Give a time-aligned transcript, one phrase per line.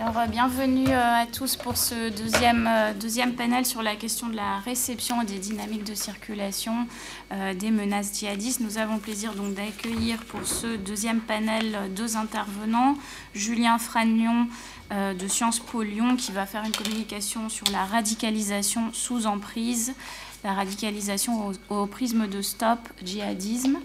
[0.00, 4.28] Alors, euh, bienvenue euh, à tous pour ce deuxième, euh, deuxième panel sur la question
[4.28, 6.86] de la réception et des dynamiques de circulation
[7.30, 8.60] des menaces djihadistes.
[8.60, 12.96] Nous avons le plaisir donc d'accueillir pour ce deuxième panel deux intervenants.
[13.34, 14.46] Julien Fragnon
[14.90, 19.94] de Sciences Po Lyon qui va faire une communication sur la radicalisation sous emprise,
[20.42, 23.78] la radicalisation au prisme de Stop Djihadisme.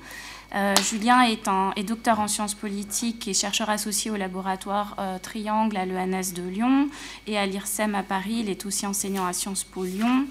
[0.56, 5.86] Euh, Julien est, docteur en sciences politiques et chercheur associé au laboratoire euh, Triangle à
[5.86, 6.90] l'ENS de Lyon
[7.26, 8.38] et à l'IRSEM à Paris.
[8.42, 10.28] Il est aussi enseignant à Sciences Po Lyon.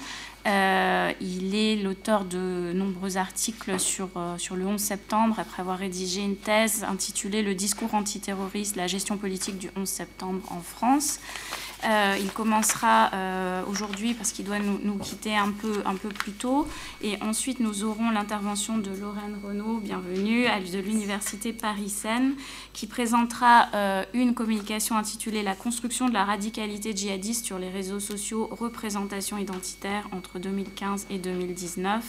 [0.46, 6.20] Euh, il est l'auteur de nombreux articles sur, sur le 11 septembre, après avoir rédigé
[6.20, 11.18] une thèse intitulée Le discours antiterroriste, la gestion politique du 11 septembre en France.
[11.84, 16.32] Euh, il commencera euh, aujourd'hui parce qu'il doit nous, quitter un peu, un peu plus
[16.32, 16.68] tôt.
[17.02, 22.34] Et ensuite, nous aurons l'intervention de Lorraine Renaud, bienvenue, de l'Université Paris-Seine,
[22.72, 28.00] qui présentera euh, une communication intitulée La construction de la radicalité djihadiste sur les réseaux
[28.00, 32.04] sociaux, représentation identitaire entre 2015 et 2019.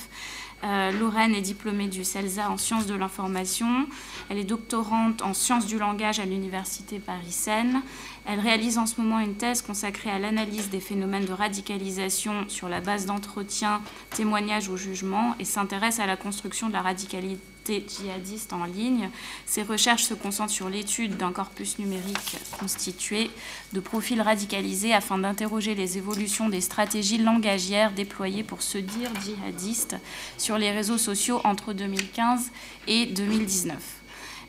[0.63, 3.85] Euh, Lorraine est diplômée du CELSA en sciences de l'information.
[4.29, 7.81] Elle est doctorante en sciences du langage à l'Université Paris-Seine.
[8.25, 12.69] Elle réalise en ce moment une thèse consacrée à l'analyse des phénomènes de radicalisation sur
[12.69, 18.53] la base d'entretiens, témoignages ou jugements et s'intéresse à la construction de la radicalité djihadistes
[18.53, 19.09] en ligne.
[19.45, 23.29] Ces recherches se concentrent sur l'étude d'un corpus numérique constitué
[23.73, 29.97] de profils radicalisés afin d'interroger les évolutions des stratégies langagières déployées pour se dire djihadistes
[30.37, 32.51] sur les réseaux sociaux entre 2015
[32.87, 33.92] et 2019.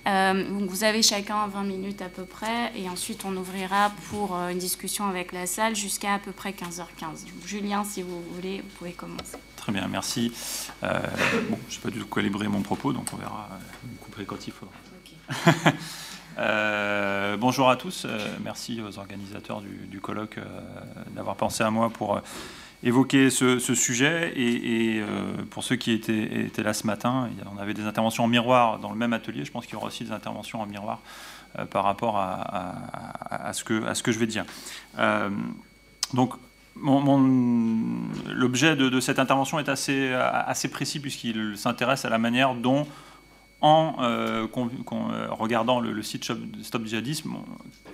[0.06, 4.50] Euh, vous avez chacun 20 minutes à peu près et ensuite on ouvrira pour euh,
[4.50, 7.27] une discussion avec la salle jusqu'à à peu près 15h15.
[7.46, 9.38] Julien, si vous voulez, vous pouvez commencer.
[9.56, 10.30] Très bien, merci.
[10.83, 11.00] Euh,
[11.48, 13.48] bon, je n'ai pas du tout calibré mon propos, donc on verra.
[13.83, 14.74] Vous couperez quand il faudra.
[16.36, 18.06] Euh, bonjour à tous.
[18.06, 20.41] Euh, merci aux organisateurs du, colloque
[21.14, 22.20] d'avoir pensé à moi pour
[22.84, 24.32] évoquer ce, sujet.
[24.36, 25.02] Et,
[25.50, 28.96] pour ceux qui étaient, là ce matin, on avait des interventions en miroir dans le
[28.96, 29.45] même atelier.
[29.45, 31.00] Je pense qu'il y aura aussi des interventions en miroir
[31.70, 34.44] par rapport à, ce que, je vais dire.
[36.12, 36.34] donc,
[36.77, 42.86] L'objet de, cette intervention est assez précis puisqu'il s'intéresse à la manière dont,
[43.61, 46.31] en euh, euh, regardant le, site
[46.63, 47.37] Stop Djihadisme,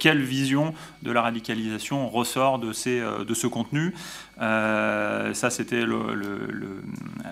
[0.01, 3.95] quelle vision de la radicalisation ressort de, ces, euh, de ce contenu?
[4.39, 5.85] ça, c'était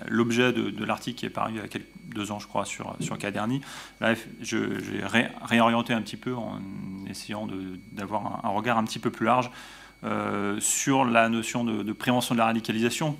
[0.07, 1.67] l'objet de, l'article qui est paru il y a
[2.05, 3.61] deux ans, je crois, sur, sur Caderni.
[3.99, 4.67] Là, j'ai
[5.43, 6.61] réorienté un petit peu en
[7.09, 7.47] essayant
[7.91, 9.49] d'avoir un regard un petit peu plus large
[10.59, 13.17] sur la notion de, prévention de la radicalisation,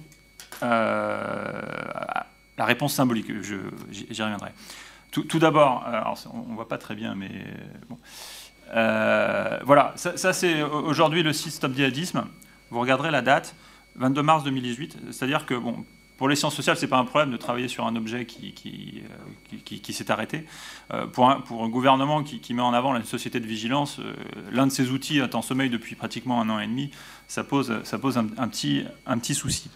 [0.61, 2.25] la
[2.59, 4.51] réponse symbolique, j'y reviendrai.
[5.11, 5.85] Tout, d'abord,
[6.33, 7.31] on ne voit pas très bien, mais
[7.89, 7.97] bon.
[8.75, 12.25] Euh, voilà, ça, c'est aujourd'hui le site Stop Djihadisme.
[12.69, 13.55] Vous regarderez la date,
[13.95, 15.83] 22 mars 2018, c'est-à-dire que bon,
[16.19, 18.51] pour les sciences sociales, ce n'est pas un problème de travailler sur un objet qui,
[18.51, 19.01] qui,
[19.53, 20.45] euh, s'est arrêté.
[20.93, 24.13] Euh, pour, un, pour, un, gouvernement qui, met en avant la société de vigilance, euh,
[24.51, 26.91] l'un de ses outils est en sommeil depuis pratiquement un an et demi,
[27.29, 29.69] ça pose, ça pose un, petit, un petit souci.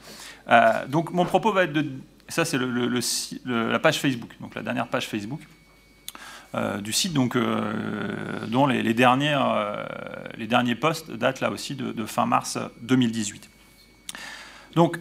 [0.90, 1.90] donc mon propos va être de...
[2.29, 3.00] Ça, c'est le,
[3.45, 5.41] la page Facebook, donc la dernière page Facebook.
[6.81, 7.38] du site, donc,
[8.47, 9.85] dont les, dernières,
[10.38, 13.50] les derniers posts datent là aussi de, fin mars 2018.
[14.75, 14.97] Donc,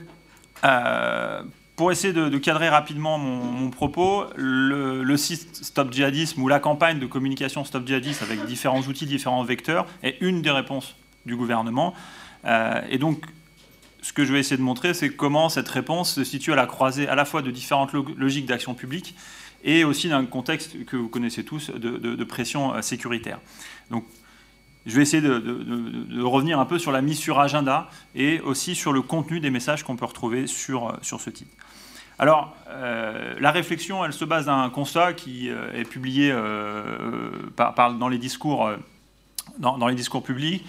[0.64, 1.42] euh,
[1.76, 7.06] pour essayer de, cadrer rapidement mon, propos, le, site Stop Djihadisme ou la campagne de
[7.06, 10.94] communication Stop Djihadisme avec différents outils, différents vecteurs est une des réponses
[11.26, 11.94] du gouvernement.
[12.44, 13.24] Euh, et donc,
[14.02, 16.66] ce que je vais essayer de montrer, c'est comment cette réponse se situe à la
[16.66, 19.14] croisée à la fois de différentes logiques d'action publique
[19.64, 23.38] et aussi d'un contexte que vous connaissez tous de, pression euh, sécuritaire.
[23.90, 24.04] Donc,
[24.84, 28.92] je vais essayer de, revenir un peu sur la mise sur agenda et aussi sur
[28.92, 31.52] le contenu des messages qu'on peut retrouver sur, sur ce titre.
[32.19, 37.30] Alors, euh, la réflexion, elle se base d'un constat qui euh, est publié euh,
[37.98, 38.70] dans, les discours,
[39.58, 40.64] dans, les discours publics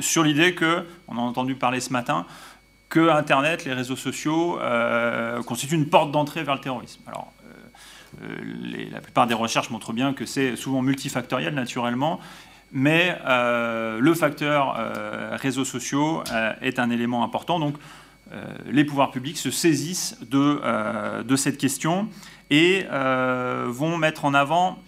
[0.00, 2.26] sur l'idée que, on a entendu parler ce matin,
[2.88, 4.58] que Internet, les réseaux sociaux
[5.46, 7.02] constituent une porte d'entrée vers le terrorisme.
[7.06, 7.32] Alors,
[8.22, 12.20] euh, la plupart des recherches montrent bien que c'est souvent multifactoriel naturellement,
[12.72, 16.22] mais euh, le facteur euh, réseaux sociaux
[16.60, 17.58] est un élément important.
[17.58, 17.76] Donc
[18.70, 22.10] les pouvoirs publics se saisissent de cette question
[22.50, 24.78] et vont mettre en avant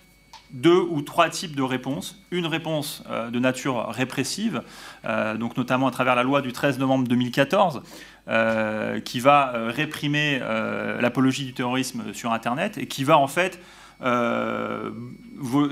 [0.52, 2.22] deux ou trois types de réponses.
[2.30, 4.62] Une réponse de nature répressive,
[5.04, 7.82] donc notamment à travers la loi du 13 novembre 2014,
[8.30, 13.26] euh, qui va euh, réprimer euh, l'apologie du terrorisme sur Internet et qui va en
[13.26, 13.58] fait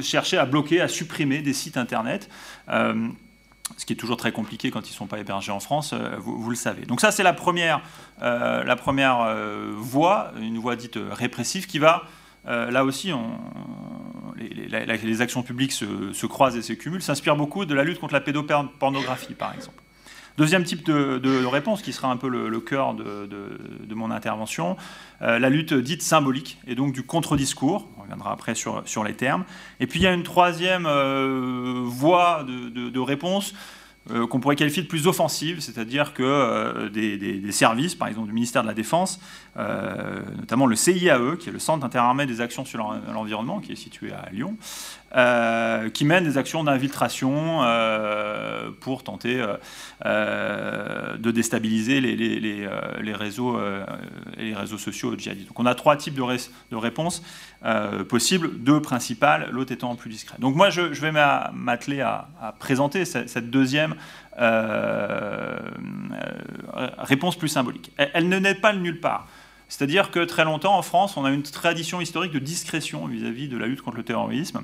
[0.02, 2.28] chercher à bloquer, à supprimer des sites Internet
[2.68, 6.50] ce qui est toujours très compliqué quand ils ne sont pas hébergés en France, vous,
[6.50, 6.84] le savez.
[6.84, 7.80] Donc ça, c'est la première,
[8.20, 9.34] la première
[9.76, 12.04] voie, une voie dite répressive, qui va,
[12.48, 13.12] là aussi,
[14.36, 18.20] les, actions publiques se, croisent et se cumulent, s'inspire beaucoup de la lutte contre la
[18.20, 19.82] pédopornographie, par exemple.
[20.38, 24.76] Deuxième type de, réponse, qui sera un peu le, cœur de, mon intervention,
[25.20, 29.14] euh, la lutte dite symbolique, et donc du contre-discours, on reviendra après sur, sur, les
[29.14, 29.44] termes.
[29.80, 33.52] Et puis il y a une troisième euh, voie de, réponse
[34.10, 38.32] euh, qu'on pourrait qualifier de plus offensive, c'est-à-dire que euh, des, services, par exemple du
[38.32, 39.20] ministère de la Défense,
[39.58, 42.78] euh, notamment le CIAE, qui est le Centre interarmé des actions sur
[43.12, 44.56] l'environnement, qui est situé à Lyon,
[45.12, 47.60] qui mène des actions d'infiltration
[48.80, 49.44] pour tenter
[50.04, 53.58] de déstabiliser les, réseaux,
[54.36, 55.48] les réseaux sociaux djihadistes.
[55.48, 57.22] Donc on a trois types de, réponses
[58.08, 60.40] possibles, deux principales, l'autre étant plus discrète.
[60.40, 62.28] Donc moi je, vais m'atteler à,
[62.58, 63.94] présenter cette deuxième
[64.38, 65.58] euh,
[66.76, 67.90] euh, réponse plus symbolique.
[67.96, 69.26] Elle, ne naît pas de nulle part.
[69.68, 73.58] C'est-à-dire que très longtemps, en France, on a une tradition historique de discrétion vis-à-vis de
[73.58, 74.62] la lutte contre le terrorisme.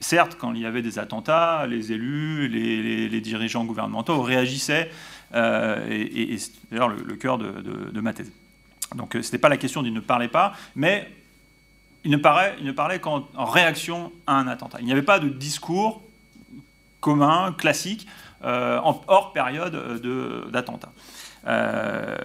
[0.00, 4.90] Certes, quand il y avait des attentats, les élus, les, dirigeants gouvernementaux réagissaient,
[5.34, 8.32] euh, et, c'est d'ailleurs le, cœur de, ma thèse.
[8.94, 11.10] Donc ce n'était pas la question d'il ne parlait pas, mais
[12.04, 14.78] il ne parlait, qu'en réaction à un attentat.
[14.80, 16.02] Il n'y avait pas de discours
[17.00, 18.06] commun, classique,
[18.42, 20.00] euh, hors période
[20.50, 20.92] d'attentat.
[21.46, 22.16] Euh,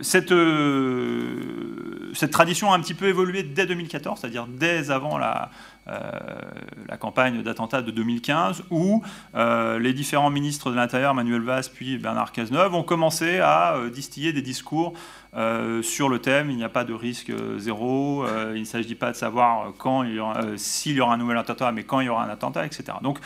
[0.00, 5.50] cette, euh, cette, tradition a un petit peu évolué dès 2014, c'est-à-dire dès avant la,
[6.88, 9.02] la campagne d'attentat de 2015, où
[9.34, 14.42] les différents ministres de l'Intérieur, Manuel Valls puis Bernard Cazeneuve, ont commencé à distiller des
[14.42, 14.94] discours
[15.82, 19.16] sur le thème il n'y a pas de risque zéro, il ne s'agit pas de
[19.16, 20.04] savoir quand
[20.56, 22.98] s'il y aura un nouvel attentat, mais quand il y aura un attentat, etc.
[23.02, 23.18] Donc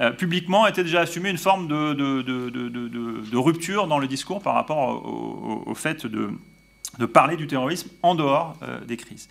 [0.00, 5.74] euh, publiquement était déjà assumé une forme de, rupture dans le discours par rapport au,
[5.74, 9.28] fait de, parler du terrorisme en dehors euh, des crises.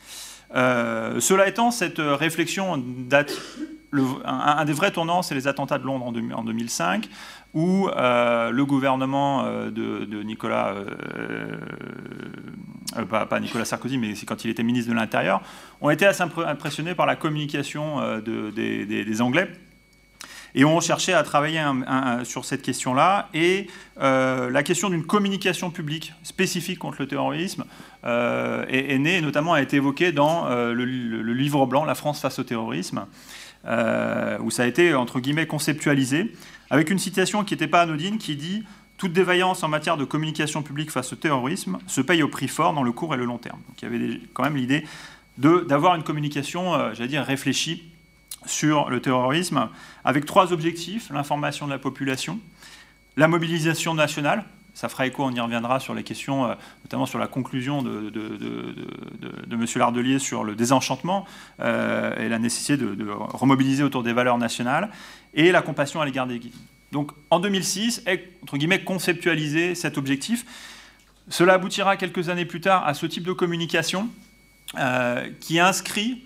[0.56, 3.34] Euh, cela étant, cette réflexion date.
[4.26, 7.10] un, des vrais tournants, c'est les attentats de Londres en, en 2005,
[7.54, 10.74] où le gouvernement de, Nicolas,
[13.10, 15.42] pas, Nicolas Sarkozy, mais c'est quand il était ministre de l'Intérieur,
[15.82, 19.52] ont été assez impressionnés par la communication des Anglais
[20.56, 21.62] et on cherchait à travailler
[22.24, 23.30] sur cette question-là.
[23.34, 23.68] Et
[24.00, 27.66] euh, la question d'une communication publique spécifique contre le terrorisme
[28.06, 30.86] euh, est, née, et notamment a été évoquée dans euh, le,
[31.34, 33.06] livre blanc La France face au terrorisme,
[33.66, 36.34] où ça a été, entre guillemets, conceptualisé,
[36.70, 38.64] avec une citation qui n'était pas anodine, qui dit
[38.98, 42.74] toute défaillance en matière de communication publique face au terrorisme se paye au prix fort
[42.74, 43.60] dans le court et le long terme.
[43.68, 44.86] Donc il y avait quand même l'idée
[45.38, 47.93] d'avoir une communication, j'allais dire, réfléchie
[48.46, 49.70] sur le terrorisme,
[50.04, 52.40] avec trois objectifs, l'information de la population,
[53.18, 54.44] la mobilisation nationale,
[54.74, 58.10] ça fera écho, on y reviendra sur les questions, euh, notamment sur la conclusion de,
[58.10, 58.26] de,
[59.52, 59.66] M.
[59.76, 61.26] Lardelier sur le désenchantement
[61.60, 64.90] euh, et la nécessité de, remobiliser autour des valeurs nationales,
[65.36, 66.56] et la compassion à l'égard des guides.
[66.92, 70.46] Donc en 2006, est, entre guillemets, conceptualisé cet objectif.
[71.30, 74.10] Cela aboutira quelques années plus tard à ce type de communication
[74.78, 76.24] euh, qui inscrit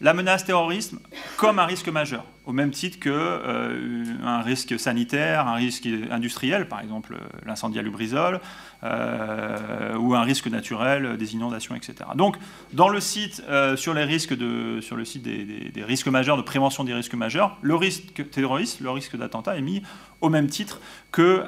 [0.00, 0.98] la menace terrorisme
[1.36, 6.80] comme un risque majeur, au même titre qu'un euh, risque sanitaire, un risque industriel, par
[6.80, 8.40] exemple l'incendie à Lubrizol,
[8.82, 11.94] euh, ou un risque naturel, des inondations, etc.
[12.14, 12.36] Donc,
[12.72, 16.42] dans le site, euh, sur, les risques de, sur le site des, risques majeurs, de
[16.42, 19.82] prévention des risques majeurs, le risque terroriste, le risque d'attentat est mis
[20.22, 20.80] au même titre
[21.12, 21.44] que,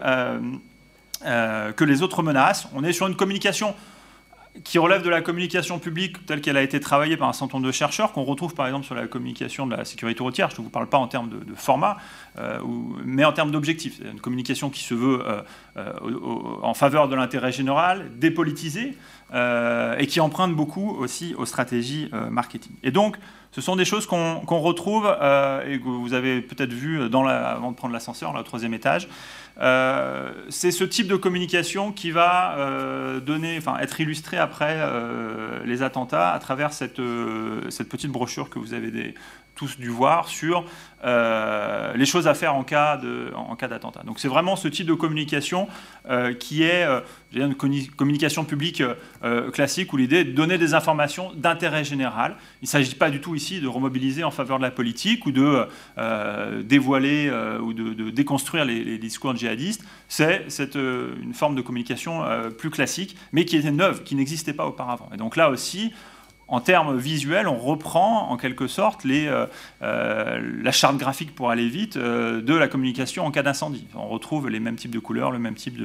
[1.23, 2.69] que les autres menaces.
[2.75, 3.75] On est sur une communication
[4.65, 7.67] qui relève de la communication publique telle qu'elle a été travaillée par un certain nombre
[7.67, 10.51] de chercheurs, qu'on retrouve par exemple sur la communication de la sécurité routière.
[10.51, 11.97] Je ne vous parle pas en termes de, format,
[12.39, 12.61] euh,
[13.05, 14.01] mais en termes d'objectifs.
[14.01, 15.43] Une communication qui se veut euh,
[15.79, 15.93] euh,
[16.63, 18.97] en faveur de l'intérêt général, dépolitisée,
[19.35, 22.73] et qui emprunte beaucoup aussi aux stratégies marketing.
[22.83, 23.17] Et donc,
[23.51, 27.77] ce sont des choses qu'on retrouve et que vous avez peut-être vu dans avant de
[27.77, 29.09] prendre l'ascenseur, là, au troisième étage.
[29.61, 35.83] Euh, c'est ce type de communication qui va euh, donner, être illustré après euh, les
[35.83, 39.15] attentats à travers cette, petite brochure que vous avez
[39.55, 40.65] tous dû voir sur
[41.05, 44.03] euh, les choses à faire en cas d'attentat.
[44.05, 45.69] Donc c'est vraiment ce type de communication
[46.09, 47.01] euh, qui est euh,
[47.33, 48.83] une communication publique
[49.53, 52.37] classique où l'idée est de donner des informations d'intérêt général.
[52.61, 55.33] Il ne s'agit pas du tout ici de remobiliser en faveur de la politique ou
[55.33, 55.67] de
[56.63, 57.33] dévoiler
[57.63, 59.83] ou de, déconstruire les, les, discours djihadistes.
[60.09, 62.23] C'est une forme de communication
[62.59, 65.09] plus classique, mais qui était neuve, qui n'existait pas auparavant.
[65.15, 65.93] Et donc là aussi,
[66.53, 69.27] en termes visuels, on reprend en quelque sorte les,
[69.81, 73.87] la charte graphique pour aller vite de la communication en cas d'incendie.
[73.95, 75.79] On retrouve les mêmes types de couleurs, le même type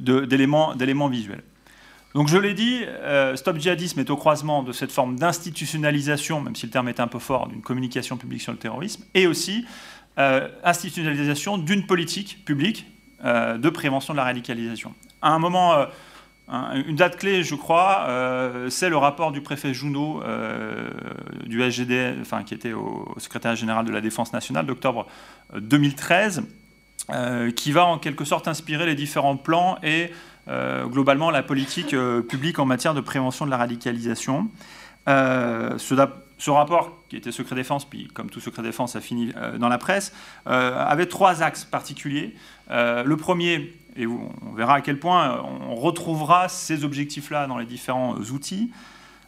[0.00, 1.44] d'éléments visuels.
[2.14, 2.80] Donc je l'ai dit,
[3.34, 7.06] Stop Djihadisme est au croisement de cette forme d'institutionnalisation, même si le terme est un
[7.06, 9.66] peu fort, d'une communication publique sur le terrorisme, et aussi
[10.16, 12.86] institutionnalisation d'une politique publique
[13.22, 14.94] de prévention de la radicalisation.
[15.20, 15.74] À un moment
[16.48, 20.90] une date clé, je crois, euh, c'est le rapport du préfet Junot euh,
[21.46, 25.06] du SGD, enfin, qui était au, secrétaire général de la Défense nationale d'octobre
[25.56, 26.42] 2013,
[27.10, 30.10] euh, qui va en quelque sorte inspirer les différents plans et
[30.88, 31.94] globalement la politique
[32.28, 34.50] publique en matière de prévention de la radicalisation.
[35.06, 39.78] Ce, rapport, qui était secret défense, puis comme tout secret défense a fini dans la
[39.78, 40.12] presse,
[40.44, 42.34] avait trois axes particuliers.
[42.68, 48.16] le premier, et on verra à quel point on retrouvera ces objectifs-là dans les différents
[48.16, 48.70] outils.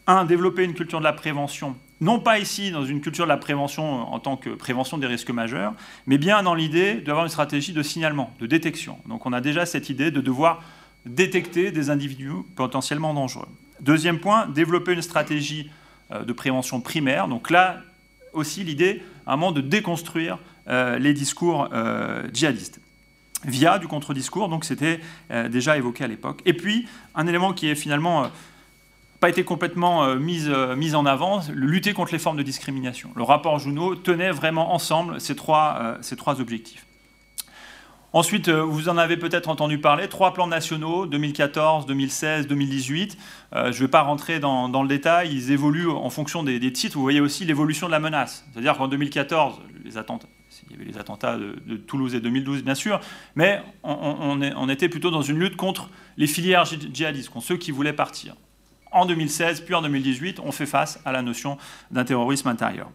[0.07, 3.39] Un, développer une culture de la prévention, non pas ici dans une culture de la
[3.39, 5.73] prévention en tant que prévention des risques majeurs,
[6.07, 8.99] mais bien dans l'idée d'avoir une stratégie de signalement, de détection.
[9.07, 10.63] Donc on a déjà cette idée de devoir
[11.07, 13.49] détecter des individus potentiellement dangereux.
[13.81, 15.71] Deuxième point, développer une stratégie
[16.13, 17.29] euh, de prévention primaire.
[17.29, 17.81] Donc là
[18.33, 22.81] aussi l'idée, à un moment, de déconstruire euh, les discours euh, djihadistes
[23.45, 26.41] via du contre-discours, donc c'était euh, déjà évoqué à l'époque.
[26.45, 28.29] Et puis, un élément qui est finalement euh,
[29.21, 33.11] pas été complètement euh, mis, en avant, lutter contre les formes de discrimination.
[33.17, 35.99] Le rapport Junot tenait vraiment ensemble ces trois,
[36.39, 36.87] objectifs.
[38.13, 43.19] Ensuite, vous en avez peut-être entendu parler, trois plans nationaux, 2014, 2016, 2018.
[43.53, 46.95] je ne vais pas rentrer dans, le détail, ils évoluent en fonction des, titres.
[46.95, 48.47] Vous voyez aussi l'évolution de la menace.
[48.53, 50.29] C'est-à-dire qu'en 2014, les attentes
[50.75, 53.01] y avait les attentats de, Toulouse et 2012, bien sûr,
[53.35, 57.93] mais on, était plutôt dans une lutte contre les filières djihadistes, contre ceux qui voulaient
[57.93, 58.37] partir.
[58.93, 61.59] En 2016, puis en 2018, on fait face à la notion
[61.91, 62.91] d'un terrorisme intérieur.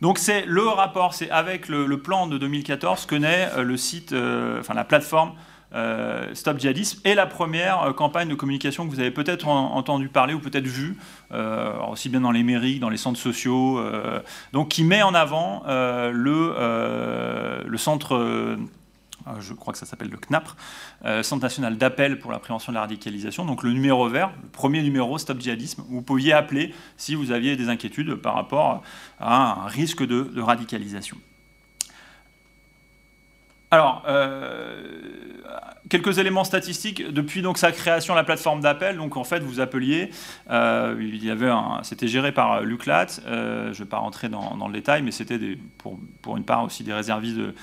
[0.00, 4.12] Donc c'est le rapport, c'est avec le, plan de 2014 que naît euh, le site,
[4.12, 5.34] euh, enfin la plateforme
[5.74, 10.08] euh, Stop Djihadisme est la première euh, campagne de communication que vous avez peut-être entendu
[10.08, 10.98] parler ou peut-être vu,
[11.32, 13.80] euh, aussi bien dans les mairies, dans les centres sociaux,
[14.52, 16.52] donc qui met en avant le,
[17.76, 18.58] centre
[19.40, 20.56] je crois que ça s'appelle le CNAPR,
[21.22, 24.82] Centre national d'appel pour la prévention de la radicalisation, donc le numéro vert, le premier
[24.82, 28.82] numéro Stop Djihadisme, où vous pouviez appeler si vous aviez des inquiétudes par rapport
[29.20, 31.16] à un risque de radicalisation.
[33.72, 34.82] Alors, euh,
[35.88, 37.10] quelques éléments statistiques.
[37.10, 40.10] Depuis donc sa création, la plateforme d'appel, donc en fait, vous appeliez,
[40.50, 43.06] euh, c'était géré par l'UCLAT.
[43.26, 45.38] Euh, je ne vais pas rentrer dans, le détail, mais c'était
[45.78, 47.54] pour, pour, une part aussi des réservistes de,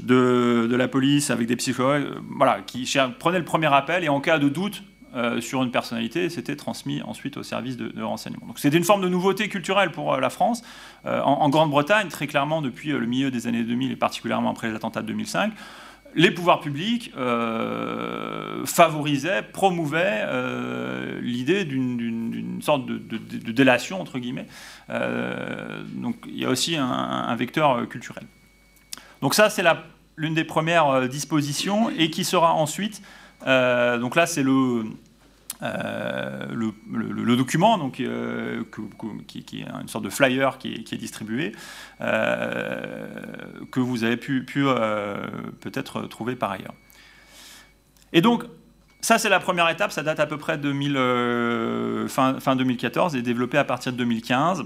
[0.00, 2.86] de, de, la police avec des psychologues, voilà, qui
[3.18, 4.82] prenaient le premier appel et en cas de doute,
[5.14, 8.46] euh, sur une personnalité, c'était transmis ensuite au service de, renseignement.
[8.46, 10.62] Donc c'était une forme de nouveauté culturelle pour euh, la France.
[11.06, 14.74] Euh, en, Grande-Bretagne, très clairement, depuis le milieu des années 2000 et particulièrement après les
[14.74, 15.52] attentats de 2005,
[16.14, 17.12] les pouvoirs publics
[18.64, 20.26] favorisaient, promouvaient
[21.20, 24.46] l'idée d'une sorte de, délation, entre guillemets.
[24.88, 28.24] donc il y a aussi un, vecteur culturel.
[29.20, 29.62] Donc ça, c'est
[30.16, 33.02] l'une des premières dispositions et qui sera ensuite
[33.44, 34.84] donc là, c'est le,
[35.62, 38.62] euh, document donc, euh,
[39.26, 41.52] qui, est une sorte de flyer qui est, distribué,
[42.00, 44.44] que vous avez pu,
[45.60, 46.74] peut-être trouver par ailleurs.
[48.12, 48.44] Et donc,
[49.00, 53.22] ça, c'est la première étape, ça date à peu près de fin, fin, 2014 et
[53.22, 54.64] développé à partir de 2015.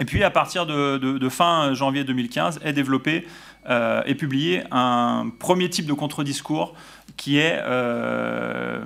[0.00, 3.26] Et puis, à partir de, de fin janvier 2015, est développé
[3.68, 6.74] et publié un premier type de contre-discours
[7.20, 8.80] qui est euh,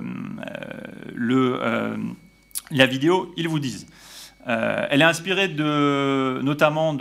[1.15, 1.95] le, euh,
[2.69, 3.87] la vidéo Ils vous disent.
[4.47, 6.97] Euh, elle est inspirée de, notamment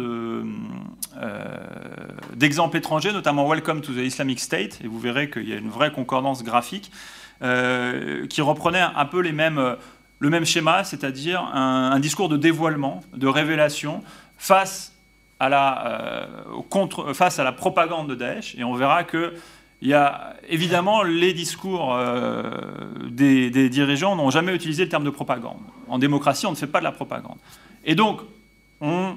[2.36, 5.70] d'exemples étrangers, notamment Welcome to the Islamic State, et vous verrez qu'il y a une
[5.70, 6.92] vraie concordance graphique
[7.40, 9.76] qui reprenait un peu les mêmes,
[10.20, 14.04] le même schéma, c'est-à-dire un, discours de dévoilement, de révélation
[14.38, 14.94] face
[15.40, 16.28] à la,
[16.70, 19.34] contre, face à la propagande de Daesh, et on verra que
[19.84, 22.50] il y a évidemment les discours euh,
[23.10, 25.60] des, dirigeants n'ont jamais utilisé le terme de propagande.
[25.88, 27.36] En démocratie, on ne fait pas de la propagande.
[27.84, 28.22] Et donc,
[28.80, 29.14] on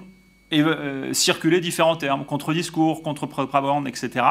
[0.51, 4.25] euh, circulé différents termes, contre-discours, contre-propagande, etc.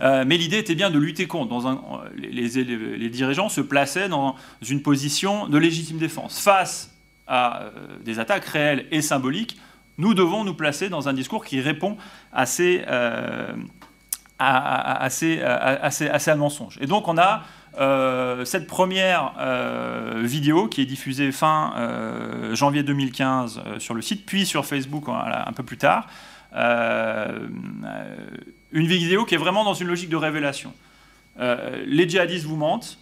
[0.00, 2.04] Euh, mais l'idée était bien de lutter contre.
[2.16, 4.34] Les, les, dirigeants se plaçaient dans
[4.68, 6.40] une position de légitime défense.
[6.40, 6.96] Face
[7.28, 7.70] à
[8.04, 9.56] des attaques réelles et symboliques,
[9.98, 11.96] nous devons nous placer dans un discours qui répond
[12.32, 12.84] à ces,
[14.42, 16.78] assez, assez, assez, à mensonge.
[16.80, 17.42] Et donc on a
[18.44, 19.32] cette première
[20.22, 21.72] vidéo qui est diffusée fin
[22.52, 26.06] janvier 2015 sur le site, puis sur Facebook un peu plus tard,
[28.72, 30.72] une vidéo qui est vraiment dans une logique de révélation.
[31.38, 32.98] les djihadistes vous mentent,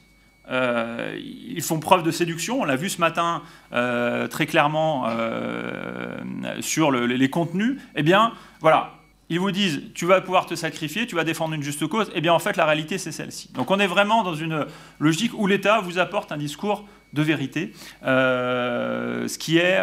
[0.51, 2.61] euh, ils font preuve de séduction.
[2.61, 3.43] On l'a vu ce matin
[3.73, 6.19] euh, très clairement euh,
[6.61, 7.81] sur les contenus.
[7.95, 8.95] Eh bien, voilà.
[9.31, 12.11] Ils vous disent, tu vas pouvoir te sacrifier, tu vas défendre une juste cause.
[12.15, 13.51] Eh bien, en fait, la réalité, c'est celle-ci.
[13.55, 14.67] Donc, on est vraiment dans une
[14.99, 17.73] logique où l'État vous apporte un discours de vérité,
[18.03, 19.79] ce qui est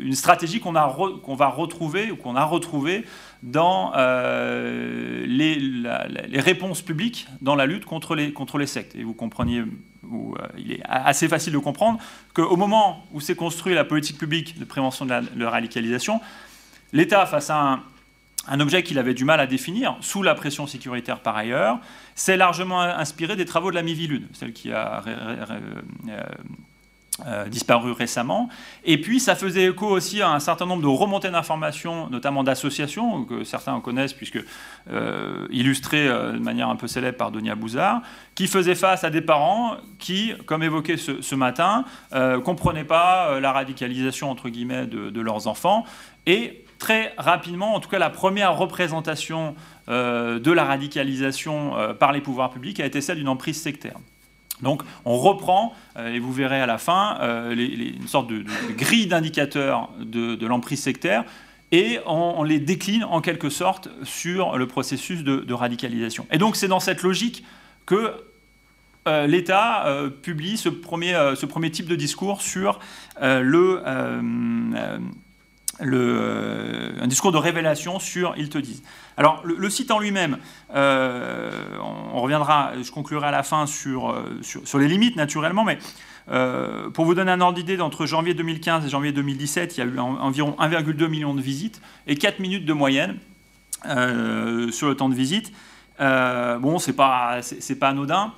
[0.00, 3.04] une stratégie qu'on va retrouver ou qu'on a retrouvé
[3.42, 8.94] dans euh, les, réponses publiques dans la lutte contre les, contre les sectes.
[8.96, 11.98] Et vous compreniez, euh, il est assez facile de comprendre
[12.34, 16.20] qu'au moment où s'est construite la politique publique de prévention de la, radicalisation,
[16.92, 17.82] l'État, face à un,
[18.48, 21.78] un objet qu'il avait du mal à définir, sous la pression sécuritaire par ailleurs,
[22.14, 26.22] s'est largement inspiré des travaux de la Mivilude, celle qui a euh,
[27.24, 28.50] euh, disparu récemment.
[28.84, 33.24] Et puis, ça faisait écho aussi à un certain nombre de remontées d'informations, notamment d'associations,
[33.24, 34.38] que certains en connaissent, puisque
[34.90, 38.02] euh, illustrées euh, de manière un peu célèbre par Donia Bouzard,
[38.34, 43.50] qui faisaient face à des parents qui, comme évoqué ce, matin, ne comprenaient pas la
[43.50, 45.86] radicalisation, entre guillemets, de, de, leurs enfants.
[46.26, 49.54] Et très rapidement, en tout cas, la première représentation
[49.88, 53.96] de la radicalisation par les pouvoirs publics a été celle d'une emprise sectaire.
[54.62, 58.44] Donc on reprend, euh, et vous verrez à la fin, euh, une sorte de,
[58.76, 61.24] grille d'indicateurs de, l'emprise sectaire,
[61.72, 66.26] et on, les décline en quelque sorte sur le processus de, radicalisation.
[66.30, 67.44] Et donc c'est dans cette logique
[67.86, 68.12] que
[69.08, 69.86] euh, l'État
[70.22, 71.14] publie ce premier,
[71.70, 72.78] type de discours sur
[73.20, 73.82] le,
[75.80, 78.82] le, un discours de révélation sur Ils te disent.
[79.16, 80.38] Alors, le, site en lui-même,
[80.74, 81.50] euh,
[82.12, 85.78] on, reviendra, je conclurai à la fin sur, euh, sur, les limites, naturellement, mais
[86.30, 89.82] euh, pour vous donner un ordre d'idée, entre janvier 2015 et janvier 2017, il y
[89.82, 93.18] a eu environ 1,2 million de visites et 4 minutes de moyenne
[93.84, 95.52] sur le temps de visite.
[95.98, 98.32] bon, c'est pas, c'est pas anodin.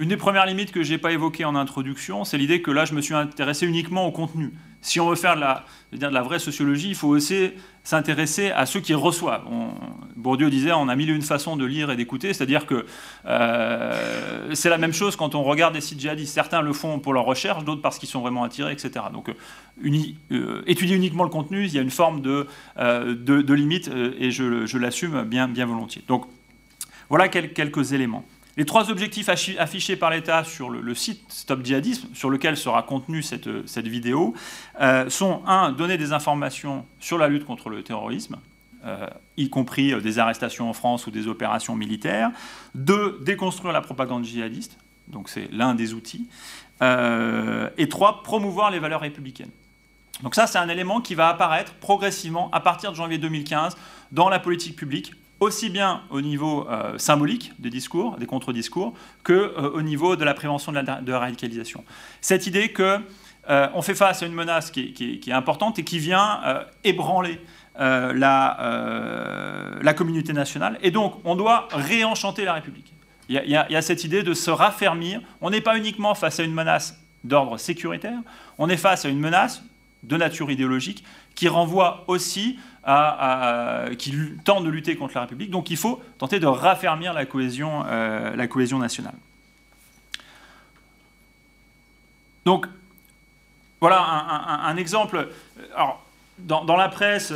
[0.00, 2.86] Une des premières limites que je n'ai pas évoquées en introduction, c'est l'idée que là,
[2.86, 4.50] je me suis intéressé uniquement au contenu.
[4.80, 7.50] Si on veut faire de la, la vraie sociologie, il faut aussi
[7.84, 9.44] s'intéresser à ceux qui reçoivent.
[10.16, 12.86] Bourdieu disait on a mille et une façons de lire et d'écouter, c'est-à-dire que
[13.26, 16.32] euh, c'est la même chose quand on regarde des sites djihadistes.
[16.32, 19.04] Certains le font pour leur recherche, d'autres parce qu'ils sont vraiment attirés, etc.
[19.12, 19.34] Donc euh,
[20.32, 22.46] euh, étudier uniquement le contenu, il y a une forme de,
[22.78, 26.02] de, limite et je, je l'assume bien, bien volontiers.
[26.08, 26.24] Donc
[27.10, 28.24] voilà quelques éléments.
[28.56, 33.22] Les trois objectifs affichés par l'État sur le, site Stop Djihadisme, sur lequel sera contenue
[33.22, 33.48] cette,
[33.86, 34.34] vidéo,
[34.80, 38.36] euh, sont un, donner des informations sur la lutte contre le terrorisme,
[38.84, 42.30] euh, y compris euh, des arrestations en France ou des opérations militaires.
[42.74, 46.28] Deux, déconstruire la propagande djihadiste, donc c'est l'un des outils.
[46.80, 49.50] et trois, promouvoir les valeurs républicaines.
[50.22, 53.76] Donc ça, c'est un élément qui va apparaître progressivement à partir de janvier 2015
[54.12, 59.32] dans la politique publique aussi bien au niveau euh, symbolique des discours, des contre-discours, que
[59.32, 61.84] euh, au niveau de la prévention de la, radicalisation.
[62.20, 62.98] Cette idée que
[63.48, 66.40] euh, on fait face à une menace qui, est importante et qui vient
[66.84, 67.40] ébranler
[67.76, 68.56] la,
[69.82, 72.92] la, communauté nationale, et donc on doit réenchanter la République.
[73.30, 75.22] Il y, a, cette idée de se raffermir.
[75.40, 78.18] On n'est pas uniquement face à une menace d'ordre sécuritaire,
[78.58, 79.62] on est face à une menace
[80.02, 82.58] de nature idéologique qui renvoie aussi
[83.98, 84.14] qui
[84.44, 85.50] tente de lutter contre la République.
[85.50, 89.14] Donc il faut tenter de raffermir la cohésion, euh, la cohésion nationale.
[92.44, 92.66] Donc
[93.80, 95.28] voilà un, exemple.
[95.74, 96.04] Alors,
[96.38, 97.32] dans, la presse,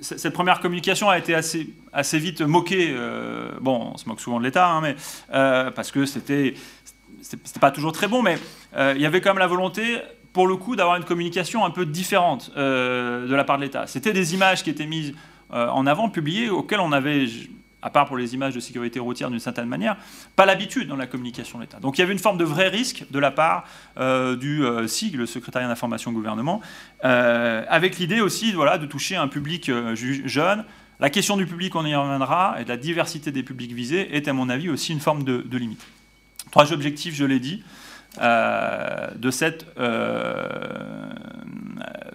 [0.00, 2.92] cette première communication a été assez, assez vite moquée.
[2.94, 4.96] Euh, bon, on se moque souvent de l'État, hein, mais
[5.32, 6.54] euh, parce que c'était
[7.22, 8.38] c'était pas toujours très bon, mais
[8.78, 10.00] il y avait quand même la volonté
[10.36, 13.86] pour le coup, d'avoir une communication un peu différente euh, de la part de l'État.
[13.86, 15.14] C'était des images qui étaient mises
[15.54, 17.24] euh, en avant, publiées, auxquelles on avait,
[17.80, 19.96] à part pour les images de sécurité routière d'une certaine manière,
[20.36, 21.80] pas l'habitude dans la communication de l'État.
[21.80, 23.64] Donc il y avait une forme de vrai risque de la part
[23.96, 26.60] euh, du SIG, le secrétariat d'information gouvernement,
[27.00, 29.70] avec l'idée aussi voilà, de toucher un public
[30.26, 30.66] jeune.
[31.00, 34.28] La question du public, on y reviendra, et de la diversité des publics visés est
[34.28, 35.86] à mon avis aussi une forme de, de limite.
[36.50, 37.64] Trois objectifs, je l'ai dit.
[38.20, 39.08] Euh,
[39.78, 41.10] euh,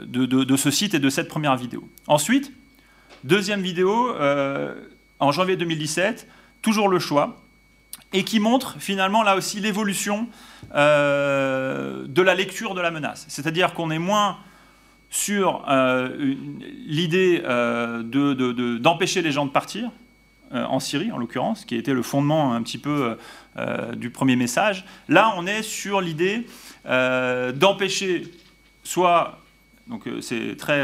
[0.08, 1.88] de, ce site et de cette première vidéo.
[2.08, 2.52] Ensuite,
[3.24, 4.74] deuxième vidéo, euh,
[5.20, 6.28] en janvier 2017,
[6.62, 7.42] toujours le choix,
[8.14, 10.28] et qui montre finalement là aussi l'évolution
[10.74, 13.26] de la lecture de la menace.
[13.30, 14.38] C'est-à-dire qu'on est moins
[15.10, 15.66] sur
[16.88, 17.42] l'idée
[18.82, 19.92] d'empêcher les gens de partir,
[20.52, 23.16] en Syrie en l'occurrence, qui était le fondement un petit peu
[23.96, 24.86] du premier message.
[25.10, 26.48] Là, on est sur l'idée
[26.86, 28.24] d'empêcher
[28.84, 29.40] soit
[29.88, 30.84] donc c'est très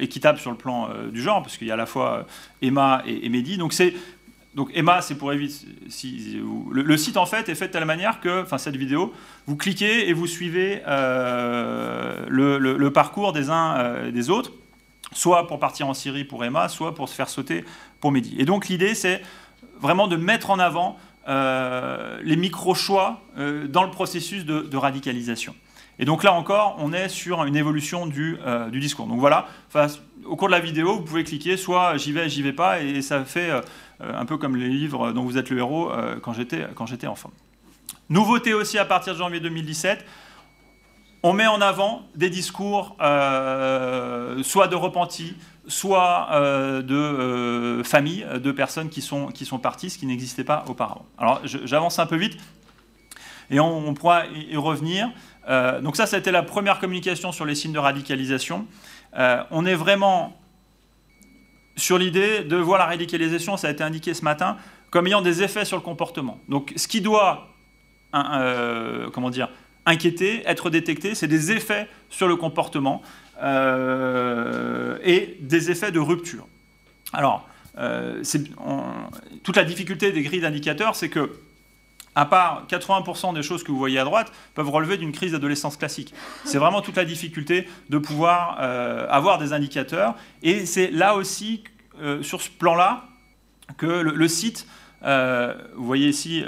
[0.00, 2.26] équitable sur le plan du genre, parce qu'il y a à la fois
[2.60, 3.56] Emma et, et Mehdi.
[3.56, 3.94] Donc c'est
[4.54, 5.66] donc Emma, c'est pour éviter.
[5.88, 6.40] Si,
[6.72, 9.14] le, site en fait est fait de telle manière que, enfin cette vidéo,
[9.46, 14.52] vous cliquez et vous suivez euh, le, parcours des uns euh, des autres,
[15.12, 17.64] soit pour partir en Syrie pour Emma, soit pour se faire sauter
[18.00, 18.36] pour Mehdi.
[18.38, 19.22] Et donc l'idée, c'est
[19.80, 23.20] vraiment de mettre en avant euh, les micro-choix
[23.68, 25.54] dans le processus de, radicalisation.
[25.98, 28.38] Et donc là encore, on est sur une évolution du,
[28.72, 29.06] du discours.
[29.06, 29.46] Donc voilà,
[30.24, 33.02] au cours de la vidéo, vous pouvez cliquer soit j'y vais, j'y vais pas, et
[33.02, 33.60] ça fait euh,
[34.00, 37.30] un peu comme les livres dont vous êtes le héros euh, quand j'étais enfant.
[38.08, 40.04] Nouveauté aussi à partir de janvier 2017,
[41.22, 45.36] on met en avant des discours euh, soit de repentis,
[45.70, 46.28] soit
[46.82, 51.06] de familles, de personnes qui sont, qui sont parties, ce qui n'existait pas auparavant.
[51.16, 52.36] Alors j'avance un peu vite
[53.50, 55.10] et on, pourra y revenir.
[55.82, 58.66] donc ça, c'était la première communication sur les signes de radicalisation.
[59.14, 60.36] on est vraiment
[61.76, 64.56] sur l'idée de voir la radicalisation, ça a été indiqué ce matin,
[64.90, 66.38] comme ayant des effets sur le comportement.
[66.48, 67.50] Donc ce qui doit
[68.14, 69.48] euh, comment dire,
[69.86, 73.02] inquiéter, être détecté, c'est des effets sur le comportement
[73.42, 76.46] euh, et des effets de rupture.
[77.12, 77.48] Alors,
[77.78, 78.22] euh,
[79.42, 81.30] toute la difficulté des grilles d'indicateurs, c'est que
[82.16, 85.76] à part 80% des choses que vous voyez à droite, peuvent relever d'une crise d'adolescence
[85.76, 86.12] classique.
[86.44, 90.16] C'est vraiment toute la difficulté de pouvoir euh, avoir des indicateurs.
[90.42, 91.62] Et c'est là aussi,
[92.22, 93.04] sur ce plan-là,
[93.78, 94.66] que le, site,
[95.02, 96.42] vous voyez ici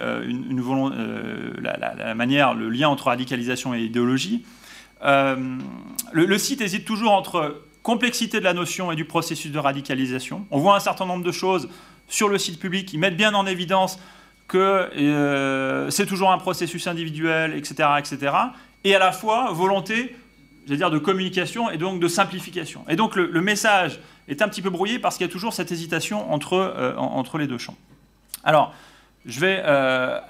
[1.62, 4.44] la, manière, le lien entre radicalisation et idéologie.
[5.02, 5.58] Le,
[6.12, 10.46] le, site hésite toujours entre complexité de la notion et du processus de radicalisation.
[10.50, 11.68] On voit un certain nombre de choses
[12.08, 13.98] sur le site public qui mettent bien en évidence
[14.48, 18.34] que euh, c'est toujours un processus individuel, etc., etc.,
[18.84, 20.14] et à la fois volonté,
[20.66, 22.84] j'allais dire, de communication et donc de simplification.
[22.88, 25.72] Et donc le, message est un petit peu brouillé parce qu'il y a toujours cette
[25.72, 27.76] hésitation entre, euh, entre les deux champs.
[28.44, 28.74] Alors,
[29.24, 30.20] je vais euh,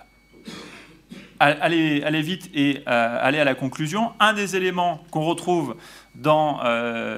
[1.51, 4.13] aller, vite et aller à la conclusion.
[4.21, 5.77] Un des éléments qu'on retrouve
[6.15, 6.61] dans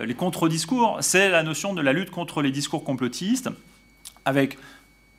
[0.04, 3.50] les contre-discours, c'est la notion de la lutte contre les discours complotistes,
[4.24, 4.58] avec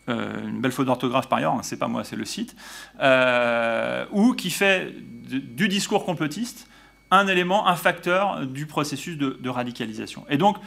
[0.08, 2.56] euh, une belle faute d'orthographe par ailleurs, hein, c'est pas moi, c'est le site,
[3.02, 6.68] euh, ou qui fait du discours complotiste
[7.10, 10.26] un élément, un facteur du processus de, radicalisation.
[10.30, 10.58] Et donc,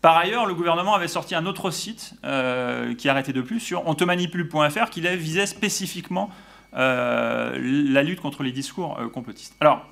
[0.00, 3.86] par ailleurs, le gouvernement avait sorti un autre site euh, qui arrêtait de plus sur
[3.88, 6.30] ontemanipule.fr qui visait spécifiquement
[6.74, 9.54] la lutte contre les discours complotistes.
[9.60, 9.86] Alors,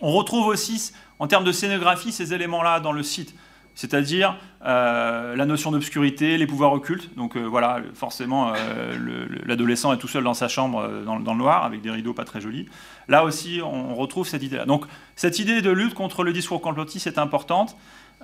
[0.00, 3.34] on retrouve aussi, en termes de scénographie, ces éléments-là dans le site
[3.78, 7.14] c'est-à-dire euh, la notion d'obscurité, les pouvoirs occultes.
[7.14, 11.64] Donc euh, voilà, forcément, euh, l'adolescent est tout seul dans sa chambre dans, le noir,
[11.64, 12.66] avec des rideaux pas très jolis.
[13.06, 14.66] Là aussi, on, retrouve cette idée-là.
[14.66, 17.76] Donc cette idée de lutte contre le discours complotiste est importante,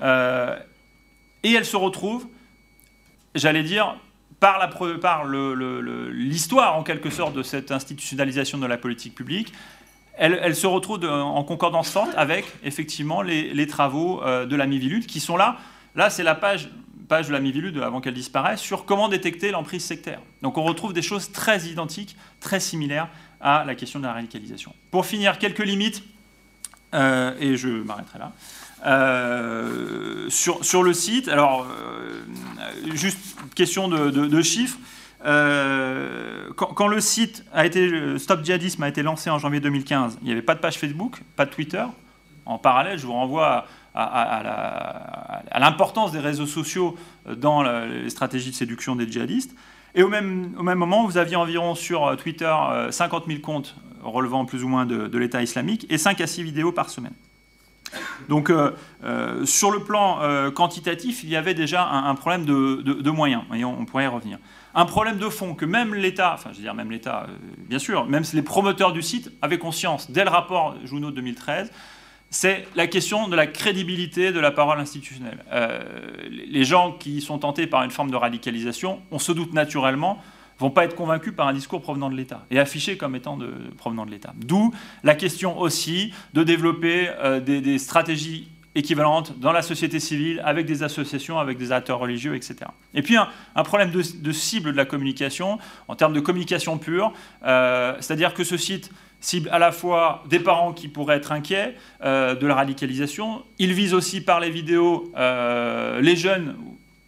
[0.02, 2.26] et elle se retrouve,
[3.36, 3.94] j'allais dire,
[5.00, 9.52] par l'histoire en quelque sorte de cette institutionnalisation de la politique publique,
[10.16, 15.18] elle, se retrouve en concordance forte avec effectivement les, travaux euh, de la Mivilude qui
[15.18, 15.56] sont là.
[15.96, 16.68] Là, c'est la page,
[17.08, 20.20] de la Mivilude avant qu'elle disparaisse sur comment détecter l'emprise sectaire.
[20.42, 23.08] Donc on retrouve des choses très identiques, très similaires
[23.40, 24.74] à la question de la radicalisation.
[24.90, 26.02] Pour finir, quelques limites,
[26.92, 28.32] euh, et je m'arrêterai là.
[28.84, 31.66] Euh, sur, le site, alors,
[32.94, 33.18] juste
[33.54, 34.78] question de chiffres.
[35.26, 40.26] Euh, quand, le site a été, Stop Djihadisme a été lancé en janvier 2015, il
[40.26, 41.84] n'y avait pas de page Facebook, pas de Twitter?
[42.46, 46.96] En parallèle, je vous renvoie à, l'importance des réseaux sociaux
[47.36, 49.54] dans les stratégies de séduction des djihadistes.
[49.94, 52.52] Et au même, moment, vous aviez environ sur Twitter
[52.90, 56.42] 50 euh, 000 comptes relevant plus ou moins de, l'État islamique et 5 à 6
[56.42, 57.14] vidéos par semaine.
[58.28, 58.72] Donc, euh,
[59.44, 60.20] sur le plan
[60.54, 64.38] quantitatif, il y avait déjà un, problème de, moyens, et on, pourrait y revenir
[64.74, 67.36] un problème de fond que même l'État, enfin je veux dire même l'État, euh,
[67.68, 71.70] bien sûr, même les promoteurs du site avaient conscience dès le rapport Junot 2013,
[72.30, 75.44] c'est la question de la crédibilité de la parole institutionnelle.
[75.52, 75.80] Euh,
[76.28, 80.20] les gens qui sont tentés par une forme de radicalisation, on se doute naturellement,
[80.58, 83.38] vont pas être convaincus par un discours provenant de l'État et affiché comme étant
[83.76, 84.32] provenant de l'État.
[84.36, 90.66] D'où la question aussi de développer euh, des, stratégies équivalente dans la société civile, avec
[90.66, 92.56] des associations, avec des acteurs religieux, etc.
[92.92, 97.12] Et puis un, problème de, cible de la communication, en termes de communication pure,
[97.44, 98.90] euh, c'est-à-dire que ce site
[99.20, 103.72] cible à la fois des parents qui pourraient être inquiets euh, de la radicalisation, il
[103.72, 106.56] vise aussi par les vidéos les jeunes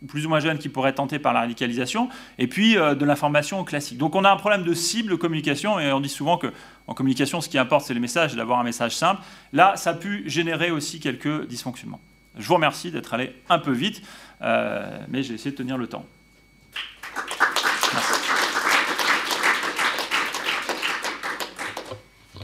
[0.06, 3.62] plus ou moins jeunes qui pourraient être tentés par la radicalisation, et puis de l'information
[3.64, 3.98] classique.
[3.98, 6.52] Donc on a un problème de cible, communication, et on dit souvent que
[6.86, 9.22] en communication, ce qui importe, c'est le message, d'avoir un message simple.
[9.52, 12.00] Là, ça a pu générer aussi quelques dysfonctionnements.
[12.36, 14.02] Je vous remercie d'être allé un peu vite,
[14.40, 16.04] mais j'ai essayé de tenir le temps.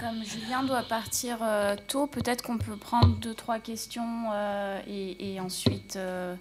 [0.03, 5.39] Comme Julien doit partir euh, tôt, peut-être qu'on peut prendre deux, trois questions euh, et,
[5.41, 6.35] ensuite euh,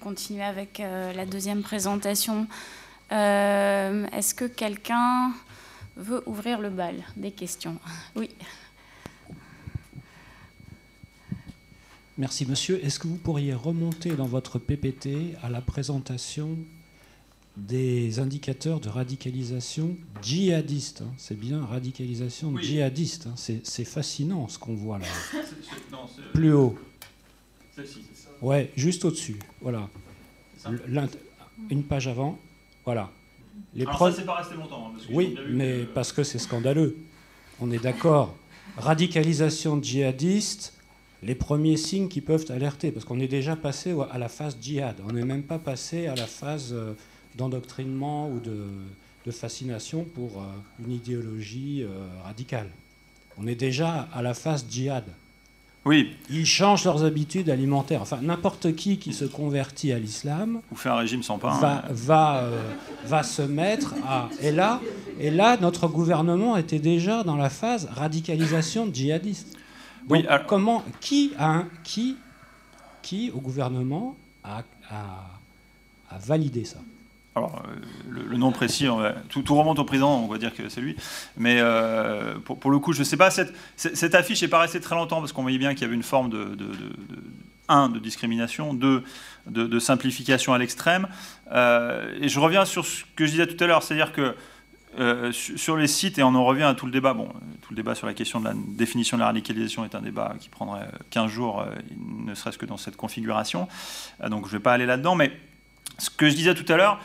[0.00, 2.46] continuer avec la deuxième présentation.
[3.10, 5.32] Est-ce que quelqu'un
[5.96, 6.96] veut ouvrir le bal?
[7.16, 7.78] Des questions
[8.16, 8.30] Oui.
[12.18, 12.82] Merci monsieur.
[12.84, 16.56] Est-ce que vous pourriez remonter dans votre PPT à la présentation
[17.56, 21.02] des indicateurs de radicalisation djihadiste.
[21.02, 21.12] Hein.
[21.16, 23.28] C'est bien radicalisation djihadiste.
[23.28, 23.34] Hein.
[23.36, 25.06] C'est fascinant ce qu'on voit là.
[26.34, 26.78] Plus haut.
[28.42, 29.38] Ouais, juste au-dessus.
[29.60, 29.88] Voilà.
[31.70, 32.38] Une page avant.
[32.84, 33.10] Voilà.
[33.74, 34.92] Les Alors ça, pas resté longtemps.
[34.94, 36.96] Hein, oui, mais parce que c'est scandaleux.
[37.60, 38.36] On est d'accord.
[38.76, 40.74] Radicalisation djihadiste,
[41.22, 44.96] les premiers signes qui peuvent alerter, parce qu'on est déjà passé à la phase djihad.
[45.08, 46.72] On n'est même pas passé à la phase...
[46.72, 46.94] Euh,
[47.36, 50.46] d'endoctrinement ou de, fascination pour euh,
[50.84, 52.70] une idéologie euh, radicale.
[53.36, 55.02] On est déjà à la phase djihad.
[55.86, 56.16] Oui.
[56.30, 58.02] Ils changent leurs habitudes alimentaires.
[58.02, 61.76] Enfin, n'importe qui qui se convertit à l'islam ou fait un régime sans pain va,
[61.76, 61.82] hein.
[61.90, 62.72] va, euh,
[63.06, 64.28] va, se mettre à.
[64.42, 64.80] Et là,
[65.20, 69.56] et là, notre gouvernement était déjà dans la phase radicalisation djihadiste.
[70.08, 72.16] oui, comment, qui, a, qui,
[73.00, 75.38] qui au gouvernement a, a,
[76.10, 76.78] a validé ça?
[77.36, 78.88] Alors, euh, le, nom précis,
[79.28, 80.96] tout, remonte au président, on va dire que c'est lui.
[81.36, 84.94] Mais euh, pour, le coup, je ne sais pas, cette, affiche est pas restée très
[84.94, 86.66] longtemps parce qu'on voyait bien qu'il y avait une forme de, de,
[87.68, 89.04] un, de discrimination, deux,
[89.48, 91.08] de, simplification à l'extrême.
[91.52, 94.34] Euh, et je reviens sur ce que je disais tout à l'heure, c'est-à-dire que
[95.30, 97.28] sur les sites, et on en revient à tout le débat, bon,
[97.60, 100.36] tout le débat sur la question de la définition de la radicalisation est un débat
[100.40, 101.66] qui prendrait 15 jours,
[101.98, 103.68] ne serait-ce que dans cette configuration.
[104.30, 105.38] donc je ne vais pas aller là-dedans, mais
[105.98, 106.98] ce que je disais tout à l'heure,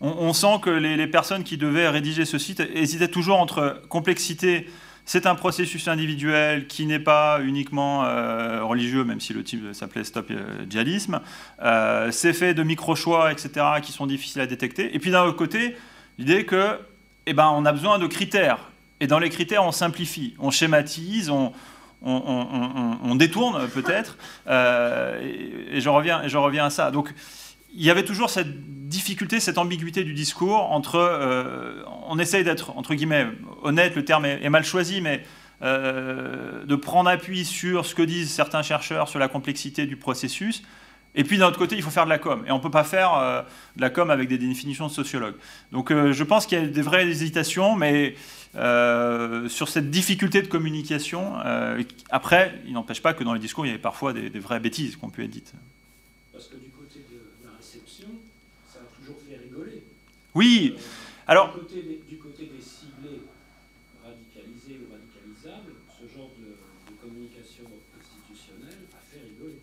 [0.00, 4.68] on, sent que les, personnes qui devaient rédiger ce site hésitaient toujours entre complexité.
[5.06, 10.04] C'est un processus individuel qui n'est pas uniquement euh, religieux, même si le type s'appelait
[10.04, 11.20] Stop euh, Djihadisme.
[11.62, 14.94] Euh, c'est fait de micro-choix, etc., qui sont difficiles à détecter.
[14.94, 15.76] Et puis d'un autre côté,
[16.18, 16.78] l'idée que,
[17.26, 18.58] eh ben, on a besoin de critères.
[19.00, 21.52] Et dans les critères, on simplifie, on schématise, on,
[23.14, 24.18] détourne peut-être.
[24.46, 26.90] et, je reviens, et je reviens à ça.
[26.90, 27.12] Donc,
[27.76, 32.76] il y avait toujours cette difficulté, cette ambiguïté du discours entre, euh, on essaye d'être,
[32.76, 33.26] entre guillemets,
[33.62, 35.22] honnête, le terme est, mal choisi, mais
[35.62, 40.62] euh, de prendre appui sur ce que disent certains chercheurs sur la complexité du processus,
[41.14, 42.44] et puis d'un autre côté, il faut faire de la com.
[42.46, 43.42] Et on ne peut pas faire euh,
[43.76, 45.36] de la com avec des définitions de sociologues.
[45.72, 48.14] Donc je pense qu'il y a des vraies hésitations, mais
[48.54, 51.34] sur cette difficulté de communication,
[52.10, 54.96] après, il n'empêche pas que dans les discours, il y avait parfois des, vraies bêtises
[54.96, 55.52] qui ont pu être dites.
[56.32, 56.70] Parce que du
[60.36, 60.76] Oui.
[61.26, 61.54] Alors.
[61.54, 63.22] Du côté, des, ciblés
[64.04, 66.54] radicalisés ou radicalisables, ce genre de,
[67.00, 67.64] communication
[67.98, 69.56] institutionnelle a fait rigoler.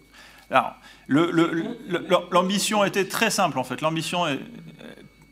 [0.50, 3.82] Alors, l'ambition était très simple en fait.
[3.82, 4.26] L'ambition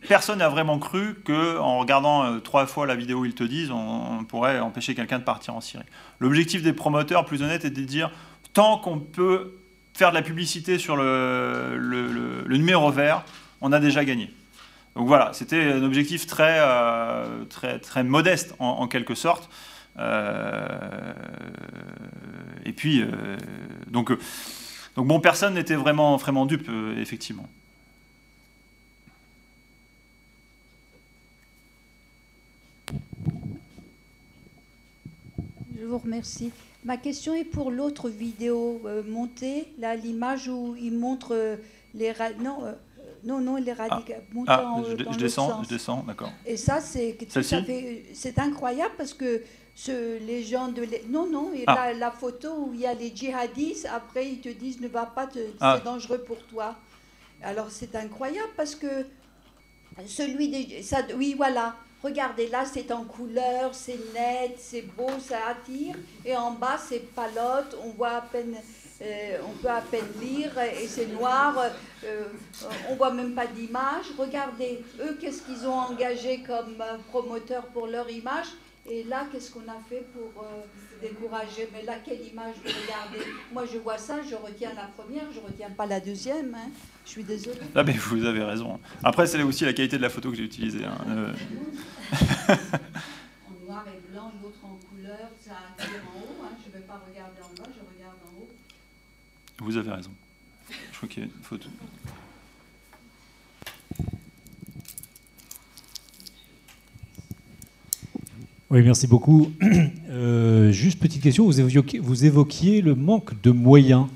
[0.08, 4.24] personne n'a vraiment cru qu'en regardant euh, trois fois la vidéo ils te disent, on,
[4.26, 5.86] pourrait empêcher quelqu'un de partir en Syrie.
[6.20, 8.12] L'objectif des promoteurs, plus honnête, était de dire
[8.54, 9.56] tant qu'on peut
[9.94, 13.24] faire de la publicité sur le, le numéro vert,
[13.60, 14.32] on a déjà gagné.
[14.96, 17.46] Donc voilà, c'était un objectif très, euh,
[18.04, 19.50] modeste en, quelque sorte.
[19.98, 21.14] Euh,
[22.66, 23.38] et puis, euh,
[23.88, 24.12] donc,
[24.96, 27.48] donc bon, personne n'était vraiment, vraiment dupe, effectivement.
[35.80, 36.52] Je vous remercie.
[36.84, 41.58] Ma question est pour l'autre vidéo montée, là, l'image où il montre
[41.94, 42.14] les...
[42.40, 42.76] Non,
[43.24, 44.24] non, non, il est radical.
[44.48, 46.32] Ah, ah je, descends, je descends, d'accord.
[46.46, 47.18] Et ça, c'est
[48.14, 49.44] c'est incroyable parce que
[49.76, 51.94] ce, les gens de non, non, et ah.
[51.94, 55.30] la, photo où il y a les djihadistes, après ils te disent ne va pas,
[55.60, 55.78] ah.
[55.78, 56.76] c'est dangereux pour toi.
[57.42, 59.06] Alors c'est incroyable parce que
[60.06, 61.76] celui des, ça, oui, voilà.
[62.04, 65.96] Regardez, là, c'est en couleur, c'est net, c'est beau, ça attire.
[66.26, 68.56] Et en bas, c'est palote, on voit à peine
[69.02, 71.58] euh, on peut à peine lire et c'est noir,
[72.04, 72.24] euh,
[72.90, 74.06] on voit même pas d'image.
[74.18, 78.48] Regardez, eux, qu'est-ce qu'ils ont engagé comme euh, promoteur pour leur image
[78.88, 80.62] Et là, qu'est-ce qu'on a fait pour euh,
[81.02, 81.68] décourager?
[81.74, 83.32] Mais là, quelle image vous regardez?
[83.52, 86.54] Moi, je vois ça, je retiens la première, je retiens pas la deuxième.
[86.54, 86.70] Hein.
[87.06, 87.58] Je suis désolée.
[87.74, 88.80] Ah, mais vous avez raison.
[89.04, 90.86] Après, c'est aussi la qualité de la photo que j'ai utilisée.
[90.86, 91.34] Hein.
[93.48, 96.44] En noir et blanc, l'autre en couleur, ça attire en haut.
[96.44, 96.50] Hein.
[96.62, 98.50] Je ne vais pas regarder en bas, je regarde en haut.
[99.62, 100.10] Vous avez raison.
[100.92, 101.30] Je crois qu'il.
[108.72, 109.52] Oui, merci beaucoup.
[110.12, 114.08] Euh, juste petite question, vous évoquiez, vous évoquiez, le manque de moyens,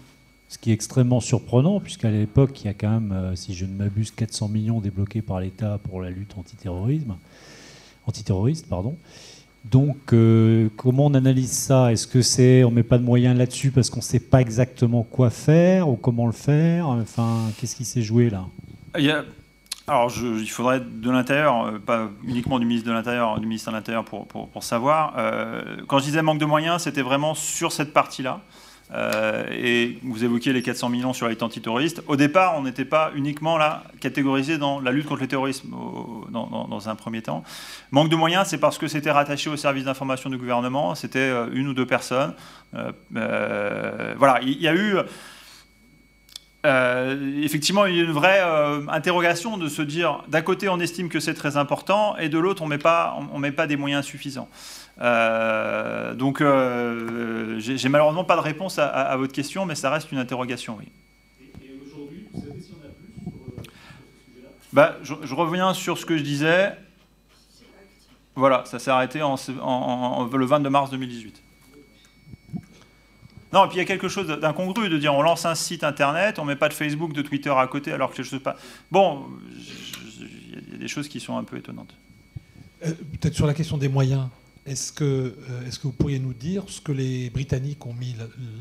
[0.50, 3.66] ce qui est extrêmement surprenant, puisqu'à l'époque, il y a quand même, euh, si je
[3.66, 7.16] ne m'abuse, 400 millions débloqués par l'État pour la lutte antiterrorisme,
[8.08, 8.68] antiterroriste.
[8.68, 8.98] Pardon.
[9.72, 11.92] Donc, euh, comment on analyse ça?
[11.92, 15.04] Est-ce que c'est on met pas de moyens là-dessus parce qu'on ne sait pas exactement
[15.04, 16.88] quoi faire ou comment le faire?
[16.88, 18.46] Enfin, qu'est-ce qui s'est joué là?
[18.98, 19.24] Il y a
[19.88, 23.78] alors, il faudrait de l'intérieur, euh, pas uniquement du ministre de l'Intérieur, du ministère de
[23.78, 25.14] l'Intérieur pour, pour, savoir.
[25.18, 28.42] Euh, quand je disais manque de moyens, c'était vraiment sur cette partie-là.
[28.94, 32.04] Euh, et vous évoquiez les 400 millions sur la lutte antiterroriste.
[32.08, 35.70] Au départ, on n'était pas uniquement là catégorisé dans la lutte contre le terrorisme
[36.30, 37.44] dans, un premier temps.
[37.92, 40.94] Manque de moyens, c'est parce que c'était rattaché au service d'information du gouvernement.
[40.94, 42.34] C'était une ou deux personnes.
[43.12, 44.98] voilà, il y a eu
[46.66, 51.36] euh, effectivement, une vraie euh, interrogation de se dire, d'un côté, on estime que c'est
[51.36, 54.50] très important, et de l'autre, on ne met pas des moyens suffisants.
[55.02, 56.40] Euh, donc,
[57.60, 60.88] j'ai malheureusement pas de réponse à, votre question, mais ça reste une interrogation, oui.
[61.62, 64.50] Et, aujourd'hui, vous savez si on a plus sur, ce sujet-là?
[64.74, 66.74] Bah, je, reviens sur ce que je disais.
[68.36, 69.36] Voilà, ça s'est arrêté en,
[70.32, 71.42] le 22 mars 2018.
[73.54, 75.86] Non, et puis il y a quelque chose d'incongru de dire on lance un site
[75.86, 78.58] internet, on met pas de Facebook, de Twitter à côté, alors que je sais pas.
[78.92, 81.96] Bon, il y a des choses qui sont un peu étonnantes.
[82.86, 84.28] Euh, peut-être sur la question des moyens.
[84.66, 88.16] Est-ce que, euh, est que vous pourriez nous dire ce que les Britanniques ont mis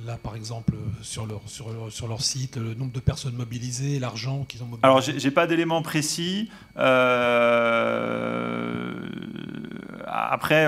[0.06, 4.44] là, par exemple, sur leur, sur, sur leur site, le nombre de personnes mobilisées, l'argent
[4.46, 4.86] qu'ils ont mobilisé?
[4.86, 6.50] Alors, j'ai pas d'éléments précis.
[6.76, 7.54] Euh,
[10.06, 10.64] après,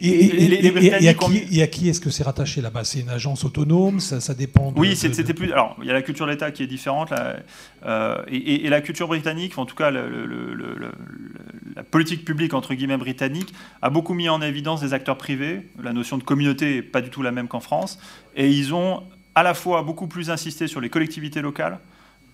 [0.00, 2.84] et, les, à qui, est-ce que c'est rattaché là-bas?
[2.84, 4.00] C'est une agence autonome?
[4.00, 5.52] Ça, ça, dépend Oui, c'était plus.
[5.52, 7.10] Alors, il y a la culture de l'État qui est différente.
[7.10, 7.36] Là,
[7.84, 13.90] euh, et, la culture britannique, en tout cas, la politique publique, entre guillemets, britannique, a
[13.90, 15.62] beaucoup mis en évidence des acteurs privés.
[15.82, 17.98] La notion de communauté n'est pas du tout la même qu'en France.
[18.36, 19.02] Et ils ont
[19.34, 21.78] à la fois beaucoup plus insisté sur les collectivités locales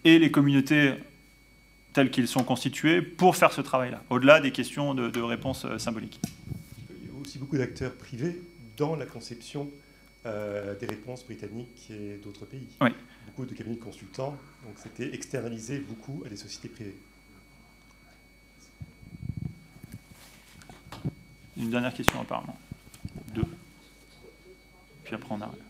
[0.05, 0.95] et les communautés
[1.93, 5.79] telles qu'ils sont constituées pour faire ce travail-là, au-delà des questions de, de réponse euh,
[5.79, 6.21] symbolique.
[6.91, 8.41] Il y a aussi beaucoup d'acteurs privés
[8.77, 9.71] dans la conception
[10.27, 12.69] euh, des réponses britanniques et d'autres pays.
[12.81, 12.91] Oui.
[13.27, 16.97] Beaucoup de cabinets de consultants, donc c'était externalisé beaucoup à des sociétés privées.
[21.59, 22.57] Une dernière question apparemment.
[23.35, 23.45] Deux.
[25.05, 25.61] Puis après on arrête.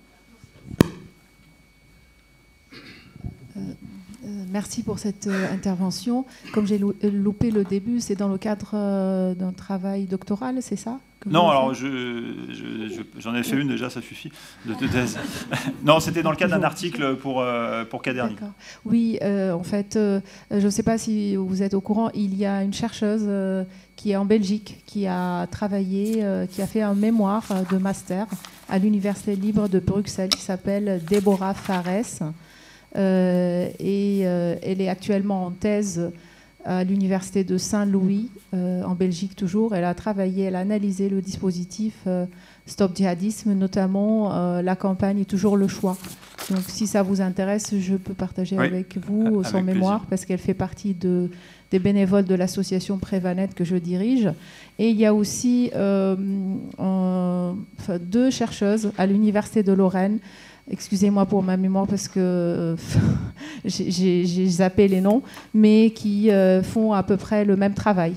[4.25, 6.25] Euh, euh, merci pour cette euh, intervention.
[6.53, 11.49] Comme j'ai loupé le début, c'est dans le cadre d'un travail doctoral, c'est ça Non,
[11.49, 14.31] alors j'en ai fait une déjà, ça suffit.
[14.67, 14.75] De,
[15.85, 17.45] non, c'était dans le cadre d'un article pour,
[17.91, 18.37] pour Caderni.
[18.85, 19.99] Oui, en fait,
[20.51, 23.29] je ne sais pas si vous êtes au courant, il y a une chercheuse
[23.97, 28.27] qui est en Belgique, qui a travaillé, qui a fait un mémoire de master
[28.69, 32.33] à l'Université libre de Bruxelles, qui s'appelle Déborah Fares.
[32.97, 36.11] Euh, et euh, elle est actuellement en thèse
[36.65, 39.75] à l'université de Saint-Louis, euh, en Belgique toujours.
[39.75, 42.07] Elle a travaillé, elle a analysé le dispositif
[42.67, 45.97] Stop Djihadisme, notamment la campagne Toujours le choix.
[46.51, 50.55] Donc si ça vous intéresse, je peux partager avec vous son mémoire parce qu'elle fait
[50.55, 51.31] partie de,
[51.71, 54.29] des bénévoles de l'association Prévanet que je dirige.
[54.79, 55.71] Et il y a aussi
[58.01, 60.19] deux chercheuses à l'université de Lorraine
[60.71, 62.77] excusez-moi pour ma mémoire parce que euh,
[63.65, 65.23] j'ai zappé les noms,
[65.55, 68.15] mais qui euh, font à peu près le même travail,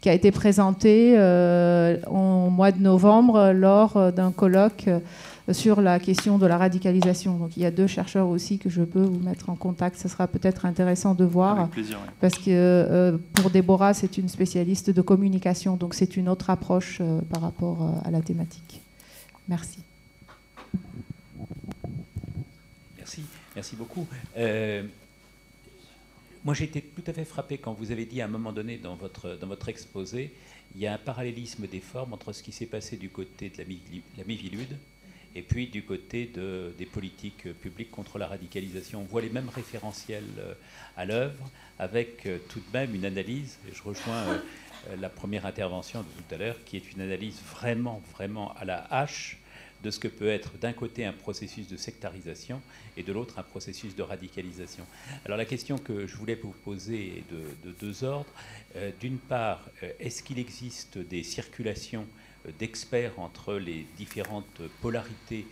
[0.00, 4.88] qui a été présenté euh, en mois de novembre lors d'un colloque
[5.52, 7.36] sur la question de la radicalisation.
[7.36, 9.98] Donc il y a deux chercheurs aussi que je peux vous mettre en contact.
[9.98, 11.68] Ce sera peut-être intéressant de voir.
[12.20, 17.42] Parce que pour Déborah, c'est une spécialiste de communication, donc c'est une autre approche par
[17.42, 18.80] rapport à la thématique.
[19.48, 19.80] Merci.
[23.60, 24.08] Merci beaucoup.
[24.38, 24.82] Euh,
[26.44, 28.78] moi, j'ai été tout à fait frappé quand vous avez dit à un moment donné
[28.78, 30.32] dans votre, dans votre exposé,
[30.74, 33.58] il y a un parallélisme des formes entre ce qui s'est passé du côté de
[33.58, 34.78] la, Mivilude
[35.34, 39.02] et puis du côté de, des politiques publiques contre la radicalisation.
[39.02, 40.56] On voit les mêmes référentiels
[40.96, 44.40] à l'œuvre, avec tout de même une analyse, et je rejoins
[44.98, 48.86] la première intervention de tout à l'heure, qui est une analyse vraiment, vraiment à la
[48.90, 49.39] hache
[49.82, 52.62] de ce que peut être d'un côté un processus de sectarisation
[52.96, 54.86] et de l'autre un processus de radicalisation.
[55.24, 57.42] Alors la question que je voulais vous poser est de,
[57.80, 58.30] deux ordres.
[58.76, 62.06] Euh, d'une part, euh, est-ce qu'il existe des circulations
[62.46, 65.46] euh, d'experts entre les différentes polarités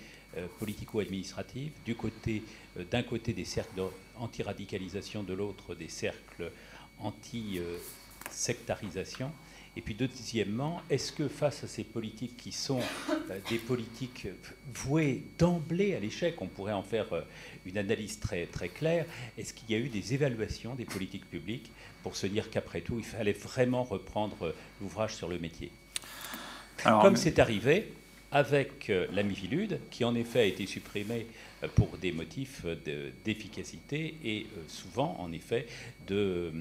[0.59, 2.43] politico-administratives, côté,
[2.91, 3.81] d'un côté des cercles
[4.19, 6.53] anti-radicalisation, de l'autre des cercles
[7.01, 9.33] anti-sectarisation
[9.79, 14.27] et puis deuxièmement, est-ce que face à ces politiques qui sont euh, des politiques
[14.75, 17.21] vouées d'emblée à l'échec, on pourrait en faire euh,
[17.65, 19.07] une analyse très, très claire,
[19.39, 21.71] est-ce qu'il y a eu des évaluations des politiques publiques
[22.03, 25.71] pour se dire qu'après tout, il fallait vraiment reprendre euh, l'ouvrage sur le métier?
[26.83, 27.93] Comme c'est arrivé
[28.31, 31.27] avec la Mivilude, qui en effet a été supprimée
[31.75, 32.65] pour des motifs
[33.25, 35.67] d'efficacité et souvent, en effet,
[36.07, 36.53] de,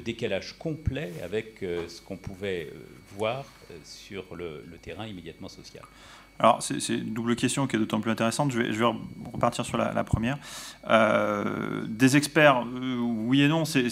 [0.00, 2.78] décalage complet avec euh, ce qu'on pouvait euh,
[3.16, 3.44] voir
[3.84, 5.82] sur le, terrain immédiatement social.
[6.38, 8.52] Alors, c'est une double question qui est d'autant plus intéressante.
[8.52, 8.84] Je vais,
[9.32, 10.38] repartir sur la, première.
[11.88, 13.88] des experts, oui et non, c'est.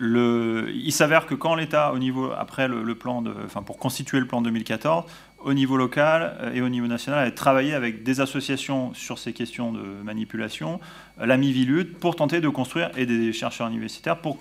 [0.00, 4.18] Le, il s'avère que quand l'État, au niveau après le, plan de, enfin pour constituer
[4.18, 5.04] le plan 2014,
[5.42, 9.32] au niveau local euh, et au niveau national, a travaillé avec des associations sur ces
[9.32, 10.80] questions de manipulation,
[11.20, 14.38] euh, la Mivilude, pour tenter de construire, et des chercheurs universitaires, pour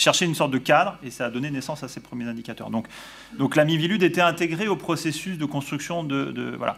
[0.00, 2.70] chercher une sorte de cadre, et ça a donné naissance à ces premiers indicateurs.
[2.70, 2.86] Donc,
[3.38, 6.54] donc la Mivilude était intégrée au processus de construction de...
[6.56, 6.76] voilà.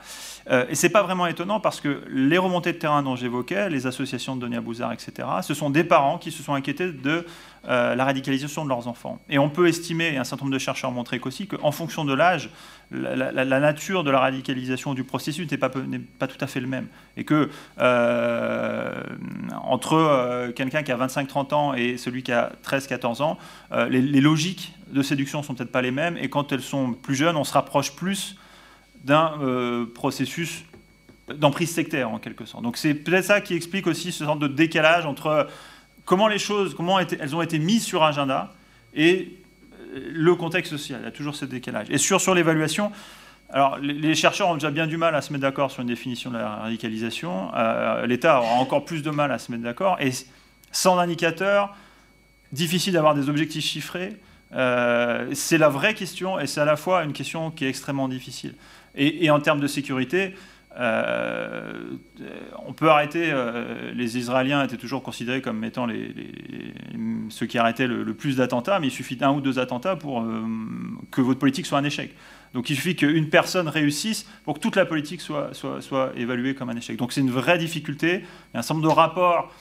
[0.50, 3.86] Euh, et c'est pas vraiment étonnant parce que les remontées de terrain dont j'évoquais, les
[3.86, 7.24] associations de Donia Bouzard, etc., ce sont des parents qui se sont inquiétés de
[7.68, 9.20] euh, la radicalisation de leurs enfants.
[9.30, 12.04] Et on peut estimer, et un certain nombre de chercheurs ont montré qu'aussi, qu'en fonction
[12.04, 12.50] de l'âge,
[12.92, 16.86] la, nature de la radicalisation du processus n'est pas, tout à fait le même.
[17.16, 19.02] Et que euh,
[19.62, 23.38] entre euh, quelqu'un qui a 25-30 ans et celui qui a 13-14 ans,
[23.90, 26.16] les, les, logiques de séduction sont peut-être pas les mêmes.
[26.18, 28.36] Et quand elles sont plus jeunes, on se rapproche plus
[29.04, 29.32] d'un
[29.94, 30.64] processus
[31.28, 32.62] d'emprise sectaire en quelque sorte.
[32.62, 35.48] Donc c'est peut-être ça qui explique aussi ce genre de décalage entre
[36.04, 38.52] comment les choses, comment elles ont été mises sur agenda
[38.94, 39.41] et euh,
[39.94, 41.00] le contexte social.
[41.02, 41.86] Il y a toujours ce décalage.
[41.90, 42.92] Et sur, sur l'évaluation,
[43.50, 46.30] alors les chercheurs ont déjà bien du mal à se mettre d'accord sur une définition
[46.30, 47.50] de la radicalisation.
[47.54, 49.98] Euh, L'État aura encore plus de mal à se mettre d'accord.
[50.00, 50.10] Et
[50.70, 51.76] sans indicateur,
[52.52, 54.16] difficile d'avoir des objectifs chiffrés.
[54.54, 58.08] Euh, c'est la vraie question et c'est à la fois une question qui est extrêmement
[58.08, 58.54] difficile.
[58.94, 60.34] Et, et en termes de sécurité,
[60.78, 61.96] euh,
[62.66, 65.86] on peut arrêter, euh, les Israéliens étaient toujours considérés comme étant
[67.28, 70.42] ceux qui arrêtaient le, plus d'attentats, mais il suffit d'un ou deux attentats pour euh,
[71.10, 72.14] que votre politique soit un échec.
[72.54, 75.52] Donc il suffit qu'une personne réussisse pour que toute la politique soit
[76.16, 76.96] évaluée comme un échec.
[76.96, 78.16] Donc c'est une vraie difficulté.
[78.16, 79.52] Il y a un certain nombre de rapports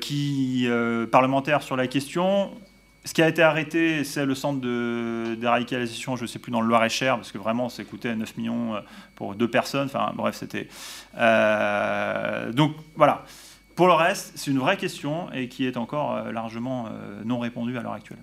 [0.00, 0.68] qui,
[1.10, 2.52] parlementaires sur la question.
[3.06, 6.60] Ce qui a été arrêté, c'est le centre de déradicalisation, je ne sais plus, dans
[6.60, 8.80] le Loir-et-Cher, parce que vraiment, ça coûtait 9 millions euh,
[9.14, 9.86] pour deux personnes.
[9.86, 10.68] Enfin, bref, c'était.
[11.16, 13.24] Euh, donc, voilà.
[13.76, 16.88] Pour le reste, c'est une vraie question et qui est encore euh, largement
[17.24, 18.18] non répondue à l'heure actuelle.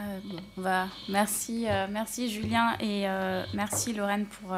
[0.00, 4.56] Euh, merci, euh, merci Julien et euh, merci Lorraine pour,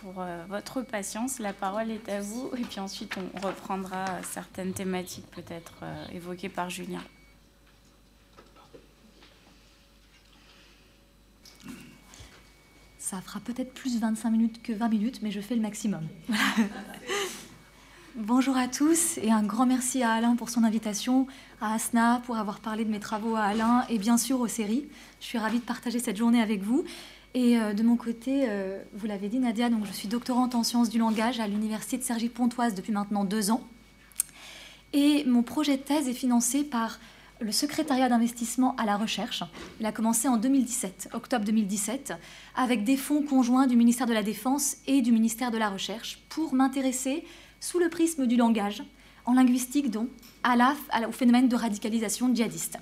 [0.00, 1.38] pour votre patience.
[1.38, 5.74] La parole est à vous et puis ensuite on reprendra certaines thématiques peut-être
[6.12, 7.02] évoquées par Julien.
[12.98, 16.06] Ça fera peut-être plus 25 minutes que 20 minutes, mais je fais le maximum.
[18.18, 21.28] Bonjour à tous et un grand merci à Alain pour son invitation,
[21.60, 24.88] à Asna pour avoir parlé de mes travaux à Alain et bien sûr aux séries.
[25.20, 26.82] Je suis ravie de partager cette journée avec vous.
[27.34, 30.90] Et euh, de mon côté, euh, vous l'avez dit Nadia, je suis doctorante en sciences
[30.90, 33.62] du langage à l'université de Cergy-Pontoise depuis maintenant deux ans.
[34.92, 36.98] Et mon projet de thèse est financé par
[37.40, 39.44] le secrétariat d'investissement à la recherche.
[39.78, 42.14] Il a commencé en 2017, octobre 2017,
[42.56, 46.20] avec des fonds conjoints du ministère de la Défense et du ministère de la Recherche
[46.30, 47.24] pour m'intéresser
[47.60, 48.82] sous le prisme du langage,
[49.24, 50.08] en linguistique donc,
[50.42, 50.74] à la,
[51.06, 52.78] au phénomène de radicalisation djihadiste.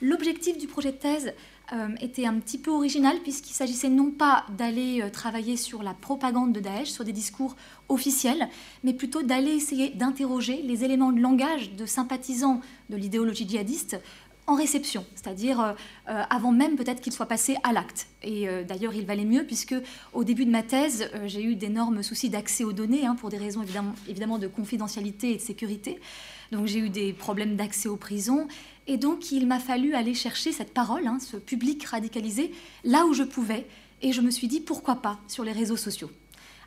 [0.00, 1.32] L'objectif du projet de thèse
[1.72, 5.94] euh, était un petit peu original puisqu'il s'agissait non pas d'aller euh, travailler sur la
[5.94, 7.56] propagande de Daesh, sur des discours
[7.88, 8.48] officiels,
[8.82, 12.60] mais plutôt d'aller essayer d'interroger les éléments de langage de sympathisants
[12.90, 13.98] de l'idéologie djihadiste
[14.46, 15.72] en réception, c'est-à-dire euh,
[16.08, 18.08] euh, avant même peut-être qu'il soit passé à l'acte.
[18.22, 19.74] Et euh, d'ailleurs, il valait mieux puisque
[20.12, 23.38] au début de ma thèse, j'ai eu d'énormes soucis d'accès aux données hein, pour des
[23.38, 23.64] raisons
[24.08, 25.98] évidemment, de confidentialité et de sécurité.
[26.52, 28.46] Donc j'ai eu des problèmes d'accès aux prisons
[28.86, 32.52] Et donc, il m'a fallu aller chercher cette parole, hein, ce public radicalisé,
[32.84, 33.66] là où je pouvais.
[34.02, 36.10] Et je me suis dit, pourquoi pas sur les réseaux sociaux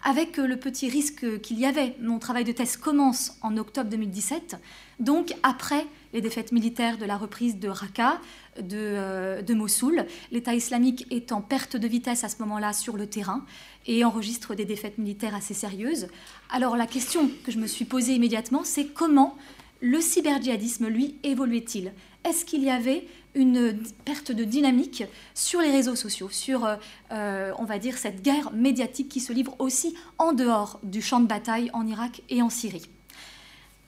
[0.03, 1.95] avec le petit risque qu'il y avait.
[1.99, 4.55] Mon travail de thèse commence en octobre 2017,
[4.99, 8.19] donc après les défaites militaires de la reprise de Raqqa,
[8.59, 10.05] de, euh, de Mossoul.
[10.31, 13.45] L'État islamique est en perte de vitesse à ce moment-là sur le terrain
[13.85, 16.07] et enregistre des défaites militaires assez sérieuses.
[16.49, 19.37] Alors la question que je me suis posée immédiatement, c'est comment
[19.81, 21.93] le cyberdjihadisme, lui, évoluait-il?
[22.27, 25.03] Est-ce qu'il y avait une perte de dynamique
[25.35, 26.67] sur les réseaux sociaux, sur,
[27.11, 31.19] euh, on va dire, cette guerre médiatique qui se livre aussi en dehors du champ
[31.19, 32.89] de bataille en Irak et en Syrie?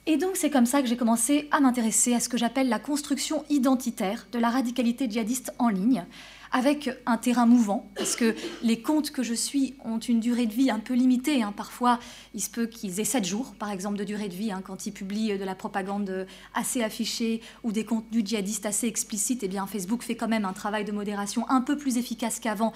[0.06, 2.80] Et donc c'est comme ça que j'ai commencé à m'intéresser à ce que j'appelle la
[2.80, 6.06] construction identitaire de la radicalité djihadiste en ligne,
[6.52, 10.54] avec un terrain mouvant, parce que les comptes que je suis ont une durée de
[10.54, 11.44] vie un peu limitée.
[11.44, 11.54] Hein.
[11.56, 12.00] Parfois,
[12.34, 14.88] il se peut qu'ils aient 7 jours, par exemple, de durée de vie, hein, quand
[14.88, 16.26] ils publient de la propagande
[16.56, 19.44] assez affichée ou des contenus djihadistes assez explicites.
[19.44, 22.74] Eh bien, Facebook fait quand même un travail de modération un peu plus efficace qu'avant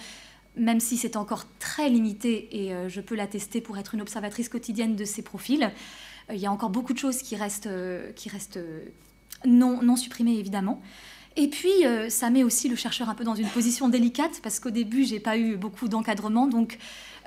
[0.55, 4.49] même si c'est encore très limité, et euh, je peux l'attester pour être une observatrice
[4.49, 5.71] quotidienne de ces profils.
[6.29, 8.59] Euh, il y a encore beaucoup de choses qui restent, euh, restent
[9.45, 10.81] non, supprimées, évidemment.
[11.35, 14.59] Et puis, euh, ça met aussi le chercheur un peu dans une position délicate, parce
[14.59, 16.47] qu'au début, j'ai pas eu beaucoup d'encadrement.
[16.47, 16.77] Donc,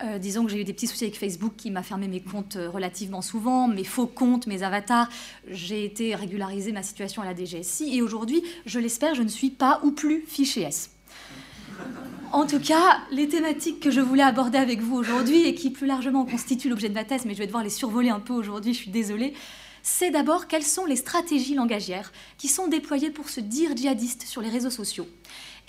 [0.05, 2.57] euh, disons que j'ai eu des petits soucis avec Facebook qui m'a fermé mes comptes
[2.57, 5.09] euh, relativement souvent, mes faux comptes, mes avatars.
[5.49, 7.97] J'ai été régulariser ma situation à la DGSI.
[7.97, 10.96] Et aujourd'hui, je l'espère, je ne suis pas ou plus fiché S.
[12.33, 15.87] En tout cas, les thématiques que je voulais aborder avec vous aujourd'hui et qui plus
[15.87, 18.75] largement constituent l'objet de ma thèse, mais je vais devoir les survoler un peu aujourd'hui,
[18.75, 19.33] je suis désolée,
[19.83, 24.43] c'est d'abord quelles sont les stratégies langagières qui sont déployées pour se dire djihadiste sur
[24.43, 25.07] les réseaux sociaux.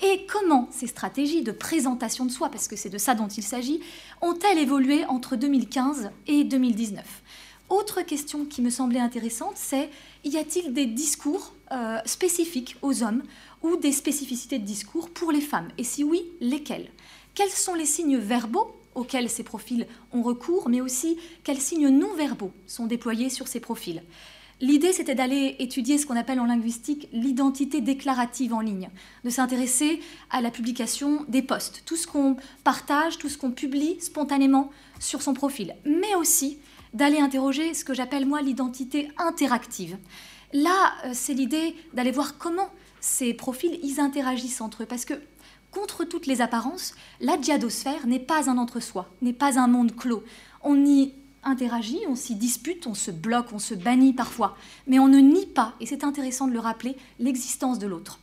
[0.04, 3.44] Et comment ces stratégies de présentation de soi, parce que c'est de ça dont il
[3.44, 3.80] s'agit,
[4.22, 7.04] ont-elles évolué entre 2015 et 2019
[7.70, 9.90] Autre question qui me semblait intéressante, c'est
[10.24, 13.24] y a-t-il des discours euh, spécifiques aux hommes
[13.64, 16.90] ou des spécificités de discours pour les femmes Et si oui, lesquels
[17.36, 22.14] Quels sont les signes verbaux auxquels ces profils ont recours, mais aussi quels signes non
[22.16, 24.02] verbaux sont déployés sur ces profils?
[24.60, 28.90] L'idée, c'était d'aller étudier ce qu'on appelle en linguistique l'identité déclarative en ligne,
[29.24, 30.00] de s'intéresser
[30.32, 35.22] à la publication des posts, tout ce qu'on partage, tout ce qu'on publie spontanément sur
[35.22, 36.58] son profil, mais aussi
[36.94, 39.98] d'aller interroger ce que j'appelle moi l'identité interactive.
[40.54, 42.70] Là, euh, c'est l'idée d'aller voir comment
[43.08, 45.14] ces profils, ils interagissent entre eux, parce que
[45.72, 50.24] contre toutes les apparences, la djihadosphère n'est pas un entre-soi, n'est pas un monde clos.
[50.62, 55.08] On y interagit, on s'y dispute, on se bloque, on se bannit parfois, mais on
[55.08, 58.20] ne nie pas, et c'est intéressant de le rappeler, l'existence de l'autre.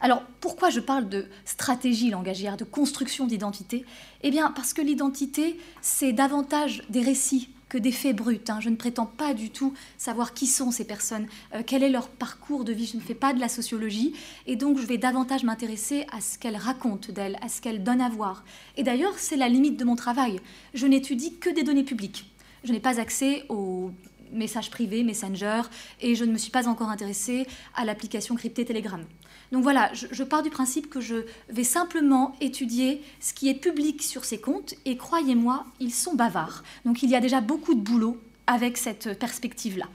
[0.00, 3.84] Alors pourquoi je parle de stratégie langagière, de construction d'identité?
[4.22, 8.40] Eh bien parce que l'identité, c'est davantage des récits que des faits bruts.
[8.48, 8.60] Hein.
[8.60, 12.08] Je ne prétends pas du tout savoir qui sont ces personnes, euh, quel est leur
[12.08, 12.86] parcours de vie?
[12.86, 14.14] Je ne fais pas de la sociologie.
[14.46, 18.00] Et donc, je vais davantage m'intéresser à ce qu'elles racontent d'elles, à ce qu'elles donnent
[18.00, 18.44] à voir.
[18.76, 20.40] Et d'ailleurs, c'est la limite de mon travail.
[20.74, 22.30] Je n'étudie que des données publiques.
[22.64, 23.90] Je n'ai pas accès aux
[24.32, 25.62] messages privés, Messenger,
[26.00, 29.04] et je ne me suis pas encore intéressée à l'application cryptée Telegram.
[29.52, 34.02] Donc voilà, je, pars du principe que je vais simplement étudier ce qui est public
[34.02, 36.62] sur ces comptes et croyez-moi, ils sont bavards.
[36.84, 39.86] Donc il y a déjà beaucoup de boulot avec cette perspective-là.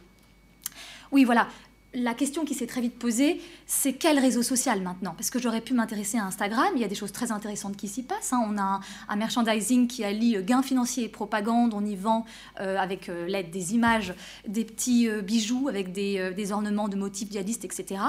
[1.12, 1.48] Oui, voilà,
[1.94, 5.14] la question qui s'est très vite posée, c'est quel réseau social maintenant?
[5.18, 7.88] Parce que j'aurais pu m'intéresser à Instagram, il y a des choses très intéressantes qui
[7.88, 8.32] s'y passent.
[8.32, 8.46] Hein.
[8.48, 8.80] On a
[9.10, 12.26] un, merchandising qui allie euh, gains financiers et propagande, on y vend
[12.60, 14.14] euh, avec euh, l'aide des images
[14.48, 18.02] des petits bijoux avec des, des, ornements de motifs djihadistes, etc.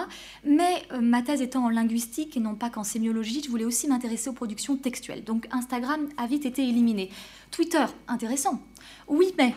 [0.45, 4.31] Mais ma thèse étant en linguistique et non pas qu'en sémiologie, je voulais aussi m'intéresser
[4.31, 5.25] aux productions textuelles.
[5.25, 7.11] Donc Instagram a vite été éliminé.
[7.51, 8.61] Twitter, intéressant.
[9.09, 9.55] Oui, mais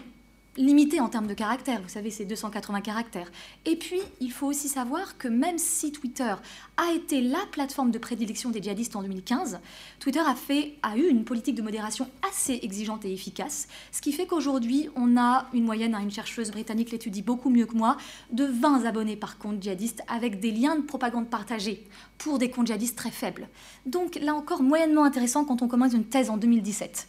[0.57, 1.81] limité en termes de caractères.
[1.81, 3.31] Vous savez, c'est 280 caractères.
[3.65, 6.33] Et puis, il faut aussi savoir que même si Twitter
[6.77, 9.59] a été la plateforme de prédilection des djihadistes en 2015,
[9.99, 14.11] Twitter a, fait, a eu une politique de modération assez exigeante et efficace, ce qui
[14.11, 17.97] fait qu'aujourd'hui, on a une moyenne, hein, une chercheuse britannique l'étudie beaucoup mieux que moi,
[18.31, 21.85] de 20 abonnés par compte djihadiste avec des liens de propagande partagés
[22.17, 23.49] pour des comptes djihadistes très faibles.
[23.85, 27.07] Donc là encore, moyennement intéressant quand on commence une thèse en 2017.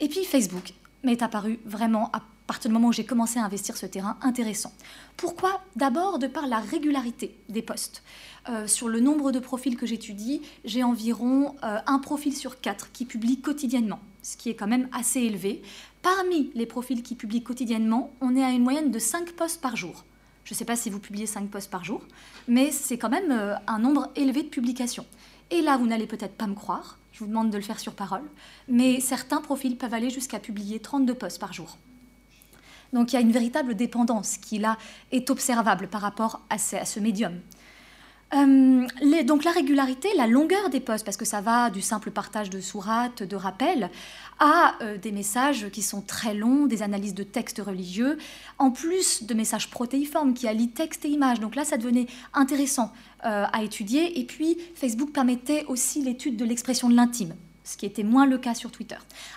[0.00, 0.72] Et puis Facebook
[1.04, 4.72] m'est apparu vraiment à partir du moment où j'ai commencé à investir ce terrain intéressant.
[5.16, 5.60] Pourquoi?
[5.76, 8.02] D'abord de par la régularité des postes.
[8.48, 12.90] Euh, sur le nombre de profils que j'étudie, j'ai environ euh, un profil sur quatre
[12.92, 15.62] qui publie quotidiennement, ce qui est quand même assez élevé.
[16.02, 19.76] Parmi les profils qui publient quotidiennement, on est à une moyenne de 5 postes par
[19.76, 20.04] jour.
[20.44, 22.02] Je ne sais pas si vous publiez 5 postes par jour,
[22.48, 25.06] mais c'est quand même euh, un nombre élevé de publications.
[25.50, 27.94] Et là, vous n'allez peut-être pas me croire, je vous demande de le faire sur
[27.94, 28.28] parole,
[28.66, 31.78] mais certains profils peuvent aller jusqu'à publier 32 postes par jour.
[32.92, 34.76] Donc il y a une véritable dépendance qui là
[35.10, 37.40] est observable par rapport à ce, médium.
[38.34, 38.86] Euh,
[39.24, 42.60] donc la régularité, la longueur des posts, parce que ça va du simple partage de
[42.60, 43.90] sourates, de rappels,
[44.38, 48.18] à euh, des messages qui sont très longs, des analyses de textes religieux,
[48.58, 51.40] en plus de messages protéiformes qui allient texte et image.
[51.40, 52.92] Donc là, ça devenait intéressant
[53.24, 54.18] euh, à étudier.
[54.18, 57.34] Et puis, Facebook permettait aussi l'étude de l'expression de l'intime
[57.64, 58.96] ce qui était moins le cas sur Twitter.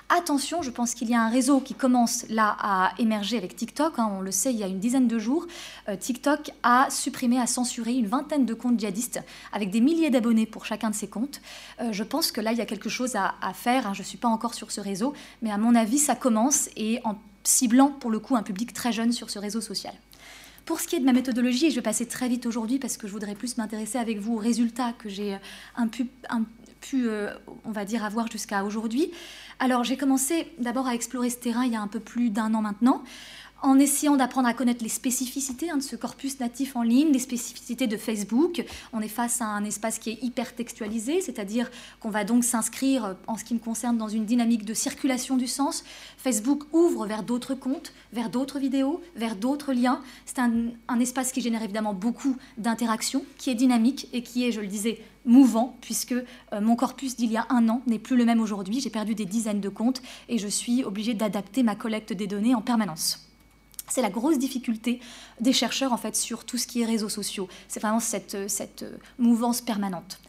[0.09, 3.93] Attention, je pense qu'il y a un réseau qui commence là à émerger avec TikTok.
[3.97, 4.09] Hein.
[4.11, 5.45] on le sait, il y a une dizaine de jours,
[5.89, 9.21] euh, TikTok a supprimé, a censuré une vingtaine de comptes djihadistes
[9.53, 11.41] avec des milliers d'abonnés pour chacun de ces comptes.
[11.82, 13.88] Euh, je pense que là, il y a quelque chose à, faire.
[13.88, 13.93] Hein.
[13.93, 16.99] je ne suis pas encore sur ce réseau, mais à mon avis, ça commence et
[17.03, 19.93] en ciblant pour le coup un public très jeune sur ce réseau social.
[20.65, 22.97] Pour ce qui est de ma méthodologie, et je vais passer très vite aujourd'hui parce
[22.97, 25.38] que je voudrais plus m'intéresser avec vous aux résultats que j'ai
[25.78, 25.88] un,
[26.30, 26.43] un,
[26.82, 29.11] pu, euh, on va dire, avoir jusqu'à aujourd'hui.
[29.59, 32.53] Alors j'ai commencé d'abord à explorer ce terrain il y a un peu plus d'un
[32.53, 33.03] an maintenant
[33.65, 37.19] en essayant d'apprendre à connaître les spécificités hein, de ce corpus natif en ligne, les
[37.19, 38.63] spécificités de Facebook.
[38.93, 43.15] On est face à un espace qui est hyper textualisé, c'est-à-dire qu'on va donc s'inscrire,
[43.26, 45.84] en ce qui me concerne, dans une dynamique de circulation du sens.
[46.17, 50.01] Facebook ouvre vers d'autres comptes, vers d'autres vidéos, vers d'autres liens.
[50.28, 50.51] C'est un,
[50.88, 54.67] un espace qui génère évidemment beaucoup d'interactions, qui est dynamique et qui est, je le
[54.67, 56.23] disais, mouvant, puisque euh,
[56.61, 58.80] mon corpus d'il y a un an n'est plus le même aujourd'hui.
[58.80, 62.55] J'ai perdu des dizaines de comptes et je suis obligée d'adapter ma collecte des données
[62.55, 63.30] en permanence.
[63.88, 64.99] C'est la grosse difficulté
[65.39, 67.47] des chercheurs en fait sur tout ce qui est réseaux sociaux.
[67.67, 70.19] C'est vraiment cette, euh, cette euh, mouvance permanente.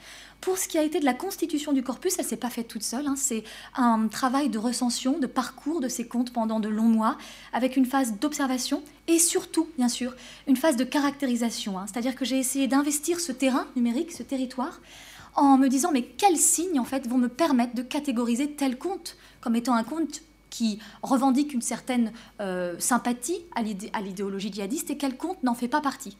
[0.40, 2.68] Pour ce qui a été de la constitution du corpus, elle ne s'est pas faite
[2.68, 3.06] toute seule.
[3.06, 3.14] Hein.
[3.16, 3.42] C'est
[3.74, 7.16] un travail de recension, de parcours de ces comptes pendant de longs mois,
[7.52, 10.14] avec une phase d'observation et surtout, bien sûr,
[10.46, 11.78] une phase de caractérisation.
[11.78, 11.86] Hein.
[11.86, 14.80] C'est-à-dire que j'ai essayé d'investir ce terrain numérique, ce territoire,
[15.34, 19.16] en me disant mais quels signes en fait vont me permettre de catégoriser tel compte
[19.40, 25.16] comme étant un compte qui revendique une certaine euh, sympathie à l'idéologie djihadiste et quel
[25.16, 26.16] compte n'en fait pas partie.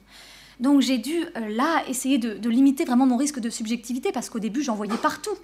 [0.61, 4.39] Donc j'ai dû euh, là essayer de, limiter vraiment mon risque de subjectivité parce qu'au
[4.39, 5.37] début j'en voyais partout.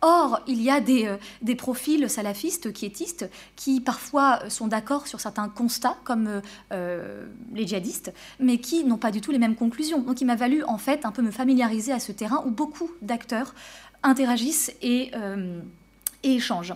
[0.00, 5.48] Or, il y a des, euh, profils salafistes, quiétistes, qui parfois sont d'accord sur certains
[5.48, 6.40] constats, comme
[6.70, 10.00] euh, les djihadistes, mais qui n'ont pas du tout les mêmes conclusions.
[10.00, 12.90] Donc il m'a valu en fait un peu me familiariser à ce terrain où beaucoup
[13.02, 13.54] d'acteurs
[14.04, 15.10] interagissent et
[16.22, 16.74] échangent.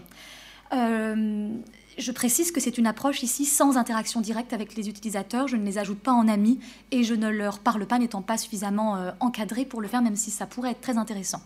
[1.99, 5.47] Je précise que c'est une approche ici sans interaction directe avec les utilisateurs.
[5.47, 6.59] Je ne les ajoute pas en amis
[6.91, 10.17] et je ne leur parle pas n'étant pas suffisamment euh, encadré pour le faire, même
[10.17, 11.43] si ça pourrait être très intéressant.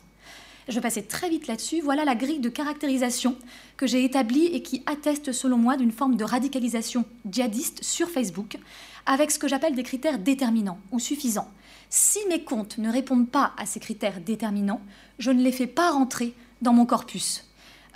[0.68, 1.80] Je vais passer très vite là-dessus.
[1.80, 3.36] Voilà la grille de caractérisation
[3.76, 8.58] que j'ai établie et qui atteste selon moi d'une forme de radicalisation djihadiste sur Facebook,
[9.04, 11.50] avec ce que j'appelle des critères déterminants ou suffisants.
[11.90, 14.80] Si mes comptes ne répondent pas à ces critères déterminants,
[15.18, 17.45] je ne les fais pas rentrer dans mon corpus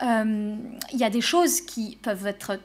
[0.02, 0.56] il euh,
[0.92, 2.58] y a des choses qui peuvent être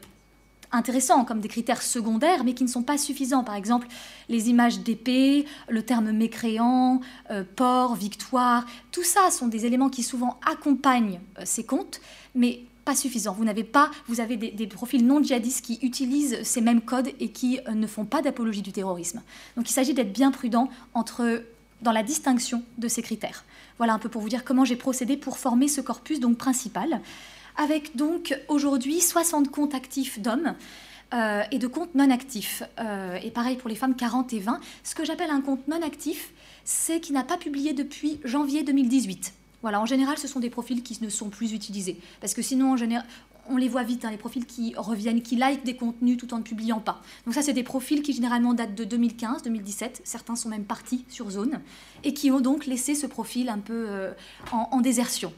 [0.72, 3.44] intéressantes comme des critères secondaires, mais qui ne sont pas suffisants.
[3.44, 3.88] Par exemple,
[4.30, 10.04] les images d'épée, le terme mécréant, euh, port, victoire, tout ça sont des éléments qui
[10.04, 12.02] souvent accompagnent euh, ces comptes,
[12.34, 13.34] mais pas suffisants.
[13.34, 17.30] Vous n'avez pas, vous avez des, profils non djihadistes qui utilisent ces mêmes codes et
[17.30, 19.24] qui ne font pas d'apologie du terrorisme.
[19.58, 20.70] Donc il s'agit d'être bien prudent
[21.82, 23.44] dans la distinction de ces critères.
[23.78, 27.02] Voilà un peu pour vous dire comment j'ai procédé pour former ce corpus donc principal,
[27.58, 30.56] avec donc aujourd'hui 60 comptes actifs d'hommes.
[31.14, 32.64] Euh, et de comptes non actifs.
[32.80, 34.60] Euh, et pareil pour les femmes 40 et 20.
[34.84, 36.32] Ce que j'appelle un compte non actif,
[36.64, 39.34] c'est qui n'a pas publié depuis janvier 2018.
[39.62, 41.98] Voilà, en général, ce sont des profils qui ne sont plus utilisés.
[42.22, 43.06] Parce que sinon, en général,
[43.50, 46.38] on les voit vite, hein, les profils qui reviennent, qui like des contenus tout en
[46.38, 47.02] ne publiant pas.
[47.26, 50.02] Donc ça, c'est des profils qui généralement datent de 2015, 2017.
[50.04, 51.62] Certains sont même partis sur zone
[52.04, 54.12] et qui ont donc laissé ce profil un peu euh,
[54.52, 55.34] en, désertion.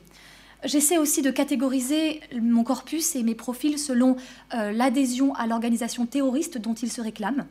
[0.64, 4.16] J'essaie aussi de catégoriser mon corpus et mes profils selon
[4.54, 7.46] euh, l'adhésion à l'organisation terroriste dont ils se réclament.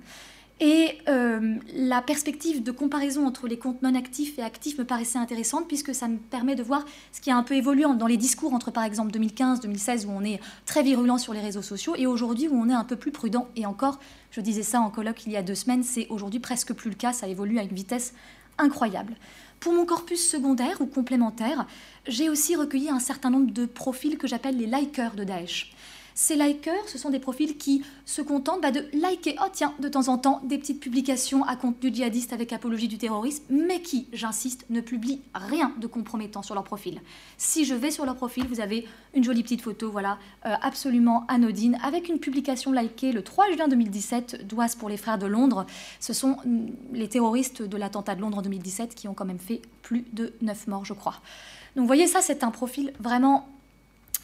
[0.58, 5.18] Et euh, la perspective de comparaison entre les comptes non actifs et actifs me paraissait
[5.18, 8.16] intéressante puisque ça me permet de voir ce qui a un peu évolué dans les
[8.16, 12.06] discours entre par exemple 2015-2016 où on est très virulent sur les réseaux sociaux et
[12.06, 13.48] aujourd'hui où on est un peu plus prudent.
[13.54, 14.00] Et encore,
[14.30, 16.96] je disais ça en colloque il y a deux semaines, c'est aujourd'hui presque plus le
[16.96, 18.14] cas, ça évolue à une vitesse
[18.56, 19.14] incroyable.
[19.60, 21.66] Pour mon corpus secondaire ou complémentaire,
[22.06, 25.74] j'ai aussi recueilli un certain nombre de profils que j'appelle les likers de Daesh.
[26.18, 29.86] Ces likers, ce sont des profils qui se contentent bah, de liker, oh tiens, de
[29.86, 34.06] temps en temps, des petites publications à contenu djihadiste avec apologie du terrorisme, mais qui,
[34.14, 37.02] j'insiste, ne publient rien de compromettant sur leur profil.
[37.36, 41.26] Si je vais sur leur profil, vous avez une jolie petite photo, voilà, euh, absolument
[41.28, 45.66] anodine, avec une publication likée le 3 juin 2017 d'Oise pour les frères de Londres.
[46.00, 49.38] Ce sont mm, les terroristes de l'attentat de Londres en 2017 qui ont quand même
[49.38, 51.20] fait plus de 9 morts, je crois.
[51.74, 53.46] Donc vous voyez, ça, c'est un profil vraiment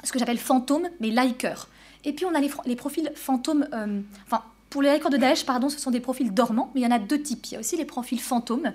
[0.05, 1.69] ce que j'appelle fantôme, mais liker.
[2.05, 5.69] Et puis on a les, profils fantômes, euh, enfin pour les records de Daesh, pardon,
[5.69, 7.47] ce sont des profils dormants, mais il y en a deux types.
[7.47, 8.73] Il y a aussi les profils fantômes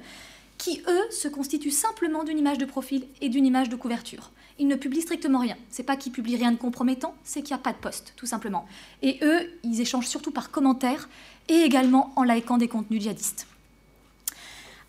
[0.58, 4.32] qui, eux, se constituent simplement d'une image de profil et d'une image de couverture.
[4.60, 5.56] Ils ne publient strictement rien.
[5.70, 8.26] C'est pas qu'ils publient rien de compromettant, c'est qu'il n'y a pas de poste, tout
[8.26, 8.66] simplement.
[9.02, 11.10] Et eux, ils échangent surtout par commentaires
[11.48, 13.48] et également en likant des contenus djihadistes.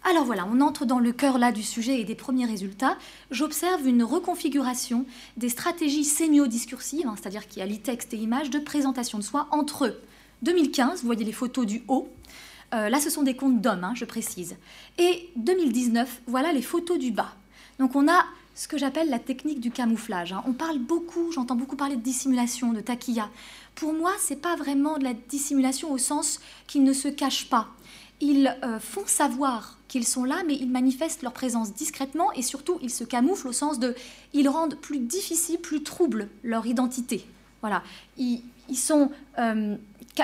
[0.09, 2.97] Alors voilà, on entre dans le cœur là du sujet et des premiers résultats.
[3.31, 5.05] J'observe une reconfiguration
[5.37, 10.01] des stratégies sémio-discursives, hein, c'est-à-dire qui allient texte et image, de présentation de soi entre
[10.41, 12.09] 2015, vous voyez les photos du haut,
[12.73, 14.57] euh, là ce sont des comptes d'hommes, hein, je précise,
[14.97, 17.35] et 2019, voilà les photos du bas.
[17.79, 20.33] Donc on a ce que j'appelle la technique du camouflage.
[20.33, 20.43] Hein.
[20.47, 23.29] On parle beaucoup, j'entends beaucoup parler de dissimulation, de taquilla.
[23.75, 27.69] Pour moi, c'est pas vraiment de la dissimulation au sens qu'ils ne se cachent pas.
[28.21, 32.78] Ils euh, font savoir qu'ils sont là, mais ils manifestent leur présence discrètement et surtout
[32.82, 33.95] ils se camouflent au sens de
[34.34, 37.26] ils rendent plus difficile, plus trouble leur identité.
[37.61, 37.82] Voilà,
[38.16, 38.43] ils,
[38.74, 39.76] sont euh,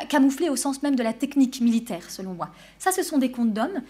[0.08, 2.50] camouflés au sens même de la technique militaire, selon moi.
[2.78, 3.82] Ça, ce sont des contes d'hommes.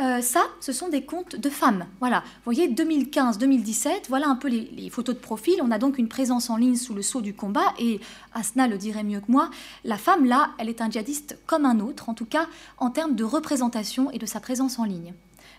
[0.00, 1.86] Euh, ça, ce sont des comptes de femmes.
[2.00, 5.54] Voilà, vous voyez, 2015-2017, voilà un peu les, photos de profil.
[5.62, 7.72] On a donc une présence en ligne sous le sceau du combat.
[7.78, 8.00] Et
[8.32, 9.50] Asna le dirait mieux que moi,
[9.84, 13.14] la femme, là, elle est un djihadiste comme un autre, en tout cas en termes
[13.14, 15.14] de représentation et de sa présence en ligne.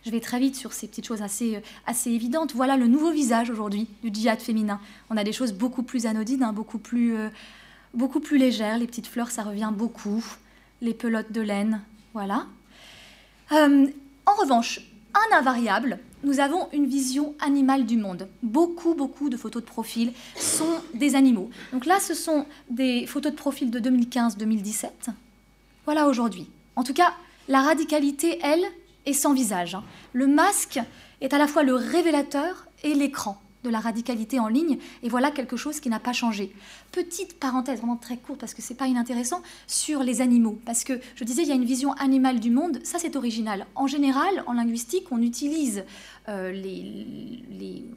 [0.06, 2.54] Je vais très vite sur ces petites choses assez, assez évidentes.
[2.54, 4.82] Voilà le nouveau visage aujourd'hui du djihad féminin.
[5.10, 7.30] On a des choses beaucoup plus anodines, hein, beaucoup, plus, euh,
[7.94, 8.78] beaucoup plus légères.
[8.78, 10.24] Les petites fleurs, ça revient beaucoup.
[10.82, 11.82] Les pelotes de laine,
[12.14, 12.46] voilà.
[13.54, 13.88] Euh,
[14.26, 14.82] en revanche,
[15.14, 18.28] un invariable, nous avons une vision animale du monde.
[18.42, 21.50] Beaucoup, beaucoup de photos de profil sont des animaux.
[21.72, 24.90] Donc là, ce sont des photos de profil de 2015-2017.
[25.86, 26.48] Voilà aujourd'hui.
[26.76, 27.14] En tout cas,
[27.48, 28.66] la radicalité, elle,
[29.06, 29.76] est sans visage.
[29.76, 29.84] Hein.
[30.14, 30.80] Le masque
[31.22, 35.32] est à la fois le révélateur et l'écran de la radicalité en ligne, et voilà
[35.32, 36.54] quelque chose qui n'a pas changé.
[36.96, 40.58] Petite parenthèse, vraiment très courte, parce que c'est pas inintéressant, sur les animaux.
[40.66, 43.68] Parce que je disais, il y a une vision animale du monde, ça c'est original.
[43.76, 45.84] En général, en linguistique, on utilise
[46.28, 46.54] euh,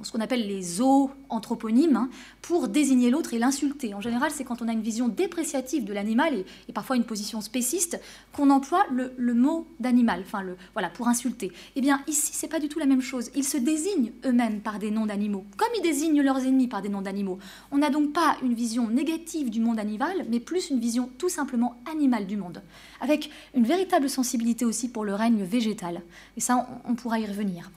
[0.02, 2.10] ce qu'on appelle les zoanthroponymes hein,
[2.42, 3.94] pour désigner l'autre et l'insulter.
[3.94, 7.40] En général, c'est quand on a une vision dépréciative de l'animal et, parfois une position
[7.40, 8.00] spéciste
[8.32, 11.52] qu'on emploie le, mot d'animal, enfin le voilà pour insulter.
[11.76, 13.30] Eh bien ici, c'est pas du tout la même chose.
[13.34, 16.88] Ils se désignent eux-mêmes par des noms d'animaux, comme ils désignent leurs ennemis par des
[16.88, 17.38] noms d'animaux.
[17.70, 21.28] On n'a donc pas une vision négative du monde animal, mais plus une vision tout
[21.28, 22.62] simplement animale du monde,
[23.00, 26.02] avec une véritable sensibilité aussi pour le règne végétal.
[26.36, 27.70] Et ça, on pourra y revenir.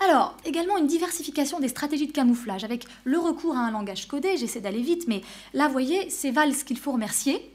[0.00, 4.36] Alors, également une diversification des stratégies de camouflage avec le recours à un langage codé,
[4.36, 7.50] j'essaie d'aller vite, mais là, vous voyez, c'est valse qu'il faut remercier.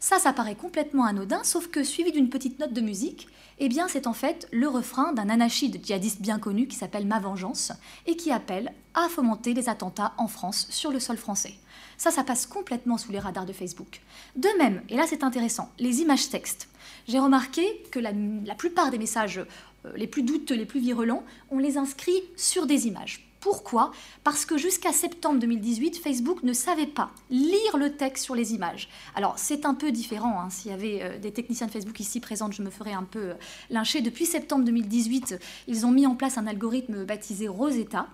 [0.00, 3.28] Ça, ça paraît complètement anodin, sauf que suivi d'une petite note de musique,
[3.58, 7.20] eh bien, c'est en fait le refrain d'un anachide djihadiste bien connu qui s'appelle Ma
[7.20, 7.72] Vengeance
[8.06, 11.54] et qui appelle à fomenter les attentats en France sur le sol français.
[11.96, 14.00] Ça, ça passe complètement sous les radars de Facebook.
[14.36, 16.68] De même, et là c'est intéressant, les images textes.
[17.08, 18.12] J'ai remarqué que la,
[18.44, 22.66] la, plupart des messages euh, les plus douteux, les plus virulents, on les inscrit sur
[22.66, 23.26] des images.
[23.44, 23.92] Pourquoi?
[24.22, 28.88] Parce que jusqu'à septembre 2018, Facebook ne savait pas lire le texte sur les images.
[29.14, 30.48] Alors c'est un peu différent, hein.
[30.48, 33.18] s'il y avait euh, des techniciens de Facebook ici présents, je me ferais un peu
[33.18, 33.34] euh,
[33.68, 34.00] lyncher.
[34.00, 35.38] Depuis septembre 2018,
[35.68, 38.06] ils ont mis en place un algorithme baptisé Rosetta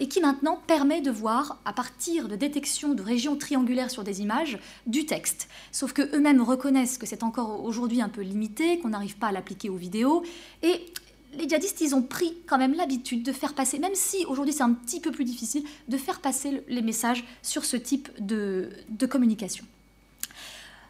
[0.00, 4.20] et qui maintenant permet de voir, à partir de détection de régions triangulaires sur des
[4.20, 5.48] images, du texte.
[5.72, 9.32] Sauf que eux-mêmes reconnaissent que c'est encore aujourd'hui un peu limité, qu'on n'arrive pas à
[9.32, 10.24] l'appliquer aux vidéos
[10.62, 10.84] et
[11.38, 14.62] les djihadistes, ils ont pris quand même l'habitude de faire passer, même si aujourd'hui c'est
[14.62, 18.70] un petit peu plus difficile, de faire passer les messages sur ce type de,
[19.08, 19.64] communication.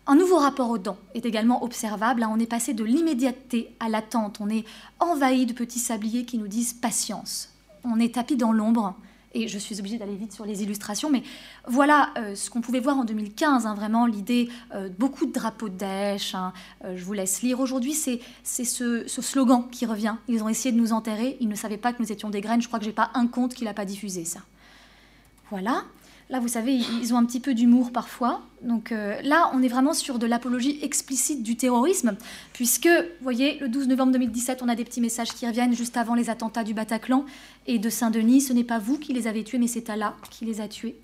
[0.07, 2.23] Un nouveau rapport aux dents est également observable.
[2.23, 2.31] Hein.
[2.33, 4.39] On est passé de l'immédiateté à l'attente.
[4.41, 4.65] On est
[5.01, 7.49] envahi de petits sabliers qui nous disent patience.
[7.85, 8.95] On est tapis dans l'ombre
[9.35, 11.23] et je suis obligée d'aller vite sur les illustrations, mais
[11.67, 15.69] voilà euh, ce qu'on pouvait voir en 2015, hein, vraiment l'idée, euh, beaucoup de drapeaux
[15.69, 16.53] de Daesh, hein,
[16.85, 17.61] euh, je vous laisse lire.
[17.61, 20.17] Aujourd'hui, c'est ce, slogan qui revient.
[20.29, 22.63] Ils ont essayé de nous enterrer, ils ne savaient pas que nous étions des graines,
[22.63, 24.41] je crois que j'ai pas un compte qui l'a pas diffusé, ça.
[25.51, 25.85] Voilà.
[26.31, 28.43] Là, vous savez, ils ont un petit peu d'humour parfois.
[28.63, 32.17] Donc euh, là, on est vraiment sur de l'apologie explicite du terrorisme,
[32.55, 35.97] puisque, vous voyez, le 12 novembre 2017, on a des petits messages qui reviennent juste
[35.97, 37.27] avant les attentats du Bataclan
[37.67, 38.41] et de Saint-Denis.
[38.41, 40.97] Ce n'est pas vous qui les avez tués, mais c'est Allah qui les a tués.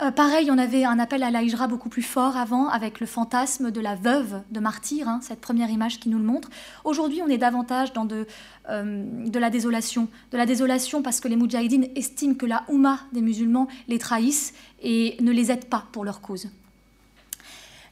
[0.00, 3.72] Euh, pareil, on avait un appel à la beaucoup plus fort avant, avec le fantasme
[3.72, 6.50] de la veuve de martyr, hein, cette première image qui nous le montre.
[6.84, 8.26] Aujourd'hui, on est davantage dans de,
[8.68, 10.08] euh, la désolation.
[10.30, 14.54] De la désolation parce que les Moudjahidines estiment que la Oumma des musulmans les trahissent
[14.82, 16.48] et ne les aide pas pour leur cause.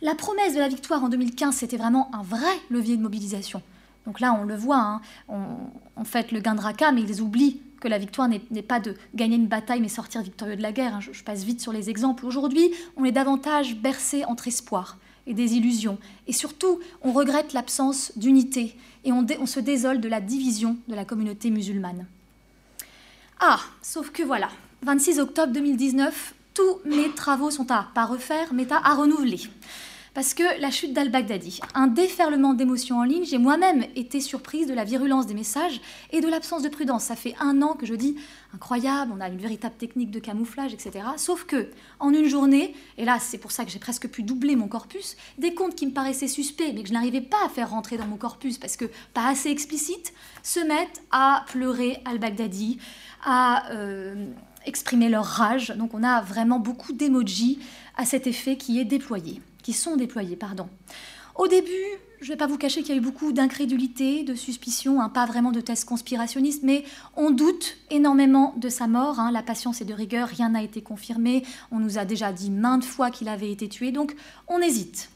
[0.00, 3.62] La promesse de la victoire en 2015, c'était vraiment un vrai levier de mobilisation.
[4.06, 7.60] Donc là, on le voit, hein, on, fait le gain de Raqqa, mais ils oublient
[7.80, 10.94] que la victoire n'est pas de gagner une bataille, mais sortir victorieux de la guerre.
[10.94, 11.00] Hein.
[11.00, 12.26] Je, passe vite sur les exemples.
[12.26, 15.98] Aujourd'hui, on est davantage bercé entre espoir et des illusions.
[16.26, 20.94] Et surtout, on regrette l'absence d'unité et on, on, se désole de la division de
[20.94, 22.06] la communauté musulmane.
[23.40, 24.48] Ah, sauf que voilà,
[24.82, 29.40] 26 octobre 2019, tous mes travaux sont à pas refaire, mais à renouveler
[30.16, 34.72] parce que la chute d'al-Baghdadi, un déferlement d'émotions en ligne, j'ai moi-même été surprise de
[34.72, 35.78] la virulence des messages
[36.10, 37.04] et de l'absence de prudence.
[37.04, 38.16] Ça fait un an que je dis
[38.54, 41.04] incroyable, on a une véritable technique de camouflage, etc.
[41.18, 41.68] Sauf que,
[42.00, 45.18] en une journée, et là c'est pour ça que j'ai presque pu doubler mon corpus,
[45.36, 48.06] des comptes qui me paraissaient suspects mais que je n'arrivais pas à faire rentrer dans
[48.06, 52.78] mon corpus parce que pas assez explicite, se mettent à pleurer al-Baghdadi,
[53.22, 54.30] à euh,
[54.64, 55.74] exprimer leur rage.
[55.76, 57.58] Donc on a vraiment beaucoup d'émojis
[57.98, 60.36] à cet effet qui est déployé qui sont déployés.
[60.36, 60.68] Pardon.
[61.34, 61.68] Au début,
[62.20, 65.08] je ne vais pas vous cacher qu'il y a eu beaucoup d'incrédulité, de suspicion, hein,
[65.08, 66.84] pas vraiment de tests conspirationnistes, mais
[67.16, 69.18] on doute énormément de sa mort.
[69.18, 69.32] Hein.
[69.32, 71.42] la patience est de rigueur, rien n'a été confirmé.
[71.72, 74.14] On nous a déjà dit maintes fois qu'il avait été tué, donc
[74.46, 75.10] on hésite.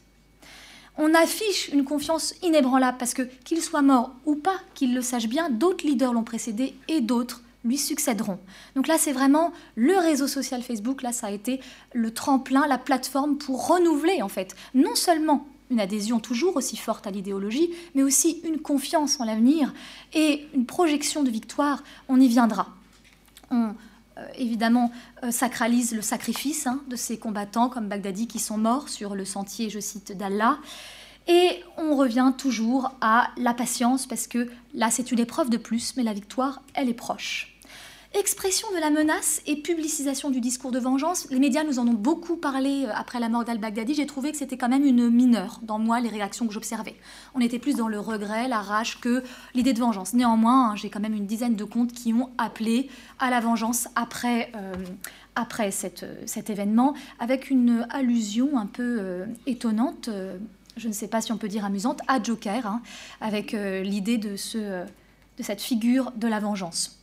[0.97, 5.29] On affiche une confiance inébranlable parce que qu'il soit mort ou pas, qu'il le sache
[5.29, 8.39] bien, d'autres leaders l'ont précédé et d'autres lui succéderont.
[8.75, 11.61] Donc là, c'est vraiment le réseau social Facebook, là, ça a été
[11.93, 17.07] le tremplin, la plateforme pour renouveler, en fait, non seulement une adhésion toujours aussi forte
[17.07, 19.73] à l'idéologie, mais aussi une confiance en l'avenir
[20.13, 21.83] et une projection de victoire.
[22.09, 22.67] On y viendra.
[23.51, 23.73] On,
[24.17, 24.91] euh, évidemment,
[25.23, 29.23] euh, sacralise le sacrifice hein, de ces combattants comme Baghdadi qui sont morts sur le
[29.23, 30.59] sentier, je cite, d'Allah.
[31.27, 35.95] Et on revient toujours à la patience, parce que là, c'est une épreuve de plus,
[35.95, 37.50] mais la victoire, elle est proche.
[38.13, 41.93] Expression de la menace et publicisation du discours de vengeance, les médias nous en ont
[41.93, 43.93] beaucoup parlé euh, après la mort d'al-Baghdadi.
[43.93, 46.95] J'ai trouvé que c'était quand même une mineure dans moi, les réactions que j'observais.
[47.35, 49.23] On était plus dans le regret, la rage que
[49.55, 50.13] l'idée de vengeance.
[50.13, 53.87] Néanmoins, hein, j'ai quand même une dizaine de comptes qui ont appelé à la vengeance
[53.95, 54.73] après, euh,
[55.35, 56.03] après cet
[56.49, 60.09] événement, avec une allusion un peu euh, étonnante
[60.77, 62.81] je ne sais pas si on peut dire amusante, à Joker, hein,
[63.19, 67.00] avec l'idée de, ce, de cette figure de la vengeance.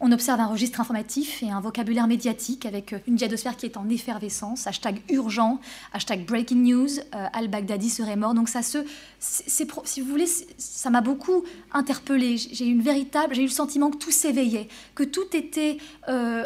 [0.00, 3.76] On observe un registre informatif et un vocabulaire médiatique avec euh, une diadosphère qui est
[3.76, 4.66] en effervescence.
[4.66, 5.60] Hashtag urgent,
[5.92, 8.34] hashtag breaking news, euh, al-Baghdadi serait mort.
[8.34, 8.78] Donc ça se,
[9.18, 12.36] si vous voulez, ça m'a beaucoup interpellée.
[12.36, 15.78] J'ai eu une véritable, j'ai eu le sentiment que tout s'éveillait, que tout était
[16.08, 16.44] euh,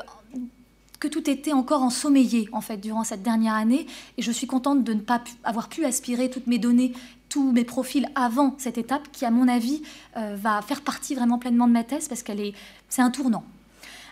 [1.02, 3.88] que tout était encore ensommeillé en fait durant cette dernière année
[4.18, 6.92] et je suis contente de ne pas avoir pu aspirer toutes mes données
[7.32, 9.82] tous mes profils avant cette étape qui, à mon avis,
[10.18, 12.52] euh, va faire partie vraiment pleinement de ma thèse parce qu'elle est,
[12.90, 13.42] c'est un tournant.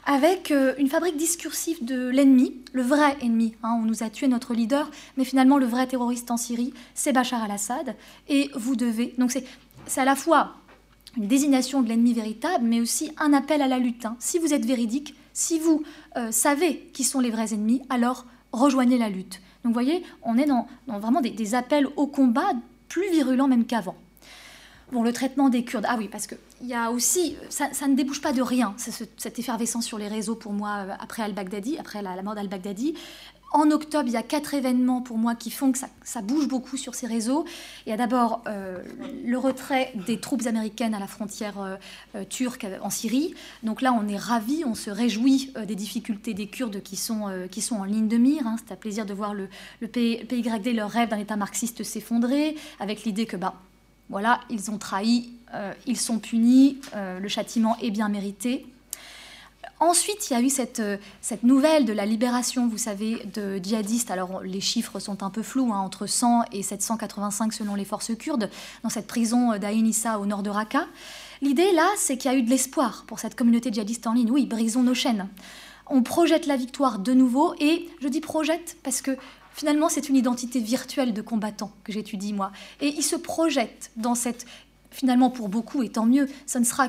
[0.07, 3.53] Avec euh, une fabrique discursive de l'ennemi, le vrai ennemi.
[3.63, 7.13] Hein, on nous a tué notre leader, mais finalement le vrai terroriste en Syrie, c'est
[7.13, 7.95] Bachar al-Assad.
[8.31, 9.15] Et vous devez.
[9.19, 9.45] Donc c'est,
[9.85, 10.55] c'est à la fois
[11.19, 14.07] une désignation de l'ennemi véritable, mais aussi un appel à la lutte.
[14.07, 14.17] Hein.
[14.19, 15.83] Si vous êtes véridique, si vous
[16.17, 19.43] euh, savez qui sont les vrais ennemis, alors rejoignez la lutte.
[19.63, 22.53] Donc vous voyez, on est dans, vraiment des, des, appels au combat
[22.91, 23.97] plus virulent même qu'avant.
[24.93, 25.87] Bon, le traitement des Kurdes.
[25.89, 29.39] Ah oui, parce que il y a aussi, ça, ne débouche pas de rien, cette
[29.39, 32.95] effervescence sur les réseaux pour moi euh, après al-Baghdadi, après la, mort d'al-Baghdadi.
[33.53, 36.77] En octobre, il y a quatre événements pour moi qui font que ça, bouge beaucoup
[36.77, 37.45] sur ces réseaux.
[37.87, 38.79] Il y a d'abord euh,
[39.25, 41.79] le retrait des troupes américaines à la frontière
[42.15, 43.35] euh, turque en Syrie.
[43.63, 47.61] Donc là, on est ravis, on se réjouit des difficultés des Kurdes qui sont, qui
[47.61, 48.47] sont en ligne de mire.
[48.47, 48.57] Hein.
[48.59, 49.49] C'est un plaisir de voir le,
[49.81, 53.55] le PYD, leur rêve d'un État marxiste s'effondrer, avec l'idée que bah,
[54.11, 58.67] voilà, ils ont trahi, euh, ils sont punis, euh, le châtiment est bien mérité.
[59.81, 63.57] Ensuite, il y a eu cette, euh, cette, nouvelle de la libération, vous savez, de
[63.57, 64.11] djihadistes.
[64.11, 68.15] Alors, les chiffres sont un peu flous, hein, entre 100 et 785 selon les forces
[68.15, 68.51] kurdes,
[68.83, 70.87] dans cette prison d'Ain Issa au nord de Raqqa.
[71.41, 74.31] L'idée, là, c'est qu'il y a eu de l'espoir pour cette communauté djihadiste en ligne.
[74.31, 75.29] Oui, brisons nos chaînes.
[75.87, 79.17] On projette la victoire de nouveau, et je dis projette parce que
[79.53, 82.53] Finalement, c'est une identité virtuelle de combattant que j'étudie moi.
[82.81, 84.47] Et ils se projettent dans cette...
[84.91, 86.89] Finalement, pour beaucoup, et tant mieux, ça ne sera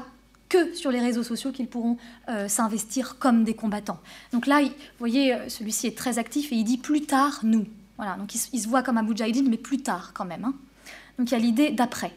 [0.51, 1.97] que sur les réseaux sociaux qu'ils pourront
[2.27, 3.99] euh, s'investir comme des combattants.
[4.33, 7.65] Donc là, vous voyez, euh, celui-ci est très actif et il dit plus tard, nous.
[7.95, 10.43] Voilà, donc il, se voit comme un Moudjahidine, mais plus tard quand même.
[10.43, 10.53] Hein.
[11.17, 12.13] Donc il y a l'idée d'après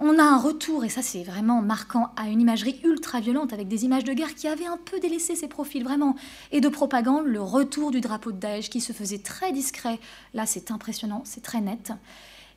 [0.00, 3.66] on a un retour, et ça c'est vraiment marquant, à une imagerie ultra violente avec
[3.66, 6.14] des images de guerre qui avaient un peu délaissé ses profils, vraiment.
[6.52, 9.98] Et de propagande, le retour du drapeau de Daesh qui se faisait très discret.
[10.34, 11.90] Là c'est impressionnant, c'est très net.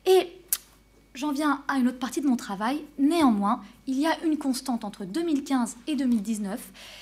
[0.06, 0.28] Et
[1.14, 2.84] j'en viens à une autre partie de mon travail.
[2.98, 6.60] Néanmoins, il y a une constante entre 2015 et 2019,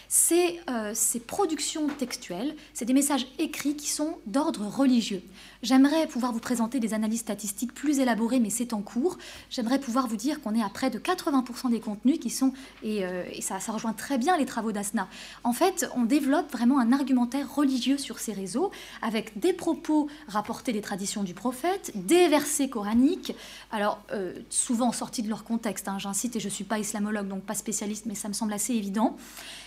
[0.09, 5.23] c'est euh, ces productions textuelles, c'est des messages écrits qui sont d'ordre religieux.
[5.63, 9.19] J'aimerais pouvoir vous présenter des analyses statistiques plus élaborées, mais c'est en cours.
[9.51, 13.05] J'aimerais pouvoir vous dire qu'on est à près de 80% des contenus qui sont, et,
[13.05, 15.07] euh, ça, rejoint très bien les travaux d'Asna.
[15.45, 18.71] En fait, on développe vraiment un argumentaire religieux sur ces réseaux,
[19.03, 23.35] avec des propos rapportés des traditions du prophète, des versets coraniques,
[23.71, 27.29] alors euh, souvent sortis de leur contexte, hein, j'incite, et je ne suis pas islamologue,
[27.29, 29.17] donc pas spécialiste, mais ça me semble assez évident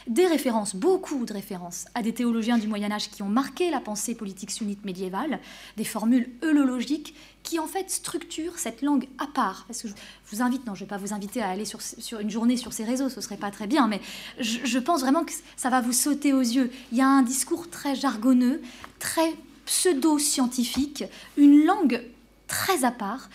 [0.08, 3.80] des références, beaucoup de références, à des théologiens du Moyen Âge qui ont marqué la
[3.80, 5.40] pensée politique sunnite médiévale,
[5.78, 9.66] des formules eulologiques qui en fait structurent cette langue à part.
[9.68, 9.94] Parce que je
[10.32, 11.80] vous invite, non, je ne vais pas vous inviter à aller sur,
[12.20, 14.02] une journée sur ces réseaux, ce serait pas très bien, mais
[14.40, 16.72] je, je pense vraiment que ça va vous sauter aux yeux.
[16.92, 18.62] Il y a un discours très jargonneux,
[19.00, 19.34] très
[19.66, 21.06] pseudo-scientifique,
[21.38, 22.04] une langue
[22.48, 23.30] très à part.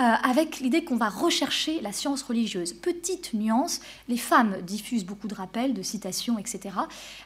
[0.00, 2.72] Euh, avec l'idée qu'on va rechercher la science religieuse.
[2.72, 6.74] Petite nuance, les femmes diffusent beaucoup de rappels, de citations, etc.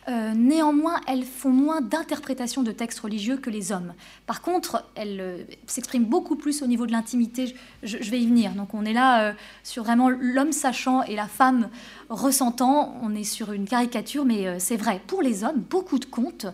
[0.09, 3.95] Euh, néanmoins, elles font moins d'interprétation de textes religieux que les hommes.
[4.27, 7.55] Par contre, elles euh, s'expriment beaucoup plus au niveau de l'intimité.
[7.83, 8.53] Je, vais y venir.
[8.53, 11.71] Donc on est là sur vraiment l'homme sachant et la femme
[12.11, 12.99] ressentant.
[13.03, 15.01] On est sur une caricature, mais c'est vrai.
[15.07, 16.47] Pour les hommes, beaucoup de contes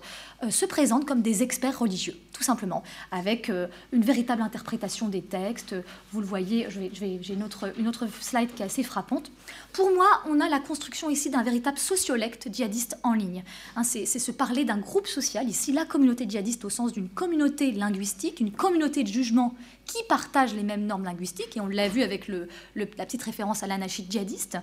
[0.49, 5.75] se présentent comme des experts religieux tout simplement, avec euh, une véritable interprétation des textes.
[6.13, 9.31] Vous le voyez, j'ai une autre, une autre slide qui est assez frappante.
[9.73, 13.45] Pour moi, on a la construction ici d'un véritable sociolecte djihadiste en ligne.
[13.77, 17.71] Hein, c'est se parler d'un groupe social, ici la communauté djihadiste au sens d'une communauté
[17.71, 19.55] linguistique, une communauté de jugement
[19.87, 23.67] qui partage les mêmes normes linguistiques, et on l'a vu avec la petite référence à
[23.67, 24.59] l'anachide djihadiste,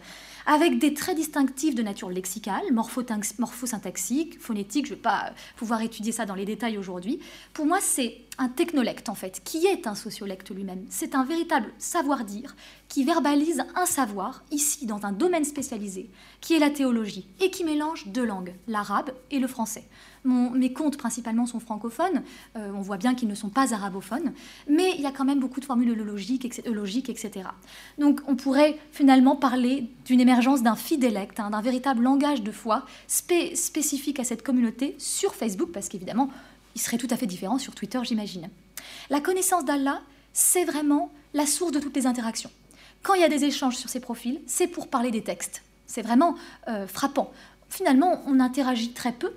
[0.45, 6.11] avec des traits distinctifs de nature lexicale, morphosyntaxique, phonétique, je ne vais pas pouvoir étudier
[6.11, 7.19] ça dans les détails aujourd'hui.
[7.53, 10.85] Pour moi, c'est un technolecte, en fait, qui est un sociolecte lui-même.
[10.89, 12.55] C'est un véritable savoir-dire
[12.87, 16.09] qui verbalise un savoir, ici, dans un domaine spécialisé,
[16.39, 19.87] qui est la théologie, et qui mélange deux langues, l'arabe et le français
[20.23, 22.23] mes contes principalement sont francophones,
[22.55, 24.33] euh, on voit bien qu'ils ne sont pas arabophones,
[24.67, 26.45] mais il y a quand même beaucoup de formules logiques,
[27.09, 27.31] etc.
[27.97, 32.85] Donc on pourrait finalement parler d'une émergence d'un fidélect, hein, d'un véritable langage de foi
[33.07, 36.29] spécifique à cette communauté sur Facebook, parce qu'évidemment,
[36.75, 38.49] il serait tout à fait différent sur Twitter, j'imagine.
[39.09, 40.01] La connaissance d'Allah,
[40.33, 42.51] c'est vraiment la source de toutes les interactions.
[43.03, 45.63] Quand il y a des échanges sur ces profils, c'est pour parler des textes.
[45.87, 46.35] C'est vraiment
[46.67, 47.31] euh, frappant.
[47.69, 49.33] Finalement, on interagit très peu,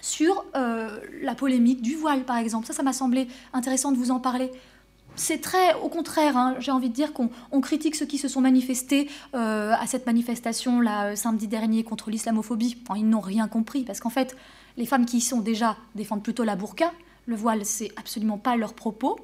[0.00, 2.66] sur euh, la polémique du voile, par exemple.
[2.66, 4.50] Ça, ça m'a semblé intéressant de vous en parler.
[5.16, 8.40] C'est très au contraire, hein, j'ai envie de dire qu'on critique ceux qui se sont
[8.40, 12.78] manifestés euh, à cette manifestation là euh, samedi dernier contre l'islamophobie.
[12.96, 14.36] ils n'ont rien compris parce qu'en fait,
[14.76, 16.92] les femmes qui y sont déjà défendent plutôt la burqa.
[17.26, 19.18] Le voile, c'est absolument pas leur propos.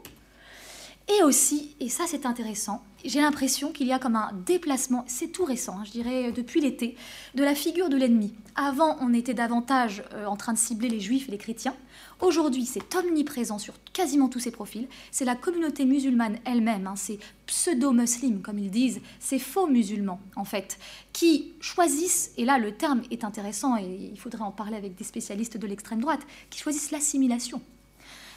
[1.09, 5.29] Et aussi, et ça c'est intéressant, j'ai l'impression qu'il y a comme un déplacement, c'est
[5.29, 6.97] tout récent, hein, je dirais depuis l'été,
[7.35, 8.35] de la figure de l'ennemi.
[8.55, 11.75] Avant, on était davantage euh, en train de cibler les juifs et les chrétiens.
[12.21, 14.89] Aujourd'hui, c'est omniprésent sur quasiment tous ces profils.
[15.11, 20.45] C'est la communauté musulmane elle-même, hein, ces pseudo-muslims, comme ils disent, ces faux musulmans, en
[20.45, 20.79] fait,
[21.13, 25.05] qui choisissent, et là le terme est intéressant et il faudrait en parler avec des
[25.05, 27.61] spécialistes de l'extrême droite, qui choisissent l'assimilation.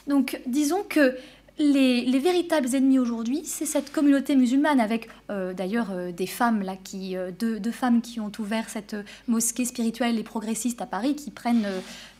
[0.06, 1.16] Donc, disons que
[1.60, 6.76] les, véritables ennemis aujourd'hui, c'est cette communauté musulmane, avec euh, d'ailleurs euh, des femmes, là,
[6.82, 8.96] qui, euh, deux, femmes qui ont ouvert cette
[9.28, 11.68] mosquée spirituelle et progressiste à Paris, qui prennent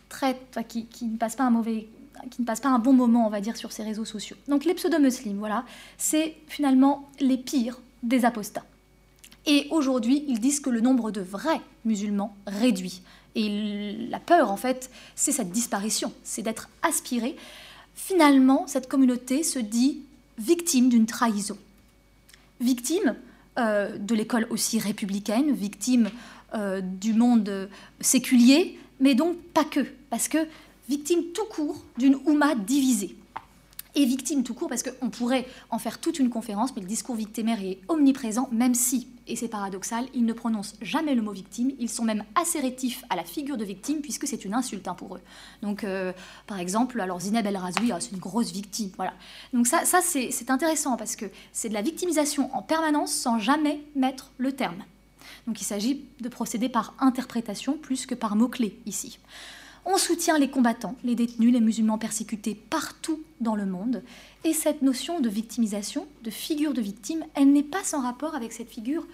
[0.09, 0.37] très,
[0.69, 1.89] qui, ne passent pas un mauvais
[2.31, 4.37] qui ne passent pas un bon moment, on va dire, sur ces réseaux sociaux.
[4.47, 5.65] Donc les pseudo-muslims, voilà,
[5.97, 8.65] c'est finalement les pires des apostats.
[9.47, 13.01] Et aujourd'hui, ils disent que le nombre de vrais musulmans réduit.
[13.37, 17.37] Et la peur, en fait, c'est cette disparition, c'est d'être aspiré
[18.01, 20.01] finalement, cette communauté se dit
[20.39, 21.57] victime d'une trahison.
[22.61, 23.15] Victime
[23.59, 26.11] euh, de l'école aussi républicaine, victime
[26.55, 27.69] euh, du monde
[28.01, 30.39] séculier, mais donc pas que, parce que
[30.89, 33.15] victime tout court d'une Oumma divisée
[33.95, 37.17] et victime tout court, parce qu'on pourrait en faire toute une conférence, mais le discours
[37.17, 41.73] victimaire est omniprésent, même si, et c'est paradoxal, ils ne prononcent jamais le mot victime,
[41.79, 44.95] ils sont même assez rétifs à la figure de victime, puisque c'est une insulte hein,
[44.95, 45.21] pour eux.
[45.63, 46.13] Donc, euh,
[46.47, 49.15] par exemple, alors Zineb El Razoui, ah, c'est une grosse victime, voilà.
[49.53, 53.81] Donc ça, ça c'est intéressant, parce que c'est de la victimisation en permanence sans jamais
[53.95, 54.83] mettre le terme.
[55.47, 59.19] Donc il s'agit de procéder par interprétation plus que par mots-clés ici.
[59.85, 64.03] On soutient les combattants, les détenus, les musulmans persécutés partout dans le monde.
[64.45, 68.53] Et cette notion de victimisation, de figure de victime, elle n'est pas sans rapport avec
[68.53, 69.07] cette figure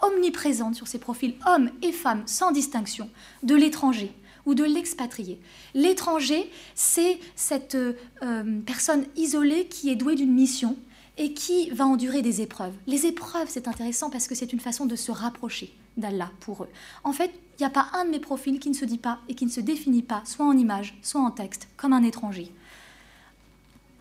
[0.00, 3.08] omniprésente sur ces profils hommes et femmes sans distinction
[3.42, 4.12] de l'étranger
[4.46, 5.38] ou de l'expatrié.
[5.74, 10.76] L'étranger, c'est cette euh, personne isolée qui est douée d'une mission,
[11.18, 12.74] et qui va endurer des épreuves.
[12.86, 16.68] Les épreuves, c'est intéressant parce que c'est une façon de se rapprocher d'Allah pour eux.
[17.04, 19.18] En fait, il n'y a pas un de mes profils qui ne se dit pas
[19.28, 22.52] et qui ne se définit pas, soit en image, soit en texte, comme un étranger.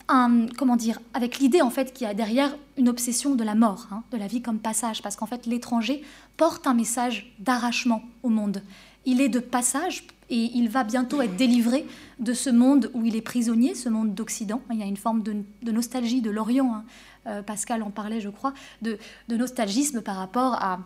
[0.07, 3.55] Un, comment dire, avec l'idée en fait qu'il y a derrière une obsession de la
[3.55, 6.03] mort, hein, de la vie comme passage, parce qu'en fait l'étranger
[6.37, 8.63] porte un message d'arrachement au monde.
[9.05, 11.85] Il est de passage et il va bientôt être délivré
[12.19, 14.61] de ce monde où il est prisonnier, ce monde d'Occident.
[14.71, 16.83] Il y a une forme de, nostalgie de l'Orient, hein.
[17.27, 18.97] euh, Pascal en parlait je crois, de,
[19.29, 20.79] nostalgisme par rapport à,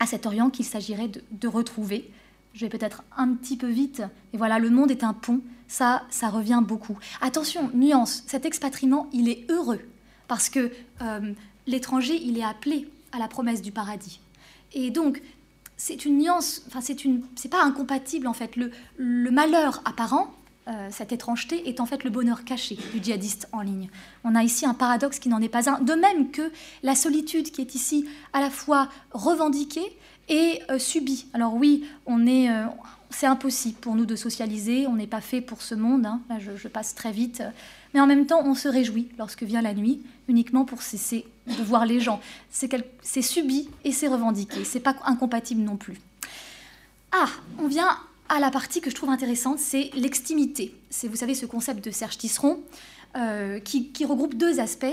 [0.00, 2.10] à cet Orient qu'il s'agirait de, retrouver.
[2.54, 6.04] Je vais peut-être un petit peu vite, et voilà, le monde est un pont, ça,
[6.10, 6.98] ça revient beaucoup.
[7.20, 9.80] Attention, nuance, cet expatriement, il est heureux,
[10.28, 10.70] parce que
[11.02, 11.32] euh,
[11.66, 14.20] l'étranger, il est appelé à la promesse du paradis.
[14.72, 15.22] Et donc,
[15.76, 18.56] c'est une nuance, enfin c'est une, c'est pas incompatible en fait.
[18.56, 20.34] Le, le malheur apparent,
[20.68, 23.88] euh, cette étrangeté, est en fait le bonheur caché du djihadiste en ligne.
[24.24, 26.50] On a ici un paradoxe qui n'en est pas un, de même que
[26.82, 29.96] la solitude qui est ici à la fois revendiquée
[30.28, 31.26] et euh, subie.
[31.34, 32.64] Alors oui, on est, euh,
[33.10, 36.04] c'est impossible pour nous de socialiser, on n'est pas fait pour ce monde.
[36.04, 36.20] Hein.
[36.28, 37.44] Là, je, passe très vite,
[37.94, 41.62] mais en même temps, on se réjouit lorsque vient la nuit, uniquement pour cesser de
[41.62, 42.20] voir les gens.
[42.50, 44.64] C'est subi et c'est revendiqué.
[44.64, 46.00] C'est pas incompatible non plus.
[47.12, 47.28] Ah,
[47.60, 47.96] on vient
[48.28, 50.74] à la partie que je trouve intéressante, c'est l'extimité.
[50.90, 52.62] C'est, vous savez, ce concept de Serge Tisseron,
[53.16, 54.84] euh, qui, regroupe deux aspects.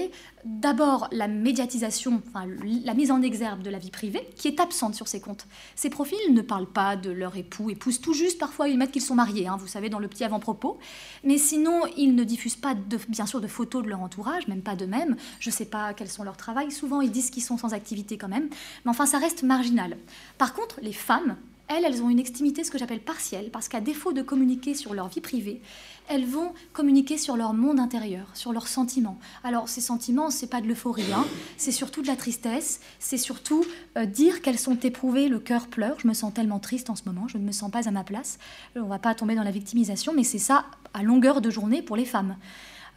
[0.46, 2.48] D'abord, la médiatisation, enfin,
[2.86, 5.46] la mise en exergue de la vie privée, qui est absente sur ces comptes.
[5.76, 9.02] Ces profils ne parlent pas de leur époux, épouse tout juste, parfois ils mettent qu'ils
[9.02, 10.78] sont mariés, hein, vous savez, dans le petit avant-propos.
[11.26, 12.76] Mais sinon, ils ne diffusent pas,
[13.10, 15.18] bien sûr, de photos de leur entourage, même pas d'eux-mêmes.
[15.40, 16.72] Je ne sais pas quels sont leurs travails.
[16.72, 18.48] Souvent, ils disent qu'ils sont sans activité quand même.
[18.86, 19.98] Mais enfin, ça reste marginal.
[20.38, 21.36] Par contre, les femmes,
[21.68, 24.94] elles, elles ont une extimité, ce que j'appelle partielle, parce qu'à défaut de communiquer sur
[24.94, 25.62] leur vie privée,
[26.10, 29.18] elles vont communiquer sur leur monde intérieur, sur leurs sentiments.
[29.44, 31.26] Alors ces sentiments, c'est pas de l'euphorie, hein.
[31.58, 33.66] c'est surtout de la tristesse, c'est surtout
[33.98, 37.04] euh, dire qu'elles sont éprouvées, le cœur pleure, je me sens tellement triste en ce
[37.06, 38.38] moment, je ne me sens pas à ma place.
[38.76, 41.96] On va pas tomber dans la victimisation, mais c'est ça à longueur de journée pour
[41.96, 42.36] les femmes.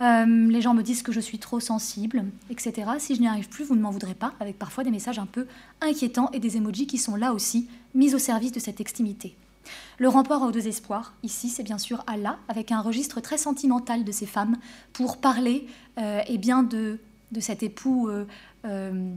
[0.02, 2.90] Euh, les gens me disent que je suis trop sensible, etc.
[2.98, 5.26] Si je n'y arrive plus, vous ne m'en voudrez pas, avec parfois des messages un
[5.26, 5.46] peu
[5.80, 9.36] inquiétants et des emojis qui sont là aussi mis au service de cette extimité.
[9.98, 14.12] Le rempart au désespoir, ici, c'est bien sûr Allah, avec un registre très sentimental de
[14.12, 14.56] ces femmes,
[14.92, 15.66] pour parler
[15.98, 16.98] euh, bien de,
[17.40, 18.26] cet époux, euh,
[18.64, 19.10] euh,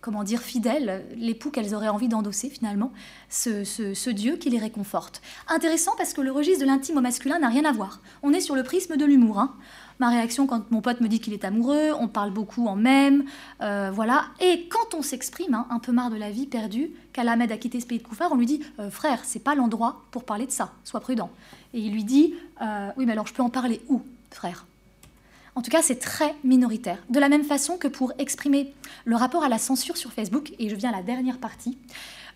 [0.00, 2.92] comment dire, fidèle, l'époux qu'elles auraient envie d'endosser finalement,
[3.28, 5.20] ce, ce, Dieu qui les réconforte.
[5.48, 8.00] Intéressant parce que le registre de l'intime au masculin n'a rien à voir.
[8.22, 9.38] On est sur le prisme de l'humour.
[9.38, 9.54] Hein
[9.98, 13.24] ma réaction quand mon pote me dit qu'il est amoureux, on parle beaucoup en même,
[13.60, 14.26] euh, voilà.
[14.40, 17.80] Et quand on s'exprime, hein, un peu marre de la vie perdue, qu'Alamed a quitté
[17.80, 20.52] ce pays de Koufar, on lui dit euh, frère, c'est pas l'endroit pour parler de
[20.52, 21.30] ça, sois prudent.
[21.72, 24.66] Et il lui dit euh, oui, mais alors je peux en parler où, frère?
[25.56, 26.98] En tout cas, c'est très minoritaire.
[27.10, 28.74] De la même façon que pour exprimer
[29.04, 31.78] le rapport à la censure sur Facebook, et je viens à la dernière partie,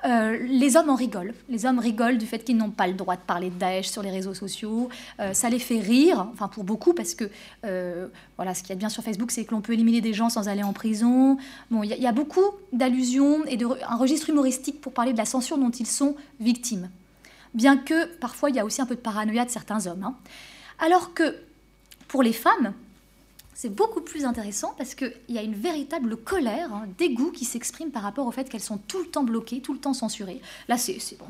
[0.05, 1.35] euh, les hommes en rigolent.
[1.49, 4.03] Les hommes rigolent du fait qu'ils n'ont pas le droit de parler de Daesh sur
[4.03, 4.89] les réseaux sociaux.
[5.19, 7.29] Euh, ça les fait rire, enfin pour beaucoup, parce que
[7.65, 10.01] euh, voilà, ce qu'il y a de bien sur Facebook, c'est que l'on peut éliminer
[10.01, 11.37] des gens sans aller en prison.
[11.71, 15.25] Bon, il y, a beaucoup d'allusions et de, un registre humoristique pour parler de la
[15.25, 16.89] censure dont ils sont victimes.
[17.55, 20.05] Bien que parfois il y a aussi un peu de paranoïa de certains hommes.
[20.05, 20.15] Hein.
[20.79, 21.35] Alors que
[22.07, 22.73] pour les femmes,
[23.61, 27.91] c'est beaucoup plus intéressant parce qu'il y a une véritable colère, hein, dégoût qui s'exprime
[27.91, 30.41] par rapport au fait qu'elles sont tout le temps bloquées, tout le temps censurées.
[30.69, 31.27] Là, c'est bon,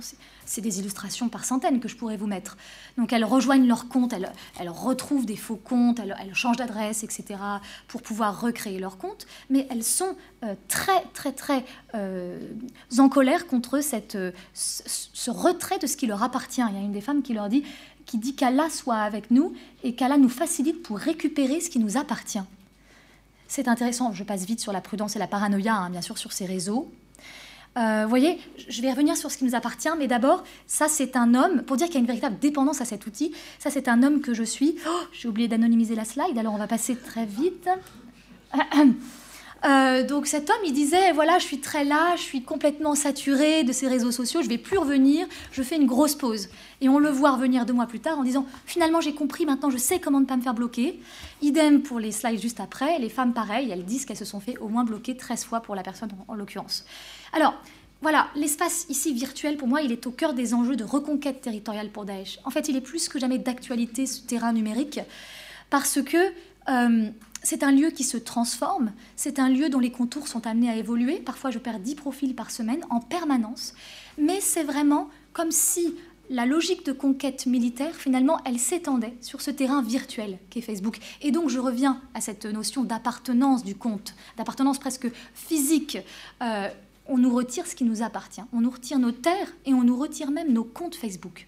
[0.61, 2.59] des illustrations par centaines que je pourrais vous mettre.
[2.99, 7.41] Donc elles rejoignent leur compte, elles, retrouvent des faux comptes, elles, changent d'adresse, etc.,
[7.87, 10.15] pour pouvoir recréer leur compte, mais elles sont
[10.45, 11.65] euh, très, très, très
[11.95, 12.39] euh,
[12.99, 13.81] en colère contre
[14.17, 16.61] euh, ce retrait de ce qui leur appartient.
[16.61, 17.65] Il y a une des femmes qui leur dit
[18.09, 19.55] qui dit qu'Allah soit avec nous
[19.85, 22.43] et qu'Allah nous facilite pour récupérer ce qui nous appartient.
[23.47, 26.33] C'est intéressant, je passe vite sur la prudence et la paranoïa, hein, bien sûr, sur
[26.33, 26.91] ces réseaux.
[27.77, 28.39] Euh, vous voyez,
[28.69, 31.77] je vais revenir sur ce qui nous appartient, mais d'abord, ça c'est un homme, pour
[31.77, 34.35] dire qu'il y a une véritable dépendance à cet outil, ça c'est un homme que
[34.35, 34.77] je suis.
[34.89, 37.69] Oh, j'ai oublié d'anonymiser la slide, alors on va passer très vite.
[39.65, 43.65] Euh, donc cet homme, il disait, voilà, je suis très là, je suis complètement saturé
[43.65, 46.49] de ces réseaux sociaux, je vais plus revenir, je fais une grosse pause.
[46.81, 49.71] Et on le voit revenir deux mois plus tard en disant, finalement j'ai compris, maintenant
[49.71, 51.01] je sais comment ne pas me faire bloquer.
[51.43, 54.57] Idem pour les slides juste après, les femmes pareil, elles disent qu'elles se sont fait
[54.59, 56.85] au moins bloquer 13 fois pour la personne en, en l'occurrence.
[57.33, 57.55] Alors,
[58.01, 61.91] voilà, l'espace ici virtuel, pour moi, il est au cœur des enjeux de reconquête territoriale
[61.91, 62.39] pour Daesh.
[62.45, 65.01] En fait, il est plus que jamais d'actualité, ce terrain numérique,
[65.69, 66.17] parce que
[66.69, 67.11] euh,
[67.49, 70.77] c'est un lieu qui se transforme, c'est un lieu dont les contours sont amenés à
[70.77, 71.17] évoluer.
[71.17, 73.73] Parfois, je perds 10 profils par semaine en permanence,
[74.19, 75.95] mais c'est vraiment comme si
[76.29, 80.99] la logique de conquête militaire, finalement, elle s'étendait sur ce terrain virtuel qu'est Facebook.
[81.23, 85.97] Et donc, je reviens à cette notion d'appartenance du compte, d'appartenance presque physique.
[86.43, 86.69] Euh,
[87.07, 88.43] on nous retire ce qui nous appartient.
[88.53, 91.47] On nous retire nos terres et on nous retire même nos comptes Facebook.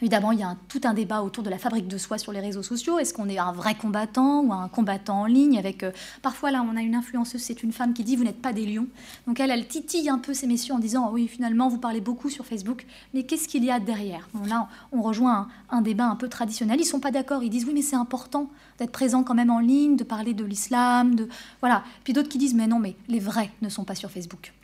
[0.00, 2.40] Évidemment, il y a tout un débat autour de la fabrique de soi sur les
[2.40, 2.98] réseaux sociaux.
[2.98, 6.64] Est-ce qu'on est un vrai combattant ou un combattant en ligne avec euh, Parfois, là,
[6.66, 8.86] on a une influenceuse, c'est une femme qui dit Vous n'êtes pas des lions.
[9.26, 12.30] Donc, elle, elle titille un peu ces messieurs en disant Oui, finalement, vous parlez beaucoup
[12.30, 14.28] sur Facebook, mais qu'est-ce qu'il y a derrière?
[14.46, 16.78] Là, on rejoint un, débat un peu traditionnel.
[16.78, 17.42] Ils ne sont pas d'accord.
[17.42, 20.44] Ils disent Oui, mais c'est important d'être présent quand même en ligne, de parler de
[20.44, 21.14] l'islam.
[21.14, 21.28] De...
[21.60, 21.84] Voilà.
[22.04, 24.54] Puis d'autres qui disent Mais non, mais les vrais ne sont pas sur Facebook.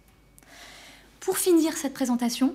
[1.21, 2.55] Pour finir cette présentation,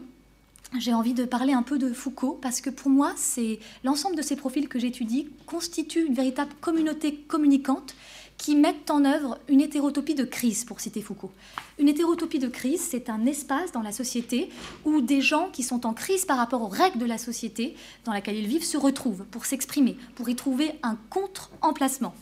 [0.77, 4.21] j'ai envie de parler un peu de Foucault parce que pour moi, c'est l'ensemble de
[4.21, 7.93] ces profils que j'étudie constituent une véritable communauté communicante
[8.37, 11.31] qui mettent en œuvre une hétérotopie de crise, pour citer Foucault.
[11.77, 14.49] Une hétérotopie de crise, c'est un espace dans la société
[14.83, 18.13] où des gens qui sont en crise par rapport aux règles de la société dans
[18.13, 22.15] laquelle ils vivent se retrouvent pour s'exprimer, pour y trouver un contre-emplacement.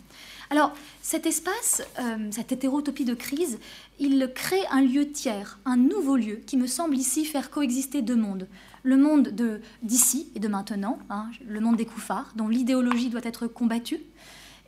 [0.51, 0.73] Alors,
[1.03, 3.59] cet espace, euh, cette hétérotopie de crise,
[3.99, 8.15] il crée un lieu tiers, un nouveau lieu qui me semble ici faire coexister deux
[8.15, 8.47] mondes.
[8.81, 9.31] Le monde
[9.83, 13.99] d'ici et de maintenant, hein, le monde des couffards, dont l'idéologie doit être combattue,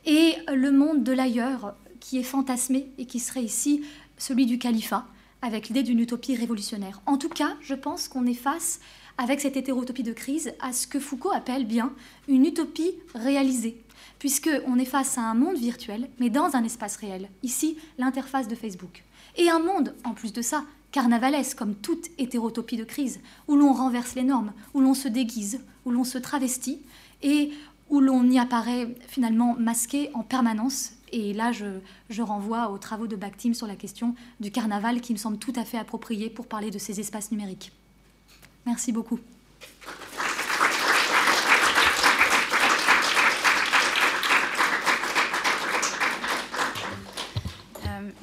[0.04, 3.82] et le monde de l'ailleurs, qui est fantasmé et qui serait ici
[4.18, 5.06] celui du califat,
[5.40, 7.00] avec l'idée d'une utopie révolutionnaire.
[7.06, 8.78] En tout cas, je pense qu'on est face,
[9.18, 11.92] avec cette hétérotopie de crise, à ce que Foucault appelle bien
[12.28, 13.82] une utopie réalisée,
[14.22, 17.28] puisqu'on est face à un monde virtuel, mais dans un espace réel.
[17.42, 19.02] Ici, l'interface de Facebook.
[19.36, 20.62] Et un monde, en plus de ça,
[20.92, 23.18] carnavalesque, comme toute hétérotopie de crise,
[23.48, 26.78] où l'on renverse les normes, où l'on se déguise, où l'on se travestit,
[27.24, 27.50] et
[27.90, 30.92] où l'on y apparaît finalement masqué en permanence.
[31.10, 35.14] Et là, je, je renvoie aux travaux de Bakhtim sur la question du carnaval, qui
[35.14, 37.72] me semble tout à fait approprié pour parler de ces espaces numériques.
[38.66, 39.18] Merci beaucoup.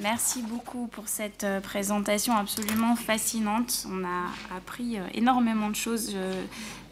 [0.02, 3.86] Merci beaucoup pour cette euh, présentation absolument fascinante.
[3.92, 6.16] On a appris euh, énormément de choses.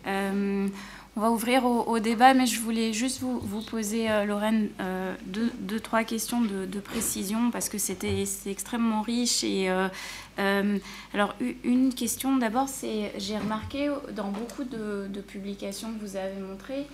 [0.07, 0.67] Euh,
[1.15, 4.69] on va ouvrir au, débat, mais je voulais juste vous, poser, Lorraine,
[5.25, 9.43] deux, trois questions de, précision parce que c'était extrêmement riche.
[9.43, 9.67] Et
[10.37, 16.85] alors, une question d'abord, c'est j'ai remarqué dans beaucoup de, publications que vous avez montrées,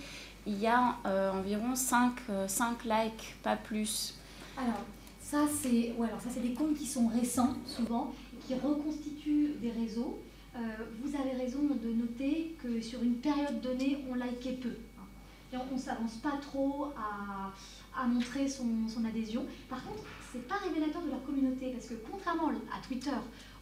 [0.46, 0.96] il y a
[1.34, 2.14] environ 5,
[2.46, 4.14] 5 likes, pas plus.
[4.56, 4.80] Alors,
[5.34, 5.92] ça, c'est
[6.32, 8.14] c'est des comptes qui sont récents, souvent,
[8.46, 10.20] qui reconstituent des réseaux.
[10.54, 10.60] Euh,
[11.02, 14.76] vous avez raison de noter que sur une période donnée, on likait peu.
[15.52, 19.44] on ne s'avance pas trop à, montrer son, adhésion.
[19.68, 23.18] Par contre, ce n'est pas révélateur de leur communauté, parce que contrairement à Twitter,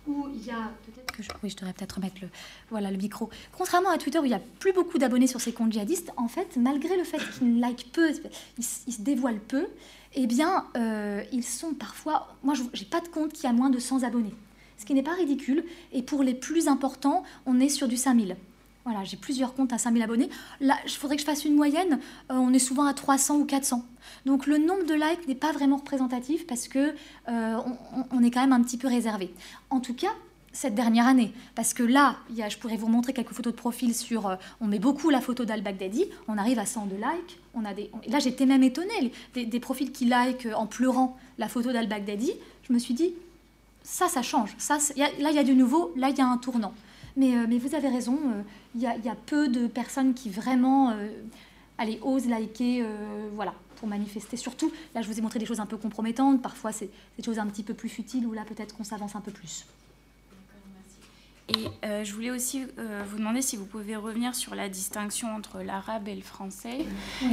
[0.06, 2.28] où il y a peut-être je, oui, je devrais peut-être remettre le,
[2.70, 3.30] voilà, le micro.
[3.56, 6.28] Contrairement à Twitter où il n'y a plus beaucoup d'abonnés sur ces comptes djihadistes, en
[6.28, 9.68] fait, malgré le fait qu'ils like peu, ils, ils, se dévoilent peu,
[10.14, 12.36] eh bien, euh, ils sont parfois.
[12.42, 14.34] Moi, je n'ai pas de compte qui a moins de 100 abonnés,
[14.78, 15.64] ce qui n'est pas ridicule.
[15.92, 18.36] Et pour les plus importants, on est sur du 5000.
[18.84, 20.28] Voilà, j'ai plusieurs comptes à 5000 abonnés.
[20.60, 22.00] Là, il faudrait que je fasse une moyenne.
[22.30, 23.84] Euh, on est souvent à 300 ou 400.
[24.26, 26.92] Donc le nombre de likes n'est pas vraiment représentatif parce que
[27.28, 27.58] euh,
[28.10, 29.32] on, est quand même un petit peu réservé.
[29.70, 30.12] En tout cas,
[30.52, 31.32] cette dernière année.
[31.54, 34.26] Parce que là, y a, je pourrais vous montrer quelques photos de profil sur.
[34.26, 37.38] Euh, on met beaucoup la photo d'Al-Baghdadi, on arrive à 102 likes.
[37.54, 41.72] On a des, là, j'étais même étonnée, des, profils qui like en pleurant la photo
[41.72, 42.32] d'Al-Baghdadi.
[42.68, 43.12] Je me suis dit,
[43.82, 44.54] ça, ça change.
[44.58, 46.74] Ça, là, il y a du nouveau, là, il y a un tournant.
[47.16, 48.42] Mais, euh, mais vous avez raison, euh,
[48.74, 50.94] il y, y, a peu de personnes qui vraiment
[51.76, 52.84] allez, osent liker,
[53.34, 54.36] voilà, pour manifester.
[54.36, 56.40] Surtout, là, je vous ai montré des choses un peu compromettantes.
[56.40, 56.88] Parfois, c'est
[57.18, 59.66] des choses un petit peu plus futiles, où là, peut-être qu'on s'avance un peu plus.
[61.58, 65.34] Et euh, je voulais aussi euh, vous demander si vous pouvez revenir sur la distinction
[65.34, 66.78] entre l'arabe et le français.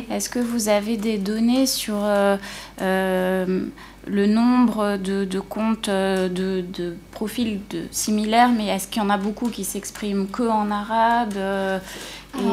[0.09, 2.37] Est-ce que vous avez des données sur euh,
[2.79, 9.49] le nombre de, comptes, de, profils de, similaires, mais est-ce qu'il y en a beaucoup
[9.49, 11.37] qui s'expriment que en arabe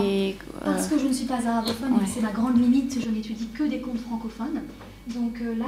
[0.02, 3.64] et, Parce que je ne suis pas arabophone, c'est ma grande limite, je n'étudie que
[3.64, 4.62] des comptes francophones.
[5.09, 5.66] Donc là,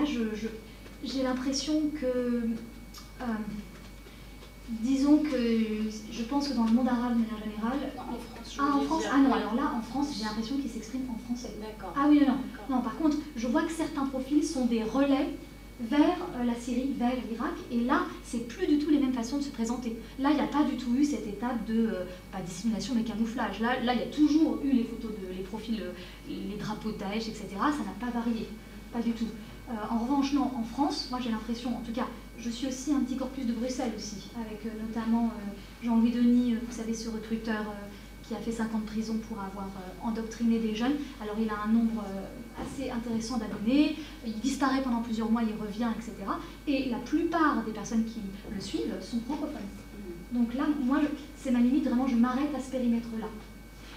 [1.04, 2.48] j'ai l'impression que
[4.68, 7.92] disons que je pense que dans le monde arabe de manière générale.
[7.96, 11.10] en France, ah, en France Ah non, alors là, en France, j'ai l'impression qu'ils s'expriment
[11.14, 11.54] en français.
[11.60, 11.94] D'accord.
[11.96, 12.76] Ah oui, non, non.
[12.76, 15.36] Non, par contre, je vois que certains profils sont des relais
[15.80, 19.38] vers euh, la Syrie, vers l'Irak, et là, c'est plus du tout les mêmes façons
[19.38, 19.96] de se présenter.
[20.18, 23.02] Là, il n'y a pas du tout eu cette étape de, euh, pas dissimulation, mais
[23.02, 23.60] camouflage.
[23.60, 25.92] Là, là, il y a toujours eu les photos, de, les profils, euh,
[26.28, 27.46] les drapeaux de Daesh, etc.
[27.52, 28.48] Ça n'a pas varié,
[28.92, 29.28] pas du tout.
[29.90, 32.06] en revanche, non, en France, moi j'ai l'impression, en tout cas,
[32.39, 35.32] je suis aussi un petit corpus de Bruxelles aussi, avec notamment
[35.82, 37.59] Jean-Louis Denis, vous savez, sur Twitter,
[38.27, 39.69] qui a fait 5 ans de prison pour avoir
[40.02, 40.94] endoctriné des jeunes.
[41.20, 42.05] Alors il a un nombre
[42.60, 43.97] assez intéressant d'abonnés,
[44.27, 46.12] il disparaît pendant plusieurs mois, il revient, etc.
[46.66, 48.20] Et la plupart des personnes qui
[48.55, 49.62] le suivent sont francophones.
[50.32, 51.01] Donc là, moi,
[51.36, 53.28] c'est ma limite, vraiment, je m'arrête à ce périmètre-là.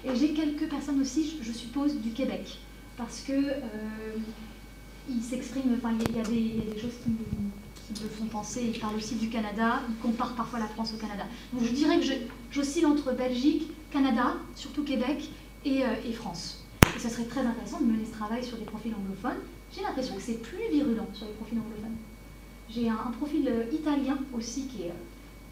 [0.03, 2.59] Et j'ai quelques personnes aussi, je suppose, du Québec,
[2.97, 3.61] parce que euh,
[5.09, 7.17] ils s'expriment, enfin, il y, a des choses qui me,
[7.99, 11.25] font penser, ils parlent aussi du Canada, ils comparent parfois la France au Canada.
[11.53, 12.05] Donc je dirais que
[12.51, 15.29] j'oscille entre Belgique, Canada, surtout Québec,
[15.65, 16.63] et, euh, et France.
[16.95, 19.39] Et ça serait très intéressant de mener ce travail sur des profils anglophones.
[19.73, 21.95] J'ai l'impression que c'est plus virulent sur les profils anglophones.
[22.69, 24.93] J'ai un, profil euh, italien aussi qui est,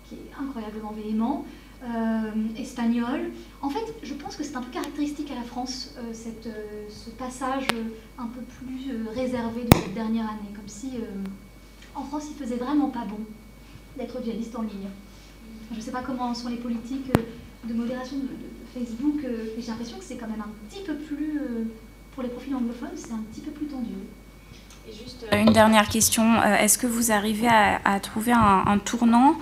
[0.08, 1.46] qui est incroyablement véhément,
[1.84, 3.32] euh, espagnol.
[3.62, 6.50] En fait, je pense que c'est un peu caractéristique à la France, cette,
[6.90, 7.68] ce passage
[8.18, 10.92] un peu plus réservé de cette dernière année, comme si
[11.96, 13.20] en France il faisait vraiment pas bon
[13.98, 14.90] d'être djihadiste en ligne.
[15.72, 17.12] Je ne sais pas comment sont les politiques
[17.64, 18.28] de modération de,
[18.72, 21.42] Facebook, mais j'ai l'impression que c'est quand même un petit peu plus
[22.14, 23.94] pour les profils anglophones, c'est un petit peu plus tendu.
[24.88, 26.24] Et juste euh, une dernière question.
[26.42, 29.36] Euh, est-ce que vous arrivez à, trouver un, tournant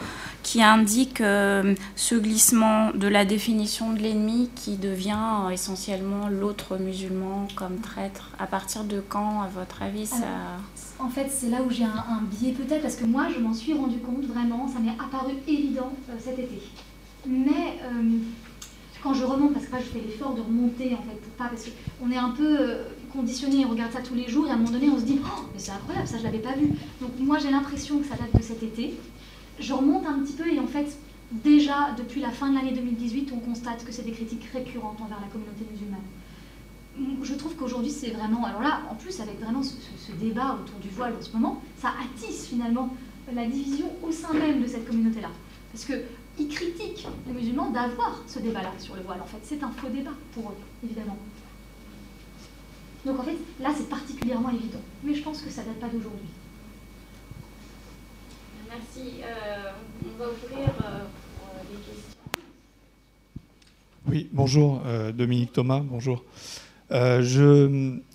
[0.47, 7.49] qui indique euh, ce glissement de la définition de l'ennemi qui devient essentiellement l'autre musulman
[7.57, 10.15] comme traître À partir de quand, à votre avis, ça...
[10.99, 13.73] en fait, c'est là où j'ai un, biais peut-être, parce que moi, je m'en suis
[13.73, 16.61] rendu compte vraiment, ça m'est apparu évident cet été.
[17.25, 17.81] Mais
[19.03, 21.49] quand je remonte, parce que moi je fais l'effort de remonter en fait, pour pas,
[21.49, 22.83] parce qu'on est un peu euh,
[23.13, 25.19] conditionné, on regarde ça tous les jours et à un moment donné on se dit
[25.23, 26.69] oh mais c'est incroyable, ça je l'avais pas vu.
[27.01, 28.95] Donc moi j'ai l'impression que ça date de cet été.
[29.59, 30.97] Je remonte un petit peu et en fait
[31.31, 35.19] déjà depuis la fin de l'année 2018 on constate que c'est des critiques récurrentes envers
[35.19, 35.99] la communauté musulmane.
[37.23, 39.75] Je trouve qu'aujourd'hui c'est vraiment, alors là en plus avec vraiment ce,
[40.19, 42.93] débat autour du voile en ce moment, ça attise finalement
[43.33, 45.29] la division au sein même de cette communauté-là.
[45.71, 45.93] Parce que
[46.39, 49.19] ils critiquent les musulmans d'avoir ce débat-là sur le voile.
[49.21, 51.17] En fait, c'est un faux débat pour eux, évidemment.
[53.05, 54.81] Donc en fait, là, c'est particulièrement évident.
[55.03, 56.27] Mais je pense que ça date pas d'aujourd'hui.
[58.69, 59.21] Merci.
[59.23, 59.71] Euh,
[60.05, 60.99] on va ouvrir euh,
[61.71, 62.19] les questions.
[64.07, 66.23] Oui, bonjour, euh, Dominique Thomas, bonjour.
[66.89, 67.21] je,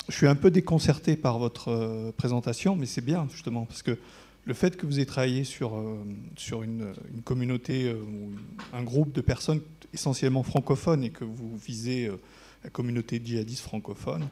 [0.08, 3.98] je, suis un peu déconcerté par votre présentation, mais c'est bien, justement, parce que
[4.44, 5.98] le fait que vous ayez travaillé sur, euh,
[6.36, 6.92] sur une,
[7.24, 8.30] communauté euh, ou
[8.76, 9.60] un groupe de personnes
[9.94, 12.16] essentiellement francophones et que vous visez euh,
[12.64, 14.26] la communauté djihadiste francophone,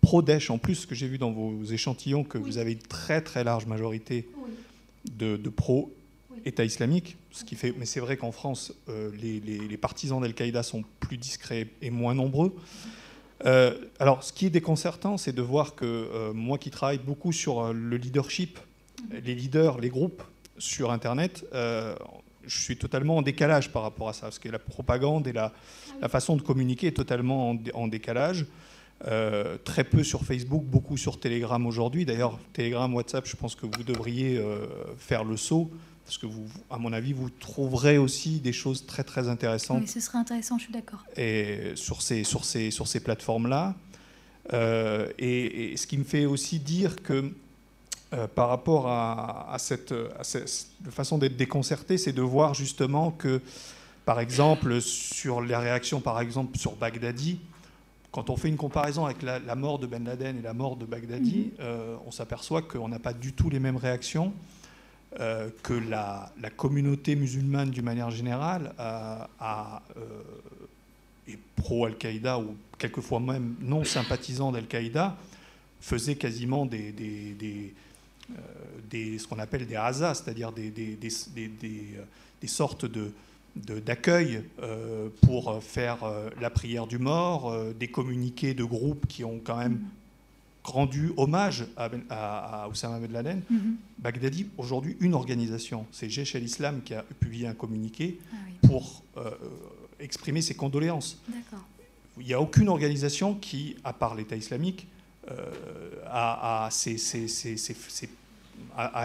[0.00, 3.20] pro-Daesh en plus, ce que j'ai vu dans vos échantillons, que vous avez une très
[3.20, 4.26] très large majorité
[5.12, 10.62] de, pro-État islamique, ce qui fait, mais c'est vrai qu'en France, les, les, partisans d'Al-Qaïda
[10.62, 12.54] sont plus discrets et moins nombreux.
[13.98, 17.96] alors, ce qui est déconcertant, c'est de voir que moi qui travaille beaucoup sur le
[17.96, 18.58] leadership
[19.10, 20.22] les leaders, les groupes
[20.58, 21.94] sur Internet, euh,
[22.44, 25.52] je suis totalement en décalage par rapport à ça, parce que la propagande et la,
[26.08, 28.46] façon de communiquer est totalement en, décalage.
[29.06, 32.06] Euh, très peu sur Facebook, beaucoup sur Telegram aujourd'hui.
[32.06, 34.66] D'ailleurs, Telegram, WhatsApp, je pense que vous devriez euh,
[34.96, 35.70] faire le saut,
[36.06, 39.82] parce que vous, à mon avis, vous trouverez aussi des choses très très intéressantes.
[39.82, 41.04] Oui, ce serait intéressant, je suis d'accord.
[41.16, 43.74] Et sur ces, sur ces, sur ces plateformes-là.
[45.18, 47.32] et, ce qui me fait aussi dire que
[48.14, 49.92] euh, par rapport à, cette,
[50.90, 53.42] façon d'être déconcerté, c'est de voir justement que,
[54.04, 57.40] par exemple, sur les réactions, par exemple, sur Baghdadi,
[58.16, 60.86] quand on fait une comparaison avec la, mort de Ben Laden et la mort de
[60.86, 61.50] Baghdadi, mhm.
[61.60, 64.32] euh, on s'aperçoit qu'on n'a pas du tout les mêmes réactions,
[65.20, 69.82] euh, que la, communauté musulmane, d'une manière générale, a,
[71.28, 75.14] est pro-Al-Qaïda ou quelquefois même non sympathisant d'Al-Qaïda,
[75.82, 76.94] faisait quasiment des
[78.30, 78.34] euh,
[78.90, 81.10] des, ce qu'on appelle des rasas, c'est-à-dire des,
[82.46, 83.12] sortes de,
[83.56, 89.40] d'accueil euh, pour faire euh, la prière du mort, des communiqués de groupes qui ont
[89.42, 89.80] quand même
[90.62, 93.42] rendu hommage à, ben, à, Oussama Ben Laden.
[93.50, 93.74] Mm-hmm.
[93.98, 99.02] Baghdadi, aujourd'hui, une organisation, c'est Jaish al-Islam qui a publié un communiqué ah pour
[100.00, 101.22] exprimer ses condoléances.
[102.18, 104.88] Il n'y a aucune organisation qui, à part l'État islamique,
[106.06, 106.68] a,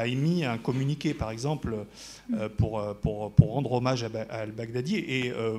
[0.06, 1.86] émis un communiqué, par exemple,
[2.34, 4.98] euh, pour, euh, pour, pour, rendre hommage à, al-Baghdadi.
[4.98, 5.58] Et euh,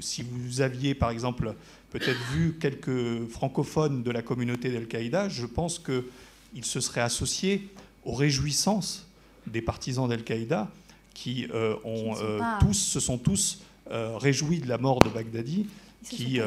[0.00, 1.54] si vous aviez, par exemple,
[1.90, 7.68] peut-être vu quelques francophones de la communauté d'Al-Qaïda, je pense qu'ils se seraient associés
[8.04, 9.06] aux réjouissances
[9.46, 10.68] des partisans d'Al-Qaïda
[11.14, 11.46] qui,
[11.84, 12.14] ont,
[12.60, 15.66] tous, se sont tous réjouis de la mort de Baghdadi
[16.08, 16.40] qui,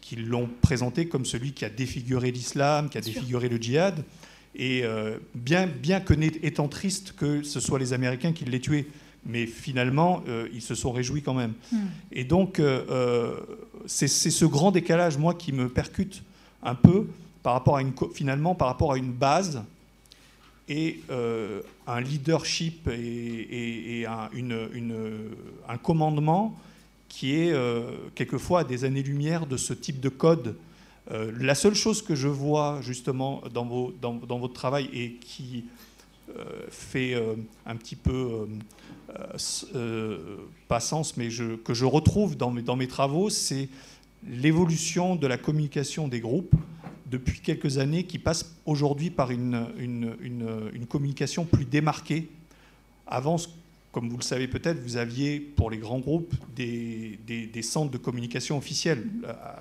[0.00, 4.02] qui, l'ont présenté comme celui qui a défiguré l'islam, qui a défiguré le djihad.
[4.56, 4.84] Et
[5.34, 6.14] bien, bien que
[6.44, 8.86] étant triste que ce soit les Américains qui l'aient tué,
[9.26, 10.22] mais finalement,
[10.52, 11.54] ils se sont réjouis quand même.
[11.72, 11.86] Hmm.
[12.12, 12.62] Et donc,
[13.86, 16.22] c'est ce grand décalage, moi, qui me percute
[16.62, 17.06] un peu
[17.42, 19.62] par rapport à une, finalement par rapport à une base
[20.68, 24.30] et euh, un leadership et, un,
[25.68, 26.58] un, commandement
[27.08, 27.82] qui est euh,
[28.14, 30.56] quelquefois à des années-lumière de ce type de code.
[31.10, 35.64] Euh, la seule chose que je vois justement dans, votre travail et qui
[36.70, 37.14] fait
[37.66, 38.48] un petit peu,
[40.68, 43.68] pas sens, mais que je retrouve dans mes, travaux, c'est
[44.26, 46.54] l'évolution de la communication des groupes
[47.10, 52.28] depuis quelques années qui passe aujourd'hui par une, une, communication plus démarquée.
[53.06, 53.36] Avant,
[53.94, 57.96] comme vous le savez peut-être, vous aviez pour les grands groupes des, des, centres de
[57.96, 59.06] communication officiels.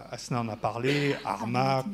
[0.10, 1.86] Asna en a parlé, Armac,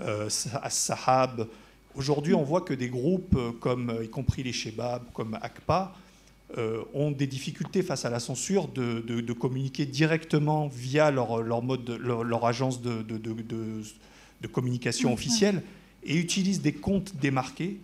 [0.00, 1.48] euh, Sahab.
[1.96, 5.96] Aujourd'hui, on voit que des groupes comme, y compris les Shebab, comme ACPA,
[6.56, 11.60] euh, ont des difficultés face à la censure de, de, communiquer directement via leur, leur
[11.60, 15.64] mode, leur, agence de, de communication officielle
[16.04, 17.80] et utilisent des comptes démarqués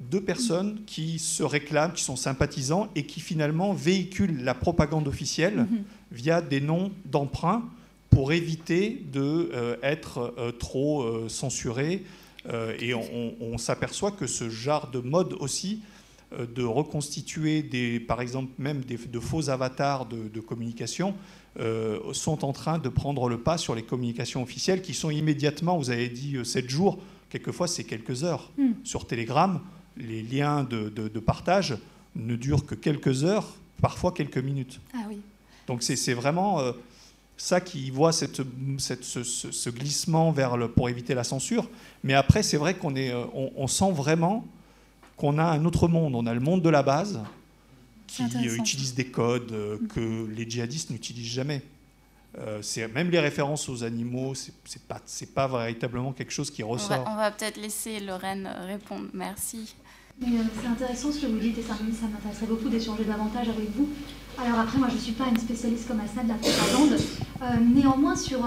[0.00, 5.66] de personnes qui se réclament, qui sont sympathisants et qui finalement véhiculent la propagande officielle
[5.70, 5.84] mhm.
[6.12, 7.64] via des noms d'emprunt
[8.10, 12.04] pour éviter de euh, être euh, trop euh, censurés.
[12.78, 15.80] et on, s'aperçoit que ce genre de mode aussi
[16.30, 21.14] de reconstituer des, par exemple même des, de faux avatars de, de communication
[21.58, 25.78] euh, sont en train de prendre le pas sur les communications officielles qui sont immédiatement,
[25.78, 26.98] vous avez dit 7 euh, jours,
[27.30, 28.52] quelquefois c'est quelques heures.
[28.58, 28.72] Hmm.
[28.84, 29.60] Sur Telegram,
[29.96, 31.76] les liens de, partage
[32.14, 34.80] ne durent que quelques heures, parfois quelques minutes.
[34.94, 35.20] Ah oui.
[35.66, 36.72] Donc c'est vraiment euh,
[37.36, 38.42] ça qui voit cette,
[38.78, 41.68] ce, glissement vers le, pour éviter la censure.
[42.04, 42.94] Mais après, c'est vrai qu'on
[43.56, 44.46] on sent vraiment
[45.16, 46.14] qu'on a un autre monde.
[46.14, 47.20] On a le monde de la base,
[48.06, 49.88] qui euh, utilisent des codes euh, mm.
[49.88, 51.62] que les djihadistes n'utilisent jamais.
[52.38, 52.60] Euh,
[52.92, 55.00] même les références aux animaux, c'est pas
[55.34, 57.02] pas véritablement quelque chose qui ressort.
[57.06, 59.06] On va, peut-être laisser Lorraine répondre.
[59.14, 59.74] Merci.
[60.20, 63.88] C'est intéressant ce que vous dites et ça, m'intéresserait beaucoup d'échanger davantage avec vous.
[64.38, 66.98] Alors après, moi je ne suis pas une spécialiste comme Asna de la propagande.
[67.74, 68.40] néanmoins, sur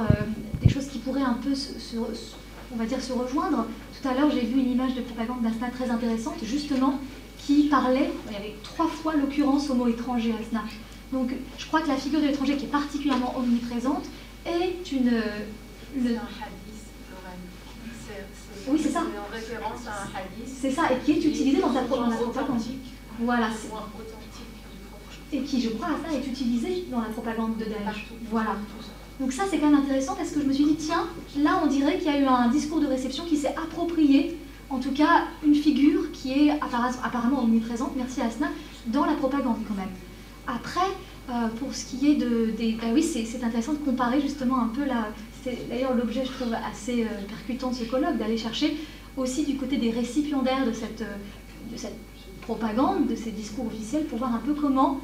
[0.61, 3.65] des choses qui pourraient un peu, se, on va dire, se rejoindre.
[4.01, 6.99] Tout à l'heure, j'ai vu une image de propagande d'Asna très intéressante, justement,
[7.37, 10.63] qui parlait, il y avait trois fois l'occurrence au mot étranger Asna.
[11.11, 14.05] Donc je crois que la figure de l'étranger qui est particulièrement omniprésente
[14.45, 15.21] est une...
[18.67, 19.03] Oui, c'est ça.
[19.11, 20.55] C'est en référence à un hadith.
[20.61, 22.23] C'est ça, et qui est utilisé dans, la propagande.
[23.19, 23.49] Voilà.
[25.31, 28.07] Et qui, je crois, à ça, est utilisé dans la propagande de Daesh.
[28.29, 28.55] Voilà.
[29.19, 31.07] Donc ça, c'est quand même intéressant parce que je me suis dit, tiens,
[31.37, 34.37] là, on dirait qu'il y a eu un discours de réception qui s'est approprié
[34.69, 38.47] en tout cas une figure qui est apparemment omniprésente, merci Asna,
[38.87, 39.89] dans la propagande quand même.
[40.47, 40.87] Après,
[41.29, 42.73] euh, pour ce qui est de, des...
[42.73, 45.09] Ben oui, c'est intéressant de comparer justement un peu la...
[45.43, 48.77] C'est d'ailleurs l'objet, je trouve, assez euh, percutant de ce colloque, d'aller chercher
[49.15, 51.03] aussi du côté des récipiendaires de cette,
[51.71, 51.95] de cette
[52.41, 54.99] propagande, de ces discours officiels, pour voir un peu comment,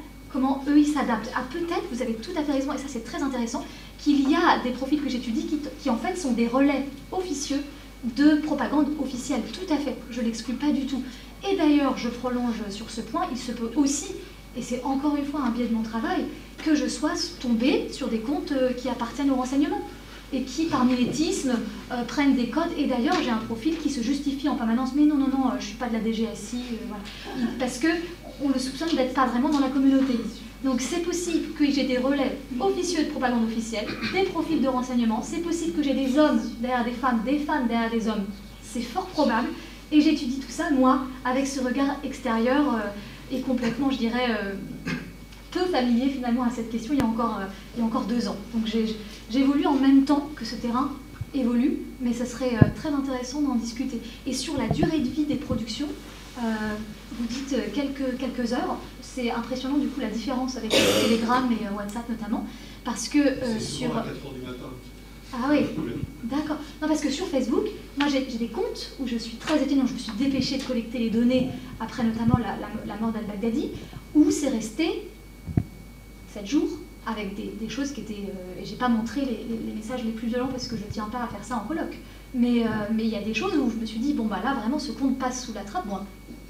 [0.68, 1.30] eux, ils s'adaptent.
[1.34, 3.64] Ah, peut-être, vous avez tout à fait raison, et ça c'est très intéressant,
[3.98, 7.62] qu'il y a des profils que j'étudie qui, qui en fait sont des relais officieux
[8.04, 9.42] de propagande officielle.
[9.52, 11.02] Tout à fait, je ne l'exclus pas du tout.
[11.50, 14.12] Et d'ailleurs, je prolonge sur ce point, il se peut aussi,
[14.56, 16.24] et c'est encore une fois un biais de mon travail,
[16.58, 19.80] que je sois tombée sur des comptes euh, qui appartiennent au renseignement
[20.32, 21.54] et qui, par mimétisme,
[21.92, 22.72] euh, prennent des codes.
[22.76, 25.50] Et d'ailleurs, j'ai un profil qui se justifie en permanence, mais non, non, non, euh,
[25.52, 26.58] je ne suis pas de la DGSI,
[27.58, 30.14] parce qu'on le soupçonne d'être pas vraiment dans la communauté.
[30.64, 35.22] Donc c'est possible que j'ai des relais officieux de propagande officielle, des profils de renseignement,
[35.22, 38.24] c'est possible que j'ai des hommes derrière des femmes, des femmes derrière des hommes,
[38.62, 39.48] c'est fort probable,
[39.92, 44.54] et j'étudie tout ça, moi, avec ce regard extérieur euh, et complètement, je dirais, euh,
[45.56, 47.46] peu familier finalement à cette question il y a encore, euh,
[47.76, 48.36] il y a encore deux ans.
[48.54, 48.66] Donc
[49.30, 50.92] j'évolue en même temps que ce terrain
[51.34, 54.00] évolue, mais ce serait très intéressant d'en discuter.
[54.26, 55.88] Et sur la durée de vie des productions,
[56.38, 58.78] vous dites quelques, quelques heures,
[59.16, 62.46] c'est impressionnant du coup la différence avec Telegram et euh, WhatsApp notamment,
[62.84, 63.90] parce que euh, sur...
[65.32, 65.60] Ah oui,
[66.24, 66.56] d'accord.
[66.80, 67.64] Non, parce que sur Facebook,
[67.98, 70.98] moi j'ai des comptes où je suis très étonnée, je me suis dépêchée de collecter
[70.98, 71.48] les données
[71.80, 73.70] après notamment la, mort d'Al-Baghdadi,
[74.14, 75.08] où c'est resté
[76.36, 76.68] 7 jours
[77.06, 78.14] avec des, choses qui étaient...
[78.14, 81.22] Euh, et j'ai pas montré les, messages les plus violents parce que je tiens pas
[81.22, 81.96] à faire ça en colloque.
[82.34, 84.52] Mais mais il y a des choses où je me suis dit, bon bah là
[84.54, 85.86] vraiment ce compte passe sous la trappe.
[85.86, 86.00] Bon,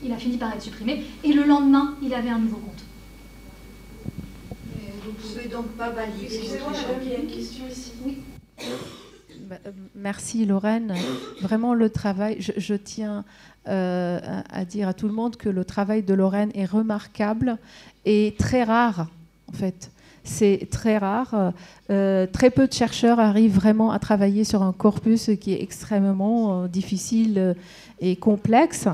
[0.03, 2.83] il a fini par être supprimé, et le lendemain, il avait un nouveau compte.
[5.05, 6.73] vous ne pouvez donc pas valider Excusez-moi,
[7.03, 7.93] il y a une question ici.
[8.05, 8.19] Oui.
[9.39, 9.59] Bah,
[9.95, 10.95] merci Lorraine.
[11.41, 13.25] Vraiment le travail, je, tiens
[13.67, 17.59] à dire à tout le monde que le travail de Lorraine est remarquable
[18.07, 19.07] et très rare
[19.49, 19.91] en fait.
[20.25, 21.53] C'est très rare.
[21.87, 27.55] très peu de chercheurs arrivent vraiment à travailler sur un corpus qui est extrêmement difficile
[28.01, 28.89] et complexe.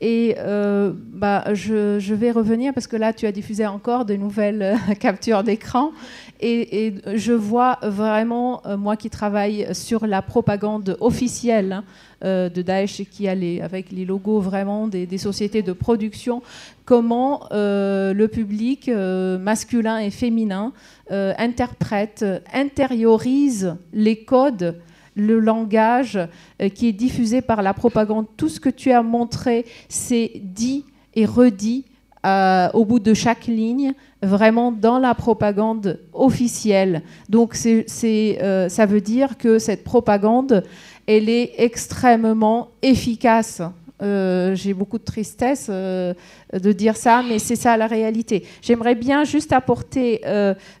[0.00, 4.62] Et euh, bah, je, vais revenir parce que là, tu as diffusé encore de nouvelles
[4.62, 5.92] euh, captures d'écran.
[6.40, 11.82] Et, je vois vraiment, euh, moi qui travaille sur la propagande officielle
[12.22, 13.32] hein, de Daesh, qui a
[13.62, 16.42] avec les logos vraiment des, sociétés de production,
[16.84, 20.72] comment le public masculin et féminin
[21.10, 24.76] interprète, intériorise les codes
[25.14, 26.18] le langage
[26.60, 28.26] euh, qui est diffusé par la propagande.
[28.36, 30.84] Tout ce que tu as montré, c'est dit
[31.14, 31.84] et redit
[32.24, 33.92] euh, au bout de chaque ligne,
[34.22, 37.02] vraiment dans la propagande officielle.
[37.28, 40.64] Donc euh, ça veut dire que cette propagande,
[41.06, 43.62] elle est extrêmement efficace.
[44.00, 48.44] J'ai beaucoup de tristesse de dire ça, mais c'est ça la réalité.
[48.60, 50.20] J'aimerais bien juste apporter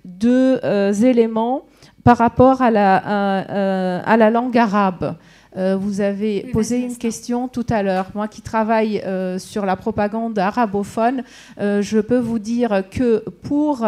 [0.04, 0.60] deux
[1.02, 1.64] éléments
[2.04, 5.16] par rapport euh, à, la langue arabe.
[5.56, 8.10] Euh, vous avez posé une question tout à l'heure.
[8.14, 11.22] Moi qui travaille euh, sur la propagande arabophone,
[11.58, 13.86] je peux vous dire que pour,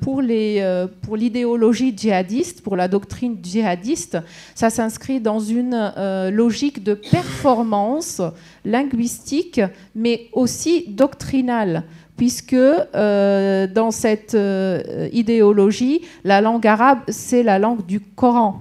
[0.00, 4.18] pour, les, pour l'idéologie djihadiste, pour la doctrine djihadiste,
[4.54, 5.92] ça s'inscrit dans une
[6.30, 8.20] logique de performance
[8.64, 9.60] linguistique,
[9.94, 11.84] mais aussi doctrinale
[12.20, 18.60] puisque euh, dans cette euh, idéologie, la langue arabe, c'est la langue du Coran.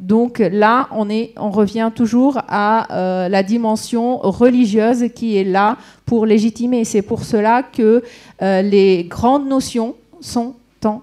[0.00, 5.76] Donc là, on, revient toujours à euh, la dimension religieuse qui est là
[6.06, 6.84] pour légitimer.
[6.84, 8.02] C'est pour cela que
[8.40, 10.54] les grandes notions sont
[10.84, 11.02] en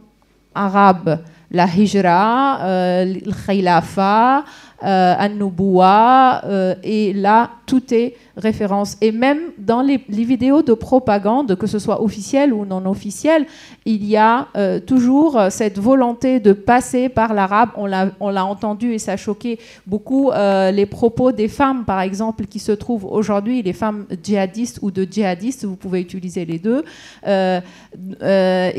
[0.54, 1.20] arabe.
[1.52, 3.06] La hijra,
[3.46, 4.46] khilafa,
[4.82, 6.42] an
[6.84, 8.98] et là, tout est référence.
[9.02, 13.46] Et même dans les, vidéos de propagande, que ce soit officielle ou non officielle,
[13.86, 17.70] il y a euh, toujours cette volonté de passer par l'arabe.
[17.78, 22.46] On l'a entendu et ça a choqué beaucoup euh, les propos des femmes, par exemple,
[22.46, 26.84] qui se trouvent aujourd'hui, les femmes djihadistes ou de djihadistes, vous pouvez utiliser les deux,
[27.28, 27.62] euh,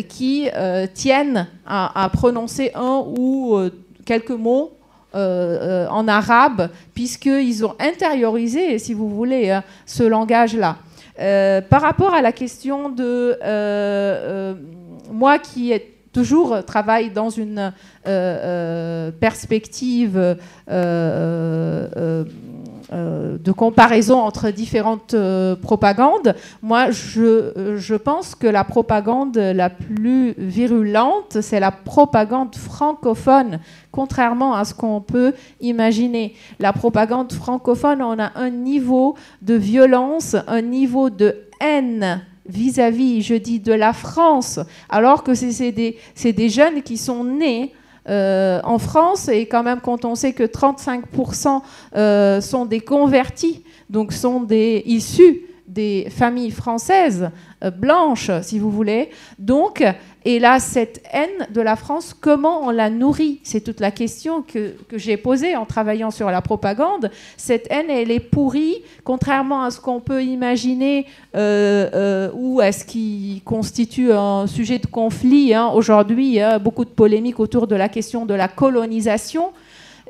[0.08, 0.48] qui
[0.94, 3.58] tiennent à, prononcer un ou
[4.04, 4.75] quelques mots
[5.16, 10.76] euh, euh, en arabe, puisqu'ils ont intériorisé, si vous voulez, hein, ce langage-là.
[11.18, 13.38] Euh, par rapport à la question de
[15.10, 15.72] moi qui
[16.12, 17.72] toujours travaille dans une
[19.18, 20.36] perspective
[22.92, 29.70] euh, de comparaison entre différentes euh, propagandes, moi je, je, pense que la propagande la
[29.70, 33.58] plus virulente, c'est la propagande francophone,
[33.90, 36.34] contrairement à ce qu'on peut imaginer.
[36.60, 43.34] La propagande francophone, on a un niveau de violence, un niveau de haine vis-à-vis, je
[43.34, 47.72] dis, de la France, alors que c'est des, des jeunes qui sont nés
[48.08, 51.62] euh, en France, et quand même quand on sait que 35%
[51.96, 55.45] euh, sont des convertis, donc sont des issus
[55.76, 57.30] des familles françaises
[57.62, 59.10] euh, blanches, si vous voulez.
[59.38, 59.84] Donc,
[60.24, 63.40] et là, cette haine de la France, comment on la nourrit?
[63.44, 67.10] C'est toute la question que, j'ai posée en travaillant sur la propagande.
[67.36, 72.72] Cette haine, elle est pourrie, contrairement à ce qu'on peut imaginer, euh, euh, ou à
[72.72, 75.54] ce qui constitue un sujet de conflit.
[75.54, 75.70] Hein.
[75.74, 79.52] Aujourd'hui, a beaucoup de polémiques autour de la question de la colonisation.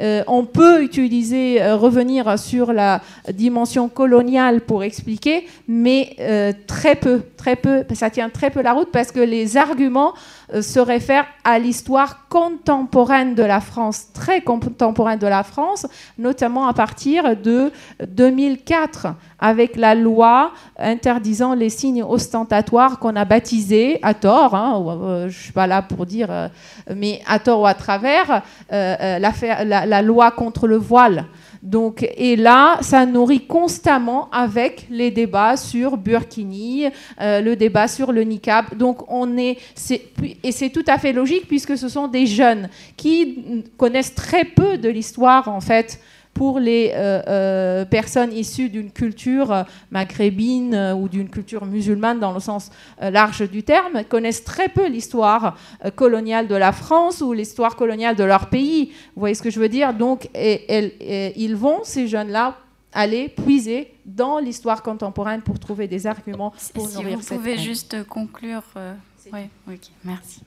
[0.01, 3.01] Euh, on peut utiliser, euh, revenir sur la
[3.33, 8.73] dimension coloniale pour expliquer, mais euh, très peu, très peu, ça tient très peu la
[8.73, 10.13] route parce que les arguments
[10.61, 15.87] se réfèrent à l'histoire contemporaine de la France, très contemporaine de la France,
[16.19, 17.73] notamment à partir de
[18.07, 19.09] 2004,
[19.39, 25.31] avec la loi interdisant les signes ostentatoires qu'on a baptisés à tort, hein, je ne
[25.31, 26.51] suis pas là pour dire,
[26.95, 31.27] mais à tort ou à travers, la loi contre le voile.
[31.63, 36.87] Donc, et là, ça nourrit constamment avec les débats sur Burkini,
[37.21, 38.77] euh, le débat sur le niqab.
[38.77, 39.59] Donc, on est,
[40.43, 44.79] et c'est tout à fait logique puisque ce sont des jeunes qui connaissent très peu
[44.79, 46.01] de l'histoire en fait
[46.37, 52.33] pour les euh, euh, personnes issues d'une culture euh, maghrébine ou d'une culture musulmane dans
[52.33, 55.57] le sens large du terme, connaissent très peu l'histoire
[55.95, 58.93] coloniale de la France ou l'histoire coloniale de leur pays.
[59.15, 59.95] Vous voyez ce que je veux dire?
[59.95, 62.57] Donc, ils vont, ces jeunes-là,
[62.93, 68.05] aller puiser dans l'histoire contemporaine pour trouver des arguments pour si nourrir vous pouvez juste
[68.05, 68.63] conclure.
[69.33, 70.43] oui, ok, merci.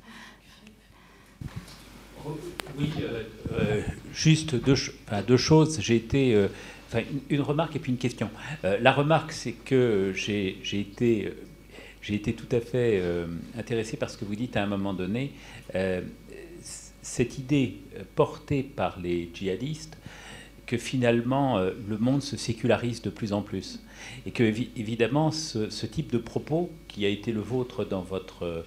[2.78, 2.90] Oui,
[4.14, 5.80] juste deux, choses.
[5.82, 6.48] J'ai été
[6.88, 8.30] Enfin, une, remarque et puis une question.
[8.64, 11.32] la remarque, c'est que j'ai été,
[12.08, 13.02] été tout à fait
[13.58, 15.34] intéressé par ce que vous dites à un moment donné.
[17.02, 17.78] cette idée
[18.16, 19.98] portée par les djihadistes
[20.70, 23.82] que finalement euh, le monde se sécularise de plus en plus.
[24.28, 28.64] Et que évidemment ce, type de propos qui a été le vôtre dans votre,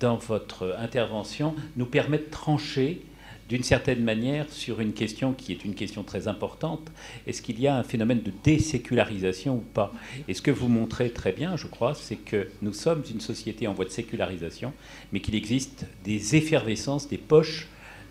[0.00, 3.02] dans votre intervention nous permet de trancher
[3.48, 6.90] d'une certaine manière sur une question qui est une question très importante.
[7.26, 9.92] Est-ce qu'il y a un phénomène de désécularisation ou pas?
[10.26, 13.68] Et ce que vous montrez très bien, je crois, c'est que nous sommes une société
[13.68, 14.72] en voie de sécularisation,
[15.12, 17.68] mais qu'il existe des effervescences, des poches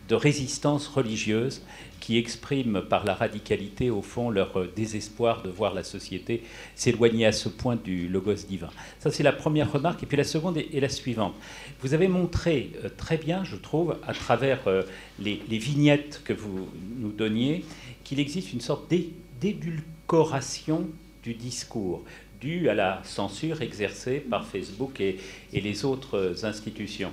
[0.07, 1.64] de résistance religieuse
[2.06, 6.44] qui expriment par la radicalité, au fond, leur euh, désespoir de voir la société
[6.76, 8.69] s'éloigner à ce point du logos divin.
[8.99, 10.03] Ça, c'est la première remarque.
[10.03, 11.34] Et puis la seconde est, la suivante.
[11.82, 14.84] Vous avez montré euh, très bien, je trouve, à travers euh,
[15.18, 16.69] les, vignettes que vous
[16.99, 17.65] nous donniez,
[18.03, 18.88] qu'il existe une sorte
[19.41, 20.88] d'édulcoration
[21.23, 22.03] du discours
[22.40, 25.18] due à la censure exercée par Facebook et
[25.52, 27.11] les autres institutions.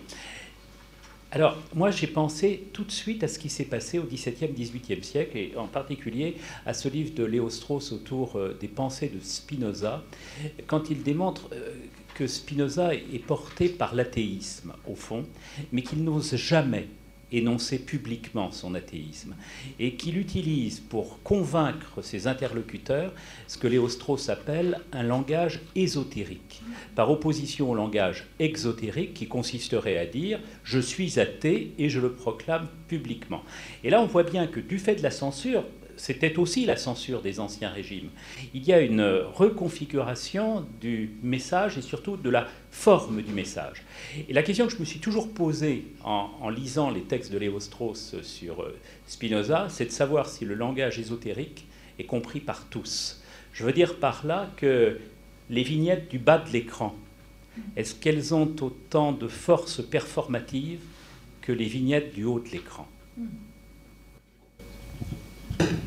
[1.35, 5.03] Alors, moi, j'ai pensé tout de suite à ce qui s'est passé au XVIIe, XVIIIe
[5.03, 6.37] siècle, et en particulier
[6.67, 10.05] à ce livre de Léo Strauss autour euh, des pensées de Spinoza,
[10.67, 11.73] quand il démontre euh,
[12.15, 15.25] que Spinoza est porté par l'athéisme, au fond,
[15.73, 16.89] mais qu'il n'ose jamais
[17.33, 19.35] énoncer publiquement son athéisme
[19.79, 23.13] et qu'il utilise pour convaincre ses interlocuteurs
[23.47, 26.63] ce que Léo Strauss appelle un langage ésotérique,
[26.95, 32.13] par opposition au langage exotérique qui consisterait à dire je suis athée et je le
[32.13, 33.43] proclame publiquement.
[33.85, 35.65] Et là, on voit bien que du fait de la censure,
[35.97, 38.11] c'était aussi la censure des anciens régimes.
[38.55, 43.83] Il y a une reconfiguration du message et surtout de la forme du message.
[44.29, 47.61] Et la question que je me suis toujours posée en, lisant les textes de Léo
[47.61, 51.67] Strauss sur euh, Spinoza, c'est de savoir si le langage ésotérique
[51.99, 53.23] est compris par tous.
[53.53, 54.99] Je veux dire par là que
[55.51, 56.95] les vignettes du bas de l'écran,
[57.77, 60.81] est-ce qu'elles ont autant de force performative
[61.43, 62.89] que les vignettes du haut de l'écran?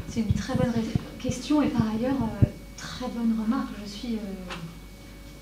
[0.08, 0.72] C'est une très bonne
[1.20, 2.46] question et par ailleurs, euh,
[2.78, 3.70] très bonne remarque.
[3.84, 4.14] Je suis.
[4.16, 4.54] Euh,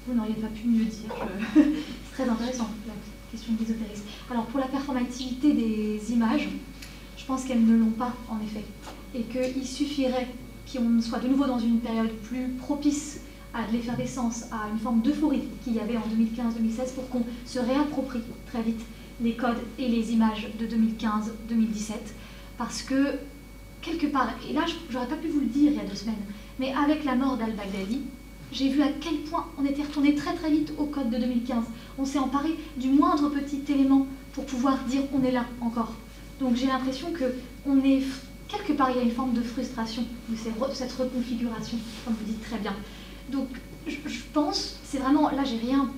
[0.08, 1.10] vous n'auriez pas pu mieux dire.
[1.54, 2.94] c'est très intéressant, la
[3.32, 4.04] question de l'ésotérisme.
[4.30, 6.50] Alors, pour la performativité des images,
[7.18, 8.66] je pense qu'elles ne l'ont pas, en effet.
[9.16, 10.28] Et qu'il suffirait
[10.72, 13.22] qu'on soit de nouveau dans une période plus propice
[13.54, 17.60] à de l'effervescence, à une forme d'euphorie qu'il y avait en 2015-2016 pour qu'on se
[17.60, 18.82] réapproprie très vite
[19.22, 21.94] les codes et les images de 2015-2017.
[22.58, 23.20] Parce que
[23.84, 26.16] quelque part, et là, j'aurais pas pu vous le dire il y a deux semaines,
[26.60, 28.02] mais avec la mort d'Al-Baghdadi,
[28.52, 31.64] j'ai vu à quel point on était retourné très très vite au code de 2015.
[31.98, 35.94] On s'est emparé du moindre petit élément pour pouvoir dire on est là encore.
[36.40, 37.24] Donc j'ai l'impression que
[37.66, 38.04] on est
[38.48, 40.36] quelque part il y a une forme de frustration de
[40.74, 42.76] cette reconfiguration, comme vous dites très bien.
[43.32, 43.48] Donc
[43.88, 43.98] je,
[44.34, 45.90] pense, c'est vraiment là j'ai rien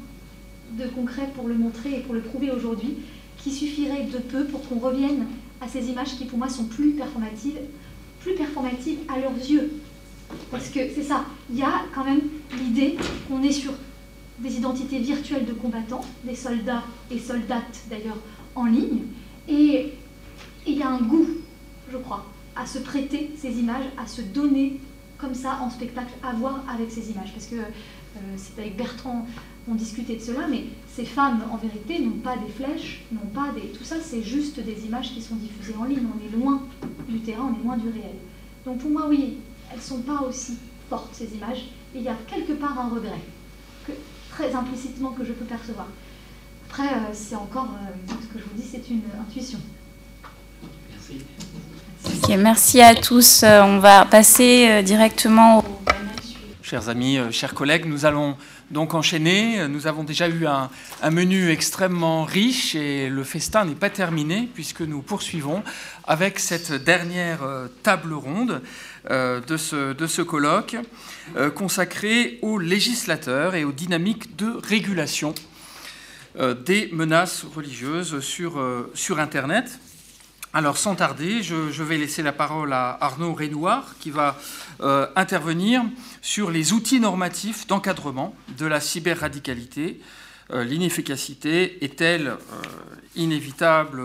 [0.77, 2.97] de concret pour le montrer et pour le prouver aujourd'hui,
[3.37, 5.25] qui suffirait de peu pour qu'on revienne
[5.65, 7.57] à ces images qui pour moi sont plus performatives,
[8.19, 9.71] plus performatives à leurs yeux.
[10.51, 12.21] Parce que c'est ça, il y a quand même
[12.57, 12.97] l'idée
[13.27, 13.73] qu'on est sur
[14.39, 18.17] des identités virtuelles de combattants, des soldats et soldates d'ailleurs
[18.55, 19.03] en ligne,
[19.47, 19.93] et
[20.67, 21.27] il y a un goût,
[21.91, 22.25] je crois,
[22.55, 24.79] à se prêter ces images, à se donner
[25.17, 27.31] comme ça en spectacle, à voir avec ces images.
[27.33, 29.25] Parce que euh, c'est avec Bertrand
[29.67, 30.65] on discutait de cela, mais
[30.95, 33.67] ces femmes, en vérité, n'ont pas des flèches, n'ont pas des...
[33.67, 36.05] Tout ça, c'est juste des images qui sont diffusées en ligne.
[36.05, 36.61] On est loin
[37.09, 38.15] du terrain, on est loin du réel.
[38.65, 39.37] Donc pour moi, oui,
[39.69, 40.57] elles ne sont pas aussi
[40.89, 41.65] fortes, ces images.
[41.93, 43.19] il y a quelque part un regret,
[43.85, 43.91] que,
[44.31, 45.87] très implicitement, que je peux percevoir.
[46.69, 49.59] Après, euh, c'est encore, euh, ce que je vous dis, c'est une intuition.
[50.91, 52.37] Merci.
[52.37, 53.43] merci à tous.
[53.43, 55.63] Euh, on va passer directement au
[56.61, 58.37] Chers amis, chers collègues, nous allons
[58.71, 59.67] donc enchaîner.
[59.67, 60.69] Nous avons déjà eu un,
[61.11, 65.63] menu extrêmement riche et le festin n'est pas terminé puisque nous poursuivons
[66.05, 68.61] avec cette dernière euh, table ronde
[69.09, 70.77] euh, de ce, colloque
[71.35, 75.33] euh, consacré aux législateurs et aux dynamiques de régulation
[76.65, 78.59] des menaces religieuses sur,
[79.19, 79.79] Internet.
[80.53, 84.37] Alors sans tarder, je, vais laisser la parole à Arnaud Renoir qui va
[85.15, 85.85] intervenir
[86.25, 90.01] sur les outils normatifs d'encadrement de la cyberradicalité.
[90.51, 92.33] L'inefficacité est-elle
[93.15, 94.01] inévitable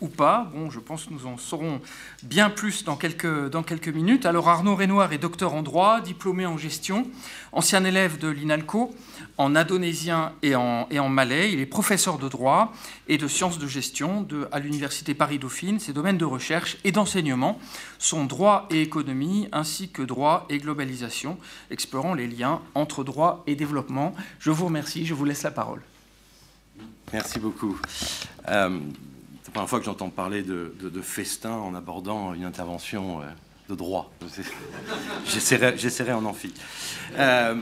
[0.00, 0.50] ou pas?
[0.70, 1.80] Je pense que nous en saurons
[2.22, 4.26] bien plus dans quelques, minutes.
[4.26, 7.06] Alors Arnaud Renoir est docteur en droit, diplômé en gestion,
[7.52, 8.94] ancien élève de l'INALCO
[9.38, 11.52] en indonésien et en, malais.
[11.52, 12.72] Il est professeur de droit
[13.08, 15.80] et de sciences de gestion à l'Université Paris-Dauphine.
[15.80, 17.58] Ses domaines de recherche et d'enseignement
[17.98, 21.38] sont droit et économie, ainsi que droit et globalisation,
[21.70, 24.14] explorant les liens entre droit et développement.
[24.38, 25.82] Je vous remercie, je vous laisse la parole.
[27.12, 27.78] Merci beaucoup.
[28.48, 28.78] Euh,
[29.50, 33.24] la première fois que j'entends parler de, festin en abordant une intervention euh,
[33.68, 34.12] de droit.
[35.26, 36.54] J'essaierai en amphi.
[37.18, 37.56] Euh,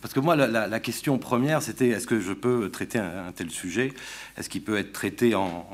[0.00, 3.92] parce que moi, la, question première, c'était est-ce que je peux traiter un, tel sujet?
[4.38, 5.66] Est-ce qu'il peut être traité en,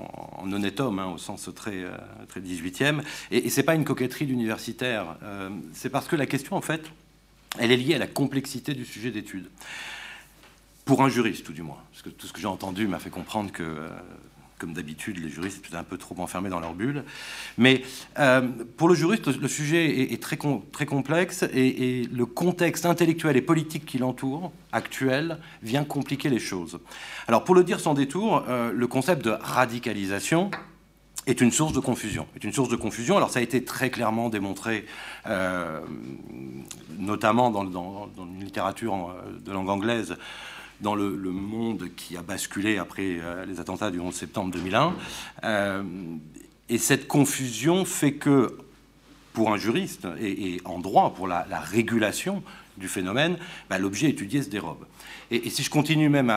[0.53, 1.85] honnête homme, hein, au sens très,
[2.29, 5.19] très 18e Et, et ce n'est pas une coquetterie d'universitaire.
[5.73, 6.83] c'est parce que la question, en fait,
[7.61, 9.49] elle est liée à la complexité du sujet d'étude.
[10.85, 11.79] Pour un juriste, tout du moins.
[11.93, 13.89] Parce que tout ce que j'ai entendu m'a fait comprendre que, euh,
[14.59, 17.05] comme d'habitude, les juristes étaient un peu trop enfermés dans leur bulle.
[17.57, 17.83] Mais
[18.19, 20.37] euh, pour le juriste, le, sujet est, très,
[20.73, 26.81] très complexe et, le contexte intellectuel et politique qui l'entoure, actuel, vient compliquer les choses.
[27.29, 30.51] Alors, pour le dire sans détour, euh, le concept de radicalisation
[31.29, 32.27] est une source de confusion.
[32.35, 33.17] Est une source de confusion.
[33.17, 34.87] Alors ça a été très clairement démontré,
[36.99, 39.15] notamment dans, dans, dans, une littérature
[39.45, 40.17] de langue anglaise,
[40.83, 44.95] dans le, monde qui a basculé après euh, les attentats du 11 septembre 2001.
[45.45, 45.83] Euh,
[46.69, 48.59] et cette confusion fait que,
[49.33, 52.43] pour un juriste, et, en droit, pour la, régulation
[52.77, 53.39] du phénomène,
[53.71, 54.85] bah, l'objet étudié se dérobe.
[55.31, 56.33] Et, si je continue même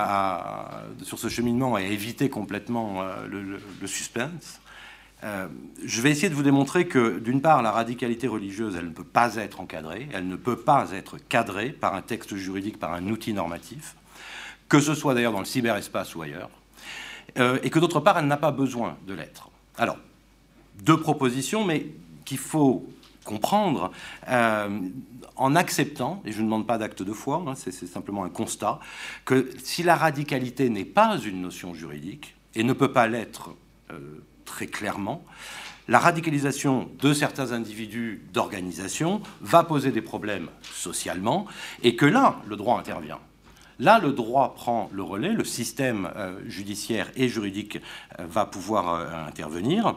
[1.02, 4.62] sur ce cheminement et à éviter complètement euh, le, suspense,
[5.84, 9.04] je vais essayer de vous démontrer que, d'une part, la radicalité religieuse, elle ne peut
[9.04, 13.08] pas être encadrée, elle ne peut pas être cadrée par un texte juridique, par un
[13.08, 13.96] outil normatif
[14.70, 16.50] que ce soit d'ailleurs dans le cyberespace ou ailleurs,
[17.38, 19.50] euh, et que d'autre part, elle n'a pas besoin de l'être.
[19.78, 19.98] Alors,
[20.82, 21.88] deux propositions, mais
[22.24, 22.88] qu'il faut
[23.24, 23.92] comprendre
[24.30, 24.80] euh,
[25.36, 28.80] en acceptant, et je ne demande pas d'acte de foi, hein, c'est simplement un constat,
[29.26, 33.50] que si la radicalité n'est pas une notion juridique, et ne peut pas l'être
[33.92, 35.26] euh, très clairement,
[35.88, 41.46] la radicalisation de certains individus d'organisation va poser des problèmes socialement,
[41.84, 43.20] et que là, le droit intervient.
[43.80, 47.80] Là, le droit prend le relais, le système euh, judiciaire et juridique
[48.19, 49.95] euh, va pouvoir euh, intervenir,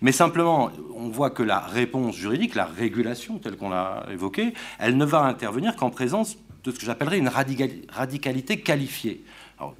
[0.00, 4.96] mais simplement, on voit que la réponse juridique, la régulation telle qu'on l'a évoquée, elle
[4.96, 9.24] ne va intervenir qu'en présence de ce que j'appellerais une radicalité qualifiée.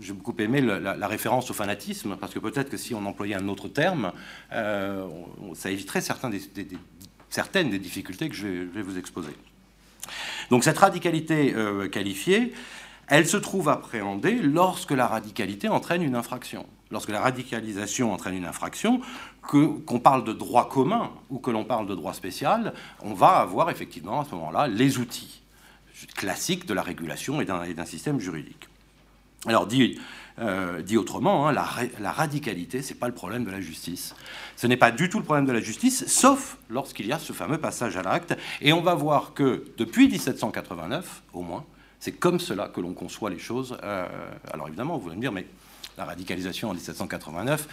[0.01, 3.49] j'ai beaucoup aimé la, référence au fanatisme, parce que peut-être que si on employait un
[3.49, 4.13] autre terme,
[4.53, 9.33] ça éviterait certaines des difficultés que je vais, vous exposer.
[10.51, 11.53] Donc cette radicalité
[11.91, 12.53] qualifiée,
[13.09, 16.67] elle se trouve appréhendée lorsque la radicalité entraîne une infraction.
[16.91, 19.01] Lorsque la radicalisation entraîne une infraction,
[19.43, 23.71] qu'on parle de droit commun ou que l'on parle de droit spécial, on va avoir
[23.71, 25.43] effectivement à ce moment-là les outils
[26.15, 28.69] classiques de la régulation et d'un système juridique.
[29.47, 29.99] Alors dit,
[30.39, 31.67] euh, autrement, hein, la,
[32.01, 34.15] la, radicalité, ce n'est pas le problème de la justice.
[34.57, 37.33] Ce n'est pas du tout le problème de la justice, sauf lorsqu'il y a ce
[37.33, 38.37] fameux passage à l'acte.
[38.61, 41.65] Et on va voir que depuis 1789, au moins,
[42.07, 43.77] c'est comme cela que l'on conçoit les choses.
[43.83, 44.07] Euh,
[44.53, 45.45] alors évidemment, vous allez me dire, mais
[45.99, 47.67] la radicalisation en 1789,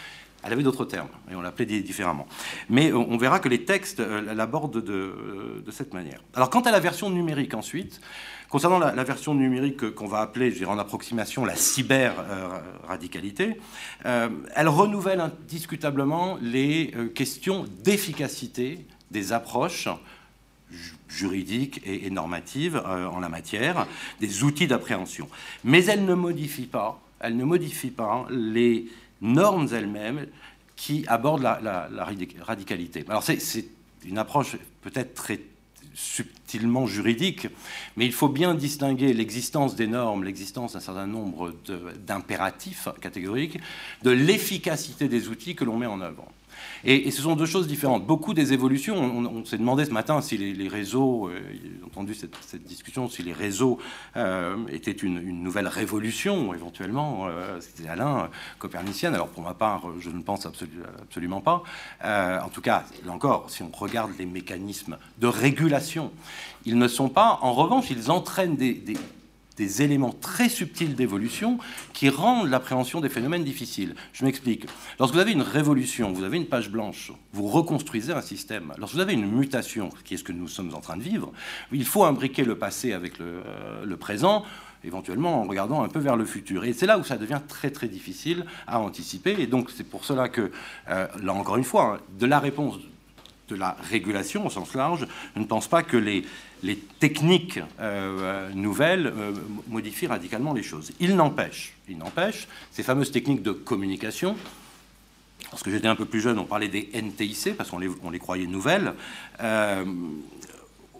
[0.44, 2.26] elle avait d'autres termes, et on l'appelait différemment.
[2.68, 6.20] Mais on verra que les textes euh, l'abordent de, cette manière.
[6.34, 8.02] Alors quant à la version numérique ensuite,
[8.50, 13.62] concernant la, version numérique qu'on va appeler, je dirais en approximation, la cyber-radicalité,
[14.08, 19.90] euh, elle renouvelle indiscutablement les questions d'efficacité des approches
[21.08, 23.88] juridiques et, normatives euh, en la matière,
[24.20, 25.28] des outils d'appréhension.
[25.64, 28.88] Mais elle ne modifie pas, ne pas les
[29.22, 30.28] normes elles-mêmes
[30.76, 31.90] qui abordent la,
[32.42, 33.06] radicalité.
[33.08, 33.66] Alors c'est
[34.06, 35.40] une approche peut-être très
[35.94, 37.48] subtilement juridique,
[37.96, 41.54] mais il faut bien distinguer l'existence des normes, l'existence d'un certain nombre
[42.06, 43.60] d'impératifs catégoriques,
[44.02, 46.26] de l'efficacité des outils que l'on met en œuvre.
[46.84, 48.06] Et, ce sont deux choses différentes.
[48.06, 52.36] Beaucoup des évolutions, on, s'est demandé ce matin si les, réseaux, euh, j'ai entendu cette,
[52.66, 53.80] discussion, si les réseaux
[54.18, 57.28] euh, étaient une, nouvelle révolution, éventuellement.
[57.28, 59.14] Euh, C'était Alain, copernicienne.
[59.14, 61.64] Alors pour ma part, je ne pense absolument pas.
[62.04, 66.12] en tout cas, là encore, si on regarde les mécanismes de régulation,
[66.66, 68.84] ils ne sont pas, en revanche, ils entraînent des
[69.60, 71.58] éléments très subtils d'évolution
[71.94, 73.96] qui rendent l'appréhension des phénomènes difficiles.
[74.14, 74.66] Je m'explique.
[75.00, 78.74] Lorsque vous avez une révolution, vous avez une page blanche, vous reconstruisez un système.
[78.78, 81.32] Lorsque vous avez une mutation, qui est ce que nous sommes en train de vivre,
[81.72, 84.44] il faut imbriquer le passé avec le, euh, présent.
[84.86, 86.66] éventuellement en regardant un peu vers le futur.
[86.66, 89.34] Et c'est là où ça devient très très difficile à anticiper.
[89.40, 90.52] Et donc c'est pour cela que,
[90.90, 92.80] euh, là encore une fois, hein, de la réponse
[93.54, 96.26] de la régulation au sens large, je ne pense pas que les,
[97.00, 99.34] techniques euh, nouvelles euh,
[99.68, 100.92] modifient radicalement les choses.
[101.00, 104.36] Il n'empêche, il n'empêche, ces fameuses techniques de communication,
[105.52, 108.94] lorsque j'étais un peu plus jeune, on parlait des NTIC, parce qu'on les, croyait nouvelles,
[109.42, 109.86] euh,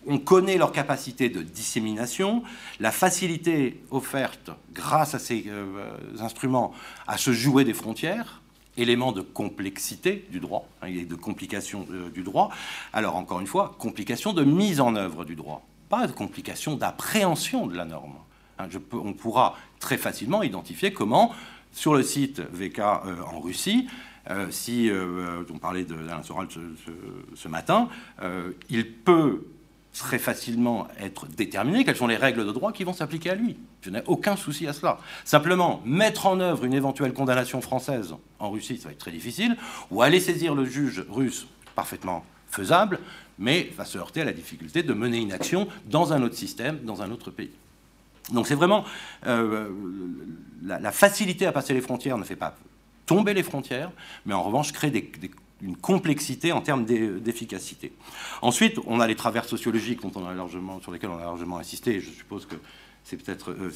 [0.06, 2.44] on connaît leur capacité de dissémination,
[2.82, 5.46] la facilité offerte grâce à ces
[6.20, 6.74] instruments
[7.08, 8.43] à se jouer des frontières,
[8.78, 12.50] élément de complexité du droit, hein, et de complication euh, du droit.
[12.92, 17.68] Alors encore une fois, complication de mise en œuvre du droit, pas de complication d'appréhension
[17.68, 18.16] de la norme.
[18.60, 21.34] Hein, on pourra très facilement identifier comment,
[21.72, 23.88] sur le site VK euh, en Russie,
[24.30, 24.90] euh, si
[25.54, 26.60] on parlait d'Alain Soral ce,
[27.36, 27.90] ce, matin,
[28.70, 29.44] il peut
[29.94, 33.58] très facilement être déterminé quelles sont les règles de droit qui vont s'appliquer à lui.
[33.82, 34.98] Je n'ai aucun souci à cela.
[35.24, 39.56] Simplement, mettre en œuvre une éventuelle condamnation française en Russie, ça va être très difficile,
[39.92, 43.00] ou aller saisir le juge russe, parfaitement faisable,
[43.38, 46.80] mais va se heurter à la difficulté de mener une action dans un autre système,
[46.84, 47.52] dans un autre pays.
[48.32, 48.86] Donc c'est vraiment
[49.28, 49.70] euh,
[50.64, 52.56] la, facilité à passer les frontières ne fait pas
[53.06, 53.92] tomber les frontières,
[54.26, 55.30] mais en revanche crée des, des
[55.64, 57.94] une complexité en termes d'efficacité.
[58.42, 61.58] Ensuite, on a les travers sociologiques dont on a largement, sur lesquels on a largement
[61.58, 62.00] insisté.
[62.00, 62.56] Je suppose que
[63.04, 63.52] c'est peut-être.
[63.52, 63.72] Euh,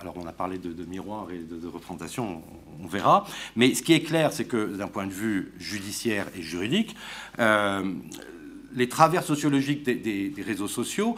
[0.00, 2.42] alors, on a parlé de, miroir et de, représentation,
[2.82, 3.26] on, verra.
[3.54, 6.96] Mais ce qui est clair, c'est que d'un point de vue judiciaire et juridique,
[7.38, 7.92] euh,
[8.72, 11.16] les travers sociologiques des réseaux sociaux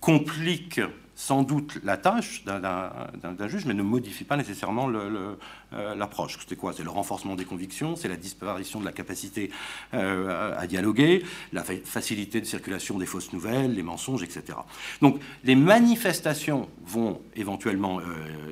[0.00, 0.82] compliquent
[1.24, 6.38] sans doute la tâche d'un juge, mais ne modifie pas nécessairement euh, l'approche.
[6.46, 6.74] c'est quoi?
[6.74, 9.50] C'est le renforcement des convictions, c'est la disparition de la capacité
[9.94, 11.24] euh, à dialoguer,
[11.54, 14.58] la facilité de circulation des fausses nouvelles, les mensonges, etc.
[15.00, 18.04] Donc les manifestations vont éventuellement euh,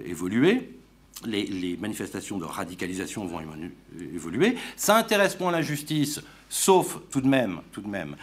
[0.07, 0.79] évoluer.
[1.27, 3.41] Les, les, manifestations de radicalisation vont
[4.15, 4.57] évoluer.
[4.77, 8.17] Ça intéresse moins la justice, sauf tout de même, tout de même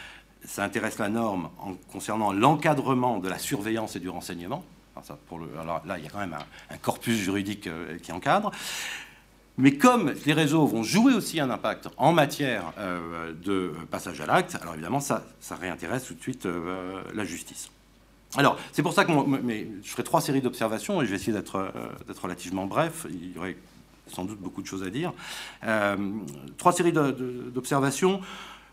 [0.45, 4.63] ça intéresse la norme en concernant l'encadrement de la surveillance et du renseignement.
[5.61, 6.35] Alors, là, il y a quand même
[6.69, 8.51] un, corpus juridique euh, qui encadre.
[9.57, 14.25] Mais comme les réseaux vont jouer aussi un impact en matière euh, de passage à
[14.25, 17.69] l'acte, alors évidemment, ça, réintéresse tout de suite euh, la justice.
[18.37, 21.71] Alors, c'est pour ça que je ferai trois séries d'observations et je vais essayer d'être
[22.21, 23.07] relativement bref.
[23.09, 23.57] Il y aurait
[24.07, 25.13] sans doute beaucoup de choses à dire.
[26.57, 28.21] trois séries d'observations.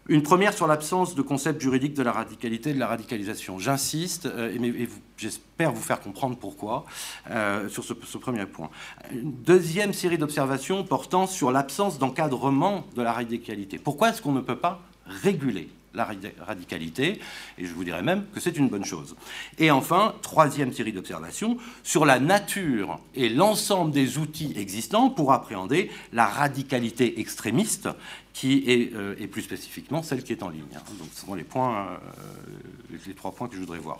[0.08, 3.58] Une première sur l'absence de concept juridique de la radicalité et de la radicalisation.
[3.58, 6.84] J'insiste, euh, et, j'espère vous faire comprendre pourquoi,
[7.30, 8.70] euh, sur ce, premier point.
[9.10, 13.78] Une deuxième série d'observations portant sur l'absence d'encadrement de la radicalité.
[13.78, 16.08] Pourquoi est-ce qu'on ne peut pas réguler la
[16.46, 17.20] radicalité,
[17.58, 19.16] et je vous dirais même que c'est une bonne chose.
[19.58, 25.90] Et enfin, troisième série d'observations, sur la nature et l'ensemble des outils existants pour appréhender
[26.12, 27.88] la radicalité extrémiste
[28.36, 30.62] qui est, euh, plus spécifiquement celle qui est en ligne.
[30.74, 30.80] Hein.
[30.98, 33.98] Donc ce sont les, points, euh, les trois points que je voudrais voir.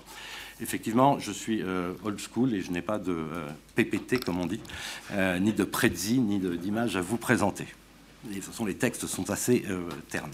[0.60, 3.24] Effectivement, je suis euh, old school et je n'ai pas de
[3.74, 4.60] PPT, comme on dit,
[5.40, 7.66] ni de prédit, ni d'image à vous présenter.
[8.30, 9.64] Les textes sont assez
[10.10, 10.32] ternes.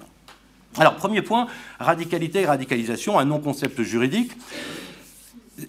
[0.79, 1.47] Alors, premier point,
[1.79, 4.33] radicalité et radicalisation, un non-concept juridique.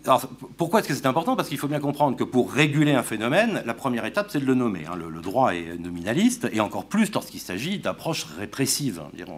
[0.06, 0.28] Alors,
[0.58, 1.36] pourquoi est-ce que c'est important?
[1.36, 4.46] Parce qu'il faut bien comprendre que pour réguler un phénomène, la première étape, c'est de
[4.46, 4.86] le nommer.
[4.90, 4.96] Hein.
[4.96, 9.02] Le, droit est nominaliste, et encore plus lorsqu'il s'agit d'approches répressives.
[9.20, 9.36] Euh,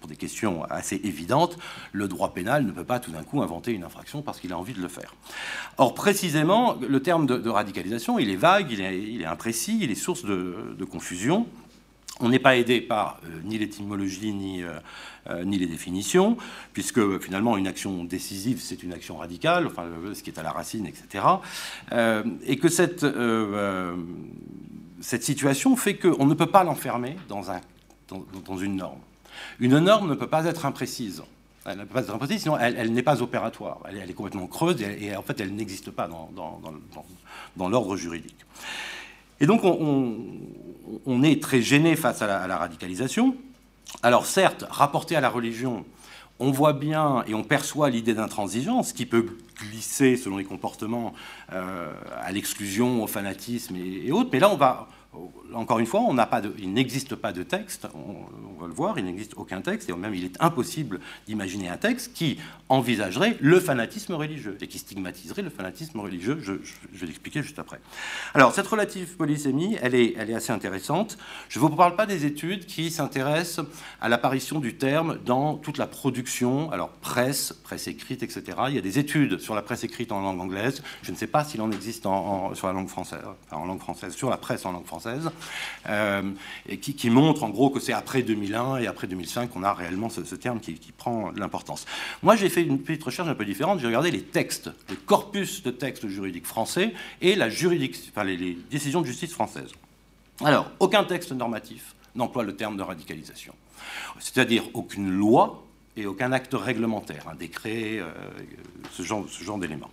[0.00, 1.56] pour des questions assez évidentes,
[1.92, 4.58] le droit pénal ne peut pas tout d'un coup inventer une infraction parce qu'il a
[4.58, 5.14] envie de le faire.
[5.78, 10.24] Or, précisément, le terme de, radicalisation, il est vague, il est, imprécis, il est source
[10.24, 11.46] de confusion.
[12.20, 14.70] On n'est pas aidé par euh, ni l'étymologie ni, euh,
[15.30, 16.36] euh, ni les définitions,
[16.72, 20.50] puisque finalement une action décisive, c'est une action radicale, enfin, ce qui est à la
[20.50, 21.24] racine, etc.
[22.44, 23.06] et que cette,
[25.00, 27.60] cette situation fait qu'on ne peut pas l'enfermer dans, un,
[28.46, 29.00] dans, une norme.
[29.60, 31.22] Une norme ne peut pas être imprécise.
[31.66, 31.86] Elle
[32.38, 33.80] sinon elle, n'est pas opératoire.
[33.88, 36.60] Elle, est complètement creuse et, en fait elle n'existe pas dans, dans,
[37.56, 38.44] dans l'ordre juridique.
[39.40, 40.16] Et donc on,
[41.06, 43.36] on est très gêné face à la, radicalisation.
[44.02, 45.84] Alors certes, rapporté à la religion,
[46.38, 49.26] on voit bien et on perçoit l'idée d'intransigeance qui peut
[49.58, 51.14] glisser selon les comportements
[51.52, 54.30] euh, à l'exclusion, au fanatisme et, autres.
[54.32, 54.88] Mais là, on va,
[55.52, 56.16] encore une fois, on
[56.58, 60.14] il n'existe pas de texte, on, va le voir, il n'existe aucun texte, et même
[60.14, 62.38] il est impossible d'imaginer un texte qui
[62.68, 66.38] envisagerait le fanatisme religieux et qui stigmatiserait le fanatisme religieux.
[66.42, 67.80] Je, vais l'expliquer juste après.
[68.34, 71.18] Alors, cette relative polysémie, elle est, elle est assez intéressante.
[71.48, 73.64] Je ne vous parle pas des études qui s'intéressent
[74.00, 78.42] à l'apparition du terme dans toute la production, alors presse, presse écrite, etc.
[78.68, 80.82] Il y a des études sur la presse écrite en langue anglaise.
[81.02, 83.20] Je ne sais pas s'il en existe en, sur la langue française,
[83.50, 85.30] en langue française, sur la presse en langue française,
[86.68, 90.10] et qui, montre en gros que c'est après 2001 et après 2005 qu'on a réellement
[90.10, 91.86] ce, terme qui, prend de l'importance.
[92.22, 93.80] Moi, j'ai fait une petite recherche un peu différente.
[93.80, 99.00] J'ai regardé les textes, le corpus de textes juridiques français et la enfin, les décisions
[99.00, 99.70] de justice françaises.
[100.44, 103.54] Alors, aucun texte normatif n'emploie le terme de radicalisation.
[104.18, 105.64] C'est-à-dire aucune loi
[105.96, 108.10] et aucun acte réglementaire, un décret, euh,
[108.92, 109.90] ce genre, ce d'éléments.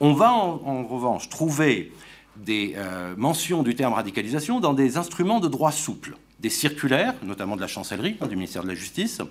[0.00, 1.92] On va en, revanche trouver
[2.36, 7.56] des euh, mentions du terme radicalisation dans des instruments de droit souple des circulaires, notamment
[7.56, 9.22] de la chancellerie, hein, du ministère de la Justice,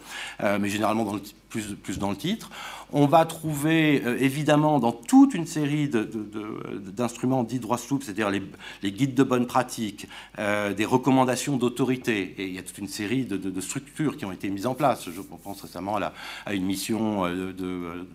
[0.41, 1.17] euh, mais généralement
[1.49, 2.49] plus, dans le titre.
[2.91, 8.91] On va trouver euh, évidemment dans toute une série d'instruments dits droits souples, c'est-à-dire les,
[8.91, 10.07] guides de bonne pratique,
[10.39, 14.31] euh, des recommandations d'autorité, et il y a toute une série de, structures qui ont
[14.31, 15.07] été mises en place.
[15.09, 18.05] Je pense récemment à, une mission de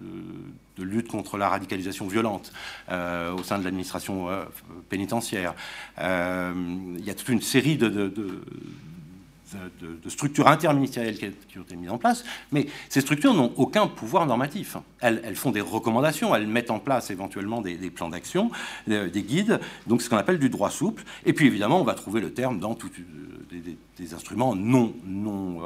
[0.85, 2.53] lutte contre la radicalisation violente
[2.91, 4.45] euh, au sein de l'administration euh,
[4.89, 5.55] pénitentiaire.
[5.99, 6.53] Euh,
[6.99, 8.41] il y a toute une série de, de,
[10.09, 14.77] structures interministérielles qui, ont été mises en place, mais ces structures n'ont aucun pouvoir normatif.
[15.01, 18.51] Elles, font des recommandations, elles mettent en place éventuellement des, plans d'action,
[18.87, 19.59] des guides,
[19.89, 21.03] donc ce qu'on appelle du droit souple.
[21.27, 22.77] Et puis évidemment, on va trouver le terme dans
[23.99, 25.63] des, instruments non, non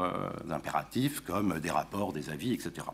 [0.51, 2.87] impératifs, comme des rapports, des avis, etc.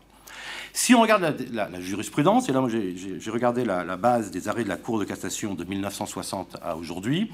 [0.73, 4.77] Si on regarde la, jurisprudence, et là j'ai regardé la, base des arrêts de la
[4.77, 7.31] Cour de cassation de 1960 à aujourd'hui,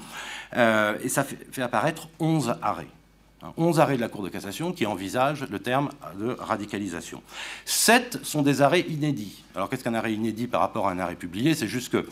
[0.56, 2.88] euh, et ça fait, apparaître 11 arrêts.
[3.56, 7.22] 11 hein, arrêts de la Cour de cassation qui envisagent le terme de radicalisation.
[7.64, 9.44] 7 sont des arrêts inédits.
[9.54, 11.54] Alors qu'est-ce qu'un arrêt inédit par rapport à un arrêt publié?
[11.54, 12.06] C'est juste que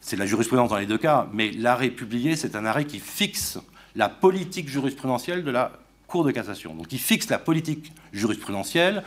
[0.00, 3.58] c'est la jurisprudence dans les deux cas, mais l'arrêt publié, c'est un arrêt qui fixe
[3.96, 5.72] la politique jurisprudentielle de la
[6.06, 6.74] Cour de cassation.
[6.74, 9.04] Donc il fixe la politique jurisprudentielle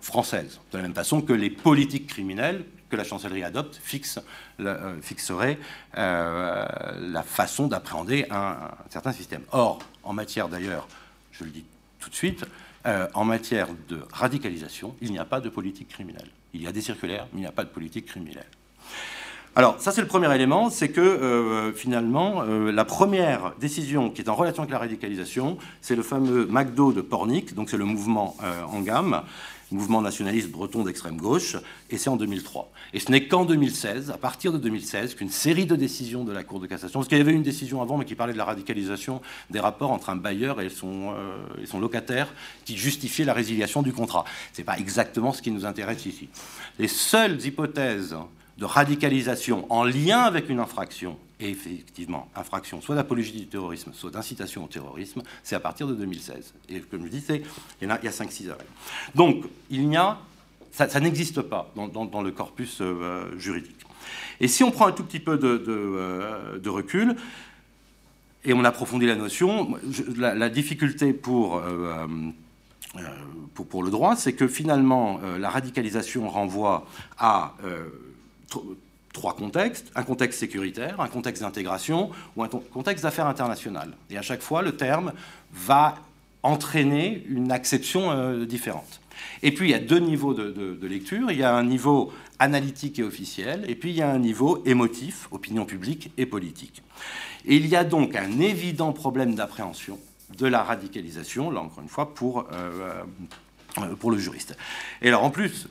[0.00, 4.20] française, de la même façon que les politiques criminelles que la chancellerie adopte fixent,
[4.60, 5.58] euh, fixeraient
[5.96, 6.66] euh,
[7.00, 8.56] la façon d'appréhender un,
[8.90, 9.42] certain système.
[9.52, 10.86] Or, en matière d'ailleurs,
[11.32, 11.64] je le dis
[12.00, 12.44] tout de suite,
[12.86, 16.28] euh, en matière de radicalisation, il n'y a pas de politique criminelle.
[16.52, 18.46] Il y a des circulaires, mais il n'y a pas de politique criminelle.
[19.56, 24.36] Alors, ça c'est le premier élément, c'est que finalement, la première décision qui est en
[24.36, 28.36] relation avec la radicalisation, c'est le fameux McDo de Pornic, donc c'est le mouvement
[28.68, 29.24] en gamme,
[29.70, 31.56] mouvement nationaliste breton d'extrême gauche,
[31.90, 32.70] et c'est en 2003.
[32.92, 36.44] Et ce n'est qu'en 2016, à partir de 2016, qu'une série de décisions de la
[36.44, 38.44] Cour de cassation, parce qu'il y avait une décision avant, mais qui parlait de la
[38.44, 39.20] radicalisation
[39.50, 42.32] des rapports entre un bailleur et son, euh, et son locataire,
[42.64, 44.24] qui justifiait la résiliation du contrat.
[44.52, 46.28] Ce n'est pas exactement ce qui nous intéresse ici.
[46.78, 48.16] Les seules hypothèses
[48.60, 54.10] de radicalisation en lien avec une infraction, et effectivement, infraction soit d'apologie du terrorisme, soit
[54.10, 56.52] d'incitation au terrorisme, c'est à partir de 2016.
[56.68, 57.24] Et comme je dis,
[57.80, 58.66] il y, a, 5-6 arrêts.
[59.14, 60.18] Donc, il n'y a,
[60.72, 63.80] ça, n'existe pas dans, le corpus euh, juridique.
[64.40, 67.16] Et si on prend un tout petit peu de, euh, recul,
[68.44, 69.78] et on approfondit la notion,
[70.18, 71.18] la, difficulté.
[71.28, 72.06] Euh,
[73.54, 76.86] pour, pour, le droit, c'est que finalement, la radicalisation renvoie
[77.18, 77.54] à
[79.12, 83.92] trois contextes, un contexte sécuritaire, un contexte d'intégration ou un contexte d'affaires internationales.
[84.08, 85.12] Et à chaque fois, le terme
[85.52, 85.96] va
[86.42, 89.00] entraîner une acception euh, différente.
[89.42, 91.30] Et puis, il y a deux niveaux de, lecture.
[91.30, 94.62] Il y a un niveau analytique et officiel, et puis il y a un niveau
[94.64, 96.82] émotif, opinion publique et politique.
[97.44, 99.98] Et il y a donc un évident problème d'appréhension
[100.38, 103.02] de la radicalisation, là encore une fois, pour, euh,
[103.78, 104.56] euh, pour le juriste.
[105.02, 105.68] Et alors en plus,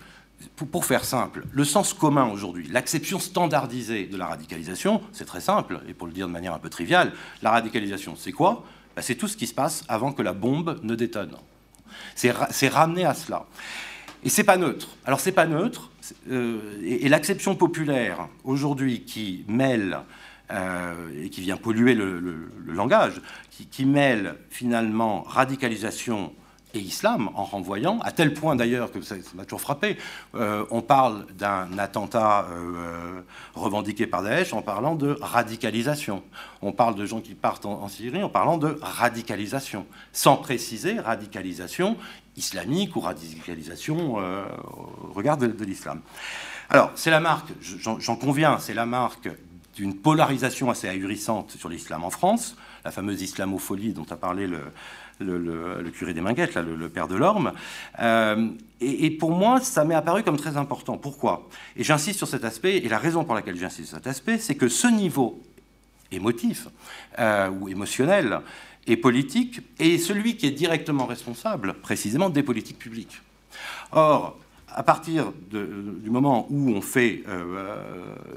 [0.55, 5.81] pour, faire simple, le sens commun aujourd'hui, l'acception standardisée de la radicalisation, c'est très simple,
[5.87, 8.63] et pour le dire de manière un peu triviale, la radicalisation, c'est quoi?
[8.95, 11.35] Ben, C'est tout ce qui se passe avant que la bombe ne détonne.
[12.15, 13.45] C'est ramené à cela.
[14.23, 14.89] Et c'est pas neutre.
[15.05, 15.89] Alors c'est pas neutre,
[16.29, 19.99] euh, et, l'acception populaire aujourd'hui qui mêle
[20.51, 20.93] euh,
[21.23, 23.21] et qui vient polluer le, langage,
[23.71, 26.33] qui, mêle finalement radicalisation
[26.73, 29.97] et islam en renvoyant, à tel point d'ailleurs que ça m'a toujours frappé,
[30.35, 33.21] euh, on parle d'un attentat euh,
[33.55, 36.23] revendiqué par Daesh en parlant de radicalisation.
[36.61, 41.97] On parle de gens qui partent en, Syrie en parlant de radicalisation, sans préciser radicalisation
[42.37, 44.43] islamique ou radicalisation euh,
[45.09, 46.01] au regard de, l'islam.
[46.69, 49.29] Alors, c'est la marque, j'en conviens, c'est la marque
[49.75, 52.55] d'une polarisation assez ahurissante sur l'islam en France,
[52.85, 54.61] la fameuse islamopholie dont a parlé le,
[55.19, 57.53] le, curé des Minguettes, là, le, père de l'Orme.
[57.99, 58.49] Euh,
[58.81, 60.97] et, pour moi, ça m'est apparu comme très important.
[60.97, 61.47] Pourquoi?
[61.75, 64.55] Et j'insiste sur cet aspect, et la raison pour laquelle j'insiste sur cet aspect, c'est
[64.55, 65.41] que ce niveau
[66.11, 66.67] émotif
[67.19, 68.39] euh, ou émotionnel
[68.87, 73.21] et politique est celui qui est directement responsable, précisément, des politiques publiques.
[73.91, 74.37] Or,
[74.71, 77.23] à partir du moment où on fait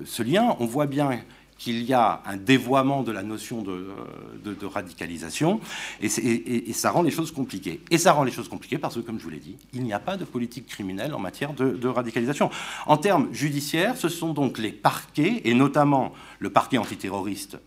[0.04, 1.20] ce lien, on voit bien
[1.62, 5.60] qu'il y a un dévoiement de la notion de, radicalisation,
[6.01, 7.80] et, ça rend les choses compliquées.
[7.93, 9.93] Et ça rend les choses compliquées parce que, comme je vous l'ai dit, il n'y
[9.93, 12.51] a pas de politique criminelle en matière de, radicalisation.
[12.86, 17.59] En termes judiciaires, ce sont donc les parquets, et notamment le parquet antiterroriste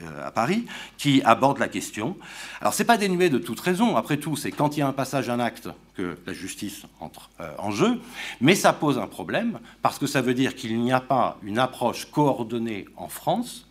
[0.00, 0.66] euh, à Paris,
[0.98, 2.16] qui aborde la question.
[2.60, 3.96] Alors, ce n'est pas dénué de toute raison.
[3.96, 7.30] Après tout, c'est quand il y a un passage, un acte, que la justice entre
[7.40, 8.00] euh, en jeu.
[8.40, 11.58] Mais ça pose un problème, parce que ça veut dire qu'il n'y a pas une
[11.58, 13.68] approche coordonnée en France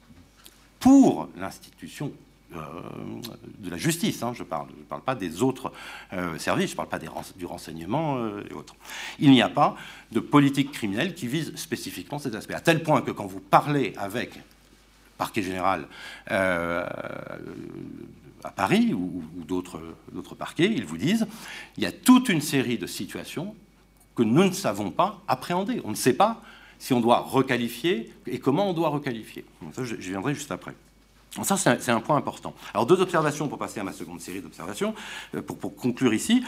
[0.79, 2.11] pour l'institution
[2.55, 2.59] euh,
[3.59, 5.71] de la justice, hein, je parle, je ne parle pas des autres
[6.37, 8.17] services, je ne parle pas du renseignement
[8.49, 8.75] et autres.
[9.19, 9.75] Il n'y a pas
[10.11, 13.93] de politique criminelle qui vise spécifiquement cet aspect, à tel point que quand vous parlez
[13.97, 14.39] avec
[15.19, 15.87] parquet général
[16.31, 16.83] euh,
[18.43, 21.27] à Paris ou, d'autres parquets, ils vous disent
[21.77, 23.53] il y a toute une série de situations
[24.15, 25.81] que nous ne savons pas appréhender.
[25.83, 26.41] On ne sait pas
[26.79, 29.43] si on doit requalifier et comment on doit requalifier.
[29.77, 30.73] je, viendrai juste après.
[31.43, 32.53] ça, c'est un, point important.
[32.73, 34.95] Alors, deux observations pour passer à ma seconde série d'observations,
[35.35, 36.43] euh, pour, conclure ici.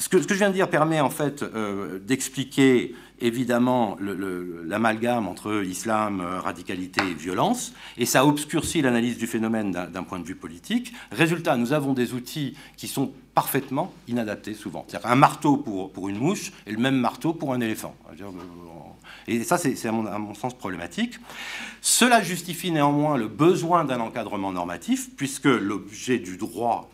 [0.00, 6.22] Ce que, je viens de dire permet en fait euh, d'expliquer évidemment l'amalgame entre islam,
[6.22, 10.94] euh, radicalité et violence, et ça obscurcit l'analyse du phénomène d'un point de vue politique.
[11.12, 14.86] Résultat, nous avons des outils qui sont parfaitement inadaptés souvent.
[14.88, 17.94] C'est-à-dire un marteau pour, pour une mouche et le même marteau pour un éléphant.
[19.30, 21.20] Et ça, c'est à, mon sens problématique.
[21.80, 26.90] Cela justifie néanmoins le besoin d'un encadrement normatif, puisque l'objet du droit,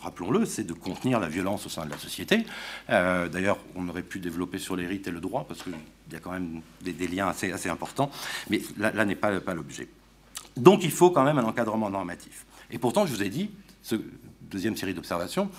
[0.00, 2.46] rappelons-le, c'est de contenir la violence au sein de la société.
[2.88, 5.74] Euh, d'ailleurs, on aurait pu développer sur les rites et le droit, parce qu'il
[6.10, 8.10] y a quand même des, liens assez, importants,
[8.48, 9.88] mais là, n'est pas, l'objet.
[10.56, 12.46] Donc il faut quand même un encadrement normatif.
[12.70, 13.50] Et pourtant, je vous ai dit,
[14.40, 15.50] deuxième série d'observations,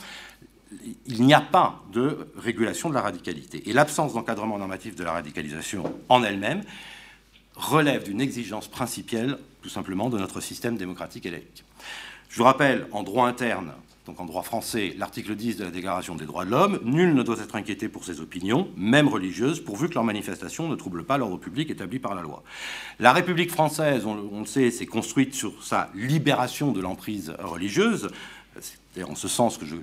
[1.05, 3.69] il n'y a pas de régulation de la radicalité.
[3.69, 6.63] Et l'absence d'encadrement normatif de la radicalisation en elle-même
[7.55, 11.63] relève d'une exigence principielle, tout simplement, de notre système démocratique laïque.
[12.29, 13.71] Je vous rappelle, en droit interne,
[14.05, 17.23] donc en droit français, l'article 10 de la Déclaration des droits de l'homme, nul ne
[17.23, 21.17] doit être inquiété pour ses opinions, même religieuses, pourvu que leurs manifestations ne troublent pas
[21.17, 22.43] l'ordre public établi par la loi.
[22.99, 28.09] La République française, on, le sait, s'est construite sur sa libération de l'emprise religieuse,
[28.59, 29.75] c'est en ce sens que je,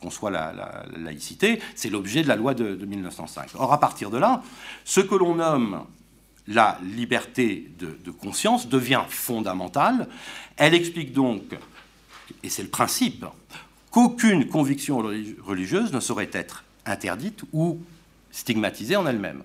[0.00, 3.50] conçois la, laïcité, c'est l'objet de la loi de, 1905.
[3.54, 4.42] Or, à partir de là,
[4.84, 5.84] ce que l'on nomme
[6.48, 10.08] la liberté de, conscience devient fondamentale.
[10.56, 11.42] Elle explique donc,
[12.42, 13.24] et c'est le principe,
[13.90, 14.98] qu'aucune conviction
[15.44, 17.80] religieuse ne saurait être interdite ou
[18.32, 19.44] stigmatisée en elle-même.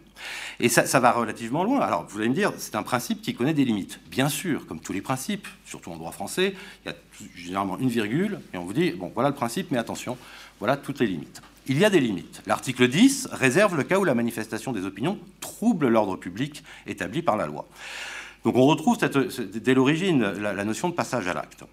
[0.60, 1.82] Et ça, va relativement loin.
[1.82, 4.00] Alors, vous allez me dire, c'est un principe qui connaît des limites.
[4.10, 6.96] Bien sûr, comme tous les principes, surtout en droit français, il y a
[7.36, 10.18] généralement une virgule, et on vous dit, bon, voilà le principe, mais attention,
[10.60, 11.42] voilà toutes les limites.
[11.68, 12.42] Il y a des limites.
[12.48, 17.36] L'article 10 réserve le cas où la manifestation des opinions trouble l'ordre public établi par
[17.36, 17.68] la loi.
[18.46, 21.66] Donc on retrouve dès l'origine la, notion de passage à l'acte,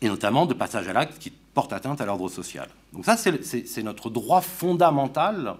[0.00, 2.68] et notamment de passage à l'acte qui porte atteinte à l'ordre social.
[2.94, 5.56] Donc ça, c'est notre droit fondamental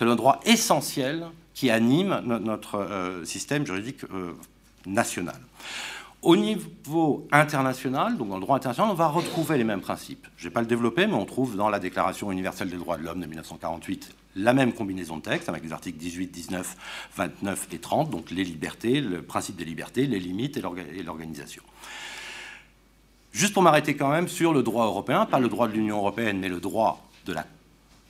[0.00, 4.32] c'est le droit essentiel qui anime notre euh, système juridique euh,
[4.86, 5.36] national.
[6.22, 10.26] Au niveau international, donc dans le droit international, on va retrouver les mêmes principes.
[10.38, 12.96] Je ne vais pas le développer, mais on trouve dans la Déclaration universelle des droits
[12.96, 16.76] de l'homme de 1948 la même combinaison de textes avec les articles 18, 19,
[17.16, 21.62] 29 et 30, donc les libertés, le principe des libertés, les limites et l'organisation.
[23.32, 26.38] Juste pour m'arrêter quand même sur le droit européen, pas le droit de l'Union européenne,
[26.38, 27.44] mais le droit de la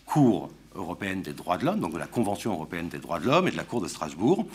[0.06, 3.48] Cour européenne des droits de l'homme, donc de la Convention européenne des droits de l'homme
[3.48, 4.46] et de la Cour de Strasbourg,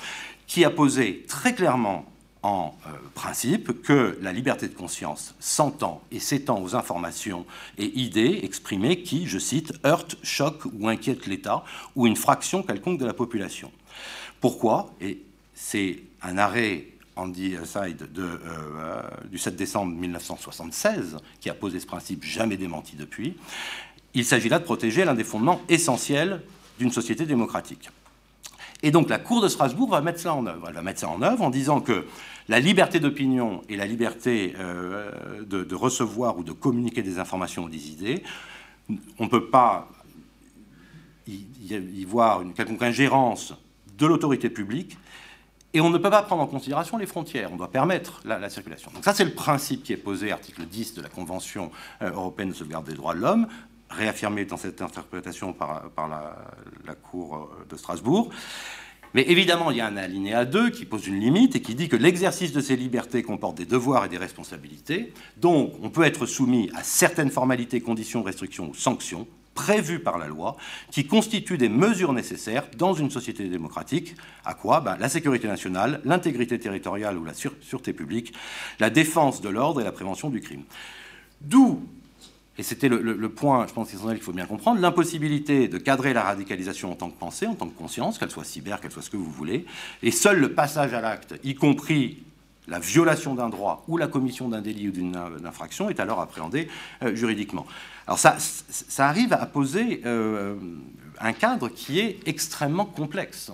[0.47, 2.05] qui a posé très clairement
[2.45, 7.43] en euh, principe que la liberté de conscience s'entend et s'étend aux informations
[7.79, 11.63] et idées exprimées qui, je cite, heurtent, choquent ou inquiètent l'État
[11.95, 13.71] ou une fraction quelconque de la population.
[14.41, 14.93] Pourquoi?
[15.01, 15.23] Et
[15.55, 16.85] c'est un arrêt
[17.15, 19.01] Andy Side de, euh,
[19.31, 23.37] du 7 décembre 1976 qui a posé ce principe, jamais démenti depuis.
[24.15, 26.41] Il s'agit là de protéger l'un des fondements essentiels
[26.79, 27.89] d'une société démocratique.
[28.81, 30.67] Et donc la Cour de Strasbourg va mettre cela en œuvre.
[30.69, 32.05] Elle va mettre ça en œuvre en disant que
[32.47, 37.69] la liberté d'opinion et la liberté euh, de, recevoir ou de communiquer des informations ou
[37.69, 38.23] des idées,
[39.19, 39.89] on ne peut pas
[41.27, 43.53] y, voir une quelconque ingérence
[43.97, 44.97] de l'autorité publique
[45.73, 47.51] et on ne peut pas prendre en considération les frontières.
[47.51, 48.91] On doit permettre la, circulation.
[48.93, 51.71] Donc ça, c'est le principe qui est posé, article 10 de la Convention
[52.01, 53.47] euh, européenne de sauvegarde des droits de l'homme
[53.95, 58.29] réaffirmé dans cette interprétation par, la, Cour euh, de Strasbourg.
[59.13, 61.87] Mais évidemment, il y a un alinéa 2 qui pose une limite et qui dit
[61.87, 65.13] que l'exercice de ces libertés comporte des devoirs et des responsabilités.
[65.37, 70.27] Donc, on peut être soumis à certaines formalités, conditions, restrictions ou sanctions, prévues par la
[70.27, 70.57] loi,
[70.91, 74.15] qui constituent des mesures nécessaires dans une société démocratique.
[74.43, 74.81] À quoi?
[74.81, 78.33] Ben, La sécurité nationale, l'intégrité territoriale ou la sûreté publique,
[78.79, 80.63] la défense de l'ordre et la prévention du crime.
[81.39, 81.87] D'où
[82.57, 86.91] et c'était le, point, je pense, qu'il faut bien comprendre, l'impossibilité de cadrer la radicalisation
[86.91, 89.17] en tant que pensée, en tant que conscience, qu'elle soit cyber, qu'elle soit ce que
[89.17, 89.65] vous voulez,
[90.01, 92.23] et seul le passage à l'acte, y compris
[92.67, 96.69] la violation d'un droit ou la commission d'un délit ou d'une infraction, est alors appréhendé
[97.03, 97.65] euh, juridiquement.
[98.07, 100.55] Alors ça, ça arrive à poser euh,
[101.19, 103.51] un cadre qui est extrêmement complexe.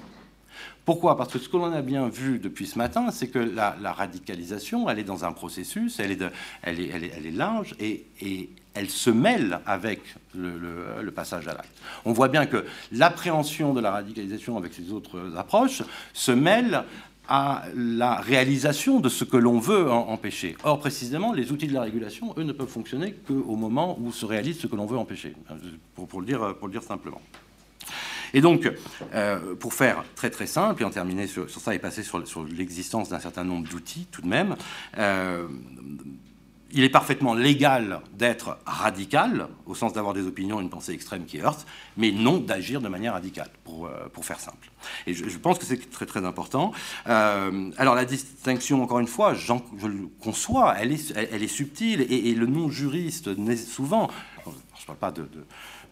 [0.85, 1.15] Pourquoi?
[1.15, 4.89] Parce que ce que l'on a bien vu depuis ce matin, c'est que la, radicalisation,
[4.89, 6.21] elle est dans un processus, elle est,
[6.63, 10.01] elle est, elle est, elle est large et, elle se mêle avec
[10.35, 11.77] le, passage à l'acte.
[12.05, 15.83] On voit bien que l'appréhension de la radicalisation avec ses autres approches
[16.13, 16.83] se mêle
[17.27, 20.57] à la réalisation de ce que l'on veut empêcher.
[20.63, 24.25] Or, précisément, les outils de la régulation, eux, ne peuvent fonctionner qu'au moment où se
[24.25, 25.33] réalise ce que l'on veut empêcher,
[25.95, 27.21] pour, le dire, pour le dire simplement.
[28.33, 28.71] Et donc,
[29.13, 33.09] euh, pour faire très très simple, et en terminer sur, ça et passer sur, l'existence
[33.09, 34.55] d'un certain nombre d'outils tout de même,
[34.97, 35.47] euh,
[36.73, 41.39] il est parfaitement légal d'être radical, au sens d'avoir des opinions, une pensée extrême qui
[41.39, 41.65] heurte,
[41.97, 44.71] mais non d'agir de manière radicale, pour, euh, pour faire simple.
[45.07, 46.71] Et je, pense que c'est très très important.
[47.07, 52.05] Euh, alors la distinction, encore une fois, je le conçois, elle est, elle, est subtile,
[52.09, 54.09] et, le non-juriste souvent,
[54.45, 55.13] je ne parle pas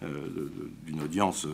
[0.04, 0.50] euh,
[0.84, 1.46] d'une audience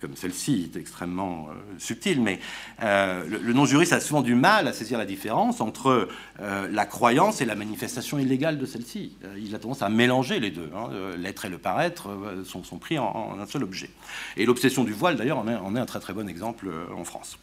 [0.00, 2.38] comme celle-ci est extrêmement euh, subtile, mais
[2.82, 6.08] euh, le, non-juriste a souvent du mal à saisir la différence entre
[6.40, 9.12] euh, la croyance et la manifestation illégale de celle-ci.
[9.36, 10.70] il a tendance à mélanger les deux.
[10.74, 10.90] Hein.
[11.16, 12.10] L'être et le paraître
[12.44, 13.90] sont, pris en, un seul objet.
[14.36, 17.38] Et l'obsession du voile, d'ailleurs, en, en, est un très très bon exemple en France.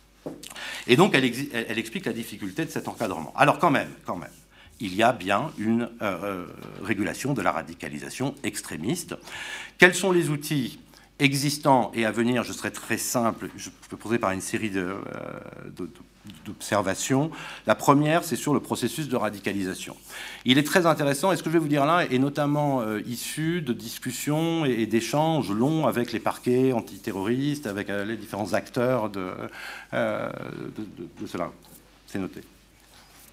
[0.87, 3.33] Et donc, elle, elle, explique la difficulté de cet encadrement.
[3.35, 4.29] Alors, quand même, quand même,
[4.79, 5.89] il y a bien une
[6.81, 9.15] régulation de la radicalisation extrémiste.
[9.77, 10.79] Quels sont les outils
[11.19, 14.95] existants et à venir, je serai très simple, je peux poser par une série euh,
[16.45, 17.31] d'observations.
[17.67, 19.95] La première, c'est sur le processus de radicalisation.
[20.43, 23.01] Il est très intéressant, et ce que je vais vous dire là est notamment euh,
[23.05, 29.09] issu de discussions et, d'échanges longs avec les parquets antiterroristes, avec euh, les différents acteurs
[29.09, 29.31] de,
[29.93, 31.51] de cela.
[32.07, 32.41] C'est noté.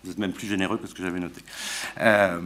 [0.04, 1.40] Vous êtes même plus généreux que ce que j'avais noté.
[2.00, 2.40] Euh,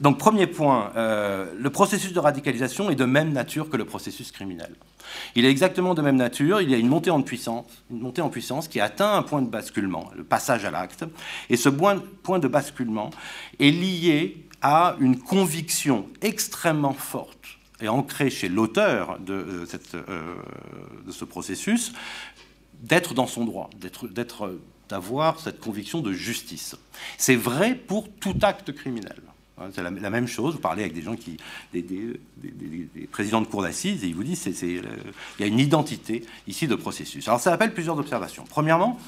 [0.00, 4.30] donc, premier point, euh, le processus de radicalisation est de même nature que le processus
[4.30, 4.74] criminel.
[5.34, 6.60] Il est exactement de même nature.
[6.60, 9.42] Il y a une montée en puissance, une montée en puissance qui atteint un point
[9.42, 11.04] de basculement, le passage à l'acte.
[11.50, 13.10] Et ce point de basculement
[13.58, 20.34] est lié à une conviction extrêmement forte et ancrée chez l'auteur de, euh,
[21.04, 21.92] de, ce processus
[22.80, 24.54] d'être dans son droit, d'être
[24.88, 26.76] d'avoir cette conviction de justice.
[27.18, 29.22] C'est vrai pour tout acte criminel.
[29.74, 30.54] C'est la, même chose.
[30.54, 31.36] Vous parlez avec des gens qui,
[31.72, 32.18] des,
[33.10, 36.66] présidents de cour d'assises, et ils vous disent qu'il euh, y a une identité ici
[36.66, 37.28] de processus.
[37.28, 38.44] Alors ça appelle plusieurs observations.
[38.48, 38.98] Premièrement,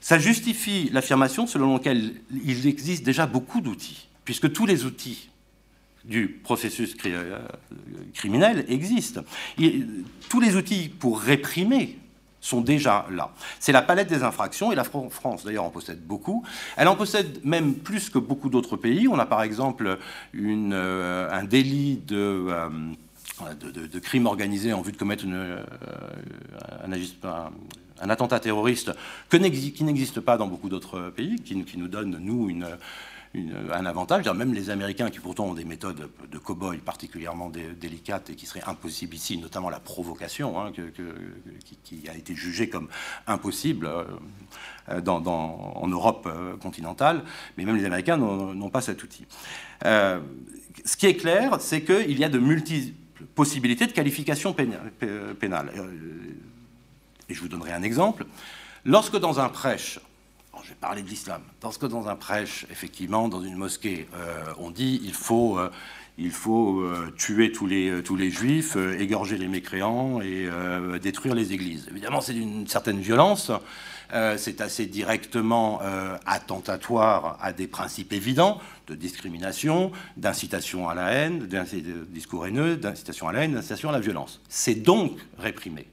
[0.00, 2.14] ça justifie l'affirmation selon laquelle
[2.44, 5.30] il existe déjà beaucoup d'outils, puisque tous les outils
[6.04, 7.38] du processus euh,
[8.14, 9.22] criminel existent.
[10.28, 11.98] tous les outils pour réprimer
[12.40, 13.30] sont déjà là.
[13.60, 16.44] C'est la palette des infractions, et la France d'ailleurs en possède beaucoup.
[16.76, 19.08] Elle en possède même plus que beaucoup d'autres pays.
[19.08, 19.98] On a par exemple
[20.34, 22.68] euh, un délit euh,
[23.60, 25.62] de, de, de, crime organisé en vue de commettre euh,
[28.00, 28.92] un, attentat terroriste
[29.30, 32.66] qui n'existe pas dans beaucoup d'autres pays, qui, qui, nous donne, nous, une
[33.72, 34.26] un avantage.
[34.28, 38.64] Même les Américains, qui pourtant ont des méthodes de cow-boy particulièrement délicates et qui seraient
[38.66, 40.72] impossibles ici, notamment la provocation, hein,
[41.84, 42.88] qui, a été jugée comme
[43.26, 43.86] impossible
[44.88, 47.24] euh, en Europe euh, continentale,
[47.56, 49.26] mais même les Américains n'ont pas cet outil.
[49.84, 50.20] Euh,
[50.84, 52.94] ce qui est clair, c'est qu'il y a de multiples
[53.34, 55.72] possibilités de qualification pénale.
[57.28, 58.24] Et je vous donnerai un exemple.
[58.84, 59.98] Lorsque dans un prêche,
[60.62, 61.42] je vais parler de l'islam.
[61.60, 65.70] Parce que dans un prêche, effectivement, dans une mosquée, euh, on dit il faut, euh,
[66.18, 70.48] il faut euh, tuer tous les, tous les juifs, égorger les mécréants et
[71.00, 71.86] détruire les églises.
[71.90, 73.50] Évidemment, c'est d'une certaine violence.
[74.36, 75.80] c'est assez directement
[76.24, 81.64] attentatoire à des principes évidents de discrimination, d'incitation à la haine, d'un
[82.08, 84.40] discours haineux, d'incitation à la haine, d'incitation à la violence.
[84.48, 85.86] C'est donc réprimé.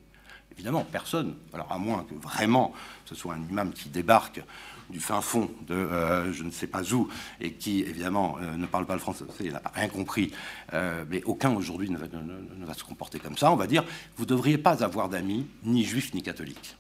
[0.53, 2.73] Évidemment, personne, alors à moins que vraiment
[3.05, 4.41] ce soit un imam qui débarque
[4.89, 7.09] du fin fond de euh, je ne sais pas où
[7.39, 10.31] et qui évidemment euh, ne parle pas le français, il n'a rien compris,
[10.73, 13.84] euh, mais aucun aujourd'hui ne, va se comporter comme ça, on va dire
[14.17, 16.77] vous ne devriez pas avoir d'amis ni juifs ni catholiques.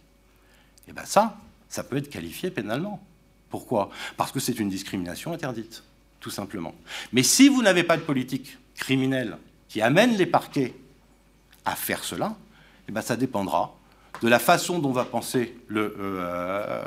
[0.85, 1.37] Et eh bien ça,
[1.69, 3.01] ça peut être qualifié pénalement.
[3.49, 3.89] Pourquoi?
[4.17, 5.83] Parce que c'est une discrimination interdite,
[6.19, 6.75] tout simplement.
[7.13, 9.37] Mais si vous n'avez pas de politique criminelle
[9.69, 10.73] qui amène les parquets
[11.63, 12.35] à faire cela,
[12.87, 13.77] eh ben, ça dépendra
[14.23, 16.81] de la façon dont va penser le, euh,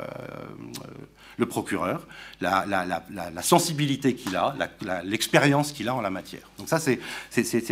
[1.37, 2.07] le procureur,
[2.41, 2.65] la,
[3.43, 4.55] sensibilité qu'il a,
[5.03, 6.49] l'expérience qu'il a en la matière.
[6.57, 6.99] Donc ça, c'est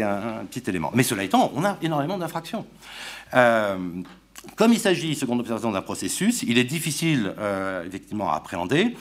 [0.04, 0.92] un, petit élément.
[0.94, 2.68] Mais cela étant, on a énormément d'infractions.
[3.34, 3.78] Euh,
[4.56, 8.96] comme il s'agit, seconde observation, d'un processus, il est difficile, euh, effectivement, à appréhender.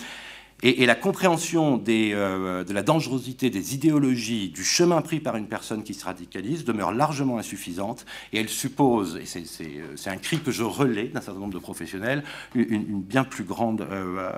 [0.66, 5.82] Et, la compréhension euh, de la dangerosité des idéologies, du chemin pris par une personne
[5.82, 10.62] qui se radicalise demeure largement insuffisante et elle suppose, et c'est un cri que je
[10.62, 12.24] relais d'un certain nombre de professionnels,
[12.54, 14.30] une, bien plus grande euh,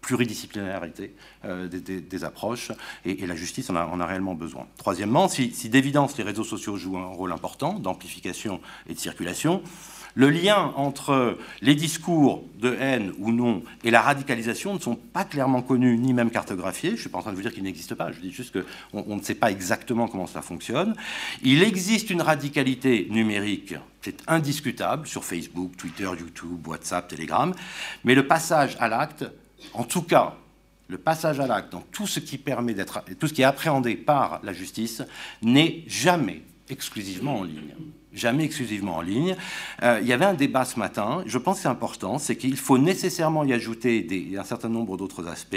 [0.00, 2.72] pluridisciplinarité euh, des, approches
[3.04, 4.66] et, la justice en a, réellement besoin.
[4.78, 9.62] Troisièmement, si, si d'évidence les réseaux sociaux jouent un rôle important d'amplification et de circulation,
[10.16, 15.24] le lien entre les discours de haine ou non et la radicalisation ne sont pas
[15.24, 16.90] clairement connus ni même cartographiés.
[16.90, 18.52] Je ne suis pas en train de vous dire qu'ils n'existent pas, je dis juste
[18.52, 20.96] qu'on on ne sait pas exactement comment ça fonctionne.
[21.42, 27.52] Il existe une radicalité numérique, c'est indiscutable, sur Facebook, Twitter, YouTube, WhatsApp, Telegram,
[28.02, 29.26] mais le passage à l'acte,
[29.74, 30.34] en tout cas
[30.88, 33.96] le passage à l'acte dans tout ce qui permet d'être, tout ce qui est appréhendé
[33.96, 35.02] par la justice
[35.42, 37.74] n'est jamais exclusivement en ligne
[38.16, 39.36] jamais exclusivement en ligne.
[39.82, 42.56] Euh, il y avait un débat ce matin, je pense que c'est important, c'est qu'il
[42.56, 44.06] faut nécessairement y ajouter
[44.38, 45.56] un certain nombre d'autres aspects.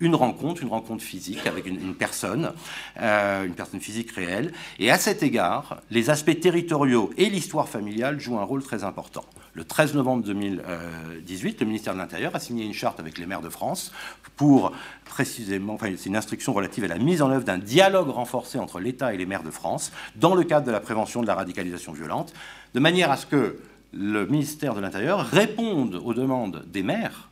[0.00, 2.52] Une rencontre, une rencontre physique avec une, personne,
[3.00, 4.52] euh, une personne physique réelle.
[4.78, 9.24] Et à cet égard, les aspects territoriaux et l'histoire familiale jouent un rôle très important.
[9.58, 13.40] Le 13 novembre 2018, le ministère de l'Intérieur a signé une charte avec les maires
[13.40, 13.90] de France
[14.36, 14.70] pour
[15.04, 18.78] précisément, enfin, c'est une instruction relative à la mise en œuvre d'un dialogue renforcé entre
[18.78, 21.92] l'État et les maires de France dans le cadre de la prévention de la radicalisation
[21.92, 22.32] violente,
[22.72, 23.58] de manière à ce que
[23.92, 27.28] le ministère de l'Intérieur réponde aux demandes des maires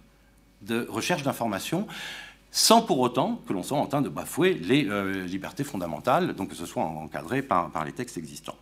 [0.63, 1.87] de recherche d'informations
[2.51, 6.49] sans pour autant que l'on soit en train de bafouer les euh, libertés fondamentales, donc
[6.49, 8.57] que ce soit encadré par les textes existants.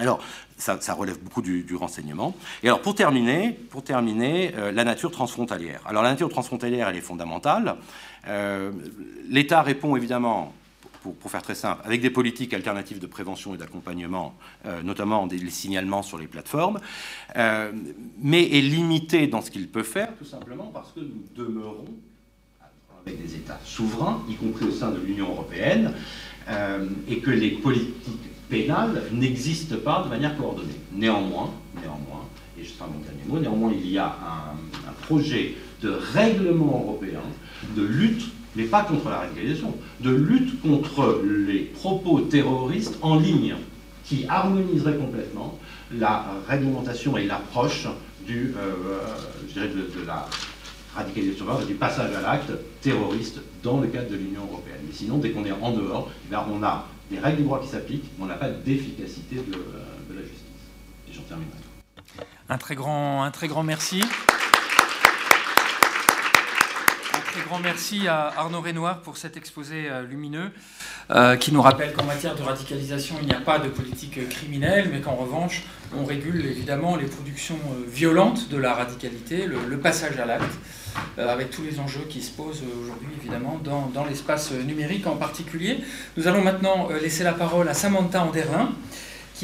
[0.00, 0.20] Alors,
[0.56, 2.34] ça, relève beaucoup du, renseignement.
[2.62, 5.80] Et alors, pour terminer, pour terminer euh, la nature transfrontalière.
[5.86, 7.76] Alors, la nature transfrontalière, elle est fondamentale.
[8.28, 8.72] Euh,
[9.28, 10.52] L'État répond évidemment,
[11.02, 14.34] pour, faire très simple, avec des politiques alternatives de prévention et d'accompagnement,
[14.64, 16.80] euh, notamment des signalements sur les plateformes,
[17.36, 21.88] mais est limité dans ce qu'il peut faire, tout simplement parce que nous demeurons
[23.06, 25.92] avec des États souverains, y compris au sein de l'Union européenne,
[27.06, 30.80] et que les politiques pénal n'existe pas de manière coordonnée.
[30.92, 31.50] Néanmoins,
[31.80, 36.82] néanmoins, et je serai mon dernier mot, néanmoins il y a un, projet de règlement
[36.82, 37.20] européen
[37.76, 38.24] de lutte,
[38.56, 43.56] mais pas contre la radicalisation, de lutte contre les propos terroristes en ligne,
[44.06, 45.58] qui harmoniserait complètement
[45.92, 47.86] la réglementation et l'approche
[48.26, 48.98] du, euh,
[49.52, 50.26] dirais de, la
[50.96, 54.80] radicalisation, du passage à l'acte terroriste dans le cadre de l'Union européenne.
[54.86, 57.68] Mais sinon, dès qu'on est en dehors, eh on a des règles du droit qui
[57.68, 60.40] s'appliquent, on n'a pas d'efficacité de, de, la justice.
[61.08, 61.48] Et j'en termine
[62.48, 64.02] Un très grand, un très grand merci.
[67.34, 70.52] Très grand merci à Arnaud Renoir pour cet exposé euh, lumineux
[71.10, 74.88] euh, qui nous rappelle qu'en matière de radicalisation, il n'y a pas de politique criminelle,
[74.92, 75.64] mais qu'en revanche,
[75.96, 80.54] on régule évidemment les productions euh, violentes de la radicalité, le passage à l'acte.
[81.18, 85.78] Avec tous les enjeux qui se posent aujourd'hui, évidemment, dans, l'espace numérique en particulier.
[86.16, 88.70] Nous allons maintenant laisser la parole à Samantha Anderlin,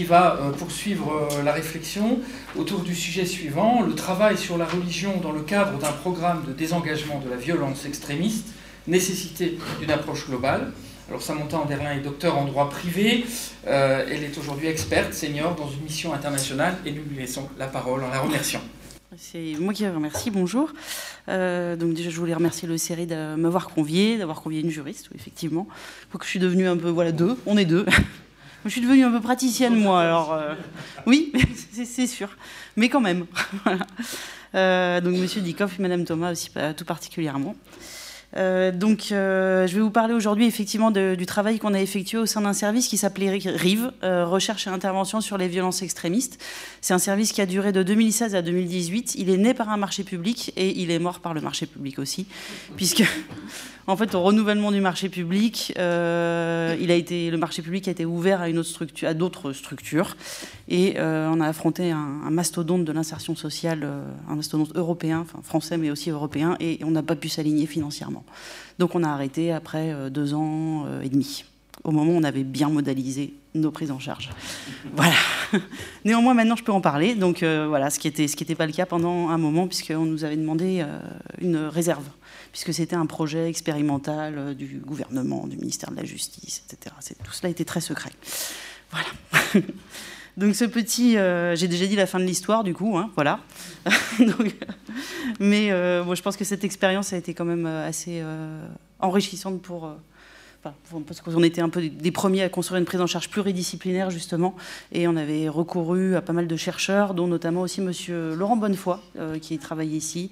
[0.00, 2.20] qui va euh, poursuivre la réflexion
[2.56, 6.54] autour du sujet suivant, le travail sur la religion dans le cadre d'un programme de
[6.54, 8.46] désengagement de la violence extrémiste,
[8.86, 10.72] nécessité d'une approche globale.
[11.10, 13.26] Alors Samantha Anderlin est docteur en droit privé,
[13.66, 18.02] elle est aujourd'hui experte senior dans une mission internationale et nous lui laissons la parole
[18.02, 18.62] en la remerciant.
[19.18, 20.72] C'est moi qui vous remercie, bonjour.
[21.28, 25.10] Euh, donc déjà, je voulais remercier le série de m'avoir convié, d'avoir convié une juriste,
[25.14, 25.66] effectivement.
[26.10, 27.84] Faut que je suis devenue un peu, voilà, deux, on est deux.
[28.64, 30.54] Je suis devenue un peu praticienne, moi, alors euh,
[31.06, 31.32] oui,
[31.84, 32.28] c'est sûr,
[32.76, 33.26] mais quand même.
[34.56, 37.54] Euh, donc Monsieur Dikoff et Madame Thomas aussi, tout particulièrement.
[38.36, 42.40] Euh, donc, je vais vous parler aujourd'hui effectivement du travail qu'on a effectué au sein
[42.40, 46.42] d'un service qui s'appelait RIVE, Recherche et Intervention sur les violences extrémistes.
[46.80, 49.14] C'est un service qui a duré de 2016 à 2018.
[49.14, 52.00] Il est né par un marché public et il est mort par le marché public
[52.00, 52.26] aussi,
[52.74, 53.04] puisque
[53.86, 57.90] en fait, au renouvellement du marché public, euh, il a été, le marché public a
[57.90, 60.16] été ouvert à, d'autres structures.
[60.68, 65.78] Et euh, on a affronté un, mastodonte de l'insertion sociale, euh, un mastodonte européen, français
[65.78, 68.24] mais aussi européen, et on n'a pas pu s'aligner financièrement.
[68.78, 71.44] Donc on a arrêté après deux ans et demi,
[71.84, 74.30] au moment où on avait bien modalisé nos prises en charge.
[74.94, 75.12] Voilà.
[76.04, 77.14] Néanmoins, maintenant, je peux en parler.
[77.14, 80.84] Donc voilà, ce qui n'était pas le cas pendant un moment, puisqu'on nous avait demandé
[81.40, 82.04] une réserve
[82.52, 86.94] puisque c'était un projet expérimental euh, du gouvernement, du ministère de la Justice, etc.
[87.24, 88.10] Tout cela était très secret.
[88.90, 89.08] Voilà.
[90.36, 93.40] Donc ce petit, euh, j'ai déjà dit la fin de l'histoire du coup, hein, voilà.
[95.40, 98.22] mais euh, bon, je pense que cette expérience a été quand même euh, assez
[99.00, 99.92] enrichissante pour,
[100.62, 104.54] parce qu'on était un peu des premiers à construire une prise en charge pluridisciplinaire justement,
[104.92, 108.98] et on avait recouru à pas mal de chercheurs, dont notamment aussi Monsieur Laurent Bonnefoy,
[109.40, 110.30] qui travaille ici,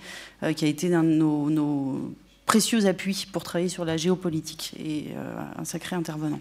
[0.56, 2.14] qui a été un de nos,
[2.46, 5.08] précieux appuis pour travailler sur la géopolitique et
[5.58, 6.40] un sacré intervenant.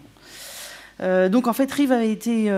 [1.00, 2.50] donc en fait, Rive a été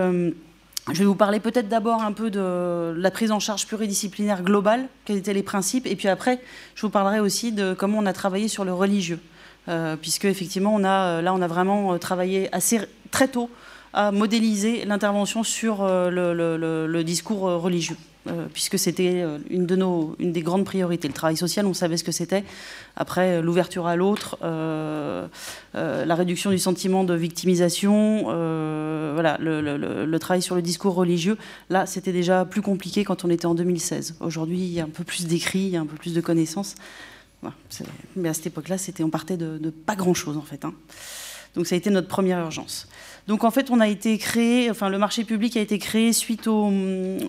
[0.89, 4.87] je vais vous parler peut-être d'abord un peu de la prise en charge pluridisciplinaire globale,
[5.05, 6.41] quels étaient les principes, et puis après,
[6.75, 9.40] je vous parlerai aussi de comment on a travaillé sur le religieux, euh,
[10.01, 12.79] puisque effectivement, on a, là, on a vraiment euh, travaillé assez
[13.11, 13.49] très tôt
[13.93, 17.97] à modéliser l'intervention sur euh, le, discours religieux.
[18.27, 21.07] Euh, puisque c'était euh, une, des grandes priorités.
[21.07, 22.43] Le travail social, on savait ce que c'était.
[22.95, 28.25] Après, euh, l'ouverture à l'autre, la réduction du sentiment de victimisation,
[29.13, 31.37] voilà, le, travail sur le discours religieux,
[31.71, 34.17] là, c'était déjà plus compliqué quand on était en 2016.
[34.19, 36.21] Aujourd'hui, il y a un peu plus d'écrits, il y a un peu plus de
[36.21, 36.75] connaissances.
[38.15, 40.65] Mais à cette époque-là, c'était, on partait de, pas grand-chose, en fait.
[40.65, 40.73] Hein.
[41.55, 42.87] Donc ça a été notre première urgence.
[43.27, 46.47] Donc en fait, on a été créé, enfin le marché public a été créé suite
[46.47, 46.71] au,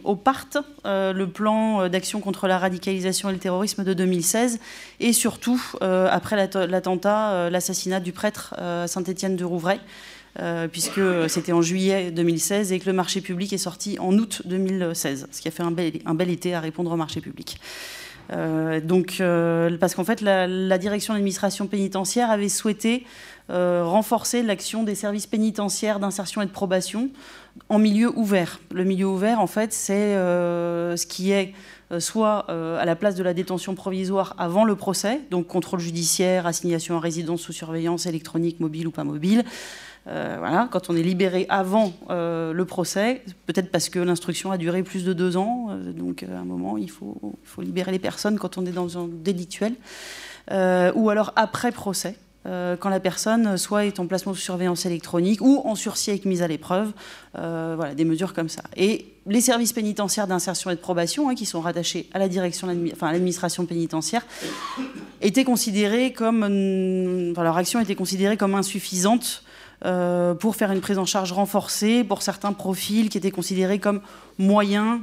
[0.04, 0.46] au PART,
[0.86, 4.60] euh, le plan d'action contre la radicalisation et le terrorisme de 2016,
[5.00, 8.54] et surtout euh, après l'attentat, euh, l'assassinat du prêtre
[8.86, 9.80] Saint-Étienne de Rouvray.
[10.70, 15.28] puisque c'était en juillet 2016 et que le marché public est sorti en août 2016,
[15.30, 17.58] ce qui a fait un bel été à répondre au marché public.
[18.30, 19.22] Donc,
[19.80, 23.04] parce qu'en fait, la, direction de l'administration pénitentiaire avait souhaité
[23.50, 27.10] euh, renforcer l'action des services pénitentiaires d'insertion et de probation
[27.68, 28.60] en milieu ouvert.
[28.72, 31.52] Le milieu ouvert, en fait, c'est euh, ce qui est
[31.90, 36.46] euh, soit à la place de la détention provisoire avant le procès, donc contrôle judiciaire,
[36.46, 39.44] assignation à résidence sous surveillance électronique, mobile ou pas mobile.
[40.06, 45.04] Voilà, quand on est libéré avant le procès, peut-être parce que l'instruction a duré plus
[45.04, 47.16] de deux ans, donc à un moment il faut,
[47.58, 49.74] libérer les personnes quand on est dans un délictuel,
[50.50, 52.16] ou alors après procès.
[52.44, 56.24] Euh, quand la personne soit est en placement sous surveillance électronique ou en sursis avec
[56.24, 56.92] mise à l'épreuve,
[57.38, 58.62] euh, voilà, des mesures comme ça.
[58.76, 62.68] Et les services pénitentiaires d'insertion et de probation, hein, qui sont rattachés à la direction,
[62.92, 64.26] enfin à l'administration pénitentiaire,
[65.20, 66.40] étaient considérés comme,
[67.36, 69.41] leur action était considérée comme insuffisante
[69.84, 74.00] euh, pour faire une prise en charge renforcée pour certains profils qui étaient considérés comme
[74.38, 75.00] moyens,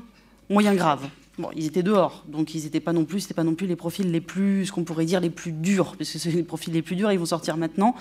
[0.49, 1.07] moyens graves.
[1.37, 3.75] Bon, ils étaient dehors, donc ils n'étaient pas non plus, c'était pas non plus les
[3.75, 6.73] profils les plus, ce qu'on pourrait dire les plus durs, parce que c'est les profils
[6.73, 7.95] les plus durs, ils vont sortir maintenant.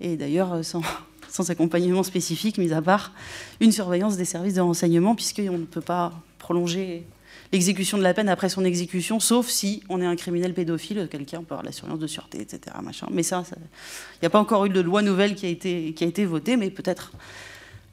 [0.00, 0.82] Et d'ailleurs, euh, sans,
[1.28, 3.12] sans accompagnement spécifique, mis à part
[3.60, 7.06] une surveillance des services de renseignement, puisqu'on ne peut pas prolonger
[7.52, 11.42] l'exécution de la peine après son exécution, sauf si on est un criminel pédophile, quelqu'un
[11.42, 12.76] peut avoir la surveillance de sûreté, etc.
[12.82, 13.06] Machin.
[13.10, 16.04] Mais ça, il n'y a pas encore eu de loi nouvelle qui a été, qui
[16.04, 17.12] a été votée, mais peut-être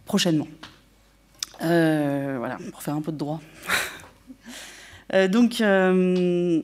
[0.05, 0.47] prochainement.
[1.61, 3.41] Euh, voilà, pour faire un peu de droit.
[5.15, 6.61] Euh, donc, euh,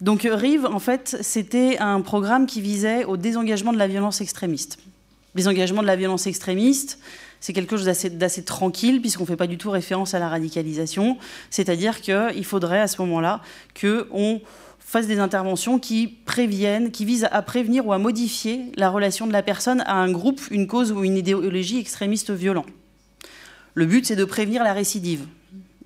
[0.00, 4.78] donc RIVE, en fait, c'était un programme qui visait au désengagement de la violence extrémiste.
[5.34, 7.00] Désengagement de la violence extrémiste,
[7.40, 11.16] c'est quelque chose d'assez tranquille, puisqu'on ne fait pas du tout référence à la radicalisation.
[11.48, 13.40] C'est-à-dire qu'il faudrait à ce moment-là
[13.80, 14.40] qu'on
[14.78, 19.32] fasse des interventions qui préviennent, qui visent à prévenir ou à modifier la relation de
[19.32, 22.66] la personne à un groupe, une cause ou une idéologie extrémiste violent.
[23.74, 25.26] Le but, c'est de prévenir la récidive.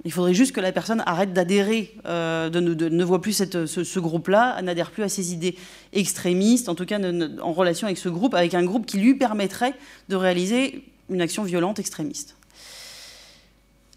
[0.06, 4.90] Il faudrait juste que la personne arrête d'adhérer, euh, ne voit plus ce, groupe-là, n'adhère
[4.90, 5.56] plus à ses idées
[5.92, 6.98] extrémistes, en tout cas
[7.40, 9.72] en relation avec ce groupe, avec un groupe qui lui permettrait
[10.10, 12.36] de réaliser une action violente extrémiste.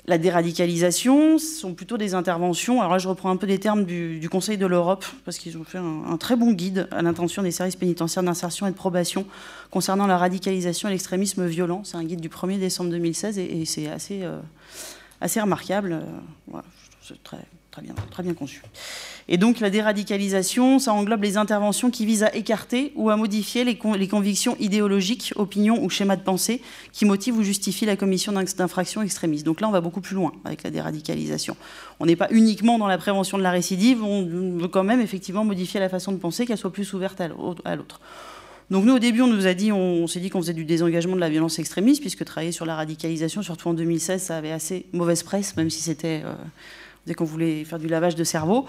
[0.09, 2.79] La déradicalisation sont plutôt des interventions.
[2.79, 5.65] Alors là, je reprends un peu des termes du, Conseil de l'Europe, parce qu'ils ont
[5.65, 9.25] fait un, très bon guide à l'intention des services pénitentiaires d'insertion et de probation
[9.69, 11.81] concernant la radicalisation et l'extrémisme violent.
[11.83, 14.39] C'est un guide du 1er décembre 2016 et, c'est assez, euh,
[15.19, 16.01] assez remarquable.
[16.53, 16.61] Euh,
[17.01, 17.39] c'est très,
[17.81, 18.61] bien, très bien conçu.
[19.29, 23.65] Et donc la déradicalisation, ça englobe les interventions qui visent à écarter ou à modifier
[23.65, 26.61] les, convictions idéologiques, opinions ou schémas de pensée
[26.93, 29.45] qui motivent ou justifient la commission d'infractions extrémistes.
[29.45, 31.57] Donc là, on va beaucoup plus loin avec la déradicalisation.
[31.99, 34.25] On n'est pas uniquement dans la prévention de la récidive, on
[34.57, 37.99] veut quand même effectivement modifier la façon de penser, qu'elle soit plus ouverte à l'autre.
[38.69, 41.15] Donc nous, au début, on nous a dit, on, s'est dit qu'on faisait du désengagement
[41.15, 44.85] de la violence extrémiste, puisque travailler sur la radicalisation, surtout en 2016, ça avait assez
[44.91, 46.33] mauvaise presse, même si c'était euh,
[47.05, 48.65] dès qu'on voulait faire du lavage de cerveau.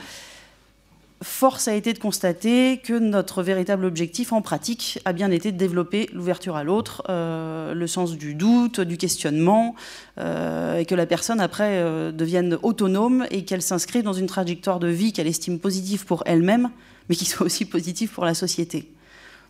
[1.21, 5.57] Force a été de constater que notre véritable objectif en pratique a bien été de
[5.57, 9.75] développer l'ouverture à l'autre, euh, le sens du doute, du questionnement,
[10.19, 11.83] euh, et que la personne après
[12.13, 16.71] devienne autonome et qu'elle s'inscrive dans une trajectoire de vie qu'elle estime positive pour elle-même,
[17.09, 18.93] mais qui soit aussi positive pour la société.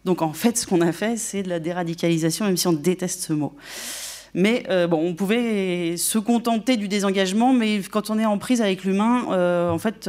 [0.04, 3.24] Donc en fait, ce qu'on a fait, c'est de la déradicalisation, même si on déteste
[3.24, 3.54] ce mot.
[4.34, 8.84] Mais bon, on pouvait se contenter du désengagement, mais quand on est en prise avec
[8.84, 10.08] l'humain, en fait,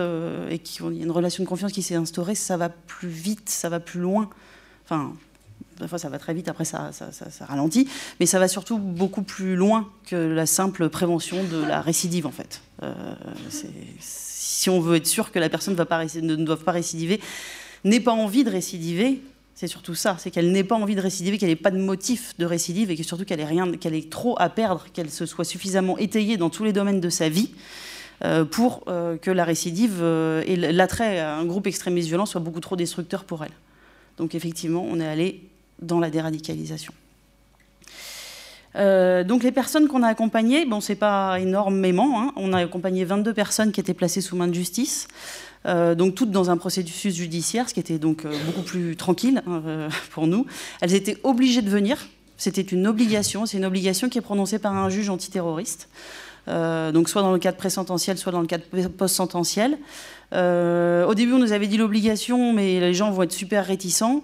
[0.50, 3.50] et qu'il y a une relation de confiance qui s'est instaurée, ça va plus vite,
[3.50, 4.30] ça va plus loin.
[4.86, 5.14] Enfin,
[5.88, 6.92] fois ça va très vite, après ça,
[7.42, 7.88] ralentit,
[8.20, 12.32] mais ça va surtout beaucoup plus loin que la simple prévention de la récidive en
[12.32, 12.62] fait.
[12.84, 13.16] Euh,
[14.00, 17.22] si on veut être sûr que la personne ne doit pas récidiver,
[17.86, 19.22] n'ait pas envie de récidiver,
[19.60, 22.34] c'est surtout ça, c'est qu'elle n'ait pas envie de récidiver, qu'elle n'ait pas de motif
[22.38, 25.26] de récidive et que surtout qu'elle ait rien, qu'elle ait trop à perdre, qu'elle se
[25.26, 27.52] soit suffisamment étayée dans tous les domaines de sa vie
[28.24, 32.62] euh, pour euh, que la récidive et l'attrait à un groupe extrémiste violent soit beaucoup
[32.62, 33.52] trop destructeur pour elle.
[34.16, 35.44] Donc effectivement, on est allé
[35.82, 36.94] dans la déradicalisation.
[38.76, 42.22] Euh, donc les personnes qu'on a accompagnées, bon, c'est pas énormément.
[42.22, 42.32] Hein.
[42.38, 45.10] On a accompagné 22 personnes qui étaient placées sous main de justice,
[45.66, 49.44] euh, donc toutes dans un processus judiciaire, ce qui était donc euh, beaucoup plus tranquille
[49.48, 50.46] hein, pour nous.
[50.82, 52.08] Elles étaient obligées de venir.
[52.38, 53.46] C'était une obligation.
[53.46, 55.90] C'est une obligation qui est prononcée par un juge antiterroriste.
[56.48, 58.64] donc soit dans le cadre présententiel, soit dans le cadre
[58.98, 59.78] post-sententiel.
[60.32, 64.24] au début, on nous avait dit l'obligation, mais les gens vont être super réticents.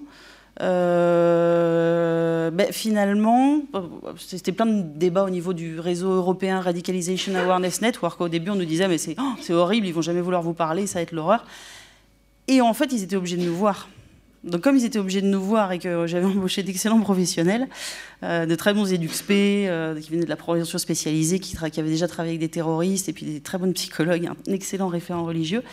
[0.62, 3.62] Euh, ben, finalement,
[4.18, 8.20] c'était plein de débats au niveau du réseau européen Radicalization Awareness Network.
[8.22, 10.88] Au début, on nous disait mais c'est oh, horrible, ils vont jamais vouloir vous parler,
[10.88, 11.46] ça va être l'horreur.
[12.48, 13.90] Et en fait, ils étaient obligés de nous voir.
[14.46, 17.68] Donc, comme ils étaient obligés de nous voir et que j'avais embauché d'excellents professionnels,
[18.22, 21.90] euh, de très bons EduxP, euh, qui venaient de la prévention spécialisée, qui, qui, avaient
[21.90, 25.64] déjà travaillé avec des terroristes, et puis des très bons psychologues, un excellent référent religieux,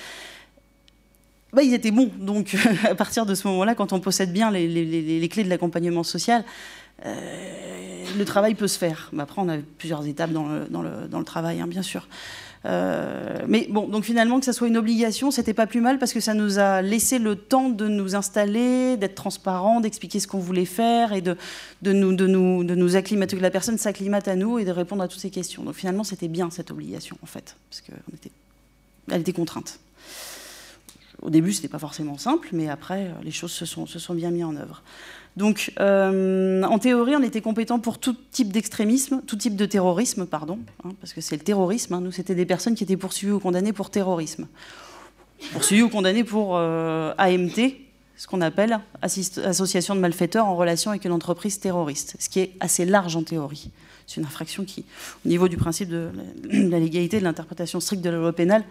[1.53, 2.11] bah, ils étaient bons.
[2.19, 2.57] Donc,
[2.89, 6.45] à partir de ce moment-là, quand on possède bien les, clés de l'accompagnement social,
[7.05, 9.11] euh, le travail peut se faire.
[9.13, 12.09] Mais après, on a plusieurs étapes dans le, travail, hein, bien sûr.
[12.65, 16.13] Euh, mais bon, donc finalement, que ça soit une obligation, c'était pas plus mal parce
[16.13, 20.39] que ça nous a laissé le temps de nous installer, d'être transparent, d'expliquer ce qu'on
[20.39, 21.37] voulait faire et de,
[21.83, 25.65] nous, acclimater, que la personne s'acclimate à nous et de répondre à toutes ces questions.
[25.65, 28.31] Donc finalement, c'était bien cette obligation, en fait, parce qu'elle était,
[29.11, 29.81] elle était contrainte.
[31.23, 34.31] Au début, ce n'était pas forcément simple, mais après, euh, les choses se sont, bien
[34.31, 34.83] mises en œuvre.
[35.37, 40.27] Donc, euh, en théorie, on était compétent pour tout type d'extrémisme, tout type de terrorisme,
[40.27, 41.95] pardon, hein, parce que c'est le terrorisme.
[41.95, 42.01] Hein.
[42.01, 44.47] nous, c'était des personnes qui étaient poursuivies ou condamnées pour terrorisme,
[45.53, 47.77] poursuivies ou condamnées pour euh, AMT,
[48.17, 52.53] ce qu'on appelle association de malfaiteurs en relation avec une entreprise terroriste, ce qui est
[52.61, 53.71] assez large en théorie.
[54.07, 54.85] C'est une infraction qui,
[55.25, 56.11] au niveau du principe de
[56.45, 58.65] la légalité, de l'interprétation stricte de la loi pénale,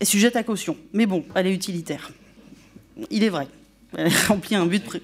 [0.00, 0.76] est sujette à caution.
[0.92, 2.10] Mais bon, elle est utilitaire.
[3.10, 3.48] Il est vrai.
[3.96, 4.84] Elle remplit un but.
[4.84, 5.02] Pré...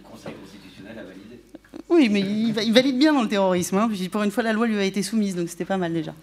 [1.93, 3.77] Oui, mais il, valide bien dans le terrorisme.
[3.77, 3.90] Hein.
[4.10, 6.14] Pour une fois, la loi lui a été soumise, donc c'était pas mal déjà.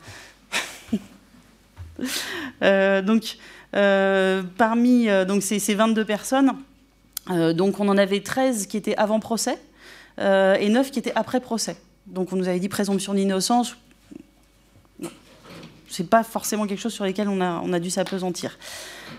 [2.62, 3.38] Euh, donc,
[3.76, 6.54] euh, parmi euh, donc ces, 22 personnes,
[7.28, 9.58] donc on en avait 13 qui étaient avant procès
[10.18, 11.76] et 9 qui étaient après procès.
[12.08, 13.76] Donc on nous avait dit présomption d'innocence,
[15.90, 18.57] c'est pas forcément quelque chose sur lequel on a, dû s'apesantir.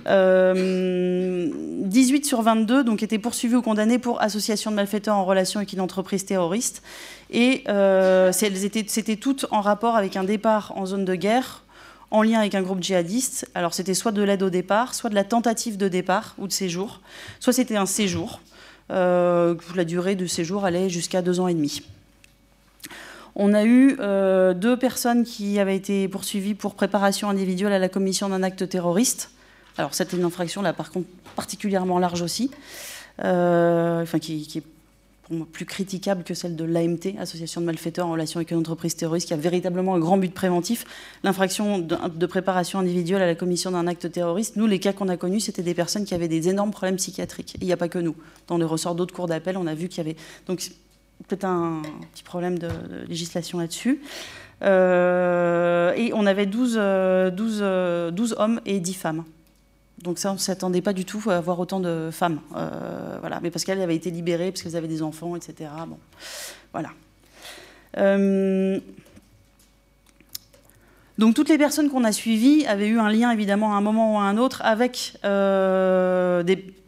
[0.04, 1.90] 18 euh,
[2.22, 5.80] sur 22 donc, étaient poursuivis ou condamnés pour association de malfaiteurs en relation avec une
[5.80, 6.82] entreprise terroriste.
[7.30, 11.64] Et euh, c'était toutes en rapport avec un départ en zone de guerre,
[12.10, 13.50] en lien avec un groupe djihadiste.
[13.54, 16.52] Alors c'était soit de l'aide au départ, soit de la tentative de départ ou de
[16.52, 17.00] séjour,
[17.40, 18.40] soit c'était un séjour.
[18.90, 21.82] Euh, la durée du séjour allait jusqu'à deux ans et demi.
[23.42, 27.88] On a eu euh, deux personnes qui avaient été poursuivies pour préparation individuelle à la
[27.88, 29.30] commission d'un acte terroriste.
[29.78, 32.50] Alors, c'était une infraction, là, par contre, particulièrement large aussi,
[33.24, 34.62] euh, enfin, qui, est
[35.22, 38.58] pour moi plus critiquable que celle de l'AMT, Association de malfaiteurs en relation avec une
[38.58, 40.84] entreprise terroriste, qui a véritablement un grand but préventif.
[41.24, 45.16] L'infraction de, préparation individuelle à la commission d'un acte terroriste, nous, les cas qu'on a
[45.16, 47.56] connus, c'était des personnes qui avaient des énormes problèmes psychiatriques.
[47.58, 48.16] il n'y a pas que nous.
[48.48, 50.16] Dans les ressorts d'autres cours d'appel, on a vu qu'il y avait.
[50.46, 50.60] Donc,
[51.28, 51.82] peut-être un
[52.12, 52.68] petit problème de,
[53.08, 54.00] législation là-dessus.
[54.62, 57.30] Euh, et on avait 12, 12, euh,
[57.62, 59.24] euh, hommes et 10 femmes.
[60.02, 62.40] Donc ça, on ne s'attendait pas du tout à avoir autant de femmes.
[63.20, 63.40] voilà.
[63.42, 65.70] Mais parce qu'elles avaient été libérées, parce qu'elles avaient des enfants, etc.
[65.86, 65.98] Bon,
[66.72, 66.90] voilà.
[71.18, 74.14] donc toutes les personnes qu'on a suivies avaient eu un lien, évidemment, à un moment
[74.14, 76.79] ou à un autre, avec des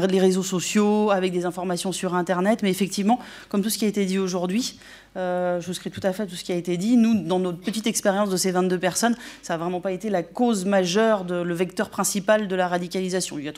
[0.00, 3.88] les réseaux sociaux, avec des informations sur Internet, mais effectivement, comme tout ce qui a
[3.88, 4.78] été dit aujourd'hui,
[5.16, 6.96] euh, je souscris tout à fait à tout ce qui a été dit.
[6.96, 10.22] Nous, dans notre petite expérience de ces 22 personnes, ça n'a vraiment pas été la
[10.22, 13.38] cause majeure, le vecteur principal de la radicalisation.
[13.38, 13.48] Ils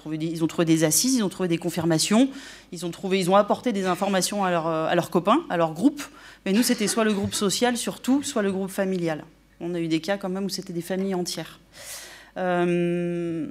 [0.42, 2.28] ont trouvé des assises, ils ont trouvé des confirmations,
[2.72, 6.02] ils ont, trouvé, ils ont apporté des informations à, euh, leurs copains, à leur groupe.
[6.44, 9.24] Mais nous, c'était soit le groupe social, surtout, soit le groupe familial.
[9.60, 11.60] On a eu des cas quand même où c'était des familles entières.
[12.36, 13.48] Euh, euh,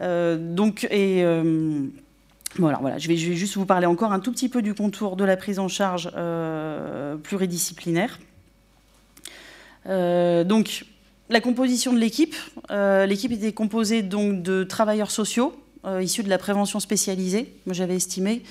[0.00, 1.86] donc, euh,
[2.58, 2.98] Voilà, voilà.
[2.98, 5.58] Je, vais, juste vous parler encore un tout petit peu du contour de la prise
[5.58, 6.10] en charge
[7.22, 8.18] pluridisciplinaire.
[9.86, 10.84] donc,
[11.30, 12.34] la composition de l'équipe.
[12.70, 15.54] l'équipe était composée donc de travailleurs sociaux
[16.00, 17.54] issus de la prévention spécialisée.
[17.66, 18.42] Moi, j'avais estimé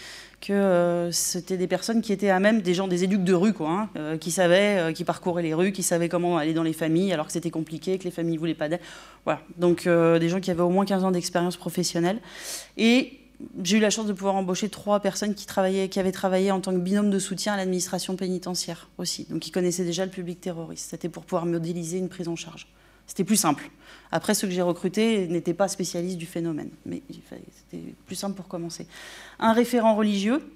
[0.44, 3.54] que euh, c'était des personnes qui étaient à même des gens, des éduques de rue,
[3.54, 6.64] quoi, hein, euh, qui savaient, euh, qui parcouraient les rues, qui savaient comment aller dans
[6.64, 8.82] les familles, alors que c'était compliqué, que les familles voulaient pas d'aide.
[9.24, 9.42] Voilà.
[9.58, 12.20] Donc des gens qui avaient au moins 15 ans d'expérience professionnelle.
[12.76, 13.20] Et
[13.64, 16.60] j'ai eu la chance de pouvoir embaucher trois personnes qui, travaillaient, qui avaient travaillé en
[16.60, 20.42] tant que binôme de soutien à l'administration pénitentiaire aussi, donc qui connaissaient déjà le public
[20.42, 20.90] terroriste.
[20.90, 22.68] C'était pour pouvoir modéliser une prise en charge.
[23.08, 23.70] C'était plus simple.
[24.14, 28.48] Après, ceux que j'ai recrutés n'étaient pas spécialistes du phénomène, mais c'était plus simple pour
[28.48, 28.86] commencer.
[29.40, 30.48] Un référent religieux,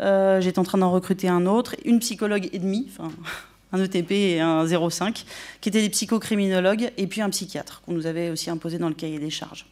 [0.00, 3.12] euh, j'étais en train d'en recruter un autre, une psychologue et demi, enfin
[3.72, 5.26] un ETP et un 05,
[5.60, 8.94] qui étaient des psychocriminologues, et puis un psychiatre qu'on nous avait aussi imposé dans le
[8.94, 9.66] cahier des charges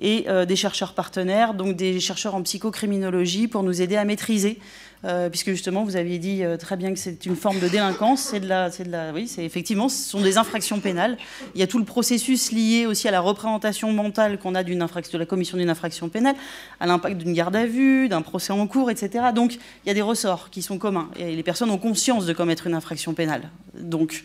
[0.00, 4.58] et euh, des chercheurs partenaires, donc des chercheurs en psychocriminologie pour nous aider à maîtriser,
[5.04, 8.20] euh, puisque justement vous aviez dit euh, très bien que c'est une forme de délinquance,
[8.20, 11.16] c'est de la, c'est de la, oui, c'est effectivement, ce sont des infractions pénales.
[11.54, 14.82] Il y a tout le processus lié aussi à la représentation mentale qu'on a d'une
[14.82, 16.36] infraction, de la commission d'une infraction pénale,
[16.80, 19.26] à l'impact d'une garde à vue, d'un procès en cours, etc.
[19.34, 22.32] Donc il y a des ressorts qui sont communs et les personnes ont conscience de
[22.32, 23.50] commettre une infraction pénale.
[23.74, 24.24] Donc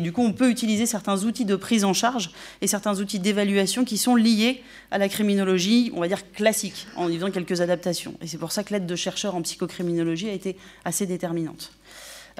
[0.00, 2.30] du coup, on peut utiliser certains outils de prise en charge
[2.60, 7.08] et certains outils d'évaluation qui sont liés à la criminologie, on va dire classique, en
[7.10, 8.14] y faisant quelques adaptations.
[8.22, 11.72] Et c'est pour ça que l'aide de chercheurs en psychocriminologie a été assez déterminante.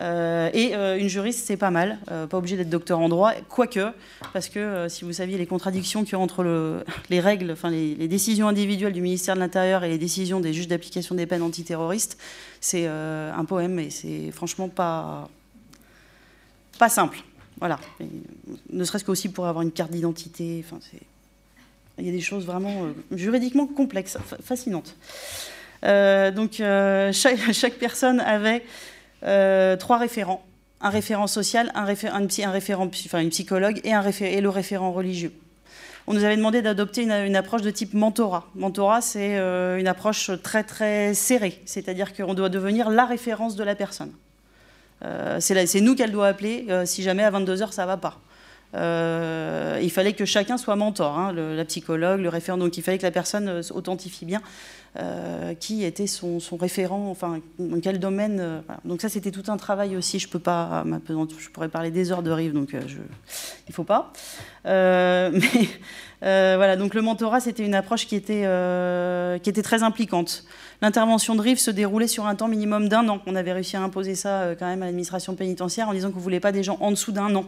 [0.00, 3.32] Euh, et euh, une juriste, c'est pas mal, euh, pas obligé d'être docteur en droit,
[3.48, 3.92] quoique,
[4.32, 7.94] parce que si vous saviez les contradictions qu'il y a entre les règles, enfin les,
[7.94, 11.42] les, décisions individuelles du ministère de l'Intérieur et les décisions des juges d'application des peines
[11.42, 12.16] antiterroristes,
[12.60, 15.28] c'est un poème et c'est franchement pas,
[16.80, 17.18] pas simple.
[17.58, 17.78] Voilà.
[18.72, 20.64] ne serait-ce qu'aussi pour avoir une carte d'identité.
[20.64, 20.78] Enfin,
[21.98, 24.96] il y a des choses vraiment euh, juridiquement complexes, fascinantes.
[25.84, 28.64] Euh, donc, euh, chaque, personne avait
[29.76, 30.42] trois référents
[30.82, 32.88] un référent social, un, référent,
[33.20, 35.34] une psychologue et, un le référent religieux.
[36.06, 38.46] On nous avait demandé d'adopter une, une, approche de type mentorat.
[38.54, 43.74] Mentorat, c'est une approche très très serrée, c'est-à-dire qu'on doit devenir la référence de la
[43.74, 44.14] personne.
[45.04, 48.20] Euh, c'est nous qu'elle doit appeler euh, si jamais à 22h ça va pas.
[48.76, 52.58] Euh, il fallait que chacun soit mentor, hein, la psychologue, le référent.
[52.58, 54.42] Donc il fallait que la personne authentifie bien
[55.60, 58.62] qui était son, référent, enfin dans quel domaine.
[58.84, 60.18] Donc ça c'était tout un travail aussi.
[60.18, 62.98] Je peux pas, je pourrais parler des heures de rive, donc je,
[63.68, 64.12] il faut pas.
[64.64, 65.68] mais
[66.20, 68.42] voilà, donc le mentorat c'était une approche qui était
[69.42, 70.44] qui était très impliquante.
[70.82, 73.20] L'intervention de RIF se déroulait sur un temps minimum d'un an.
[73.26, 76.18] On avait réussi à imposer ça euh, quand même à l'administration pénitentiaire en disant qu'on
[76.18, 77.44] ne voulait pas des gens en dessous d'un an.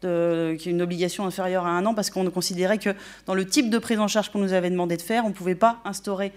[0.00, 2.90] Qui est une obligation inférieure à un an, parce qu'on considérait que
[3.26, 5.34] dans le type de prise en charge qu'on nous avait demandé de faire, on ne
[5.34, 6.30] pouvait pas instaurer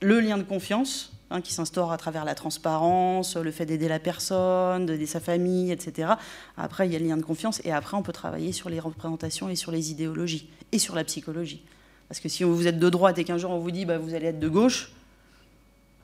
[0.00, 3.98] le lien de confiance, hein, qui s'instaure à travers la transparence, le fait d'aider la
[3.98, 6.12] personne, d'aider sa famille, etc.
[6.56, 8.78] Après, il y a le lien de confiance, et après, on peut travailler sur les
[8.78, 11.64] représentations et sur les idéologies, et sur la psychologie.
[12.08, 14.14] Parce que si vous êtes de droite et qu'un jour on vous dit bah, vous
[14.14, 14.92] allez être de gauche,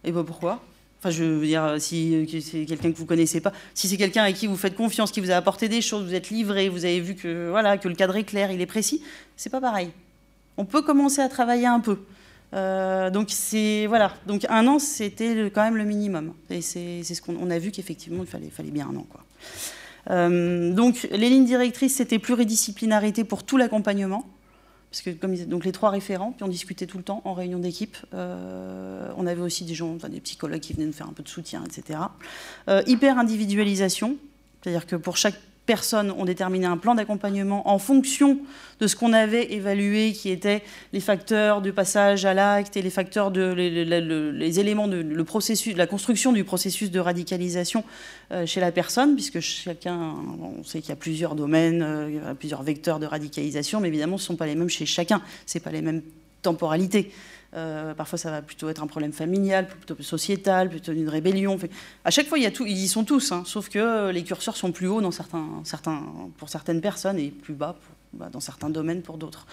[0.04, 0.60] et pas pourquoi?
[1.00, 4.32] Enfin, je veux dire, si c'est quelqu'un que vous connaissez pas, si c'est quelqu'un à
[4.32, 7.00] qui vous faites confiance, qui vous a apporté des choses, vous êtes livré, vous avez
[7.00, 9.02] vu que voilà que le cadre est clair, il est précis,
[9.36, 9.90] c'est pas pareil.
[10.56, 11.98] On peut commencer à travailler un peu.
[12.54, 16.32] Euh, donc c'est voilà, donc un an c'était quand même le minimum.
[16.48, 19.24] Et c'est ce qu'on a vu qu'effectivement il fallait, fallait bien un an quoi.
[20.10, 24.24] Euh, donc les lignes directrices c'était pluridisciplinarité pour tout l'accompagnement
[24.94, 27.58] parce que comme donc les trois référents, puis on discutait tout le temps en réunion
[27.58, 27.96] d'équipe.
[28.14, 31.24] Euh, on avait aussi des gens, enfin, des psychologues qui venaient nous faire un peu
[31.24, 31.98] de soutien, etc.
[32.68, 34.16] Euh, hyper individualisation,
[34.62, 35.34] c'est-à-dire que pour chaque
[35.66, 38.38] personnes ont déterminé un plan d'accompagnement en fonction
[38.80, 40.62] de ce qu'on avait évalué, qui étaient
[40.92, 45.76] les facteurs du passage à l'acte et les facteurs de les, éléments de le processus,
[45.76, 47.84] la construction du processus de radicalisation
[48.32, 52.62] euh, chez la personne, puisque chacun, on sait qu'il y a plusieurs domaines, euh, plusieurs
[52.62, 55.70] vecteurs de radicalisation, mais évidemment, ce ne sont pas les mêmes chez chacun, ce pas
[55.70, 56.02] les mêmes
[56.42, 57.10] temporalités.
[57.54, 61.58] Euh, parfois, ça va plutôt être un problème familial, plutôt sociétal, plutôt une rébellion.
[62.04, 65.00] à chaque fois, ils y sont tous, hein, sauf que les curseurs sont plus hauts
[66.36, 67.76] pour certaines personnes et plus bas
[68.12, 69.46] bah, dans certains domaines pour d'autres.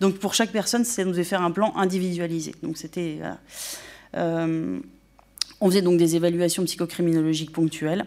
[0.00, 2.54] Donc, pour chaque personne, ça nous devait faire un plan individualisé.
[2.62, 3.20] Donc, c'était.
[4.16, 4.80] Euh,
[5.60, 8.04] on faisait donc des évaluations psychocriminologiques ponctuelles.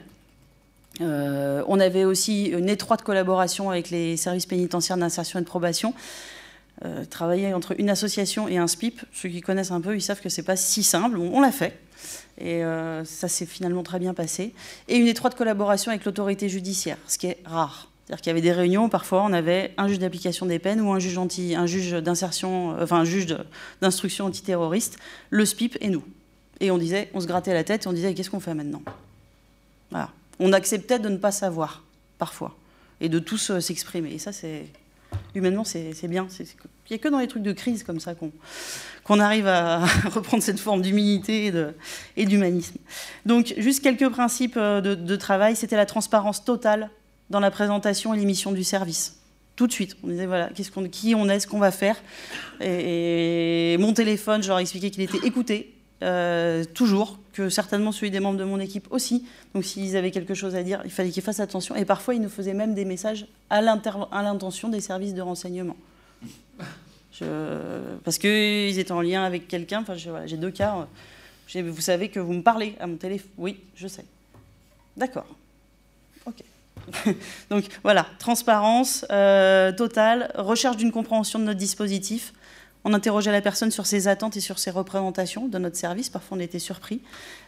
[1.02, 5.94] Euh, on avait aussi une étroite collaboration avec les services pénitentiaires d'insertion et de probation.
[6.86, 10.22] Euh, travailler entre une association et un SPIP, ceux qui connaissent un peu, ils savent
[10.22, 11.18] que c'est pas si simple.
[11.18, 11.80] On, l'a fait.
[12.38, 14.54] Et euh, ça s'est finalement très bien passé.
[14.88, 17.90] Et une étroite collaboration avec l'autorité judiciaire, ce qui est rare.
[18.06, 20.94] C'est-à-dire qu'il y avait des réunions, parfois on avait un juge d'application des peines ou
[20.94, 23.36] un juge, anti, un juge d'insertion, enfin un juge
[23.82, 24.98] d'instruction antiterroriste,
[25.30, 26.04] le SPIP et nous.
[26.60, 28.82] Et on disait, on se grattait la tête et on disait qu'est-ce qu'on fait maintenant?
[29.90, 30.10] Voilà.
[30.40, 31.84] On acceptait de ne pas savoir,
[32.18, 32.56] parfois,
[33.02, 34.14] et de tous euh, s'exprimer.
[34.14, 34.68] Et ça, c'est
[35.36, 36.28] humainement, c'est bien.
[36.40, 36.46] Il
[36.92, 38.14] n'y a que dans les trucs de crise comme ça
[39.04, 41.52] qu'on arrive à reprendre cette forme d'humilité
[42.16, 42.78] et d'humanisme.
[43.26, 45.56] Donc, juste quelques principes euh, de, travail.
[45.56, 46.90] C'était la transparence totale
[47.30, 49.20] dans la présentation et l'émission du service.
[49.56, 50.50] Tout de suite, on disait voilà,
[50.92, 51.98] qui on est, ce qu'on va faire.
[52.62, 58.10] Et, mon téléphone, je leur ai expliqué qu'il était écouté, euh, toujours, que certainement celui
[58.10, 59.24] des membres de mon équipe aussi.
[59.54, 61.76] Donc s'ils avaient quelque chose à dire, il fallait qu'ils fassent attention.
[61.76, 65.78] Et parfois, ils nous faisaient même des messages à, l'intention des services de renseignement.
[68.04, 69.82] parce qu'ils étaient en lien avec quelqu'un.
[69.82, 70.88] Enfin, j'ai deux cas.
[71.54, 73.30] Vous savez que vous me parlez à mon téléphone.
[73.38, 74.06] Oui, je sais.
[74.96, 75.28] D'accord.
[76.26, 76.42] Ok.
[77.52, 82.34] Donc voilà, transparence euh, totale, recherche d'une compréhension de notre dispositif.
[82.90, 86.10] On interrogeait la personne sur ses attentes et sur ses représentations de notre service.
[86.10, 87.02] Parfois, on était surpris.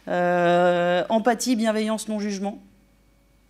[0.06, 2.62] Euh, empathie, bienveillance, non-jugement.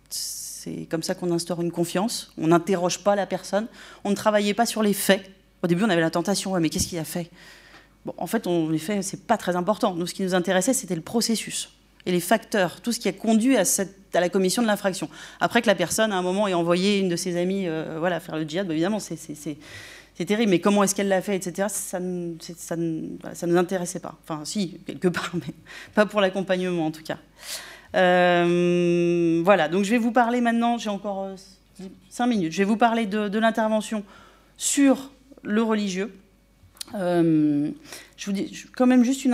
[0.09, 2.31] C'est comme ça qu'on instaure une confiance.
[2.37, 3.67] On n'interroge pas la personne.
[4.05, 5.29] On ne travaillait pas sur les faits.
[5.63, 7.29] Au début, on avait la tentation, mais qu'est-ce qu'il a fait?
[8.05, 9.93] Bon, en fait, on, les faits, c'est pas très important.
[9.93, 11.71] Nous, ce qui nous intéressait, c'était le processus
[12.05, 13.63] et les facteurs, tout ce qui a conduit à,
[14.13, 15.09] la commission de l'infraction.
[15.41, 18.21] Après que la personne, à un moment, ait envoyé une de ses amies euh, voilà,
[18.21, 19.17] faire le djihad, bah, évidemment, c'est
[20.25, 20.49] terrible.
[20.49, 22.75] Mais comment est-ce qu'elle l'a fait, etc., ça ne ça,
[23.33, 24.17] ça, nous intéressait pas.
[24.23, 25.53] Enfin, si, quelque part, mais
[25.93, 27.17] pas pour l'accompagnement, en tout cas.
[27.95, 31.35] Euh, voilà, donc je vais vous parler maintenant, j'ai encore euh,
[32.09, 34.03] cinq minutes, je vais vous parler de, de l'intervention
[34.55, 35.11] sur
[35.43, 36.13] le religieux.
[36.95, 37.71] Euh,
[38.21, 39.27] je vous dis quand même juste,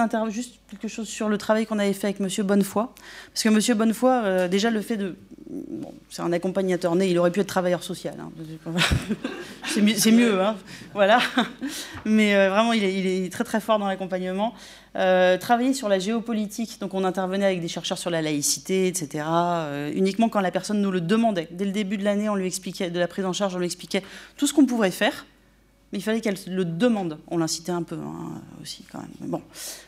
[0.69, 2.85] quelque chose sur le travail qu'on avait fait avec Monsieur Bonnefoy.
[3.33, 5.17] Parce que Monsieur Bonnefoy, euh, déjà le fait de...
[5.49, 8.15] Bon, c'est un accompagnateur né, il aurait pu être travailleur social.
[8.17, 8.31] Hein.
[9.65, 10.55] c'est mieux, hein.
[10.93, 11.19] voilà.
[12.05, 14.53] Mais euh, vraiment, il est, très très fort dans l'accompagnement.
[14.93, 19.25] travailler sur la géopolitique, donc on intervenait avec des chercheurs sur la laïcité, etc.
[19.93, 21.49] uniquement quand la personne nous le demandait.
[21.51, 23.65] Dès le début de l'année, on lui expliquait, de la prise en charge, on lui
[23.65, 24.03] expliquait
[24.37, 25.25] tout ce qu'on pourrait faire
[25.91, 27.17] mais il fallait qu'elle le demande.
[27.27, 29.29] On l'incitait un peu hein, aussi, quand même.
[29.29, 29.41] bon.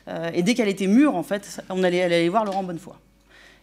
[0.07, 2.93] Euh, et dès qu'elle était mûre, en fait, on allait, elle allait voir Laurent Bonnefoy.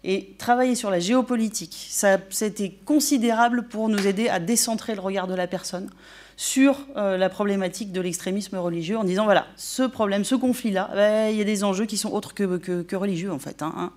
[0.04, 5.26] Et travailler sur la géopolitique, ça, c'était considérable pour nous aider à décentrer le regard
[5.26, 5.90] de la personne
[6.36, 11.30] sur euh, la problématique de l'extrémisme religieux, en disant voilà, ce problème, ce conflit-là, ben,
[11.30, 13.62] il y a des enjeux qui sont autres que, que, religieux, en fait.
[13.62, 13.92] Hein, hein.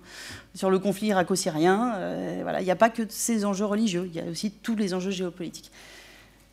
[0.54, 4.16] Sur le conflit irako-syrien, euh, voilà, il n'y a pas que ces enjeux religieux, il
[4.18, 5.70] y a aussi tous les enjeux géopolitiques.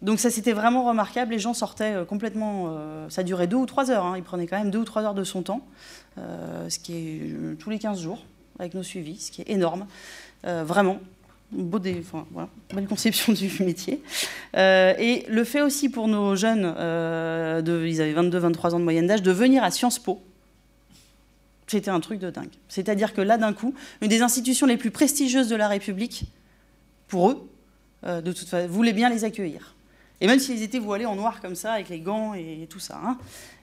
[0.01, 1.31] Donc ça, c'était vraiment remarquable.
[1.31, 2.67] Les gens sortaient euh, complètement...
[2.69, 4.05] Euh, ça durait deux ou trois heures.
[4.05, 4.17] Hein.
[4.17, 5.65] Ils prenaient quand même deux ou trois heures de son temps,
[6.17, 8.23] euh, ce qui est tous les 15 jours,
[8.59, 9.87] avec nos suivis, ce qui est énorme.
[10.43, 10.99] vraiment,
[11.51, 11.79] beau
[12.31, 14.01] voilà, belle conception du métier.
[14.55, 19.23] et le fait aussi pour nos jeunes, de, ils avaient 22-23 ans de moyenne d'âge,
[19.23, 20.21] de venir à Sciences Po,
[21.65, 22.53] c'était un truc de dingue.
[22.69, 26.25] C'est-à-dire que là, d'un coup, une des institutions les plus prestigieuses de la République,
[27.07, 27.49] pour eux,
[28.03, 29.75] de toute façon, voulait bien les accueillir.
[30.19, 32.99] Et même s'ils étaient voilés en noir comme ça, avec les gants et tout ça.
[33.03, 33.17] Hein.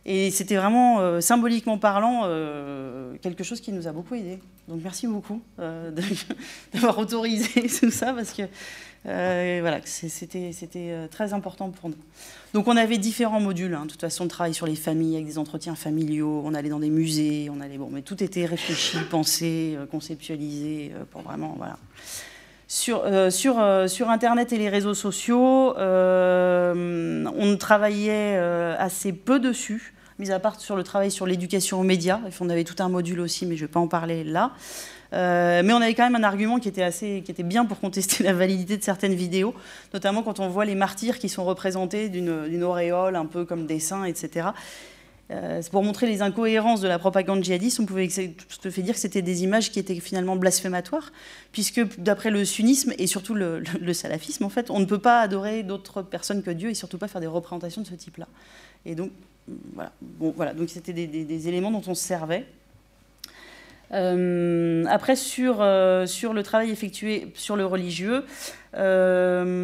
[0.07, 4.39] Et c'était vraiment, euh, symboliquement parlant, euh, quelque chose qui nous a beaucoup aidé.
[4.69, 5.91] Donc merci beaucoup euh,
[6.75, 8.43] d'avoir autorisé tout ça, parce que
[9.05, 11.97] voilà, c'était très important pour nous.
[12.53, 13.75] Donc on avait différents modules.
[13.75, 13.87] Hein.
[13.87, 16.81] De toute façon, on travaillait sur les familles, avec des entretiens familiaux, on allait dans
[16.81, 17.79] des musées, on allait...
[17.79, 21.55] Bon, mais tout était réfléchi, pensé, conceptualisé, pour vraiment...
[21.57, 21.79] Voilà.
[22.75, 29.95] Sur, euh, euh, sur, Internet et les réseaux sociaux, euh, on travaillait assez peu dessus,
[30.19, 32.19] mis à part sur le travail sur l'éducation aux médias.
[32.41, 34.51] On avait tout un module aussi, mais je ne vais pas en parler là.
[35.13, 38.25] mais on avait quand même un argument qui était, assez, qui était bien pour contester
[38.25, 39.55] la validité de certaines vidéos,
[39.93, 43.79] notamment quand on voit les martyrs qui sont représentés d'une auréole, un peu comme des
[43.79, 44.49] saints, etc.
[45.35, 49.01] Euh, pour montrer les incohérences de la propagande djihadiste, on pouvait te fait dire que
[49.01, 51.13] c'était des images qui étaient finalement blasphématoires,
[51.51, 55.63] puisque d'après le sunnisme et surtout le, salafisme, en fait, on ne peut pas adorer
[55.63, 58.29] d'autres personnes que Dieu et surtout pas faire des représentations de ce type-là.
[58.87, 59.11] Et donc,
[59.67, 60.55] voilà.
[60.55, 62.47] Donc, c'était des, éléments dont on se servait.
[63.93, 68.25] Euh, après, sur, euh, sur le travail effectué sur le religieux,
[68.77, 69.55] on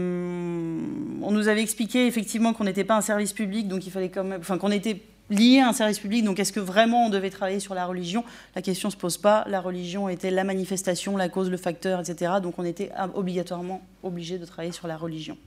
[1.31, 4.41] nous avait expliqué effectivement qu'on n'était pas un service public, donc il fallait quand même,
[4.41, 6.25] enfin qu'on était lié à un service public.
[6.25, 8.25] Donc est-ce que vraiment on devait travailler sur la religion?
[8.55, 9.44] La question ne se pose pas.
[9.49, 12.33] La religion était la manifestation, la cause, le facteur, etc.
[12.42, 15.39] Donc on était obligatoirement obligé de travailler sur la religion.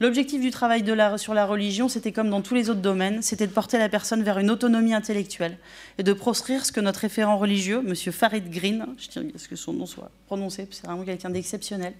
[0.00, 0.82] L'objectif du travail
[1.18, 4.22] sur la religion, c'était comme dans tous les autres domaines, c'était de porter la personne
[4.22, 5.58] vers une autonomie intellectuelle
[5.98, 7.94] et de proscrire ce que notre référent religieux, M.
[7.94, 11.92] Farid Green, je tiens à ce que son nom soit prononcé, c'est vraiment quelqu'un d'exceptionnel,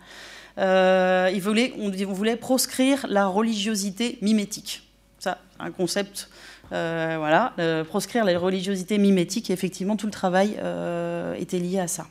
[0.57, 4.90] il voulait, on voulait proscrire la religiosité mimétique.
[5.21, 6.29] Ça, un concept
[6.73, 7.53] euh, voilà,
[7.89, 12.07] proscrire la religiosité mimétique, et effectivement, tout le travail euh, était lié à ça.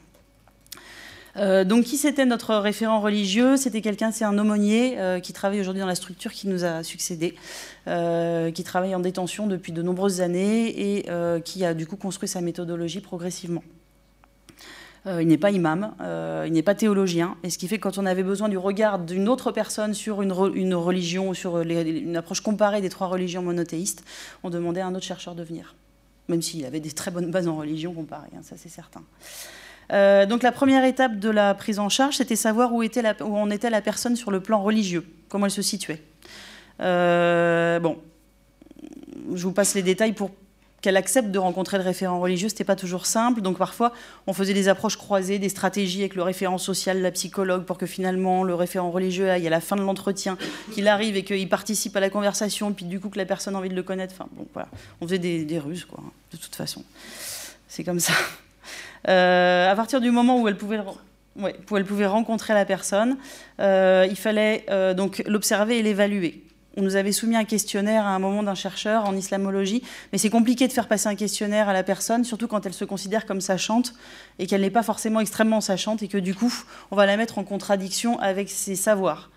[1.37, 3.55] Euh, donc, qui c'était notre référent religieux?
[3.55, 7.35] C'était quelqu'un, c'est un aumônier qui travaille aujourd'hui dans la structure qui nous a succédé,
[7.85, 11.05] qui travaille en détention depuis de nombreuses années et
[11.43, 13.63] qui a du coup construit sa méthodologie progressivement.
[15.07, 17.37] Euh, il n'est pas imam, euh, il n'est pas théologien.
[17.43, 20.21] Et ce qui fait que quand on avait besoin du regard d'une autre personne sur
[20.21, 24.03] une, religion sur une approche comparée des trois religions monothéistes,
[24.43, 25.75] on demandait à un autre chercheur de venir.
[26.27, 29.01] Même s'il avait des très bonnes bases en religion comparée, hein, ça c'est certain.
[29.91, 33.35] Euh, donc la première étape de la prise en charge, c'était savoir où, était où
[33.37, 36.03] en était la personne sur le plan religieux, comment elle se situait.
[36.79, 37.97] bon,
[39.33, 40.31] je vous passe les détails pour
[40.81, 43.41] qu'elle accepte de rencontrer le référent religieux, c'était pas toujours simple.
[43.41, 43.91] Donc parfois,
[44.27, 47.85] on faisait des approches croisées, des stratégies avec le référent social, la psychologue, pour que
[47.85, 50.37] finalement le référent religieux aille à la fin de l'entretien,
[50.73, 53.59] qu'il arrive et qu'il participe à la conversation, puis du coup que la personne a
[53.59, 54.13] envie de le connaître.
[54.17, 54.69] Enfin bon, voilà,
[55.01, 56.01] on faisait des, ruses, quoi,
[56.31, 56.83] de toute façon.
[57.67, 58.13] C'est comme ça.
[59.07, 60.81] Euh, à partir du moment où elle pouvait
[61.37, 63.17] où elle pouvait rencontrer la personne,
[63.61, 66.43] euh, il fallait euh, donc l'observer et l'évaluer
[66.77, 70.29] on nous avait soumis un questionnaire à un moment d'un chercheur en islamologie, mais c'est
[70.29, 73.41] compliqué de faire passer un questionnaire à la personne, surtout quand elle se considère comme
[73.41, 73.93] sachante
[74.37, 76.53] et qu'elle n'est pas forcément extrêmement sachante et que du coup,
[76.91, 79.29] on va la mettre en contradiction avec ses savoirs.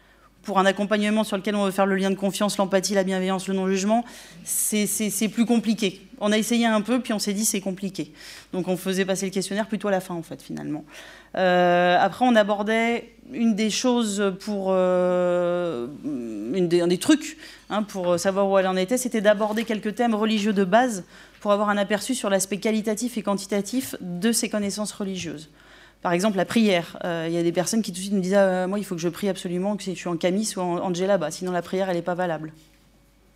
[0.42, 3.46] Pour un accompagnement sur lequel on veut faire le lien de confiance, l'empathie, la bienveillance,
[3.46, 4.04] le non-jugement,
[4.44, 6.00] c'est plus compliqué.
[6.24, 8.12] On a essayé un peu, puis on s'est dit c'est compliqué.
[8.52, 10.84] Donc on faisait passer le questionnaire plutôt à la fin, en fait, finalement.
[11.36, 17.38] Euh, après, on abordait une des choses pour euh, une des, un des trucs
[17.70, 21.02] hein, pour savoir où elle en était, c'était d'aborder quelques thèmes religieux de base
[21.40, 25.50] pour avoir un aperçu sur l'aspect qualitatif et quantitatif de ses connaissances religieuses.
[26.02, 26.98] Par exemple, la prière.
[27.04, 28.84] Euh, il y a des personnes qui tout de suite nous disent ah, Moi, il
[28.84, 31.50] faut que je prie absolument, que je suis en camis ou en, en djellaba, sinon
[31.50, 32.52] la prière, elle n'est pas valable.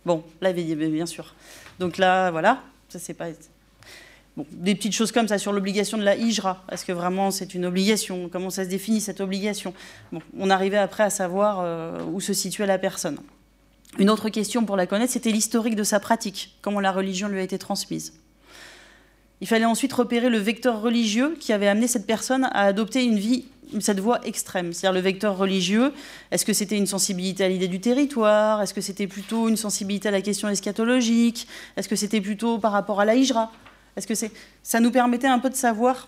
[0.05, 1.33] Bon, là, bien sûr.
[1.79, 3.27] Donc là, voilà, ça c'est pas
[4.51, 6.63] des petites choses comme ça sur l'obligation de la hijra.
[6.71, 8.29] Est-ce que vraiment c'est une obligation?
[8.29, 9.73] Comment ça se définit cette obligation?
[10.37, 13.17] On arrivait après à savoir euh, où se situait la personne.
[13.97, 17.39] Une autre question pour la connaître, c'était l'historique de sa pratique, comment la religion lui
[17.39, 18.13] a été transmise?
[19.41, 23.19] Il fallait ensuite repérer le vecteur religieux qui avait amené cette personne à adopter une
[23.19, 23.45] vie,
[23.79, 24.73] cette voie extrême.
[24.73, 25.93] C'est-à-dire le vecteur religieux,
[26.31, 28.61] est-ce que c'était une sensibilité à l'idée du territoire?
[28.61, 31.47] Est-ce que c'était plutôt une sensibilité à la question eschatologique?
[31.75, 33.51] Est-ce que c'était plutôt par rapport à la hijra?
[33.95, 34.31] Est-ce que
[34.63, 36.07] ça nous permettait un peu de savoir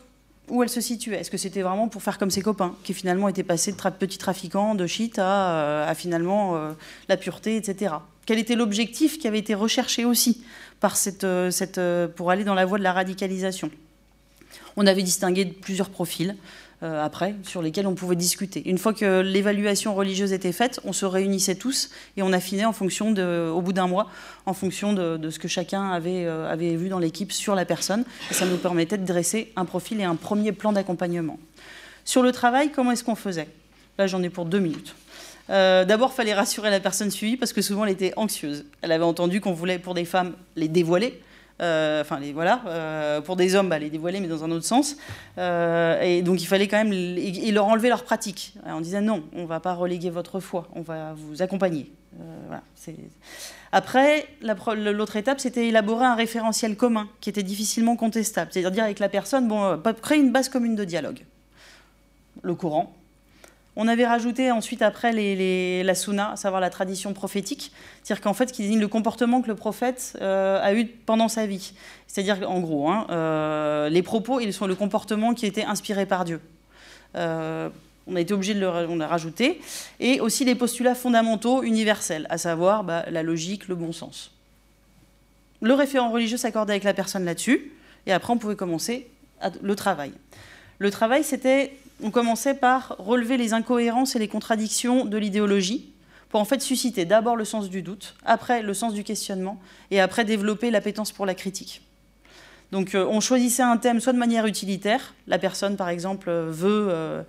[0.49, 1.17] où elle se situait.
[1.17, 4.17] Est-ce que c'était vraiment pour faire comme ses copains, qui finalement étaient passés de petits
[4.17, 6.72] trafiquants, de shit, à, euh, finalement euh,
[7.08, 7.95] la pureté, etc.
[8.25, 10.43] Quel était l'objectif qui avait été recherché aussi?
[10.80, 11.80] Par cette, euh, cette,
[12.16, 13.69] pour aller dans la voie de la radicalisation
[14.77, 16.35] On avait distingué plusieurs profils.
[16.82, 18.69] Euh, après, sur lesquels on pouvait discuter.
[18.69, 22.72] Une fois que l'évaluation religieuse était faite, on se réunissait tous et on affinait en
[22.72, 24.09] fonction de, au bout d'un mois,
[24.45, 28.06] en fonction de, ce que chacun avait, euh, vu dans l'équipe sur la personne.
[28.32, 31.38] Ça nous permettait de dresser un profil et un premier plan d'accompagnement.
[32.06, 33.49] Sur le travail, comment est-ce qu'on faisait?
[33.98, 34.95] Là, j'en ai pour deux minutes.
[35.50, 38.66] Euh, D'abord, fallait rassurer la personne suivie parce que souvent elle était anxieuse.
[38.82, 41.22] Elle avait entendu qu'on voulait pour des femmes les dévoiler,
[41.61, 44.66] euh, enfin les voilà, euh, pour des hommes, bah, les dévoiler, mais dans un autre
[44.66, 44.95] sens.
[45.38, 46.94] Euh, et donc il fallait quand même
[47.52, 48.53] leur enlever leur pratique.
[48.66, 51.92] on disait non, on va pas reléguer votre foi, on va vous accompagner.
[53.72, 58.52] Après, l'autre étape, c'était élaborer un référentiel commun qui était difficilement contestable.
[58.52, 61.19] C'est-à-dire dire avec la personne, bon, créer une base commune de dialogue.
[62.42, 62.92] Le Coran,
[63.82, 67.72] on avait rajouté ensuite après les, la sunna, à savoir la tradition prophétique,
[68.03, 71.45] c'est-à-dire qu'en fait, qui désigne le comportement que le prophète euh, a eu pendant sa
[71.45, 71.72] vie.
[72.06, 76.25] C'est-à-dire en gros, hein, euh, les propos, ils sont le comportement qui était inspiré par
[76.25, 76.41] Dieu.
[77.16, 77.69] Euh,
[78.06, 79.61] on a été obligé de le on rajouté.
[80.01, 84.32] Et aussi les postulats fondamentaux universels, à savoir bah, la logique, le bon sens.
[85.61, 87.72] Le référent religieux s'accordait avec la personne là-dessus,
[88.08, 89.08] et après on pouvait commencer
[89.61, 90.11] le travail.
[90.80, 95.94] Le travail, c'était on commençait par relever les incohérences et les contradictions de l'idéologie
[96.30, 99.60] pour en fait susciter d'abord le sens du doute, après le sens du questionnement
[99.92, 101.82] et après développer l'appétence pour la critique.
[102.72, 106.88] Donc euh, on choisissait un thème soit de manière utilitaire, la personne par exemple veut,
[106.90, 107.24] euh,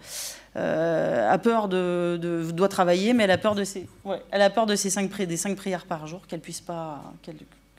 [0.56, 3.88] euh, a peur de, doit travailler, mais elle a peur de ses,
[4.30, 7.36] elle a peur de ses cinq, des cinq prières par jour, qu'elle puisse pas, qu'elle,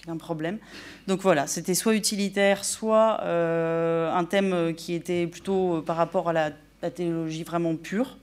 [0.08, 0.58] un problème.
[1.06, 6.50] Donc voilà, c'était soit utilitaire, soit un thème qui était plutôt par rapport à la
[6.82, 8.18] la théologie vraiment pure.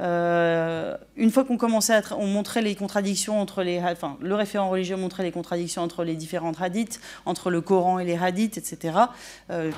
[0.00, 4.70] Euh, une fois qu'on commençait à on montrait les contradictions entre les, enfin, le référent
[4.70, 8.94] religieux montrait les contradictions entre les différentes hadiths, entre le Coran et les hadiths, etc.
[9.50, 9.70] Euh,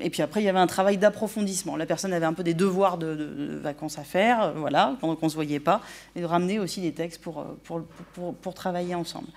[0.00, 1.76] et puis après, il y avait un travail d'approfondissement.
[1.76, 5.26] La personne avait un peu des devoirs de, vacances à faire, euh, voilà, pendant qu'on
[5.26, 5.80] ne se voyait pas,
[6.14, 7.82] et de ramener aussi des textes pour, pour,
[8.14, 9.28] pour, pour travailler ensemble.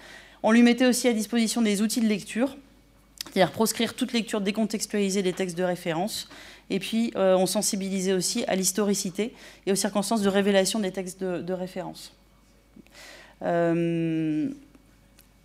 [0.44, 2.56] On lui mettait aussi à disposition des outils de lecture,
[3.26, 6.30] c'est-à-dire proscrire toute lecture décontextualisée des textes de référence,
[6.70, 9.34] et puis, euh, on sensibilisait aussi à l'historicité
[9.66, 12.14] et aux circonstances de révélation des textes de, référence.
[13.42, 14.50] Euh,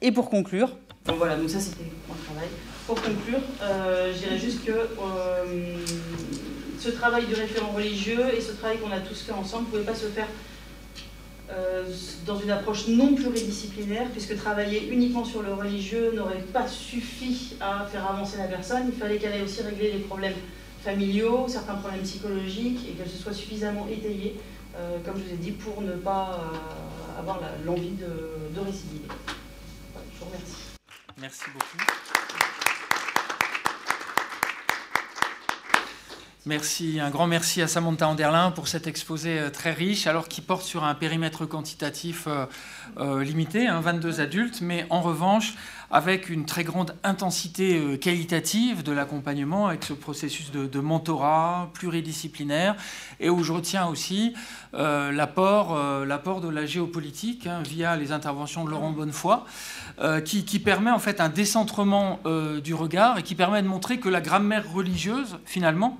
[0.03, 2.49] et pour conclure, voilà, donc ça c'était mon travail.
[2.87, 4.73] Pour conclure, euh, je dirais juste que
[6.79, 9.85] ce travail du référent religieux et ce travail qu'on a tous fait ensemble ne pouvait
[9.85, 10.29] pas se faire
[12.27, 17.87] dans une approche non pluridisciplinaire, puisque travailler uniquement sur le religieux n'aurait pas suffi à
[17.87, 18.85] faire avancer la personne.
[18.89, 20.35] Il fallait qu'elle ait aussi réglé les problèmes
[20.85, 24.39] familiaux, certains problèmes psychologiques, et que ce soit suffisamment étayé,
[24.77, 29.09] euh, comme je vous ai dit, pour ne pas euh, avoir l'envie de, récidiver.
[30.13, 30.77] je vous remercie.
[31.21, 31.79] Merci beaucoup.
[36.47, 40.43] Merci, un grand merci à Samantha Anderlin pour cet exposé euh, très riche, alors qui
[40.43, 42.29] porte sur un périmètre quantitatif
[42.99, 45.55] limité, 22 hein, adultes, mais en revanche
[45.95, 52.75] avec une très grande intensité euh, qualitative de l'accompagnement, avec ce processus de, mentorat pluridisciplinaire,
[53.21, 54.35] et où je retiens aussi
[54.75, 59.45] euh, euh, l'apport, de la géopolitique hein, via les interventions de Laurent Bonnefoy,
[60.25, 62.19] qui, qui, permet en fait un décentrement
[62.63, 65.99] du regard et qui permet de montrer que la grammaire religieuse, finalement,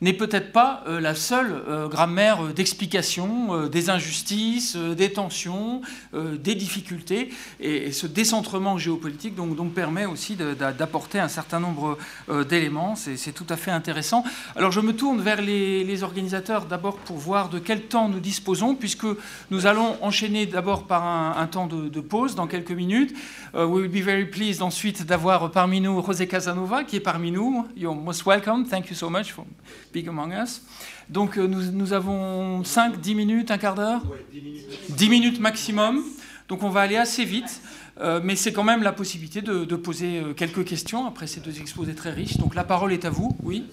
[0.00, 5.80] n'est peut-être pas euh, la seule euh, grammaire euh, d'explication des injustices, des tensions,
[6.12, 7.30] des difficultés.
[7.60, 11.98] Et, ce décentrement géopolitique donc, donc permet aussi d'apporter un certain nombre
[12.48, 12.94] d'éléments.
[12.96, 14.24] C'est tout à fait intéressant.
[14.56, 18.74] Alors je me tourne vers les, organisateurs d'abord pour voir de quel temps nous disposons,
[18.74, 19.06] puisque
[19.50, 23.14] nous allons enchaîner d'abord par un, temps de, pause dans quelques minutes.
[23.54, 27.66] we will be very pleased ensuite d'avoir parmi nous José Casanova, qui est parmi nous.
[27.76, 28.66] You're most welcome.
[28.66, 29.34] Thank you so much
[29.92, 30.62] Big Among Us.
[31.08, 34.02] Donc euh, nous, nous, avons 5, 10 minutes, un quart d'heure
[34.90, 36.02] 10 minutes maximum.
[36.48, 37.60] Donc on va aller assez vite.
[38.00, 41.40] Euh, mais c'est quand même la possibilité de, de, poser euh, quelques questions après ces
[41.40, 42.36] deux exposés très riches.
[42.36, 43.36] Donc la parole est à vous.
[43.42, 43.64] Oui?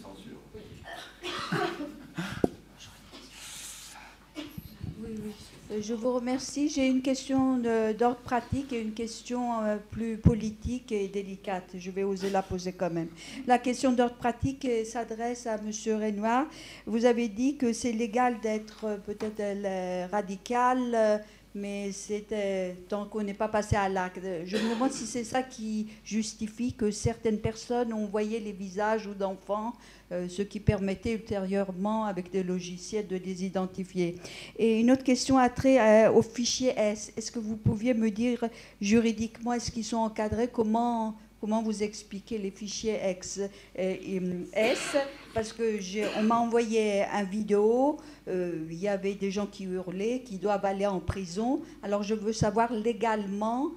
[5.81, 6.69] Je vous remercie.
[6.69, 11.63] J'ai une question d'ordre pratique et une question euh, plus politique et délicate.
[11.77, 13.07] Je vais oser la poser quand même.
[13.47, 15.71] La question d'ordre pratique s'adresse à M.
[15.99, 16.45] Renoir.
[16.85, 21.21] Vous avez dit que c'est légal d'être euh, peut-être euh, radical,
[21.55, 24.19] mais c'était tant qu'on n'est pas passé à l'acte.
[24.45, 29.07] Je me demande si c'est ça qui justifie que certaines personnes ont voyé les visages
[29.07, 29.73] ou d'enfants
[30.11, 34.15] euh, ce qui permettait ultérieurement, avec des logiciels, de les identifier.
[34.59, 37.11] Et une autre question a trait euh, au fichier S.
[37.17, 38.43] Est-ce que vous pouviez me dire
[38.79, 40.47] juridiquement, est-ce qu'ils sont encadrés?
[40.47, 43.41] Comment comment vous expliquez les fichiers X,
[43.77, 44.97] euh, S
[45.33, 45.79] Parce que
[46.19, 47.97] on m'a envoyé un vidéo,
[48.27, 51.61] il y avait des gens qui hurlaient, qui doivent aller en prison.
[51.83, 53.71] Alors je veux savoir légalement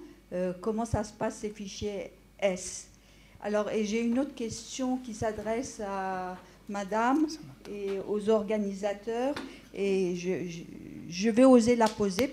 [0.60, 2.88] comment ça se passe ces fichiers S.
[3.40, 6.36] Alors, et j'ai une autre question qui s'adresse à
[6.68, 7.26] Madame
[7.70, 9.34] et aux organisateurs,
[9.72, 12.28] et je, vais oser la poser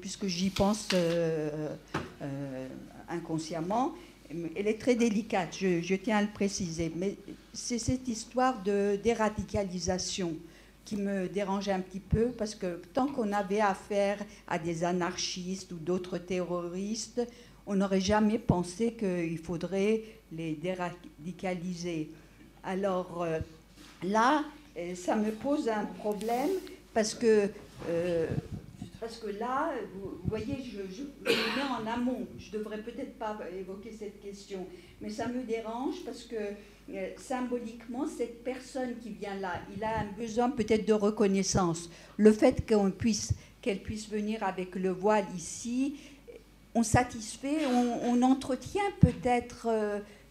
[0.00, 1.68] puisque j'y pense euh,
[2.22, 2.68] euh,
[3.08, 3.94] inconsciemment.
[4.30, 7.16] Elle est très délicate, je, tiens à le préciser, mais
[7.52, 10.36] c'est cette histoire de déradicalisation
[10.84, 15.72] qui me dérangeait un petit peu parce que tant qu'on avait affaire à des anarchistes
[15.72, 17.26] ou d'autres terroristes,
[17.66, 20.02] on n'aurait jamais pensé qu'il faudrait
[20.32, 22.10] les déradicaliser.
[22.62, 23.40] Alors euh,
[24.02, 24.44] là,
[24.76, 26.50] euh, ça me pose un problème
[26.94, 27.48] parce que,
[27.88, 28.26] euh,
[29.00, 32.26] parce que là, vous, voyez, je, me mets en amont.
[32.38, 34.66] Je ne devrais peut-être pas évoquer cette question,
[35.00, 36.36] mais ça me dérange parce que
[37.16, 41.88] symboliquement, cette personne qui vient là, il a un besoin peut-être de reconnaissance.
[42.16, 45.96] Le fait qu'on puisse qu'elle puisse venir avec le voile ici,
[46.74, 49.68] on satisfait, on, entretient peut-être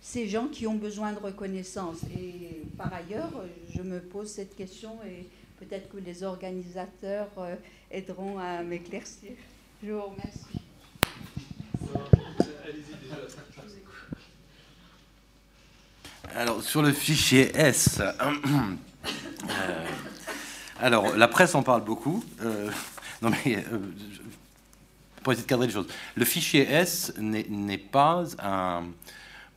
[0.01, 1.99] ces gens qui ont besoin de reconnaissance.
[2.17, 5.27] Et par ailleurs, je me pose cette question et
[5.59, 7.55] peut-être que les organisateurs euh,
[7.91, 9.31] aideront à m'éclaircir.
[9.83, 10.45] Je vous remercie.
[16.35, 18.41] Alors, sur le fichier S, euh,
[20.79, 22.23] alors la presse en parle beaucoup.
[22.41, 22.69] Euh,
[23.21, 23.63] non, mais
[25.23, 28.83] pour essayer de cadrer les choses, le fichier S n'est pas un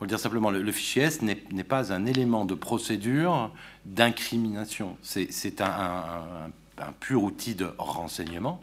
[0.02, 3.52] pour le dire simplement, le, fichier S n'est pas un élément de procédure
[3.84, 4.96] d'incrimination.
[5.00, 8.60] C'est un, un pur outil de renseignement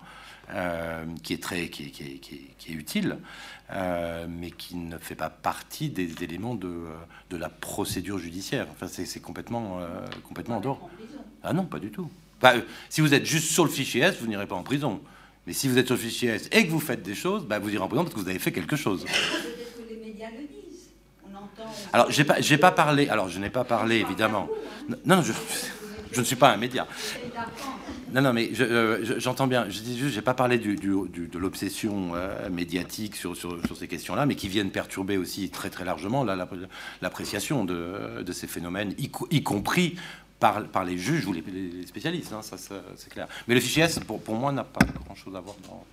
[1.23, 3.19] qui est très qui est, utile,
[3.71, 6.87] mais qui ne fait pas partie des éléments de,
[7.29, 8.67] de la procédure judiciaire.
[8.73, 9.79] Enfin, c'est complètement
[10.25, 10.89] complètement en dehors.
[11.41, 12.09] Ah non, pas du tout.
[12.41, 12.55] Bah,
[12.89, 14.99] si vous êtes juste sur le fichier S, vous n'irez pas en prison.
[15.47, 17.59] Mais si vous êtes sur le fichier S et que vous faites des choses, bah,
[17.59, 19.05] vous irez en prison parce que vous avez fait quelque chose.
[21.93, 23.09] Alors, j'ai pas, pas parlé.
[23.09, 24.47] Alors, je n'ai pas parlé évidemment.
[24.87, 25.33] Non, non, je,
[26.11, 26.87] je ne suis pas un média.
[28.13, 29.67] Non, non, mais euh, j'entends bien.
[29.69, 34.25] Je dis juste, j'ai pas parlé du, de l'obsession euh, médiatique sur, sur, ces questions-là,
[34.25, 36.25] mais qui viennent perturber aussi très très largement
[37.01, 39.95] l'appréciation de, de, ces phénomènes, y compris
[40.39, 41.43] par, par les juges ou les,
[41.85, 43.27] spécialistes, hein, ça, c'est clair.
[43.47, 45.83] Mais le fichier S, pour, pour moi, n'a pas grand-chose à voir dans...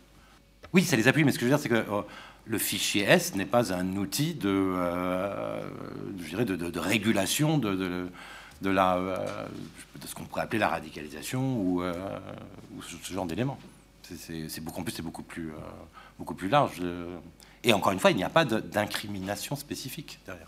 [0.72, 2.02] Oui, ça les appuie, mais ce que je veux dire, c'est que euh,
[2.46, 5.60] le fichier S n'est pas un outil de, euh,
[6.18, 8.08] je dirais de, régulation de,
[8.62, 9.16] de, la, euh,
[10.04, 13.58] ce qu'on pourrait appeler la radicalisation ou, ou ce, genre d'éléments.
[14.02, 15.52] C'est beaucoup, plus, c'est beaucoup plus,
[16.18, 16.80] beaucoup plus large.
[17.64, 20.46] Et encore une fois, il n'y a pas d'incrimination spécifique derrière.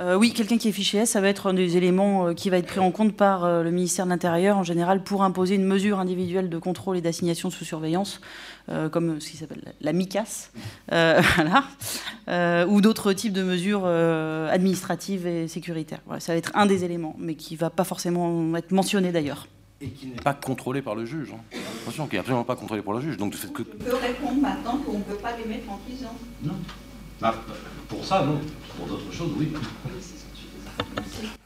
[0.00, 2.50] Euh, oui, quelqu'un qui est fiché S, ça va être un des éléments euh, qui
[2.50, 5.54] va être pris en compte par euh, le ministère de l'Intérieur en général pour imposer
[5.54, 8.20] une mesure individuelle de contrôle et d'assignation sous surveillance,
[8.92, 10.50] comme ce qui s'appelle la MICAS,
[10.88, 11.64] voilà,
[12.66, 16.00] ou d'autres types de mesures administratives et sécuritaires.
[16.18, 19.46] ça va être un des éléments, mais qui ne va pas forcément être mentionné d'ailleurs.
[19.80, 21.34] Et qui n'est pas contrôlé par le juge.
[21.34, 21.58] Hein.
[21.82, 23.18] Attention, qui n'est absolument pas contrôlé par le juge.
[23.18, 23.62] Donc, fait que...
[23.62, 26.08] On peut répondre maintenant qu'on ne peut pas les mettre en prison.
[26.42, 26.54] Non.
[27.20, 27.34] Bah,
[27.88, 28.40] pour ça, non.
[28.76, 29.52] Pour d'autres choses, oui.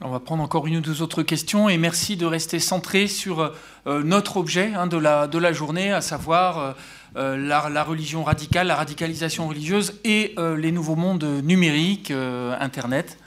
[0.01, 3.53] On va prendre encore une ou deux autres questions et merci de rester centré sur
[3.87, 6.73] euh, notre objet hein, de, la, de la journée, à savoir euh,
[7.17, 13.19] euh, la, religion radicale, la radicalisation religieuse et les nouveaux mondes numériques, Internet.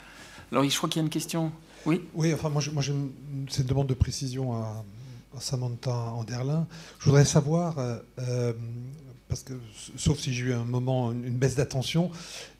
[0.50, 1.52] Alors je crois qu'il y a une question.
[1.86, 2.82] Oui Oui, enfin moi, moi
[3.48, 4.84] c'est une demande de précision à,
[5.36, 6.66] à Samantha Anderlin.
[7.00, 7.76] Je voudrais savoir
[9.32, 9.54] parce que,
[9.96, 12.10] sauf si j'ai eu un moment, une baisse d'attention,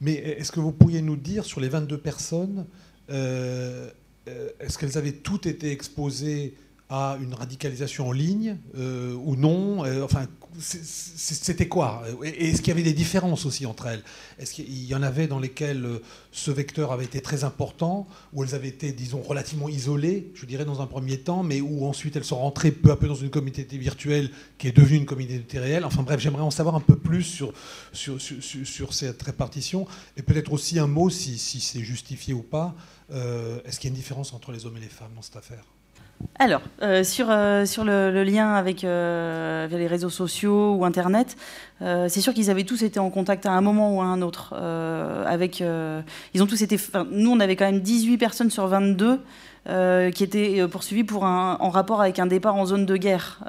[0.00, 2.64] mais est-ce que vous pourriez nous dire sur les 22 personnes,
[3.10, 3.90] euh,
[4.26, 6.54] euh, est-ce qu'elles avaient toutes été exposées
[6.94, 10.26] à une radicalisation en ligne euh, ou non Enfin,
[10.58, 12.02] c'était quoi?
[12.22, 14.02] Et est-ce qu'il y avait des différences aussi entre elles?
[14.38, 18.44] Est-ce qu'il y en avait dans lesquelles euh, ce vecteur avait été très important, où
[18.44, 22.16] elles avaient été, disons, relativement isolées, je dirais dans un premier temps, mais où ensuite
[22.16, 25.58] elles sont rentrées peu à peu dans une communauté virtuelle qui est devenue une communauté
[25.58, 25.86] réelle?
[25.86, 27.54] Enfin bref, j'aimerais en savoir un peu plus sur,
[27.94, 29.86] sur, cette répartition,
[30.18, 32.74] et peut-être aussi un mot, si, c'est justifié ou pas,
[33.10, 35.36] euh, est-ce qu'il y a une différence entre les hommes et les femmes dans cette
[35.36, 35.64] affaire?
[36.38, 41.36] Alors, euh, sur, euh, sur le, lien avec euh, les réseaux sociaux ou Internet,
[41.80, 44.54] c'est sûr qu'ils avaient tous été en contact à un moment ou à un autre.
[45.26, 46.76] avec, ils ont tous été.
[47.10, 49.18] Nous, on avait quand même 18 personnes sur 22
[50.12, 53.40] qui étaient poursuivies pour un, en rapport avec un départ en zone de guerre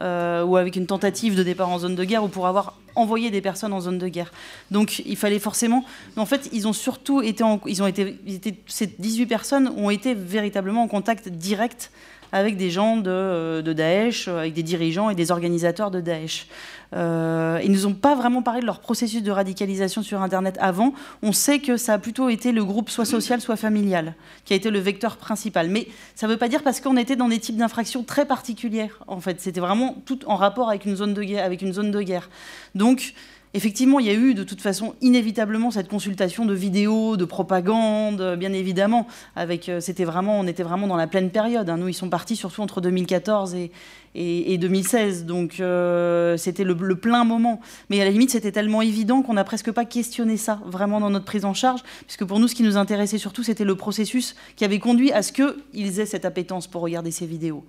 [0.47, 3.41] ou avec une tentative de départ en zone de guerre ou pour avoir envoyé des
[3.41, 4.31] personnes en zone de guerre.
[4.71, 5.85] Donc, il fallait forcément.
[6.17, 7.43] En fait, ils ont surtout été.
[7.67, 8.19] ils ont été,
[8.65, 11.91] ces 18 personnes ont été véritablement en contact direct
[12.33, 16.01] avec des gens de, euh, de Daesh, euh, avec des dirigeants et des organisateurs de
[16.01, 16.47] Daesh.
[16.95, 20.57] Euh, ils ne nous ont pas vraiment parlé de leur processus de radicalisation sur Internet
[20.59, 20.93] avant.
[21.21, 24.55] On sait que ça a plutôt été le groupe soit social, soit familial, qui a
[24.55, 25.69] été le vecteur principal.
[25.69, 28.99] Mais ça ne veut pas dire parce qu'on était dans des types d'infractions très particulières.
[29.07, 31.45] En fait, c'était vraiment tout en rapport avec une zone de guerre.
[31.45, 32.29] Avec une zone de guerre.
[32.73, 33.13] Donc,
[33.55, 38.35] Effectivement, il y a eu de toute façon inévitablement cette consultation de vidéos, de propagande,
[38.39, 39.05] bien évidemment.
[39.35, 41.69] Avec, euh, c'était vraiment, on était vraiment dans la pleine période.
[41.69, 41.77] Hein.
[41.77, 43.71] Nous, ils sont partis surtout entre 2014 et,
[44.15, 47.59] et, 2016, donc euh, c'était le, plein moment.
[47.89, 51.09] Mais à la limite, c'était tellement évident qu'on n'a presque pas questionné ça vraiment dans
[51.09, 54.35] notre prise en charge, puisque pour nous, ce qui nous intéressait surtout, c'était le processus
[54.55, 57.63] qui avait conduit à ce qu'ils aient cette appétence pour regarder ces vidéos.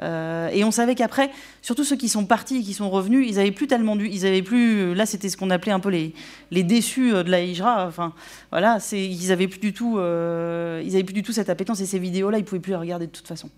[0.00, 1.30] Euh, et on savait qu'après,
[1.62, 4.24] surtout ceux qui sont partis et qui sont revenus, ils avaient plus tellement dû, ils
[4.24, 6.14] avaient plus, là c'était ce qu'on appelait un peu les,
[6.52, 7.88] les déçus euh, de la hijra.
[7.88, 8.14] Enfin,
[8.52, 12.44] voilà, ils avaient plus du tout, plus du tout cette appétence et ces vidéos-là, ils
[12.44, 13.50] pouvaient plus les regarder de toute façon.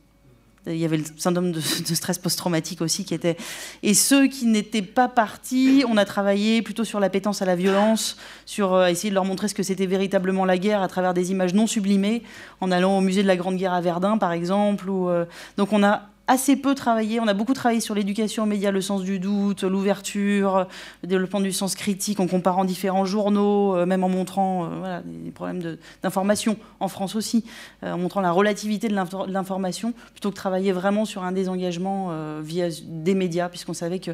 [0.75, 3.37] Il y avait le syndrome de, stress post-traumatique aussi qui était.
[3.83, 8.17] Et ceux qui n'étaient pas partis, on a travaillé plutôt sur l'appétence à la violence,
[8.47, 11.55] sur essayer de leur montrer ce que c'était véritablement la guerre à travers des images
[11.55, 12.23] non sublimées,
[12.61, 14.89] en allant au musée de la Grande Guerre à Verdun par exemple.
[14.89, 15.11] Ou,
[15.57, 17.19] donc on a assez peu travaillé.
[17.19, 20.69] On a beaucoup travaillé sur l'éducation aux médias, le sens du doute, l'ouverture,
[21.03, 25.33] le développement du sens critique en comparant différents journaux, euh, même en montrant euh, des
[25.33, 27.45] problèmes d'information en France aussi,
[27.83, 32.69] euh, en montrant la relativité de l'information, plutôt que travailler vraiment sur un désengagement via
[32.85, 34.13] des médias, puisqu'on savait que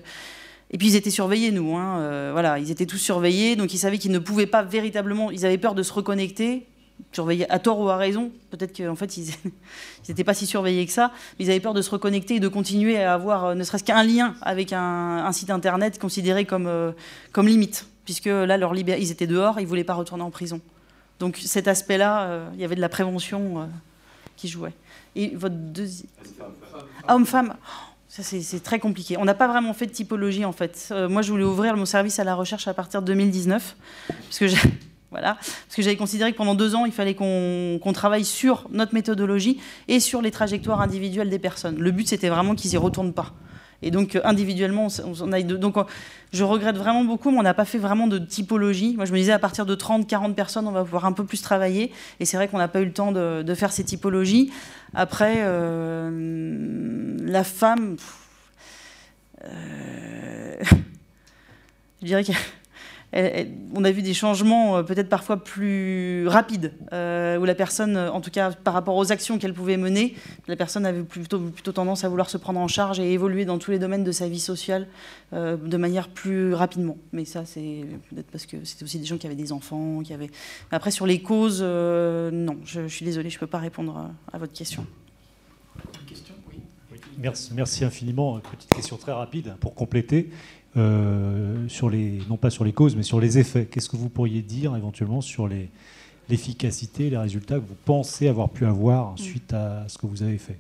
[0.71, 1.77] et puis ils étaient surveillés, nous.
[1.77, 5.31] Hein, voilà, ils étaient tous surveillés, donc ils savaient qu'ils ne pouvaient pas véritablement.
[5.31, 6.67] Ils avaient peur de se reconnecter
[7.13, 8.31] surveillés à tort ou à raison.
[8.51, 9.33] Peut-être qu'en fait, ils
[10.09, 11.13] n'étaient pas si surveillés que ça.
[11.39, 14.03] Mais ils avaient peur de se reconnecter et de continuer à avoir ne serait-ce qu'un
[14.03, 16.95] lien avec un, site internet considéré comme,
[17.33, 17.87] comme limite.
[18.05, 20.61] Puisque là, leur ils étaient dehors, ils ne voulaient pas retourner en prison.
[21.19, 23.69] Donc cet aspect-là, il y avait de la prévention
[24.37, 24.73] qui jouait.
[25.17, 26.09] Et votre deuxième.
[27.09, 27.55] Homme-femme.
[28.09, 29.17] Ça, c'est très compliqué.
[29.19, 30.89] On n'a pas vraiment fait de typologie, en fait.
[30.91, 33.77] Euh, moi, je voulais ouvrir mon service à la recherche à partir de 2019.
[34.09, 34.47] Parce que
[35.23, 39.59] parce que j'avais considéré que pendant deux ans, il fallait qu'on travaille sur notre méthodologie
[39.89, 41.79] et sur les trajectoires individuelles des personnes.
[41.79, 43.33] Le but, c'était vraiment qu'ils n'y retournent pas.
[43.83, 45.77] Et donc, euh, individuellement, on, a, donc,
[46.33, 48.95] je regrette vraiment beaucoup, mais on n'a pas fait vraiment de typologie.
[48.97, 51.25] Moi, je me disais, à partir de 30, 40 personnes, on va pouvoir un peu
[51.25, 51.93] plus travailler.
[52.21, 54.51] Et c'est vrai qu'on n'a pas eu le temps de, faire ces typologies.
[54.95, 57.97] Après, euh, la femme.
[59.45, 60.57] Euh,
[62.03, 62.33] je dirais que
[63.75, 68.21] on a vu des changements euh, peut-être parfois plus rapides, euh, où la personne, en
[68.21, 70.15] tout cas par rapport aux actions qu'elle pouvait mener,
[70.49, 71.41] la personne avait plutôt,
[71.73, 74.29] tendance à vouloir se prendre en charge et évoluer dans tous les domaines de sa
[74.29, 74.87] vie sociale
[75.33, 76.97] euh, de manière plus rapidement.
[77.13, 80.13] Mais ça, c'est peut-être parce que c'était aussi des gens qui avaient des enfants, qui
[80.13, 80.31] avaient...
[80.71, 84.53] Après, sur les causes, non, je, suis désolée, je ne peux pas répondre à, votre
[84.53, 84.87] question.
[87.19, 88.39] Merci, merci infiniment.
[88.41, 90.31] Petite question très rapide pour compléter.
[90.77, 93.65] Euh, sur les, non pas sur les causes, mais sur les effets.
[93.65, 98.67] Qu'est-ce que vous pourriez dire éventuellement sur l'efficacité, les résultats que vous pensez avoir pu
[98.67, 99.19] avoir mm.
[99.19, 100.59] suite à ce que vous avez fait?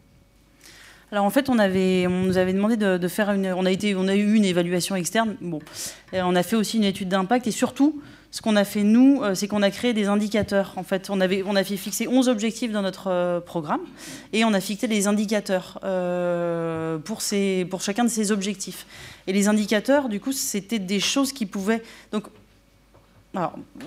[1.12, 3.46] Alors en fait, on, avait, on nous avait demandé de, faire une.
[3.52, 5.36] On a, été, on a eu une évaluation externe.
[5.40, 5.60] Bon,
[6.12, 8.00] on a fait aussi une étude d'impact et surtout,
[8.32, 10.72] ce qu'on a fait nous, euh, c'est qu'on a créé des indicateurs.
[10.76, 13.82] En fait, on avait, on a fait fixer 11 objectifs dans notre euh, programme
[14.32, 15.78] et on a fixé des indicateurs
[17.04, 18.86] pour, ces, pour chacun de ces objectifs.
[19.26, 21.82] Et les indicateurs, du coup, c'était des choses qui pouvaient.
[22.12, 22.24] Donc,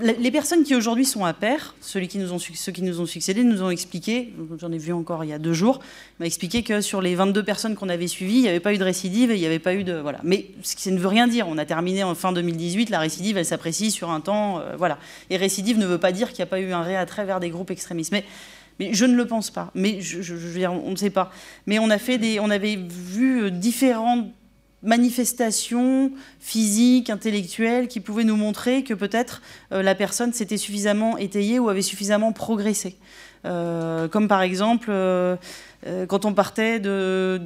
[0.02, 3.06] les personnes qui aujourd'hui sont à pair, ceux qui, nous ont, ceux qui nous ont
[3.06, 5.80] succédé, nous ont expliqué, j'en ai vu encore il y a deux jours,
[6.20, 8.78] m'a expliqué que sur les 22 personnes qu'on avait suivies, il n'y avait pas eu
[8.78, 9.94] de récidive et il n'y avait pas eu de.
[9.94, 10.20] Voilà.
[10.24, 11.48] Mais ce qui ne veut rien dire.
[11.48, 14.60] On a terminé en fin 2018, la récidive, elle s'apprécie sur un temps.
[14.60, 15.00] Euh, voilà.
[15.30, 17.50] Et récidive ne veut pas dire qu'il n'y a pas eu un réattrait vers des
[17.50, 18.12] groupes extrémistes.
[18.12, 18.26] Mais,
[18.80, 19.72] mais je ne le pense pas.
[19.74, 20.00] Mais
[20.68, 21.32] on ne sait pas.
[21.66, 24.32] Mais on, a fait des, on avait vu euh, différentes
[24.84, 29.42] manifestations physiques, intellectuelles, qui pouvaient nous montrer que peut-être
[29.72, 32.96] euh, la personne s'était suffisamment étayée ou avait suffisamment progressé.
[33.46, 35.38] Euh, comme par exemple, euh,
[36.10, 37.40] quand on partait de.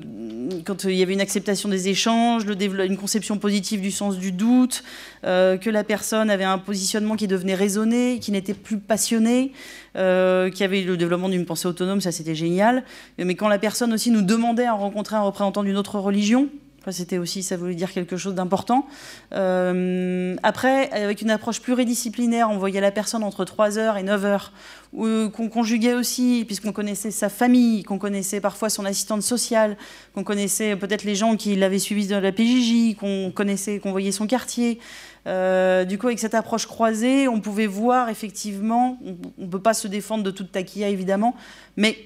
[0.65, 4.83] quand il y avait une acceptation des échanges, une conception positive du sens du doute,
[5.21, 9.51] que la personne avait un positionnement qui devenait raisonné, qui n'était plus passionné,
[9.93, 12.83] qui avait le développement d'une pensée autonome, ça c'était génial.
[13.19, 16.49] Mais quand la personne aussi nous demandait à rencontrer un représentant d'une autre religion,
[16.91, 18.85] c'était aussi, ça voulait dire quelque chose d'important.
[19.33, 25.49] Euh, après, avec une approche pluridisciplinaire, on voyait la personne entre 3h et 9h, qu'on
[25.49, 29.77] conjuguait aussi, puisqu'on connaissait sa famille, qu'on connaissait parfois son assistante sociale,
[30.13, 34.11] qu'on connaissait peut-être les gens qui l'avaient suivi dans la PJJ, qu'on connaissait, qu'on voyait
[34.11, 34.79] son quartier.
[35.25, 39.73] Euh, du coup, avec cette approche croisée, on pouvait voir effectivement, on ne peut pas
[39.73, 41.35] se défendre de toute taquilla évidemment,
[41.77, 41.97] mais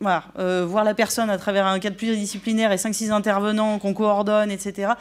[0.00, 4.50] voilà, euh, voir la personne à travers un cadre pluridisciplinaire et 5-6 intervenants qu'on coordonne,
[4.50, 4.92] etc.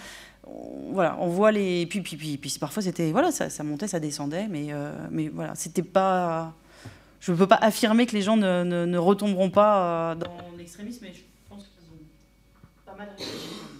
[0.91, 1.85] voilà, on voit les.
[1.85, 3.11] Puis, puis, puis, parfois, c'était.
[3.11, 6.53] Voilà, ça, montait, ça descendait, mais, euh, mais voilà, c'était pas.
[7.21, 11.13] Je ne peux pas affirmer que les gens ne retomberont pas euh, dans l'extrémisme, mais
[11.13, 13.78] je pense qu'ils ont pas mal réfléchi.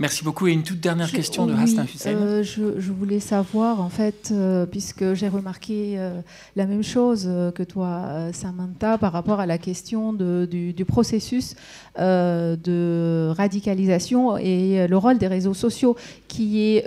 [0.00, 0.48] Merci beaucoup.
[0.48, 2.10] Et une toute dernière question de Hastin Hussein.
[2.10, 6.20] Euh, je, voulais savoir, en fait, euh, puisque j'ai remarqué euh,
[6.56, 11.54] la même chose que toi, Samantha, par rapport à la question du, du, processus
[11.96, 16.84] de radicalisation et le rôle des réseaux sociaux, qui est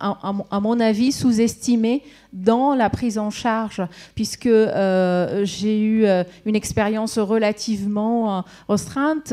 [0.00, 2.02] à mon avis, sous-estimé
[2.36, 3.82] dans la prise en charge,
[4.14, 9.32] puisque euh, j'ai eu euh, une expérience relativement euh, restreinte,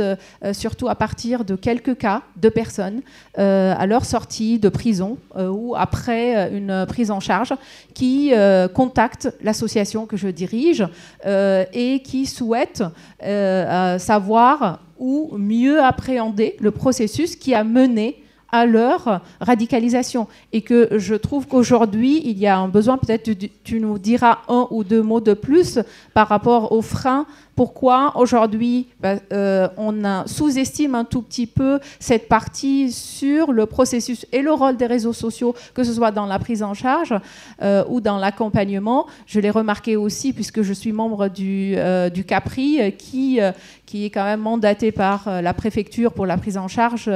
[0.54, 3.02] surtout à partir de quelques cas de personnes
[3.36, 7.54] à leur sortie de prison ou après une prise en charge
[7.94, 8.32] qui
[8.74, 10.86] contactent l'association que je dirige
[11.26, 12.84] et qui souhaitent
[13.20, 18.23] savoir ou mieux appréhender le processus qui a mené
[18.54, 20.28] à leur radicalisation.
[20.54, 23.30] Et que je trouve qu'aujourd'hui, il y a un besoin, peut-être
[23.64, 25.80] tu, nous diras un ou deux mots de plus
[26.14, 27.26] par rapport aux freins
[27.56, 29.94] pourquoi aujourd'hui bah, euh, on
[30.26, 35.14] sous-estime un tout petit peu cette partie sur le processus et le rôle des réseaux
[35.14, 37.14] sociaux, que ce soit dans la prise en charge
[37.62, 39.08] euh, ou dans l'accompagnement.
[39.28, 43.40] Je l'ai remarqué aussi puisque je suis membre du, euh, CAPRI qui,
[43.86, 47.10] qui est quand même mandaté par la préfecture pour la prise en charge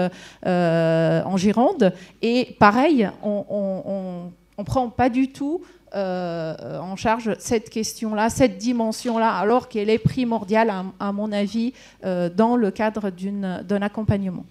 [0.45, 1.93] en Gironde.
[2.21, 5.61] Et pareil, on ne prend pas du tout
[5.93, 12.71] en charge cette question-là, cette dimension-là, alors qu'elle est primordiale, à, mon avis, dans le
[12.71, 14.45] cadre d'un accompagnement.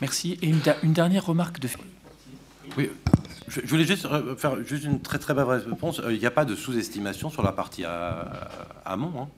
[0.00, 0.38] Merci.
[0.42, 1.68] Et une, dernière remarque de...
[2.76, 2.90] Oui,
[3.48, 4.06] je, voulais juste
[4.38, 6.00] faire juste une très très brève réponse.
[6.08, 7.84] Il n'y a pas de sous-estimation sur la partie
[8.84, 9.12] amont.
[9.22, 9.28] Hein.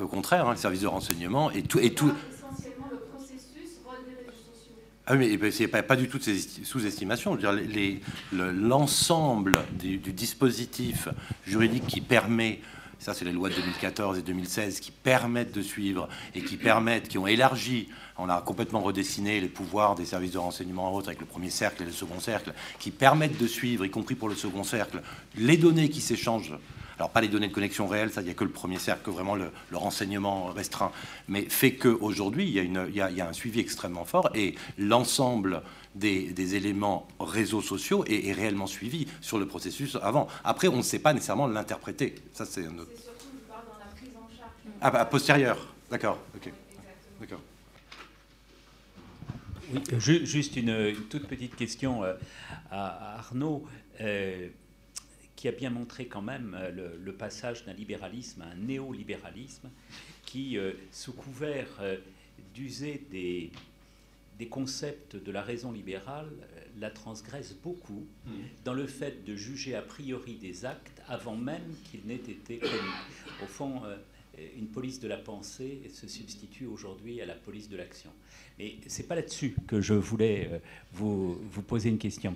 [0.00, 1.78] Au contraire, hein, le service de renseignement et tout...
[1.78, 2.12] Et tout
[5.08, 6.24] ah oui, mais c'est pas, du tout de
[6.64, 7.38] sous-estimation.
[8.32, 11.08] L'ensemble du, du, dispositif
[11.46, 12.60] juridique qui permet,
[12.98, 17.06] ça c'est les lois de 2014 et 2016, qui permettent de suivre et qui permettent,
[17.06, 21.08] qui ont élargi, on a complètement redessiné les pouvoirs des services de renseignement en autres
[21.08, 24.28] avec le premier cercle et le second cercle, qui permettent de suivre, y compris pour
[24.28, 25.02] le second cercle,
[25.36, 26.56] les données qui s'échangent
[26.98, 29.02] alors pas les données de connexion réelles, ça il n'y a que le premier cercle,
[29.04, 30.92] que vraiment le, renseignement restreint,
[31.28, 32.54] mais fait qu'aujourd'hui il,
[32.94, 35.62] y, a il, un suivi extrêmement fort et l'ensemble
[35.94, 40.28] des, éléments réseaux sociaux est, réellement suivi sur le processus avant.
[40.44, 42.14] Après on ne sait pas nécessairement l'interpréter.
[42.32, 42.90] Ça c'est un autre...
[42.92, 44.50] surtout dans la prise en charge.
[44.80, 45.58] Ah, bah, postérieure,
[45.90, 46.52] d'accord, ok.
[47.20, 47.40] D'accord.
[49.72, 49.80] Oui,
[50.24, 52.14] juste une, toute petite question euh,
[52.70, 53.66] à, Arnaud.
[55.36, 59.70] Qui a bien montré quand même euh, le, passage d'un libéralisme à un néolibéralisme
[60.24, 61.98] qui, euh, sous couvert euh,
[62.54, 63.50] d'user des,
[64.38, 66.30] des concepts de la raison libérale,
[66.78, 68.30] la transgresse beaucoup mmh.
[68.64, 72.72] dans le fait de juger a priori des actes avant même qu'ils n'aient été commis.
[73.42, 73.82] Au fond,
[74.56, 78.10] une police de la pensée se substitue aujourd'hui à la police de l'action.
[78.58, 80.58] Mais ce n'est pas là-dessus que je voulais euh,
[80.92, 82.34] vous, poser une question.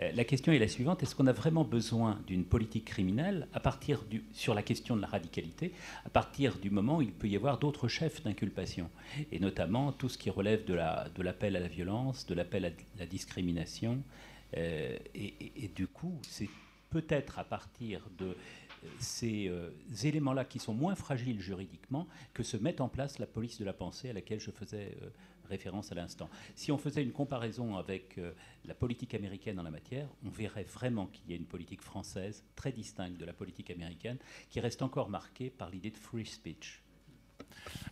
[0.00, 3.58] Euh, la question est la suivante est-ce qu'on a vraiment besoin d'une politique criminelle à
[3.58, 5.72] partir sur la question de la radicalité,
[6.04, 8.88] à partir du moment où il peut y avoir d'autres chefs d'inculpation
[9.32, 13.06] Et notamment tout ce qui relève de l'appel à la violence, de l'appel à la
[13.06, 14.02] discrimination.
[14.56, 16.48] Euh, et, du coup, c'est
[16.90, 18.36] peut-être à partir de
[19.00, 19.50] ces
[20.04, 23.72] éléments-là qui sont moins fragiles juridiquement que se met en place la police de la
[23.72, 24.96] pensée à laquelle je faisais
[25.46, 26.28] référence à l'instant.
[26.54, 28.32] Si on faisait une comparaison avec euh,
[28.64, 32.44] la politique américaine en la matière, on verrait vraiment qu'il y a une politique française
[32.54, 34.18] très distincte de la politique américaine
[34.50, 36.82] qui reste encore marquée par l'idée de free speech.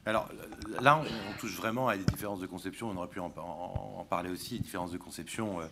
[0.07, 0.29] Alors
[0.81, 2.91] là, on, touche vraiment à des différences de conception.
[2.91, 3.31] On aurait pu en,
[4.09, 5.61] parler aussi, différences de conception.
[5.61, 5.67] Euh,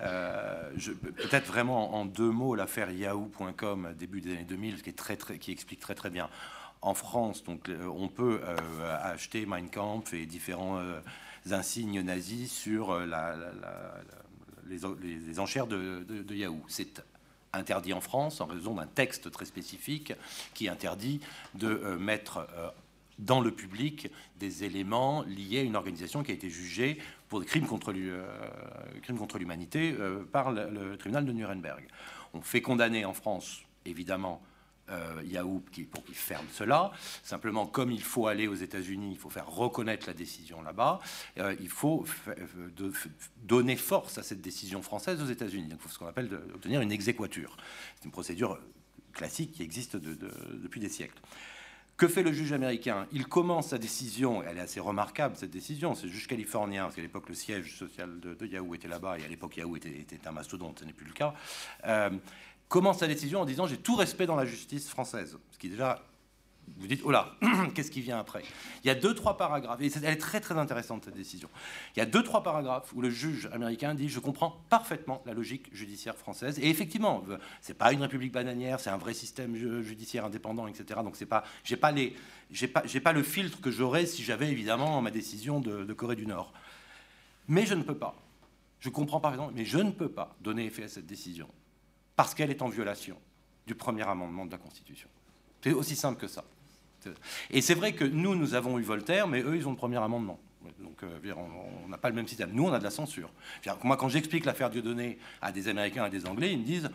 [0.00, 0.72] euh,
[1.16, 4.94] peut-être vraiment en deux mots l'affaire Yahoo.com début des années 2000, qui,
[5.40, 6.28] qui explique très très bien.
[6.80, 8.40] En France, donc, on peut
[9.02, 10.80] acheter Mein Kampf et différents
[11.50, 13.06] insignes nazis sur euh,
[14.68, 16.62] les, enchères de, Yahoo.
[16.68, 17.02] C'est
[17.52, 20.12] interdit en France en raison d'un texte très spécifique
[20.54, 21.20] qui interdit
[21.54, 22.68] de euh, mettre euh,
[23.18, 27.46] dans le public des éléments liés à une organisation qui a été jugée pour des
[27.46, 29.94] crimes contre l'humanité
[30.30, 31.86] par le, tribunal de Nuremberg.
[32.32, 34.40] On fait condamner en France, évidemment,
[34.90, 36.90] euh, Yahoo qui, pour qu'il ferme cela.
[37.22, 41.00] Simplement, comme il faut aller aux États-Unis, il faut faire reconnaître la décision là-bas.
[41.38, 42.04] Euh, il faut
[42.76, 42.92] de,
[43.42, 45.68] donner force à cette décision française aux États-Unis.
[45.70, 47.56] Il faut ce qu'on appelle obtenir une exéquature.
[47.96, 48.58] C'est une procédure
[49.12, 51.20] classique qui existe depuis des siècles.
[51.98, 53.08] Que fait le juge américain?
[53.10, 57.02] Il commence sa décision, elle est assez remarquable cette décision, c'est juge californien, parce qu'à
[57.02, 60.78] l'époque le siège social de, Yahoo était là-bas, et à l'époque Yahoo était, un mastodonte,
[60.78, 61.34] ce n'est plus le cas.
[61.88, 62.10] Euh,
[62.68, 65.38] commence sa décision en disant j'ai tout respect dans la justice française.
[65.50, 66.02] Ce qui déjà,
[66.76, 67.34] vous dites, oh là,
[67.74, 68.42] qu'est-ce qui vient après?
[68.84, 71.48] Il y a deux, trois paragraphes, et elle est très très intéressante cette décision.
[71.96, 75.32] Il y a deux, trois paragraphes où le juge américain dit je comprends parfaitement la
[75.32, 76.58] logique judiciaire française.
[76.58, 77.24] Et effectivement,
[77.62, 81.00] c'est pas une république bananière, c'est un vrai système judiciaire indépendant, etc.
[81.02, 82.14] Donc c'est pas, j'ai pas les,
[82.50, 85.92] j'ai pas, j'ai pas le filtre que j'aurais si j'avais évidemment ma décision de, de
[85.94, 86.52] Corée du Nord.
[87.48, 88.14] Mais je ne peux pas.
[88.80, 91.48] Je comprends par exemple, mais je ne peux pas donner effet à cette décision
[92.18, 93.16] parce qu'elle est en violation
[93.64, 95.08] du premier amendement de la Constitution.
[95.62, 96.42] C'est aussi simple que ça.
[97.48, 99.98] Et c'est vrai que nous, nous avons eu Voltaire, mais eux, ils ont le premier
[99.98, 100.40] amendement.
[100.80, 101.32] Donc, euh,
[101.84, 102.50] on n'a pas le même système.
[102.52, 103.30] Nous, on a de la censure.
[103.84, 106.90] Moi, quand j'explique l'affaire Dieudonné à des Américains, à des Anglais, ils me disent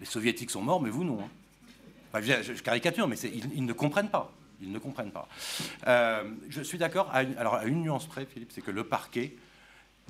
[0.00, 1.20] les Soviétiques sont morts, mais vous, non.
[2.14, 2.20] Hein.
[2.20, 4.30] je, caricature, mais ils, ne comprennent pas.
[4.60, 5.28] Ils ne comprennent pas.
[5.86, 7.10] Euh, je suis d'accord.
[7.10, 9.34] Alors, à une nuance près, Philippe, c'est que le parquet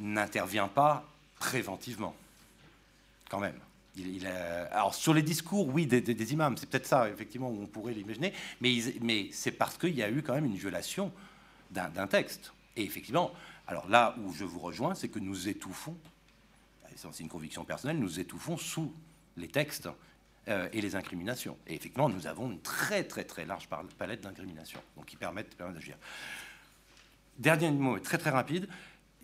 [0.00, 1.04] n'intervient pas
[1.38, 2.16] préventivement
[3.40, 3.58] même.
[4.70, 9.28] Alors sur les discours, oui, des, imams, c'est peut-être ça, effectivement, on pourrait l'imaginer, mais,
[9.32, 11.12] c'est parce qu'il y a eu quand même une violation
[11.70, 12.52] d'un texte.
[12.76, 13.32] Et effectivement,
[13.66, 15.96] alors là où je vous rejoins, c'est que nous étouffons,
[16.94, 18.92] c'est une conviction personnelle, nous étouffons sous
[19.36, 19.88] les textes
[20.48, 21.56] euh, et les incriminations.
[21.66, 25.96] Et effectivement, nous avons une très très très large palette d'incriminations, donc qui permettent d'agir.
[27.38, 28.68] Dernier mot, très très rapide,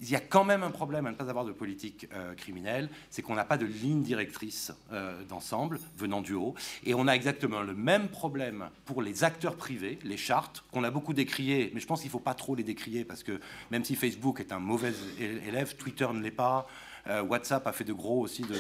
[0.01, 2.89] il y a quand même un problème à ne pas avoir de politique euh, criminelle,
[3.11, 6.55] c'est qu'on n'a pas de ligne directrice euh, d'ensemble venant du haut.
[6.85, 10.91] Et on a exactement le même problème pour les acteurs privés, les chartes, qu'on a
[10.91, 13.85] beaucoup décriées, mais je pense qu'il ne faut pas trop les décrier, parce que même
[13.85, 16.67] si Facebook est un mauvais élève, Twitter ne l'est pas.
[17.07, 18.55] Euh, WhatsApp a fait de gros aussi de,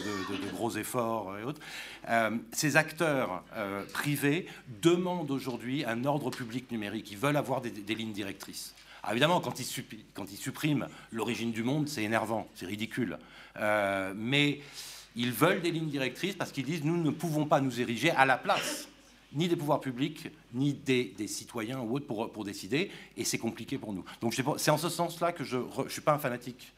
[0.53, 1.61] gros efforts et autres.
[2.53, 3.45] ces acteurs
[3.93, 4.47] privés
[4.81, 7.11] demandent aujourd'hui un ordre public numérique.
[7.11, 8.75] Ils veulent avoir des lignes directrices.
[9.03, 13.19] Ah, évidemment, quand ils, suppriment l'origine du monde, c'est énervant, c'est ridicule.
[13.57, 14.61] Euh, mais
[15.17, 18.27] ils veulent des lignes directrices parce qu'ils disent nous ne pouvons pas nous ériger à
[18.27, 18.89] la place
[19.33, 23.93] ni des pouvoirs publics, ni des, citoyens ou autres pour, décider, et c'est compliqué pour
[23.93, 24.05] nous.
[24.21, 26.73] Donc c'est en ce sens-là que je ne suis pas un fanatique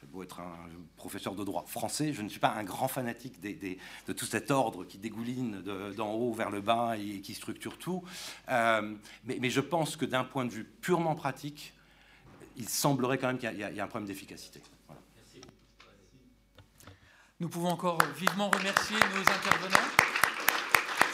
[0.00, 0.56] j'ai beau être un
[0.96, 4.84] professeur de droit français, je ne suis pas un grand fanatique de tout cet ordre
[4.84, 5.62] qui dégouline
[5.96, 8.04] d'en haut vers le bas et qui structure tout.
[8.48, 8.94] Euh,
[9.24, 11.74] mais, je pense que d'un point de vue purement pratique,
[12.56, 14.60] il semblerait quand même qu'il y, a un problème d'efficacité.
[17.40, 19.88] Nous pouvons encore vivement remercier nos intervenants.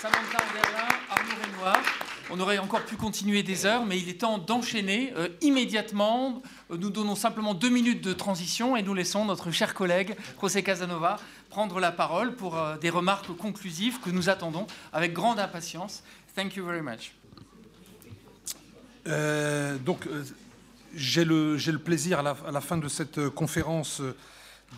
[0.01, 2.04] Samantha Anderlin, Arnaud Renoir.
[2.31, 6.43] On aurait encore pu continuer des heures, mais il est temps d'enchaîner euh, immédiatement.
[6.71, 10.63] Euh, nous donnons simplement deux minutes de transition et nous laissons notre cher collègue José
[10.63, 11.19] Casanova
[11.51, 16.03] prendre la parole pour euh, des remarques conclusives que nous attendons avec grande impatience.
[16.35, 17.13] Thank you very much.
[19.85, 20.09] donc,
[20.95, 24.01] j'ai le, le, plaisir à la, fin de cette conférence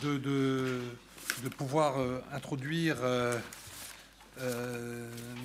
[0.03, 0.81] de, de,
[1.45, 1.95] de pouvoir
[2.33, 3.39] introduire euh,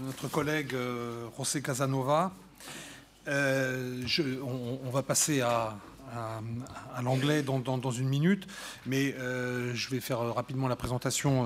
[0.06, 2.32] notre collègue euh, José Casanova.
[3.28, 4.04] Euh,
[4.84, 5.78] on, va passer à,
[7.02, 8.48] l'anglais dans, une minute,
[8.86, 11.46] mais je vais faire rapidement la présentation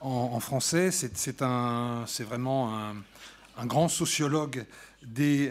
[0.00, 0.90] en, français.
[0.90, 2.78] C'est vraiment
[3.56, 4.66] un, grand sociologue
[5.02, 5.50] des,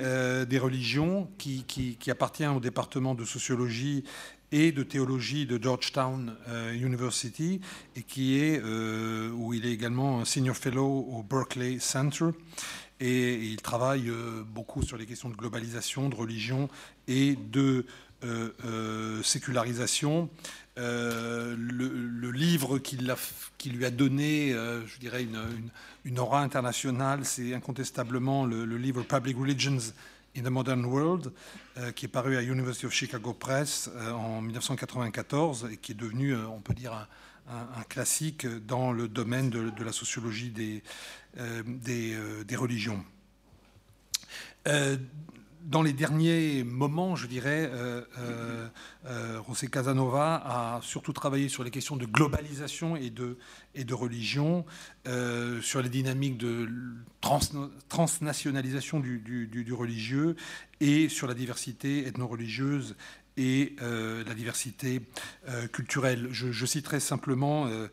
[0.62, 4.04] religions qui, appartient au département de sociologie
[4.52, 7.62] et de théologie de Georgetown euh, University
[7.96, 12.30] et qui est euh, où il est également senior fellow au Berkeley Center
[13.00, 16.70] et, il travaille euh, beaucoup sur les questions de globalisation, de religion
[17.08, 17.86] et de
[19.22, 20.30] sécularisation.
[20.78, 22.98] Le, livre qui,
[23.70, 25.00] lui a donné, je
[26.06, 29.94] une, aura internationale, c'est incontestablement le, le livre Public Religions
[30.36, 31.32] in the Modern World,
[31.78, 35.96] euh, qui est paru à University of Chicago Press euh, en 1994 et qui est
[35.96, 37.08] devenu, euh, on peut dire,
[37.48, 40.82] un, classique dans le domaine de, la sociologie des,
[42.56, 43.06] religions
[45.66, 48.68] dans les derniers moments, je dirais, euh, euh,
[49.08, 54.66] euh, José Casanova a surtout travaillé sur les questions de globalisation et de, religion,
[55.62, 56.70] sur les dynamiques de
[57.90, 60.36] transnationalisation du, du, religieux
[60.80, 62.96] et sur la diversité ethno-religieuse
[63.38, 65.02] et euh, la diversité
[65.50, 66.28] euh, culturelle.
[66.32, 67.88] Je, citerai simplement, euh,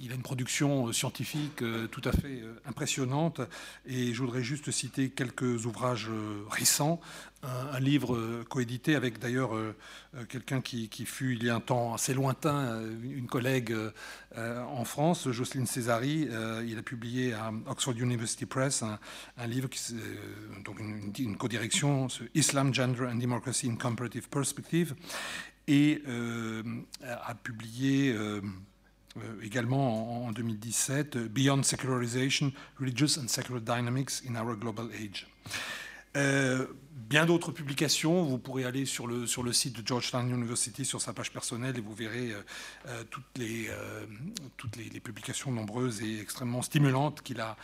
[0.00, 3.40] il, a une production scientifique tout à fait impressionnante,
[3.86, 6.08] et je voudrais juste citer quelques ouvrages
[6.50, 7.00] récents
[7.42, 9.74] un, livre euh, coédité avec d'ailleurs euh,
[10.14, 13.74] euh, quelqu'un qui, fut il y a un temps assez lointain, une collègue
[14.36, 16.28] en France, Jocelyne Césari.
[16.66, 19.68] il a publié à Oxford University Press un, livre,
[20.64, 24.94] donc une, co-direction, Islam, Gender and Democracy in Comparative Perspective,
[25.66, 26.02] et
[27.02, 28.14] a publié
[29.42, 35.26] également en, en, 2017 Beyond Secularization, Religious and Secular Dynamics in Our Global Age.
[37.08, 38.22] Bien d'autres publications.
[38.22, 41.76] Vous pourrez aller sur le, sur le site de Georgetown University, sur sa page personnelle,
[41.76, 42.42] et vous verrez euh,
[42.88, 43.68] euh, toutes, les,
[44.56, 47.56] toutes les, publications nombreuses et extrêmement stimulantes qu'il a,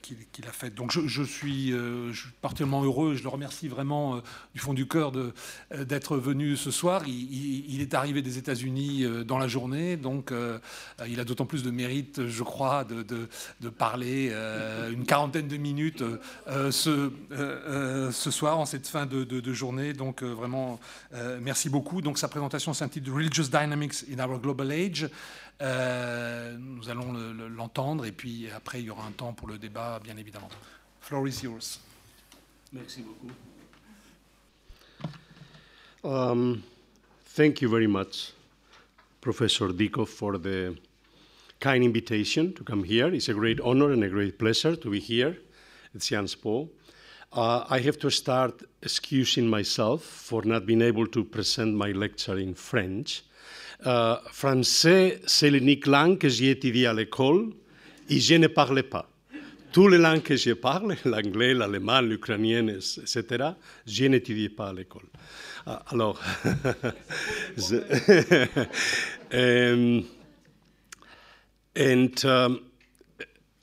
[0.00, 0.74] qu'il, a faites.
[0.74, 1.74] Donc je, suis,
[2.40, 4.22] particulièrement heureux, je le remercie vraiment
[4.54, 5.12] du fond du cœur
[5.74, 7.02] d'être venu ce soir.
[7.08, 10.32] Il, est arrivé des États-Unis dans la journée, donc
[11.06, 13.28] il a d'autant plus de mérite, je crois, de, de,
[13.60, 14.32] de parler
[14.92, 16.04] une quarantaine de minutes
[16.46, 17.10] ce
[17.68, 19.92] euh, ce soir, cette fin de, journée.
[19.92, 20.78] Donc euh, vraiment,
[21.14, 22.00] euh, merci beaucoup.
[22.02, 25.08] Donc sa présentation s'intitule Religious Dynamics in Our Global Age.
[25.60, 27.12] nous allons
[27.56, 30.50] l'entendre et puis après il y aura un temps pour le débat, bien évidemment.
[31.00, 31.80] Floor is yours.
[32.72, 33.32] Merci beaucoup.
[36.04, 36.62] Um,
[37.34, 38.32] thank you very much,
[39.20, 40.76] Professor Dikov, for the
[41.60, 43.12] kind invitation to come here.
[43.12, 45.36] It's a great honor and a great pleasure to be here
[45.94, 46.68] at Sciences Po.
[47.30, 52.38] Uh, I have to start excusing myself for not being able to present my lecture
[52.38, 53.22] in French.
[53.84, 57.52] Uh, français, c'est l'unique langue que j'ai étudiée à l'école
[58.08, 59.06] et je ne parlais pas.
[59.72, 63.50] Toutes les langues que je parle, l'anglais, l'allemand, l'ukrainien, etc.,
[63.86, 65.06] je n'étudie pas à l'école.
[65.66, 66.18] Ah, alors,
[69.34, 70.04] um,
[71.76, 72.67] and um,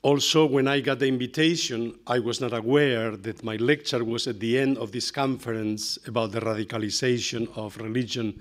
[0.06, 4.38] also, when I got the invitation, I was not aware that my lecture was at
[4.38, 8.40] the end of this conference about the radicalization of religion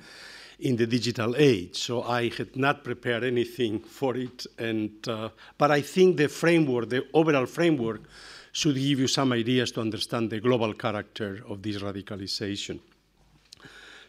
[0.60, 1.76] in the digital age.
[1.76, 4.46] So I had not prepared anything for it.
[4.60, 8.04] And, uh, but I think the framework, the overall framework,
[8.52, 12.80] should give you some ideas to understand the global character of this radicalization.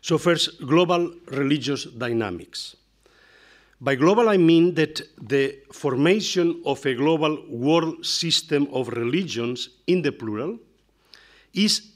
[0.03, 2.77] So, first, global religious dynamics.
[3.81, 10.01] By global, I mean that the formation of a global world system of religions in
[10.01, 10.59] the plural
[11.53, 11.93] is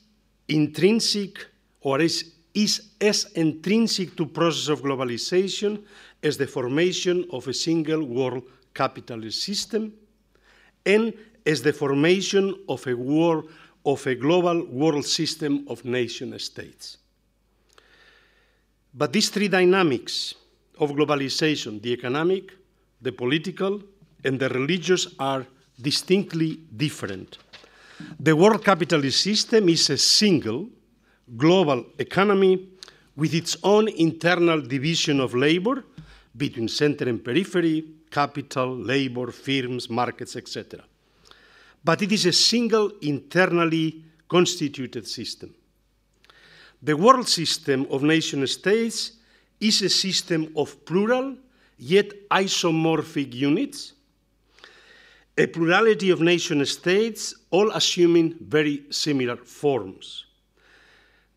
[0.49, 1.47] intrinsic
[1.81, 5.83] or is, is as intrinsic to process of globalization
[6.23, 8.43] as the formation of a single world
[8.75, 9.95] capitalist system
[10.85, 11.15] and
[11.47, 13.49] as the formation of a world
[13.87, 16.99] of a global world system of nation states.
[18.93, 20.35] But these three dynamics
[20.81, 22.53] of globalization, the economic,
[23.01, 23.83] the political,
[24.25, 25.47] and the religious, are
[25.81, 27.39] distinctly different.
[28.19, 30.69] The world capitalist system is a single
[31.37, 32.69] global economy
[33.15, 35.85] with its own internal division of labor
[36.37, 40.83] between center and periphery, capital, labor, firms, markets, etc.
[41.85, 45.55] But it is a single internally constituted system.
[46.83, 49.13] The world system of nation states
[49.61, 51.37] is a system of plural
[51.79, 53.95] yet isomorphic units,
[55.37, 60.27] a plurality of nation states, all assuming very similar forms.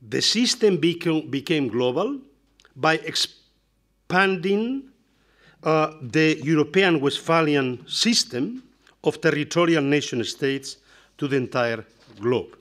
[0.02, 2.20] The system became, became global
[2.76, 4.90] by expanding
[5.64, 8.64] uh, the European Westphalian system
[9.04, 10.78] of territorial nation states
[11.18, 11.86] to the entire
[12.20, 12.58] globe.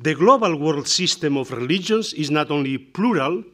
[0.00, 3.44] The global world system of religions is not only plural,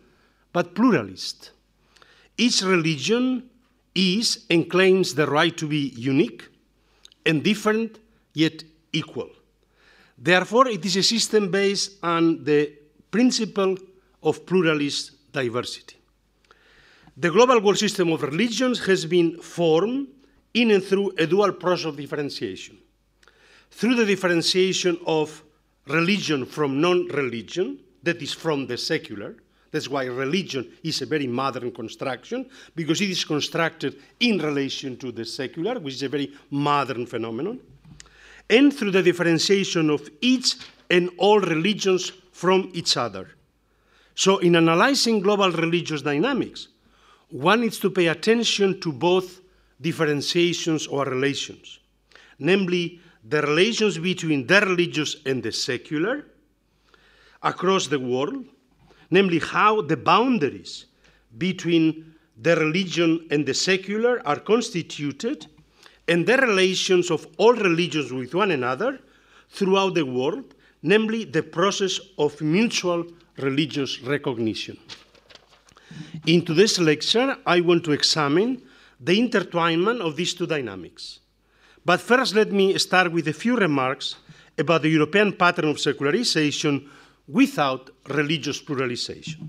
[0.53, 1.51] but pluralist.
[2.37, 3.49] Each religion
[3.95, 6.49] is and claims the right to be unique
[7.27, 7.99] and different,
[8.33, 9.31] yet equal.
[10.17, 12.73] Therefore, it is a system based on the
[13.11, 13.77] principle
[14.23, 15.97] of pluralist diversity.
[17.17, 20.09] The global world system of religions has been formed
[20.55, 22.79] in and through a dual process of differentiation.
[23.71, 25.43] Through the differentiation of
[25.87, 29.37] religion from non religion, that is from the secular.
[29.71, 35.13] That's why religion is a very modern construction, because it is constructed in relation to
[35.13, 37.61] the secular, which is a very modern phenomenon.
[38.49, 40.57] And through the differentiation of each
[40.91, 43.29] and all religions from each other.
[44.17, 46.69] So, in analyzing global religious dynamics,
[47.31, 49.41] one needs to pay attention to both
[49.81, 51.79] differentiations or relations,
[52.39, 56.27] namely the relations between the religious and the secular
[57.43, 58.45] across the world,
[59.11, 60.87] namely how the boundaries
[61.39, 65.47] between the religion and the secular are constituted,
[66.09, 68.99] and the relations of all religions with one another
[69.51, 73.05] throughout the world, namely the process of mutual
[73.37, 74.77] religious recognition.
[76.27, 78.63] In today's lecture, I want to examine
[78.99, 81.21] the intertwinement of these two dynamics
[81.85, 84.17] but first, let me start with a few remarks
[84.59, 86.91] about the European pattern of secularization
[87.31, 89.49] without religious pluralization.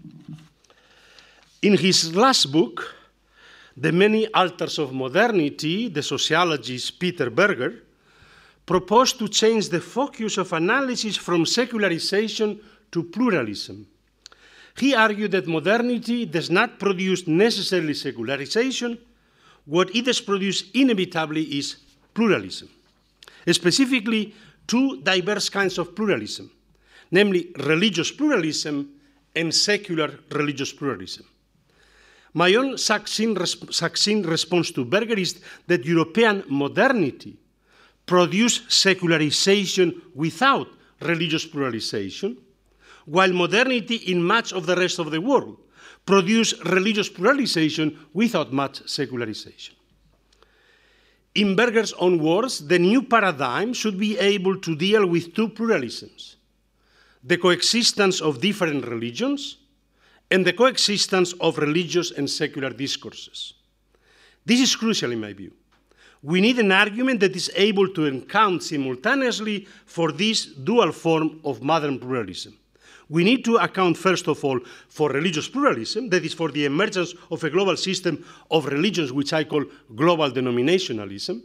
[1.61, 2.95] In his last book,
[3.77, 7.83] The Many Altars of Modernity, the sociologist Peter Berger
[8.65, 12.59] proposed to change the focus of analysis from secularization
[12.91, 13.87] to pluralism.
[14.77, 18.97] He argued that modernity does not produce necessarily secularization.
[19.65, 21.77] What it has produced inevitably is
[22.13, 22.69] pluralism,
[23.51, 24.33] specifically
[24.67, 26.49] two diverse kinds of pluralism,
[27.11, 28.89] namely religious pluralism
[29.35, 31.25] and secular religious pluralism.
[32.33, 37.37] My own succinct, succinct response to Berger is that European modernity
[38.05, 40.67] produced secularization without
[41.01, 42.37] religious pluralization,
[43.05, 45.57] while modernity in much of the rest of the world
[46.05, 49.75] produced religious pluralization without much secularization.
[51.35, 56.35] In Berger's own words, the new paradigm should be able to deal with two pluralisms
[57.23, 59.57] the coexistence of different religions
[60.29, 63.53] and the coexistence of religious and secular discourses.
[64.45, 65.53] This is crucial in my view.
[66.23, 71.61] We need an argument that is able to account simultaneously for this dual form of
[71.61, 72.57] modern pluralism
[73.11, 77.13] we need to account, first of all, for religious pluralism, that is, for the emergence
[77.29, 81.41] of a global system of religions, which I call global denominationalism.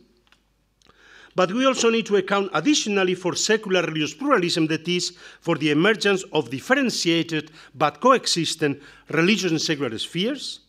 [1.37, 5.71] But we also need to account additionally for secular religious pluralism, that is, for the
[5.71, 10.61] emergence of differentiated but coexistent religious and secular spheres,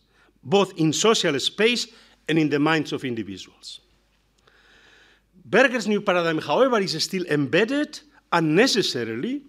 [0.44, 1.88] both in social space
[2.28, 3.80] and in the minds of individuals.
[5.42, 9.40] Berger's new paradigm, however, is still embedded unnecessarily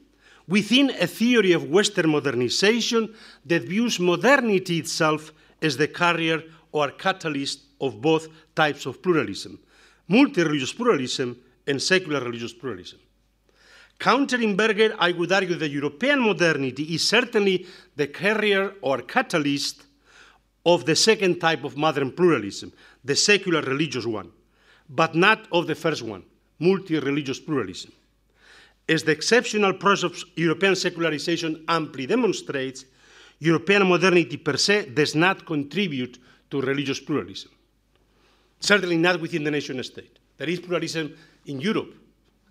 [0.47, 3.13] within a theory of Western modernization
[3.45, 6.41] that views modernity itself as the carrier
[6.71, 9.59] or catalyst of both types of pluralism
[10.09, 12.99] multi religious pluralism and secular religious pluralism.
[13.99, 19.83] Countering Berger, I would argue that European modernity is certainly the carrier or catalyst
[20.65, 22.71] of the second type of modern pluralism,
[23.03, 24.31] the secular religious one,
[24.89, 26.23] but not of the first one,
[26.59, 27.91] multi religious pluralism.
[28.87, 32.85] As the exceptional process of European secularization amply demonstrates,
[33.39, 36.17] European modernity per se does not contribute
[36.49, 37.51] to religious pluralism.
[38.59, 40.19] Certainly not within the nation state.
[40.37, 41.15] There is pluralism
[41.45, 41.93] in Europe,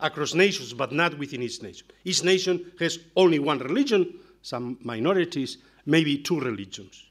[0.01, 1.87] across nations, but not within each nation.
[2.05, 7.05] Each nation has only one religion, some minorities, maybe two religions.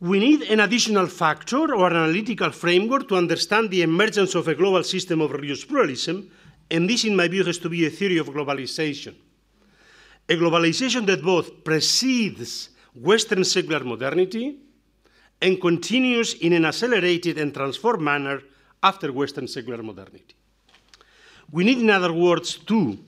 [0.00, 4.54] We need an additional factor or an analytical framework to understand the emergence of a
[4.54, 6.30] global system of religious pluralism
[6.70, 9.14] and this, in my view, has to be a theory of globalization.
[10.28, 14.58] A globalization that both precedes Western secular modernity
[15.44, 18.42] and continues in an accelerated and transformed manner
[18.82, 20.34] after Western secular modernity.
[21.52, 22.98] We need, in other words, to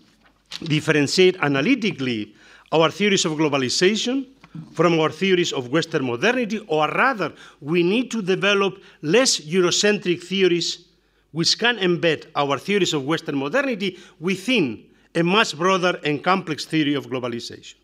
[0.63, 2.35] differentiate analytically
[2.71, 4.27] our theories of globalization
[4.73, 10.85] from our theories of Western modernity, or rather, we need to develop less Eurocentric theories
[11.33, 14.85] which can embed our theories of Western modernity within
[15.15, 17.77] a much broader and complex theory of globalization.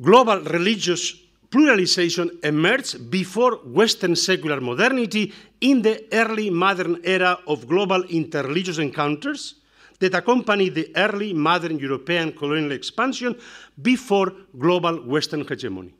[0.00, 1.16] Global religious
[1.50, 9.56] pluralization emerged before Western secular modernity in the early modern era of global interreligious encounters
[9.98, 13.36] that accompanied the early modern European colonial expansion
[13.82, 15.92] before global Western hegemony.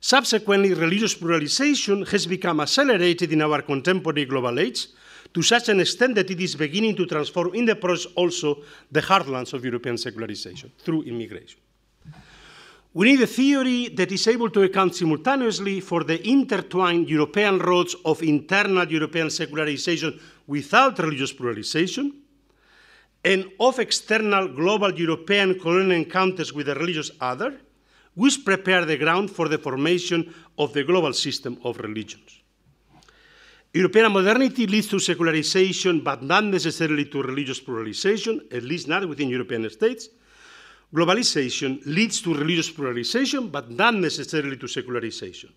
[0.00, 4.88] Subsequently, religious pluralization has become accelerated in our contemporary global age
[5.32, 9.00] to such an extent that it is beginning to transform in the process also the
[9.00, 11.61] heartlands of European secularization through immigration.
[12.94, 17.96] We need a theory that is able to account simultaneously for the intertwined European roads
[18.04, 22.12] of internal European secularization without religious pluralization
[23.24, 27.58] and of external global European colonial encounters with the religious other
[28.14, 32.40] which prepare the ground for the formation of the global system of religions.
[33.72, 39.30] European modernity leads to secularization, but not necessarily to religious pluralization, at least not within
[39.30, 40.10] European states.
[40.94, 45.50] Globalization leads to religious pluralization, but not necessarily to secularization.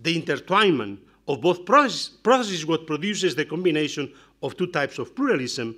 [0.00, 5.76] The intertwinement of both processes is what produces the combination of two types of pluralism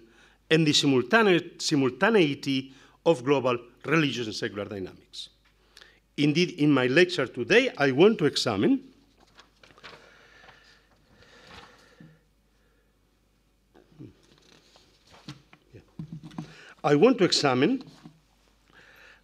[0.51, 2.73] and the simultaneity
[3.07, 5.31] of global religious and secular dynamics.
[6.17, 8.85] Indeed, in my lecture today, I want to examine
[16.85, 17.83] I want to examine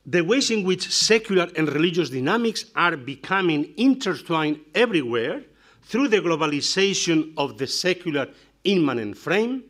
[0.07, 5.43] the ways in which secular and religious dynamics are becoming intertwined everywhere
[5.83, 8.29] through the globalization of the secular
[8.65, 9.65] immanent frame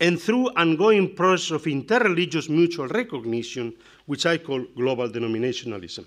[0.00, 3.74] and through ongoing process of interreligious mutual recognition,
[4.06, 6.04] which I call global denominationalism.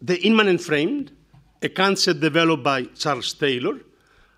[0.00, 1.08] The immanent frame,
[1.62, 3.80] a concept developed by Charles Taylor,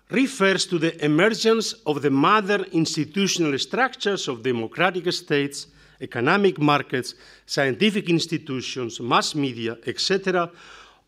[0.09, 5.67] refers to the emergence of the modern institutional structures of democratic states,
[6.01, 10.49] economic markets, scientific institutions, mass media, etc.,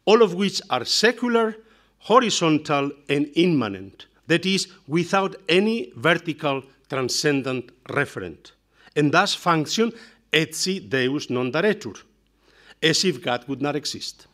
[0.05, 1.55] all of which are secular,
[1.99, 8.51] horizontal, and immanent, that is, without any vertical transcendent referent,
[8.95, 9.93] and thus function
[10.33, 11.95] etsi deus non daretur,
[12.81, 14.27] as if God would not exist.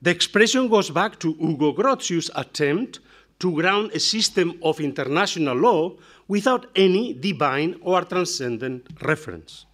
[0.00, 3.00] The expression goes back to Hugo Grotius' attempt
[3.38, 5.92] to ground a system of international law
[6.28, 9.66] without any divine or transcendent reference.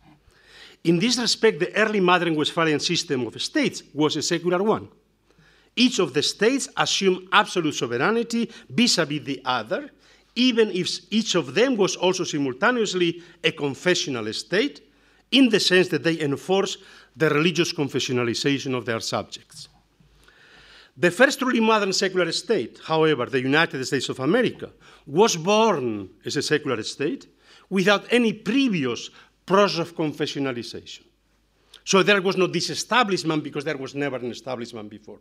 [0.84, 4.88] In this respect, the early modern Westphalian system of states was a secular one.
[5.76, 9.90] Each of the states assumed absolute sovereignty vis a vis the other,
[10.34, 14.80] even if each of them was also simultaneously a confessional state,
[15.30, 16.76] in the sense that they enforce
[17.16, 19.68] the religious confessionalization of their subjects.
[21.00, 24.70] The first truly modern secular state, however, the United States of America,
[25.06, 27.26] was born as a secular state
[27.70, 29.08] without any previous
[29.46, 31.04] process of confessionalization.
[31.84, 35.20] So there was no disestablishment because there was never an establishment before.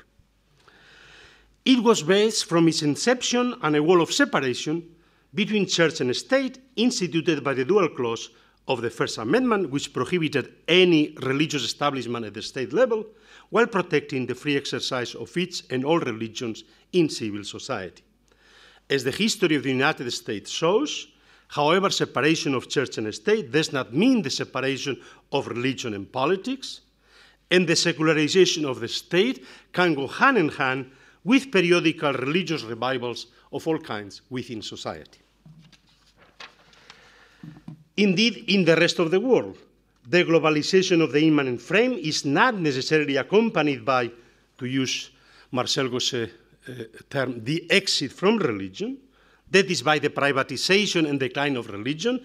[1.63, 4.83] it was based from its inception on a wall of separation
[5.33, 8.29] between church and state instituted by the dual clause
[8.69, 13.03] of the First Amendment, which prohibited any religious establishment at the state level
[13.49, 18.03] while protecting the free exercise of each and all religions in civil society.
[18.87, 21.07] As the history of the United States shows,
[21.47, 26.81] however, separation of church and state does not mean the separation of religion and politics,
[27.49, 30.91] and the secularization of the state can go hand in hand
[31.23, 35.19] with periodical religious revivals of all kinds within society.
[37.99, 39.57] Indeed, in the rest of the world,
[40.07, 44.09] the globalization of the immanent frame is not necessarily accompanied by,
[44.57, 45.11] to use
[45.51, 46.31] Marcel Gosset's
[46.69, 48.97] uh, term, the exit from religion,
[49.51, 52.23] that is, by the privatization and decline of religion.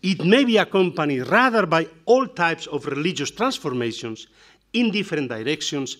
[0.00, 4.28] It may be accompanied rather by all types of religious transformations
[4.72, 5.96] in different directions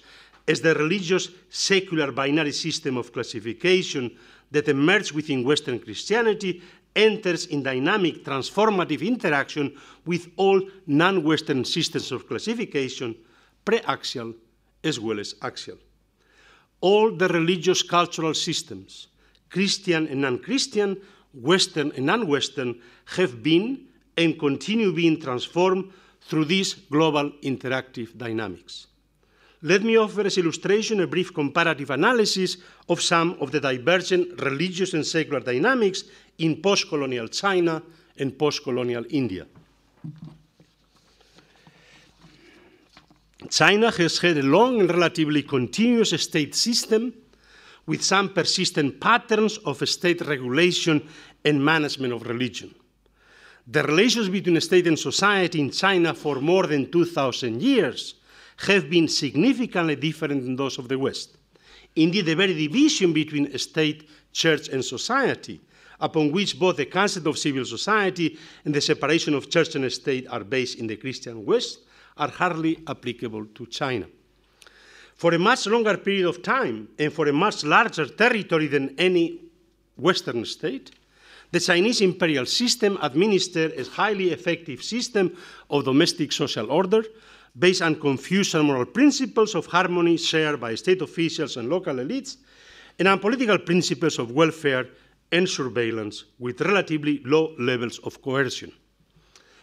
[0.47, 4.17] as the religious secular binary system of classification
[4.53, 6.63] that emerged within Western Christianity
[6.99, 13.15] enters in dynamic transformative interaction with all non Western systems of classification,
[13.65, 14.35] pre axial
[14.83, 15.79] as well as axial.
[16.81, 19.07] All the religious cultural systems,
[19.49, 21.01] Christian and non Christian,
[21.33, 22.81] Western and non Western,
[23.17, 23.87] have been
[24.17, 28.88] and continue being transformed through these global interactive dynamics.
[29.63, 34.95] Let me offer as illustration a brief comparative analysis of some of the divergent religious
[34.95, 36.05] and secular dynamics
[36.39, 37.83] in post colonial China
[38.17, 39.47] and post colonial India.
[43.51, 47.13] China has had a long and relatively continuous state system
[47.87, 51.09] with some persistent patterns of state regulation
[51.45, 52.73] and management of religion.
[53.67, 58.15] The relations between state and society in China for more than 2,000 years
[58.67, 61.37] have been significantly different than those of the West.
[61.95, 65.61] Indeed, the very division between state, church, and society,
[66.01, 70.27] upon which both the concept of civil society and the separation of church and state
[70.29, 71.81] are based in the Christian West,
[72.17, 74.07] are hardly applicable to China.
[75.15, 79.41] For a much longer period of time and for a much larger territory than any
[79.97, 80.93] Western state,
[81.51, 85.37] the Chinese imperial system administered a highly effective system
[85.71, 87.03] of domestic social order
[87.57, 92.37] based on Confucian moral principles of harmony shared by state officials and local elites,
[92.99, 94.87] and on political principles of welfare
[95.31, 98.73] and surveillance with relatively low levels of coercion.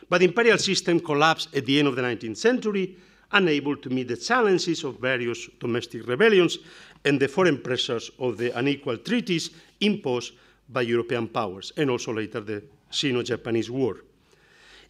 [0.09, 2.97] But the imperial system collapsed at the end of the 19th century,
[3.31, 6.59] unable to meet the challenges of various domestic rebellions
[7.03, 9.49] and the foreign pressures of the unequal treaties
[9.81, 10.33] imposed
[10.69, 13.97] by European powers, and also later the Sino Japanese War.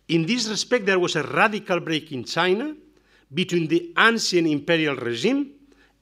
[0.09, 2.75] In this respect, there was a radical break in China
[3.33, 5.51] between the ancient imperial regime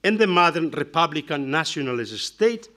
[0.03, 2.67] and the modern republican nationalist state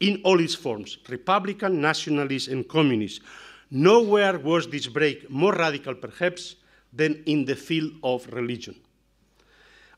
[0.00, 3.22] in all its forms republican, nationalist, and communist.
[3.70, 6.56] Nowhere was this break more radical, perhaps,
[6.92, 8.74] than in the field of religion.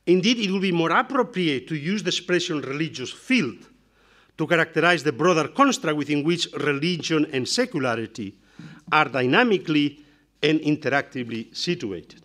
[0.06, 3.66] Indeed, it would be more appropriate to use the expression religious field
[4.36, 8.36] to characterize the broader construct within which religion and secularity
[8.92, 10.04] are dynamically
[10.42, 12.22] and interactively situated.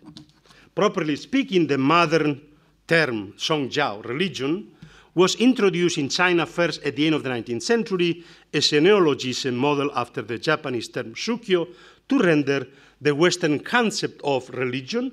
[0.74, 2.40] Properly speaking, the modern
[2.86, 4.72] term Songjiao, religion,
[5.14, 8.24] was introduced in China first at the end of the 19th century
[8.54, 11.66] as a neologism model after the Japanese term Shukyo
[12.08, 12.66] to render
[13.00, 15.12] the Western concept of religion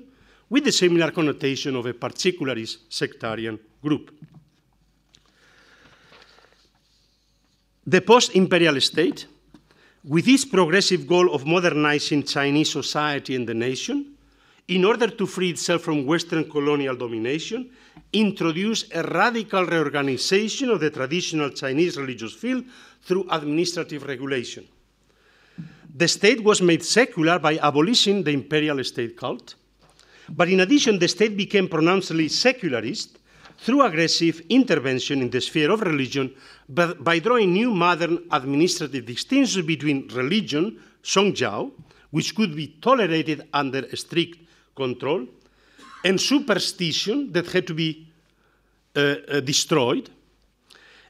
[0.50, 4.14] with the similar connotation of a particularist sectarian group.
[7.86, 9.26] The post imperial state,
[10.04, 14.17] with its progressive goal of modernizing Chinese society and the nation,
[14.68, 17.70] in order to free itself from Western colonial domination,
[18.12, 22.64] introduced a radical reorganization of the traditional Chinese religious field
[23.02, 24.66] through administrative regulation.
[25.94, 29.54] The state was made secular by abolishing the imperial state cult,
[30.28, 33.18] but in addition, the state became pronouncedly secularist
[33.56, 36.32] through aggressive intervention in the sphere of religion
[36.68, 41.72] by drawing new modern administrative distinctions between religion, Songjiao,
[42.10, 44.47] which could be tolerated under strict
[44.78, 45.26] control,
[46.04, 48.06] and superstition that had to be
[48.94, 50.10] uh, uh, destroyed,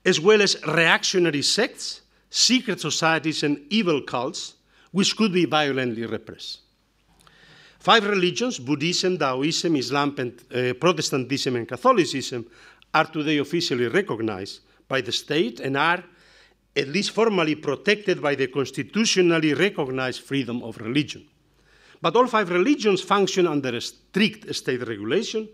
[0.05, 4.55] as well as reactionary sects, secret societies, and evil cults,
[4.93, 6.61] which could be violently repressed.
[7.79, 12.47] Five religions Buddhism, Taoism, Islam, uh, Protestantism, and Catholicism
[12.93, 16.03] are today officially recognized by the state and are,
[16.75, 21.23] at least formally, protected by the constitutionally recognized freedom of religion.
[22.01, 25.49] But all five religions function under strict state regulation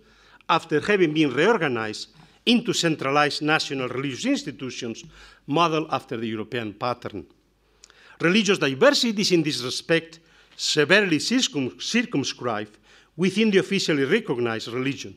[0.48, 2.08] after having been reorganized
[2.46, 5.04] into centralized national religious institutions
[5.46, 7.26] modeled after the European pattern.
[8.20, 10.20] Religious diversity is in this respect
[10.56, 12.78] severely circum circumscribed
[13.16, 15.16] within the officially recognized religion.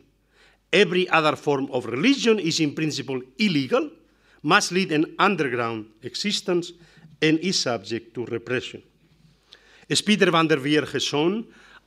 [0.71, 3.89] Every other form of religion is in principle illegal,
[4.43, 6.71] must lead an underground existence,
[7.21, 8.83] and is subject to repression.
[9.89, 11.13] As Peter van der has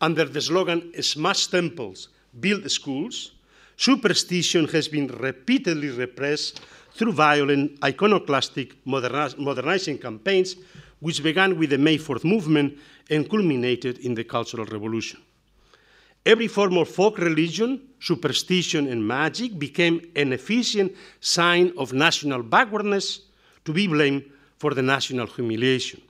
[0.01, 2.09] under the slogan Smash Temples,
[2.41, 3.33] Build Schools,
[3.77, 6.61] superstition has been repeatedly repressed
[6.95, 10.57] through violent, iconoclastic, modernizing campaigns,
[11.01, 12.79] which began with the May 4th movement
[13.11, 15.21] and culminated in the Cultural Revolution.
[16.25, 23.21] Every form of folk religion, superstition, and magic became an efficient sign of national backwardness
[23.67, 24.25] to be blamed
[24.59, 26.01] for the national humiliation.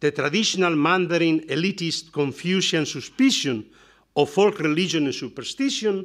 [0.00, 3.66] The traditional Mandarin elitist Confucian suspicion
[4.14, 6.04] of folk religion and superstition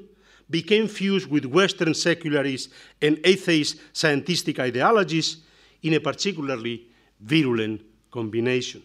[0.49, 2.69] became fused with Western secularist
[3.01, 5.37] and atheist scientific ideologies
[5.83, 6.87] in a particularly
[7.19, 7.81] virulent
[8.11, 8.81] combination.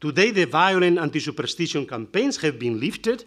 [0.00, 3.24] Today, the violent anti superstition campaigns have been lifted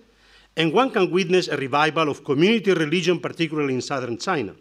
[0.57, 4.55] and one can witness a revival of community religion, particularly in southern China.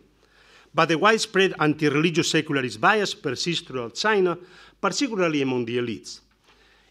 [0.73, 4.37] But the widespread anti religious secularist bias persists throughout China,
[4.85, 6.21] particularly among the elites.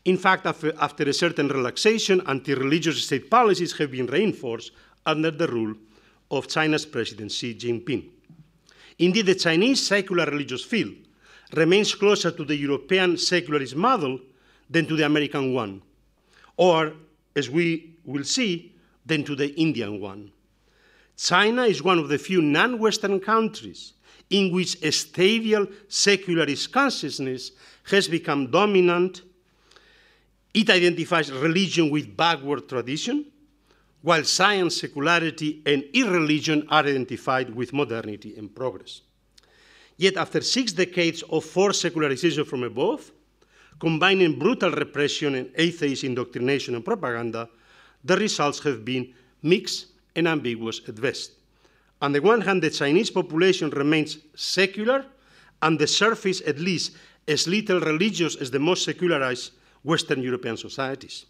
[0.05, 4.72] In fact, after, a certain relaxation, anti religious state policies have been reinforced
[5.05, 5.75] under the rule
[6.31, 8.09] of China's President Xi Jinping.
[8.97, 10.95] Indeed, the Chinese secular religious field
[11.55, 14.19] remains closer to the European secularist model
[14.67, 15.80] than to the American one,
[16.57, 16.93] or,
[17.35, 18.73] as we will see,
[19.05, 20.31] than to the Indian one.
[21.15, 23.93] China is one of the few non Western countries
[24.31, 27.51] in which a stable secularist consciousness
[27.83, 29.21] has become dominant.
[30.53, 33.25] It identifies religion with backward tradition,
[34.01, 39.01] while science, secularity, and irreligion are identified with modernity and progress.
[39.97, 43.11] Yet, after six decades of forced secularization from above,
[43.79, 47.49] combining brutal repression and atheist indoctrination and propaganda,
[48.03, 51.31] the results have been mixed and ambiguous at best.
[52.01, 55.05] On the one hand, the Chinese population remains secular,
[55.61, 56.97] on the surface at least
[57.27, 59.52] as little religious as the most secularized
[59.84, 61.26] Western European societies.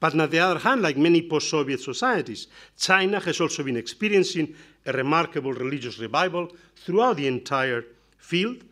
[0.00, 4.54] But on the other hand, like many post Soviet societies, China has also been experiencing
[4.84, 7.84] a remarkable religious revival throughout the entire
[8.18, 8.64] field,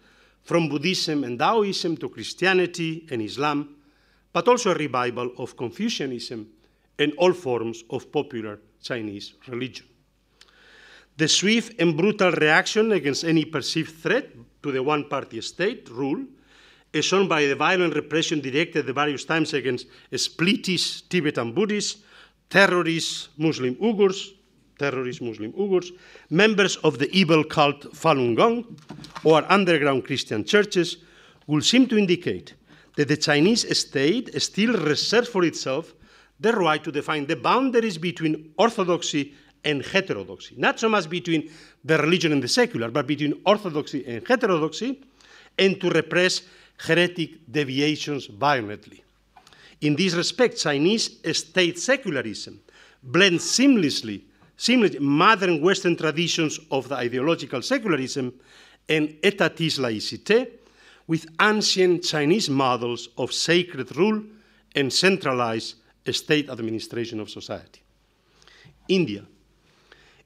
[0.43, 3.77] from Buddhism and Taoism to Christianity and Islam,
[4.33, 6.49] but also a revival of Confucianism
[6.99, 9.87] and all forms of popular Chinese religion.
[11.17, 14.31] The swift and brutal reaction against any perceived threat
[14.63, 16.25] to the one party state rule,
[16.95, 22.03] as shown by the violent repression directed at various times against splitist Tibetan Buddhists,
[22.51, 24.33] terrorist Muslim Uyghurs,
[24.79, 25.91] terrorist Muslim Uyghurs,
[26.31, 28.77] members of the evil cult Falun Gong,
[29.25, 30.99] or underground Christian churches,
[31.47, 32.55] will seem to indicate
[32.97, 35.95] that the Chinese state still reserves for itself
[36.41, 41.51] the right to define the boundaries between orthodoxy and heterodoxy, not so much between
[41.85, 45.01] the religion and the secular, but between orthodoxy and heterodoxy,
[45.59, 46.43] and to repress
[46.87, 49.05] heretic deviations violently.
[49.81, 52.61] In this respect, Chinese state secularism
[53.03, 54.23] blends seamlessly,
[54.57, 58.33] seamlessly modern Western traditions of the ideological secularism
[58.89, 60.51] and etatist laicite
[61.07, 64.23] with ancient Chinese models of sacred rule
[64.75, 65.77] and centralized
[66.11, 67.81] state administration of society.
[68.89, 69.25] India.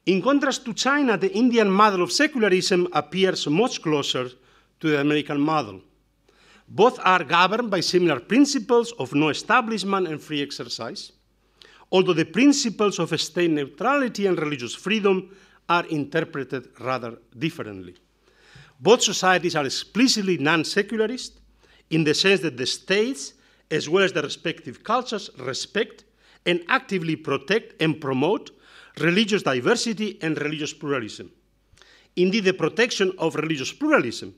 [0.06, 4.28] In contrast to China, the Indian model of secularism appears much closer
[4.80, 5.80] to the American model.
[6.68, 11.12] Both are governed by similar principles of no establishment and free exercise,
[11.92, 15.34] although the principles of state neutrality and religious freedom
[15.68, 17.94] are interpreted rather differently.
[18.80, 21.40] Both societies are explicitly non secularist
[21.90, 23.32] in the sense that the states
[23.70, 26.04] as well as the respective cultures, respect
[26.44, 28.50] and actively protect and promote
[29.00, 31.30] religious diversity and religious pluralism.
[32.14, 34.34] Indeed, the protection of religious pluralism,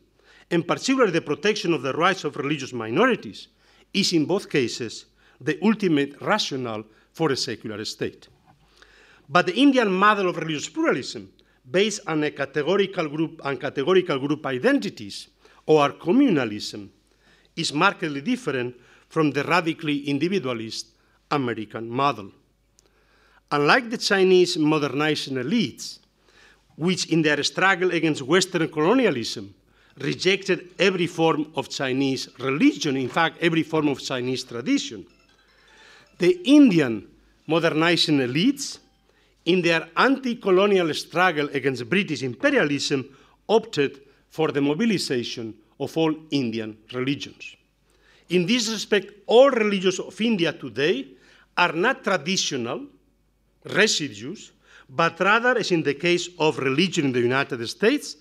[0.50, 3.48] and particularly the protection of the rights of religious minorities,
[3.92, 5.06] is in both cases
[5.40, 8.28] the ultimate rationale for a secular state.
[9.28, 11.30] But the Indian model of religious pluralism,
[11.70, 15.28] based on a categorical group and categorical group identities
[15.66, 16.88] or communalism,
[17.56, 18.74] is markedly different
[19.08, 20.88] from the radically individualist
[21.30, 22.30] American model.
[23.50, 25.98] Unlike the Chinese modernizing elites,
[26.76, 29.54] which in their struggle against Western colonialism
[30.00, 35.06] rejected every form of Chinese religion, in fact, every form of Chinese tradition,
[36.18, 37.06] the Indian
[37.46, 38.78] modernizing elites
[39.44, 43.16] in their anti colonial struggle against British imperialism,
[43.48, 47.56] opted for the mobilization of all Indian religions.
[48.28, 51.08] In this respect, all religions of India today
[51.56, 52.82] are not traditional
[53.64, 54.52] residues,
[54.88, 58.16] but rather, as in the case of religion in the United States,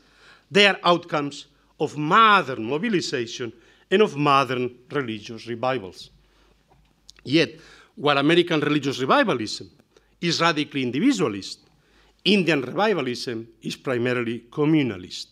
[0.49, 1.47] they are outcomes
[1.80, 3.51] of modern mobilization
[3.89, 6.09] and of modern religious revivals.
[7.23, 7.59] Yet,
[7.95, 9.69] while American religious revivalism
[10.22, 11.59] is radically individualist,
[12.23, 15.27] Indian revivalism is primarily communalist.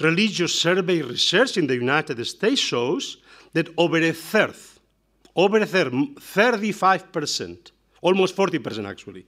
[0.00, 3.18] Religious survey research in the United States shows
[3.52, 4.54] that over a third,
[5.36, 9.26] over a third, 35%, almost 40% actually,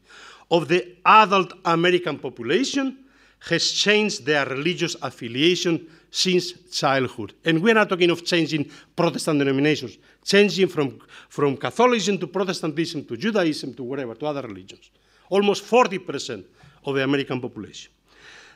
[0.50, 2.98] of the adult American population
[3.40, 7.34] has changed their religious affiliation since childhood.
[7.44, 13.17] And we're not talking of changing Protestant denominations, changing from, from Catholicism to Protestantism to
[13.17, 14.91] Judaism to whatever, to other religions.
[15.28, 16.44] Almost 40%
[16.84, 17.91] of the American population.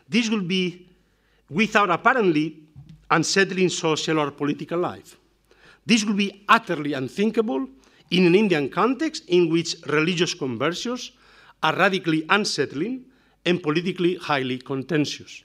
[0.08, 0.86] This will be
[1.50, 2.62] without apparently
[3.10, 5.18] unsettling social or political life.
[5.84, 7.66] This would be utterly unthinkable
[8.12, 11.10] in an Indian context in which religious conversions
[11.60, 13.04] are radically unsettling
[13.44, 15.42] and politically highly contentious.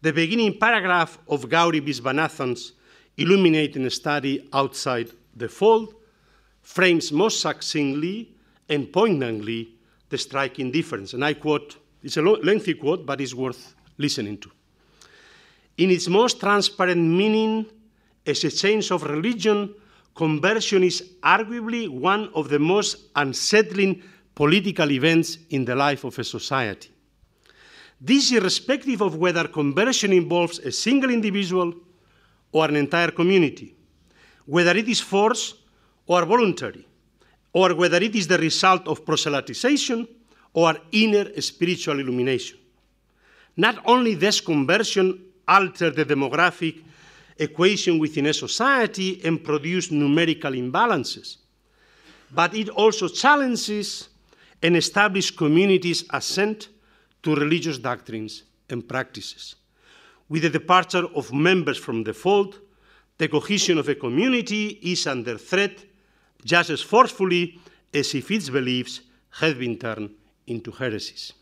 [0.00, 2.72] The beginning paragraph of Gauri Visvanathan's
[3.16, 5.94] illuminating study outside the fold
[6.62, 8.32] frames most succinctly
[8.68, 9.74] and poignantly
[10.08, 11.14] the striking difference.
[11.14, 14.50] And I quote, it's a lengthy quote, but it's worth listening to.
[15.78, 17.66] In its most transparent meaning,
[18.24, 19.74] as a change of religion,
[20.14, 24.02] conversion is arguably one of the most unsettling
[24.36, 26.90] political events in the life of a society.
[28.00, 31.74] This is irrespective of whether conversion involves a single individual
[32.52, 33.74] or an entire community,
[34.46, 35.56] whether it is forced
[36.06, 36.86] or voluntary,
[37.52, 40.06] or whether it is the result of proselytization
[40.52, 42.58] or inner spiritual illumination.
[43.56, 46.82] Not only does conversion alter the demographic
[47.36, 51.38] equation within a society and produce numerical imbalances,
[52.30, 54.08] but it also challenges
[54.62, 56.68] and establishes communities' assent
[57.22, 59.56] to religious doctrines and practices.
[60.28, 62.60] With the departure of members from the fold,
[63.16, 65.84] the cohesion of a community is under threat
[66.44, 67.58] just as forcefully
[67.92, 70.10] as if its beliefs had been turned
[70.46, 71.32] into heresies.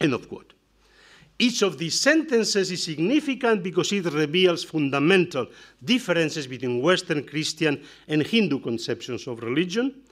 [0.00, 0.52] End of quote.
[1.38, 5.48] Each of these sentences is significant because it reveals fundamental
[5.82, 10.02] differences between Western Christian and Hindu conceptions of religion,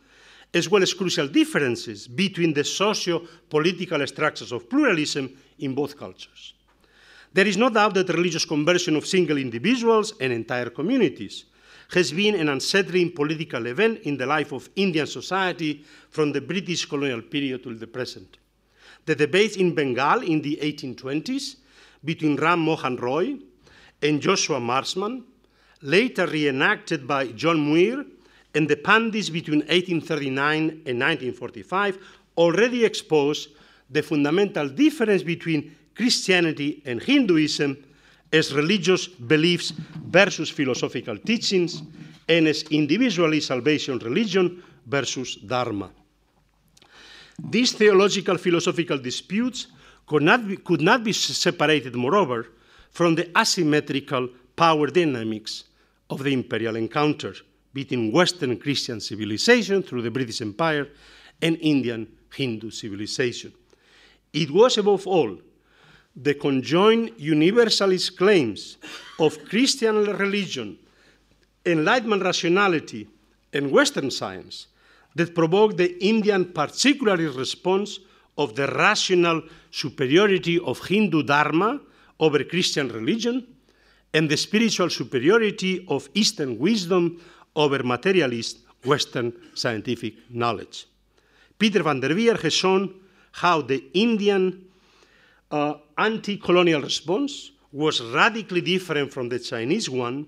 [0.54, 6.54] as well as crucial differences between the socio political structures of pluralism in both cultures.
[7.32, 11.46] There is no doubt that religious conversion of single individuals and entire communities
[11.94, 16.84] has been an unsettling political event in the life of Indian society from the British
[16.84, 18.38] colonial period till the present
[19.04, 21.56] the debates in Bengal in the 1820s
[22.04, 23.36] between Ram Mohan Roy
[24.00, 25.24] and Joshua Marsman,
[25.82, 28.04] later reenacted by John Muir,
[28.54, 31.98] and the Pandits between 1839 and 1945
[32.36, 33.50] already exposed
[33.90, 37.76] the fundamental difference between Christianity and Hinduism
[38.32, 39.72] as religious beliefs
[40.06, 41.82] versus philosophical teachings,
[42.28, 45.90] and as individualist salvation religion versus Dharma.
[47.38, 49.66] These theological philosophical disputes
[50.06, 52.46] could not, be, could not be separated, moreover,
[52.90, 55.64] from the asymmetrical power dynamics
[56.08, 57.34] of the imperial encounter
[57.72, 60.88] between Western Christian civilization through the British Empire
[61.40, 63.52] and Indian Hindu civilization.
[64.32, 65.38] It was, above all,
[66.14, 68.76] the conjoined universalist claims
[69.18, 70.78] of Christian religion,
[71.64, 73.08] Enlightenment rationality,
[73.52, 74.68] and Western science
[75.14, 77.98] that provoked the Indian particularly response
[78.38, 81.80] of the rational superiority of Hindu Dharma
[82.18, 83.46] over Christian religion
[84.14, 87.20] and the spiritual superiority of Eastern wisdom
[87.54, 90.86] over materialist Western scientific knowledge.
[91.58, 92.92] Peter van der Veer has shown
[93.32, 94.64] how the Indian
[95.50, 100.26] uh, anti colonial response was radically different from the Chinese one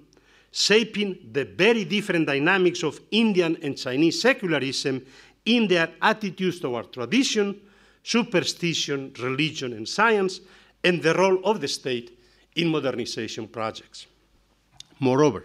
[0.55, 5.05] shaping the very different dynamics of Indian and Chinese secularism
[5.45, 7.61] in their attitudes toward tradition,
[8.05, 10.41] superstition, religion, and science,
[10.85, 12.17] and the role of the state
[12.55, 14.07] in modernization projects.
[15.01, 15.43] Moreover,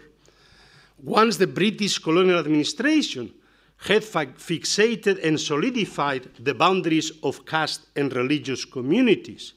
[1.02, 3.32] once the British colonial administration
[3.78, 9.54] had fixated and solidified the boundaries of caste and religious communities,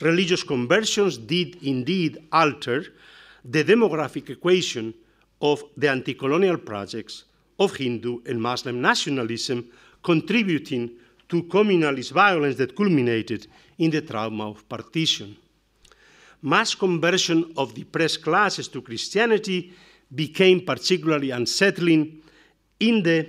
[0.00, 2.84] religious conversions did indeed alter
[3.44, 4.92] the demographic equation
[5.40, 7.24] of the anti colonial projects
[7.58, 9.70] of Hindu and Muslim nationalism,
[10.02, 10.90] contributing
[11.28, 13.46] to communalist violence that culminated
[13.78, 15.36] in the trauma of partition.
[16.42, 19.72] Mass conversion of depressed classes to Christianity
[20.14, 22.22] became particularly unsettling
[22.80, 23.28] in the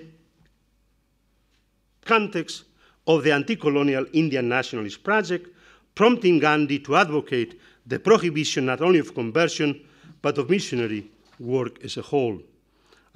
[2.06, 2.64] context
[3.06, 5.48] of the anti colonial Indian nationalist project,
[5.96, 9.82] prompting Gandhi to advocate the prohibition not only of conversion
[10.22, 12.40] but of missionary work as a whole.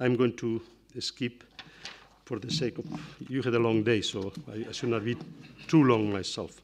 [0.00, 0.60] I'm going to
[0.98, 1.44] skip
[2.24, 2.86] for the sake of
[3.28, 5.16] you had a long day, so I, I should not be
[5.68, 6.60] too long myself.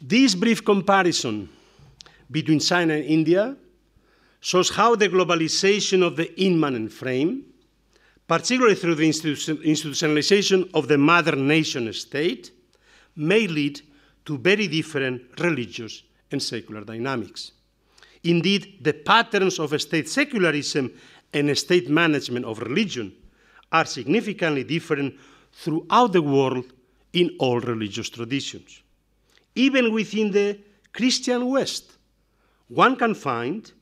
[0.00, 1.48] This brief comparison
[2.30, 3.56] between China and India
[4.40, 7.44] shows how the globalization of the immanent frame,
[8.26, 12.52] particularly through the institutionalization of the mother nation state,
[13.16, 13.80] may lead
[14.24, 17.52] to very different religious and secular dynamics.
[18.24, 20.92] Indeed, the patterns of state secularism
[21.32, 23.14] and state management of religion
[23.72, 25.14] are significantly different
[25.52, 26.64] throughout the world
[27.12, 28.82] in all religious traditions.
[29.54, 30.58] Even within the
[30.92, 31.96] Christian West,
[32.68, 33.72] one can find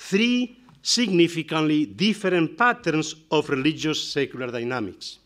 [0.00, 5.18] three significantly different patterns of religious secular dynamics.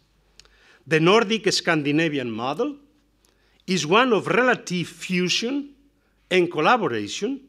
[0.85, 2.77] The Nordic Scandinavian model
[3.69, 5.71] is one of relative fusion
[6.29, 7.41] and collaboration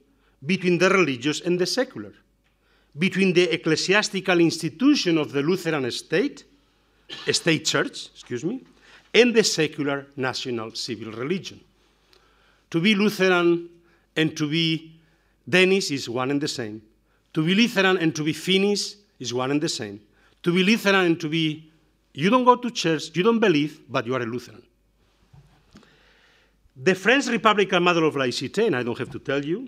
[0.45, 2.13] between the religious and the secular,
[2.97, 6.45] between the ecclesiastical institution of the Lutheran state,
[7.31, 8.63] state church, excuse me,
[9.13, 11.59] and the secular national civil religion.
[12.69, 13.67] To be Lutheran
[14.15, 14.93] and to be
[15.49, 16.81] Danish is one and the same.
[17.35, 19.99] To be Lutheran and to be Finnish is one and the same.
[20.41, 21.69] To be Lutheran and to be,
[22.13, 24.63] you don't go to church, you don't believe, but you are a Lutheran.
[26.77, 29.67] The French Republican model of laïcité, and I don't have to tell you,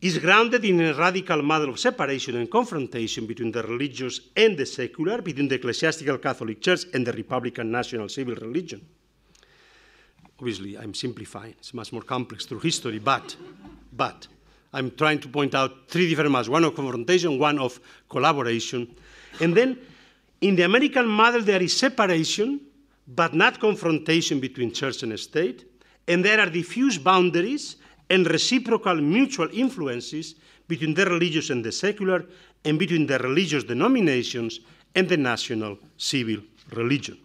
[0.00, 4.66] is grounded in a radical model of separation and confrontation between the religious and the
[4.66, 8.84] secular, between the ecclesiastical Catholic Church and the Republican national civil religion.
[10.40, 13.36] Obviously, I'm simplifying, it's much more complex through history, but,
[13.92, 14.26] but
[14.76, 17.80] I'm trying to point out three different models one of confrontation, one of
[18.10, 18.94] collaboration.
[19.40, 19.78] And then
[20.42, 22.60] in the American model, there is separation,
[23.08, 25.64] but not confrontation between church and state.
[26.06, 27.76] And there are diffuse boundaries
[28.10, 30.34] and reciprocal mutual influences
[30.68, 32.26] between the religious and the secular,
[32.66, 34.60] and between the religious denominations
[34.94, 36.42] and the national civil
[36.74, 37.16] religion.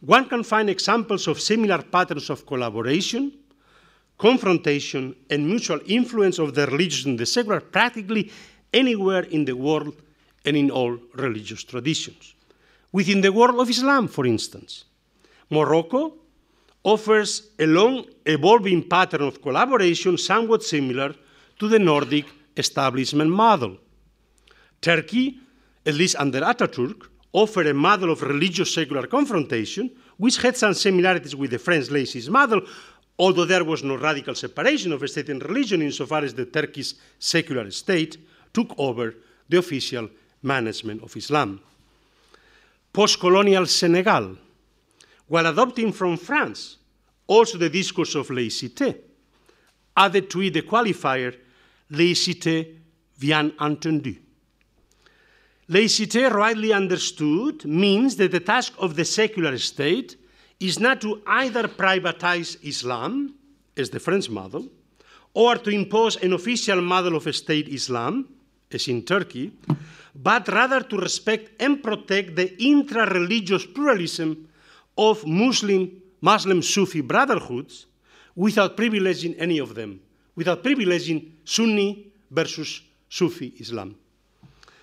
[0.00, 3.32] One can find examples of similar patterns of collaboration,
[4.18, 8.30] confrontation, and mutual influence of the religious and the secular practically
[8.72, 9.94] anywhere in the world
[10.44, 12.34] and in all religious traditions.
[12.92, 14.84] Within the world of Islam, for instance,
[15.50, 16.14] Morocco
[16.82, 21.14] offers a long evolving pattern of collaboration somewhat similar
[21.58, 23.76] to the Nordic establishment model.
[24.80, 25.38] Turkey,
[25.84, 31.36] at least under Ataturk, offered a model of religious secular confrontation, which had some similarities
[31.36, 32.62] with the French laicist model,
[33.18, 37.70] although there was no radical separation of state and religion insofar as the Turkish secular
[37.70, 38.18] state
[38.52, 39.14] took over
[39.48, 40.08] the official
[40.42, 41.60] management of Islam.
[42.92, 44.36] Post colonial Senegal
[45.28, 46.76] while adopting from France
[47.26, 48.96] also the discourse of laïcité,
[49.96, 51.34] added to it the qualifier
[51.90, 52.76] laïcité
[53.18, 54.20] bien entendu.
[55.68, 60.16] Laïcité, rightly understood, means that the task of the secular state
[60.60, 63.34] is not to either privatize Islam,
[63.76, 64.68] as the French model,
[65.34, 68.26] or to impose an official model of state Islam,
[68.72, 69.52] as in Turkey,
[70.14, 74.48] but rather to respect and protect the intra religious pluralism
[74.96, 77.86] of Muslim, Muslim Sufi brotherhoods
[78.34, 80.00] without privileging any of them,
[80.34, 83.94] without privileging Sunni versus Sufi Islam,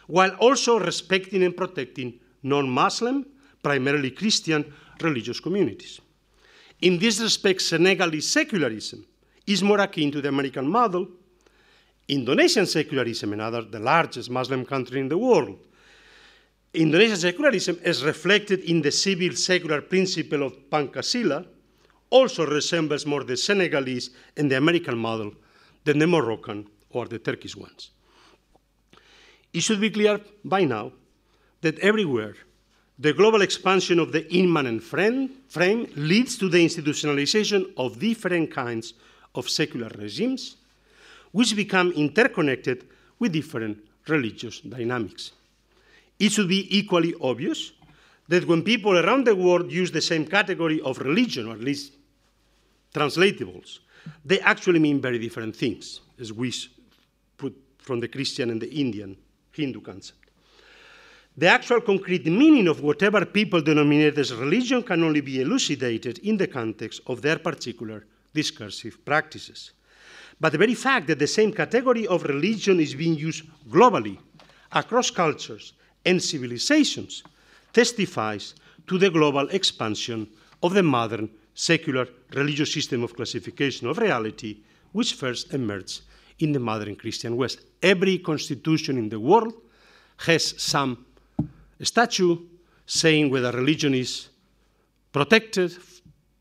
[0.07, 3.25] while also respecting and protecting non Muslim,
[3.63, 4.71] primarily Christian,
[5.01, 5.99] religious communities.
[6.81, 9.05] In this respect, Senegalese secularism
[9.47, 11.07] is more akin to the American model.
[12.07, 15.57] Indonesian secularism, another the largest Muslim country in the world,
[16.73, 21.45] Indonesian secularism, as reflected in the civil secular principle of Pancasila,
[22.09, 25.33] also resembles more the Senegalese and the American model
[25.83, 27.91] than the Moroccan or the Turkish ones.
[29.53, 30.91] It should be clear by now
[31.61, 32.35] that everywhere
[32.99, 35.29] the global expansion of the immanent frame,
[35.95, 38.93] leads to the institutionalization of different kinds
[39.35, 40.57] of secular regimes,
[41.31, 42.85] which become interconnected
[43.19, 45.31] with different religious dynamics
[46.19, 47.73] it should be equally obvious
[48.27, 51.93] that when people around the world use the same category of religion, or at least
[52.93, 53.79] translatables,
[54.23, 56.53] they actually mean very different things, as we
[57.37, 59.17] put from the Christian and the Indian
[59.51, 60.22] Hindu concept.
[61.35, 66.37] The actual concrete meaning of whatever people denominate as religion can only be elucidated in
[66.37, 69.71] the context of their particular discursive practices.
[70.39, 74.17] But the very fact that the same category of religion is being used globally
[74.71, 75.73] across cultures
[76.05, 77.23] and civilizations
[77.71, 78.55] testifies
[78.87, 80.27] to the global expansion
[80.61, 84.57] of the modern secular religious system of classification of reality,
[84.91, 86.01] which first emerged
[86.39, 87.61] in the modern Christian West.
[87.81, 89.53] Every constitution in the world
[90.17, 91.05] has some
[91.85, 92.39] statute
[92.85, 94.29] saying whether religion is
[95.11, 95.77] protected,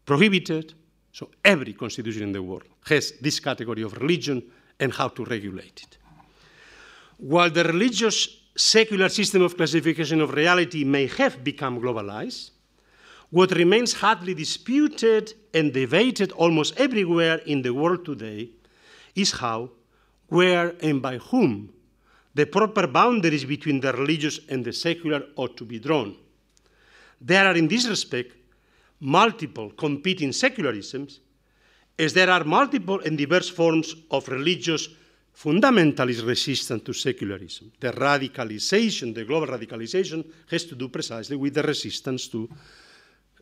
[0.04, 0.74] prohibited.
[1.12, 4.42] So every constitution in the world has this category of religion
[4.80, 5.98] and how to regulate it.
[7.18, 12.50] While the religious secular system of classification of reality may have become globalized,
[13.30, 18.50] what remains hotly disputed and debated almost everywhere in the world today
[19.14, 19.70] is how,
[20.28, 21.72] where, and by whom
[22.34, 26.16] the proper boundaries between the religious and the secular ought to be drawn.
[27.20, 28.32] There are, in this respect,
[29.00, 31.18] multiple competing secularisms,
[31.98, 34.88] as there are multiple and diverse forms of religious
[35.34, 37.72] fundamentalist resistance to secularism.
[37.80, 42.48] The radicalization, the global radicalization, has to do precisely with the resistance to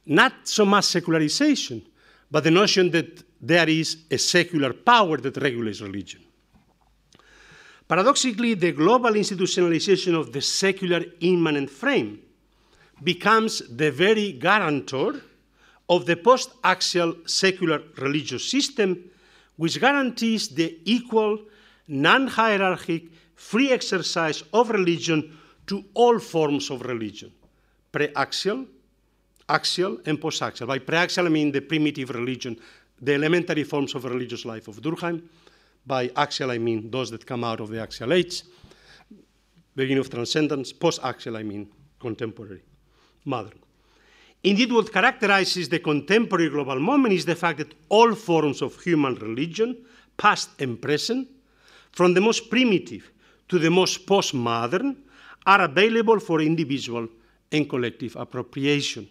[0.06, 1.82] not so much secularization,
[2.30, 6.24] but the notion that there is a secular power that regulates religion.
[7.90, 12.20] Paradoxically, the global institutionalization of the secular immanent frame
[13.02, 15.20] becomes the very guarantor
[15.88, 19.10] of the post axial secular religious system,
[19.56, 21.40] which guarantees the equal,
[21.88, 25.36] non hierarchic, free exercise of religion
[25.66, 27.32] to all forms of religion
[27.90, 28.66] pre axial,
[30.06, 30.68] and post axial.
[30.68, 32.56] By pre axial, I mean the primitive religion,
[33.02, 35.22] the elementary forms of religious life of Durkheim
[35.86, 38.42] by axial, I mean those that come out of the axial age,
[39.74, 40.72] beginning of transcendence.
[40.72, 41.68] Post axial, I mean
[41.98, 42.62] contemporary,
[43.24, 43.58] modern.
[44.42, 49.14] Indeed, what characterizes the contemporary global moment is the fact that all forms of human
[49.16, 49.76] religion,
[50.16, 51.28] past and present,
[51.92, 53.10] from the most primitive
[53.48, 54.96] to the most postmodern,
[55.46, 57.08] are available for individual
[57.52, 59.08] and collective appropriation.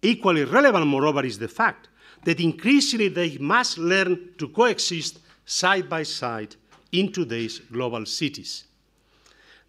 [0.00, 1.88] Equally relevant, moreover, is the fact
[2.24, 6.54] that increasingly they must learn to coexist side by side
[6.92, 8.64] in today's global cities.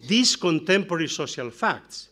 [0.05, 2.09] These contemporary social facts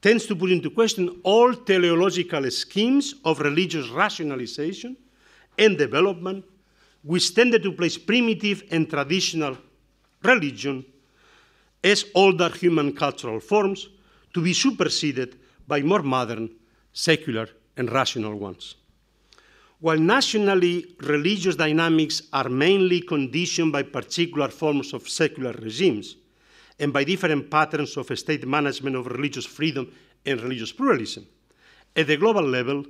[0.00, 4.96] tends to put into question all teleological schemes of religious rationalization
[5.58, 6.44] and development,
[7.02, 9.58] which tended to place primitive and traditional
[10.22, 10.84] religion
[11.82, 13.88] as older human cultural forms
[14.32, 16.48] to be superseded by more modern,
[16.92, 18.76] secular, and rational ones.
[19.80, 26.16] While nationally religious dynamics are mainly conditioned by particular forms of secular regimes
[26.78, 29.90] and by different patterns of state management of religious freedom
[30.26, 31.26] and religious pluralism,
[31.96, 32.84] at the global level,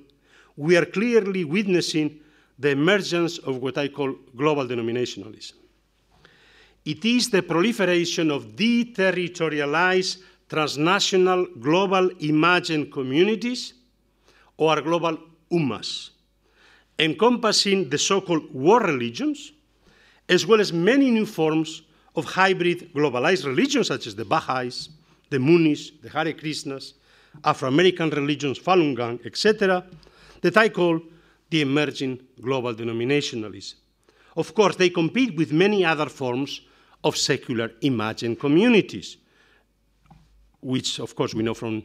[0.56, 2.18] we are clearly witnessing
[2.58, 5.52] the emergence of what I call global denominationalism.
[6.84, 13.74] It is the proliferation of deterritorialized transnational global imagined communities
[14.56, 15.18] or global
[15.52, 16.10] ummas
[17.00, 19.52] encompassing the so called war religions,
[20.28, 21.82] as well as many new forms
[22.14, 24.90] of hybrid globalized religions, such as the Baha'is,
[25.30, 26.92] the Munis, the Hare Krishnas,
[27.42, 29.84] Afro American religions, Falun Gong, etc.,
[30.42, 31.00] that I call
[31.48, 33.74] the emerging global denominationalism.
[34.36, 36.60] Of course, they compete with many other forms
[37.02, 39.16] of secular imagined communities,
[40.60, 41.82] which, of course, we know from,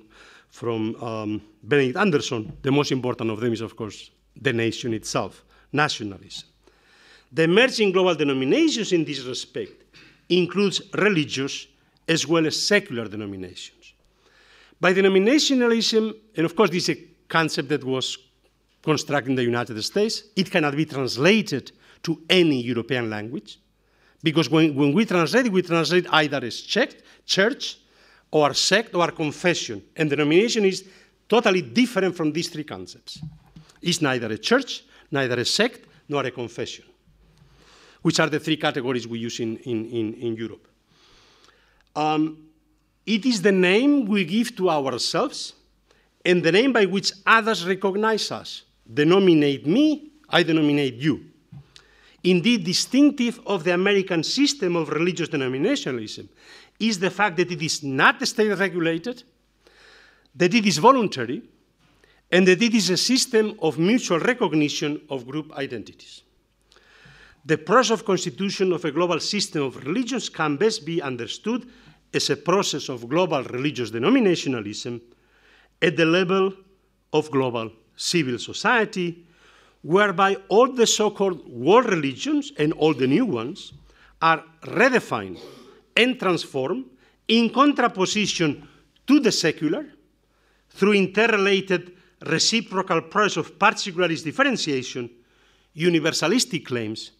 [0.49, 2.57] from um, Benedict Anderson.
[2.61, 6.47] The most important of them is, of course, the nation itself, nationalism.
[7.31, 9.83] The emerging global denominations in this respect
[10.29, 11.67] includes religious
[12.07, 13.93] as well as secular denominations.
[14.79, 18.17] By denominationalism, and of course this is a concept that was
[18.83, 21.71] constructed in the United States, it cannot be translated
[22.03, 23.59] to any European language,
[24.21, 27.77] because when, when we translate, we translate either as church
[28.31, 30.85] or sect or confession, and denomination is
[31.27, 33.19] totally different from these three concepts
[33.85, 36.85] is neither a church, neither a sect, nor a confession,
[38.01, 40.67] which are the three categories we use in, in, in, in Europe.
[41.95, 42.49] Um,
[43.05, 45.53] it is the name we give to ourselves
[46.25, 48.63] and the name by which others recognize us.
[48.91, 51.25] Denominate me, I denominate you.
[52.23, 56.27] Indeed, distinctive of the American system of religious denominationalism
[56.79, 59.23] is the fact that it is not state regulated,
[60.35, 61.43] that it is voluntary,
[62.31, 66.23] and that it is a system of mutual recognition of group identities.
[67.45, 71.67] The process of constitution of a global system of religions can best be understood
[72.13, 74.99] as a process of global religious denominationalism
[75.81, 76.53] at the level
[77.13, 79.25] of global civil society,
[79.83, 83.73] whereby all the so called world religions and all the new ones
[84.21, 85.39] are redefined
[85.95, 86.85] and transformed
[87.27, 88.67] in contraposition
[89.05, 89.85] to the secular
[90.69, 91.95] through interrelated
[92.25, 95.09] reciprocal process of particularist differentiation,
[95.75, 97.11] universalistic claims,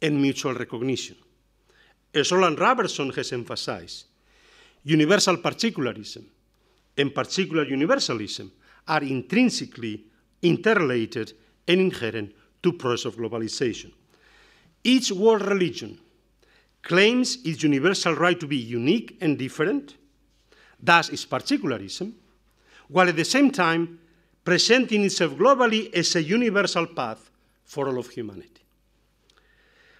[0.00, 1.16] and mutual recognition.
[2.14, 4.06] As Roland Robertson has emphasized,
[4.84, 6.24] universal particularism
[6.96, 8.50] and particular universalism
[8.88, 10.04] are intrinsically
[10.42, 11.32] interrelated
[11.68, 13.92] and inherent to process of globalization.
[14.82, 15.98] Each world religion
[16.82, 19.96] claims its universal right to be unique and different,
[20.80, 22.14] thus its particularism,
[22.88, 23.98] while at the same time
[24.46, 27.30] presenting itself globally as a universal path
[27.64, 28.62] for all of humanity.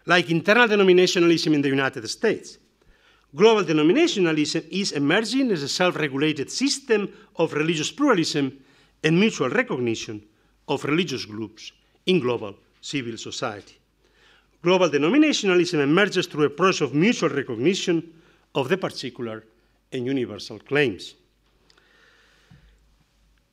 [0.06, 2.56] Like internal denominationalism in the United States,
[3.34, 8.56] global denominationalism is emerging as a self regulated system of religious pluralism
[9.02, 10.22] and mutual recognition
[10.68, 11.72] of religious groups
[12.06, 13.74] in global civil society.
[14.62, 18.12] Global denominationalism emerges through a process of mutual recognition
[18.54, 19.42] of the particular
[19.90, 21.16] and universal claims.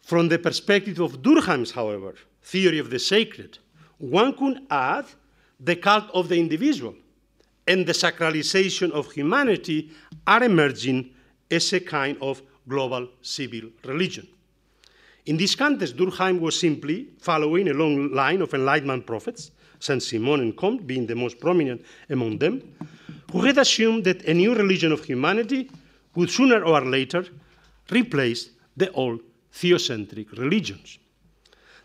[0.04, 3.58] From the perspective of Durkheim's, however, theory of the sacred,
[3.98, 5.06] one could add
[5.60, 6.94] the cult of the individual
[7.66, 9.92] and the sacralization of humanity
[10.28, 11.10] are emerging
[11.50, 14.28] as a kind of global civil religion.
[15.26, 20.42] In this context, Durkheim was simply following a long line of Enlightenment prophets, Saint Simon
[20.42, 22.62] and Comte being the most prominent among them,
[23.32, 25.72] who had assumed that a new religion of humanity
[26.16, 27.26] would sooner or later
[27.90, 29.22] replace the old
[29.54, 30.98] theocentric religions.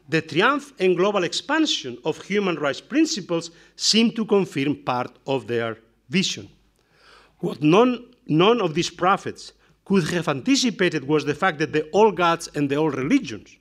[0.08, 5.76] The triumph and global expansion of human rights principles seem to confirm part of their
[6.08, 6.48] vision.
[7.40, 9.52] What none, none of these prophets
[9.84, 13.56] could have anticipated was the fact that the old gods and the old religions,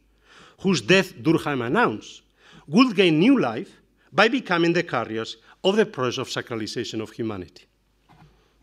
[0.61, 2.21] whose death Durkheim announced,
[2.67, 3.71] would gain new life
[4.11, 7.65] by becoming the carriers of the process of sacralization of humanity.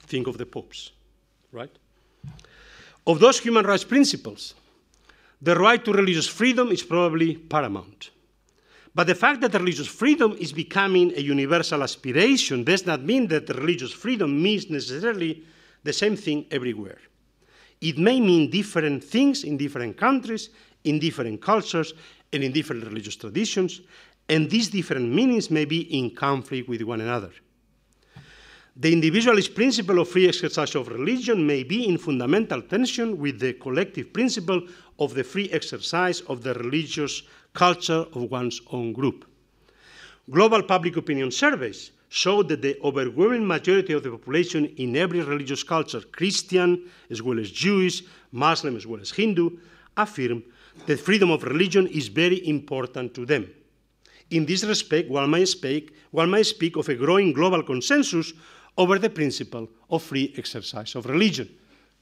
[0.01, 0.93] Think of the popes,
[1.53, 1.75] right?
[3.07, 4.55] Of those human rights principles,
[5.45, 8.11] the right to religious freedom is probably paramount.
[8.95, 13.49] But the fact that religious freedom is becoming a universal aspiration does not mean that
[13.51, 15.45] religious freedom means necessarily
[15.83, 16.99] the same thing everywhere.
[17.83, 20.49] It may mean different things in different countries,
[20.85, 21.93] in different cultures,
[22.33, 23.83] and in different religious traditions,
[24.31, 27.33] and these different meanings may be in conflict with one another.
[28.77, 33.53] The individualist principle of free exercise of religion may be in fundamental tension with the
[33.53, 34.67] collective principle
[34.99, 37.23] of the free exercise of the religious
[37.53, 39.27] culture of one's own group.
[40.29, 45.63] Global public opinion surveys show that the overwhelming majority of the population in every religious
[45.63, 49.51] culture, Christian as well as Jewish, Muslim as well as Hindu,
[49.97, 50.43] affirm
[50.87, 53.49] that freedom of religion is very important to them.
[54.31, 58.33] In this respect, one might speak, one speak of a growing global consensus
[58.77, 61.49] over the principle of free exercise of religion,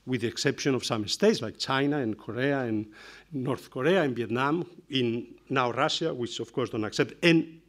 [0.07, 2.87] with the exception of some states like China and Korea and
[3.33, 7.61] North Korea and Vietnam, in now Russia, which of course don't accept, and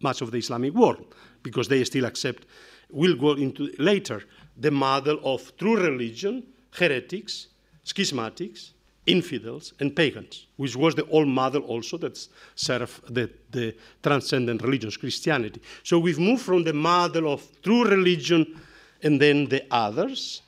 [0.00, 2.46] much of the Islamic world, because they still accept,
[2.90, 4.22] we'll go into later,
[4.56, 7.48] the model of true religion, heretics,
[7.84, 8.73] schismatics,
[9.06, 12.18] infidels, and pagans, which was the old model also that
[12.54, 15.60] served the, the transcendent religions, Christianity.
[15.82, 18.60] So we've moved from the model of true religion
[19.02, 20.40] and then the others,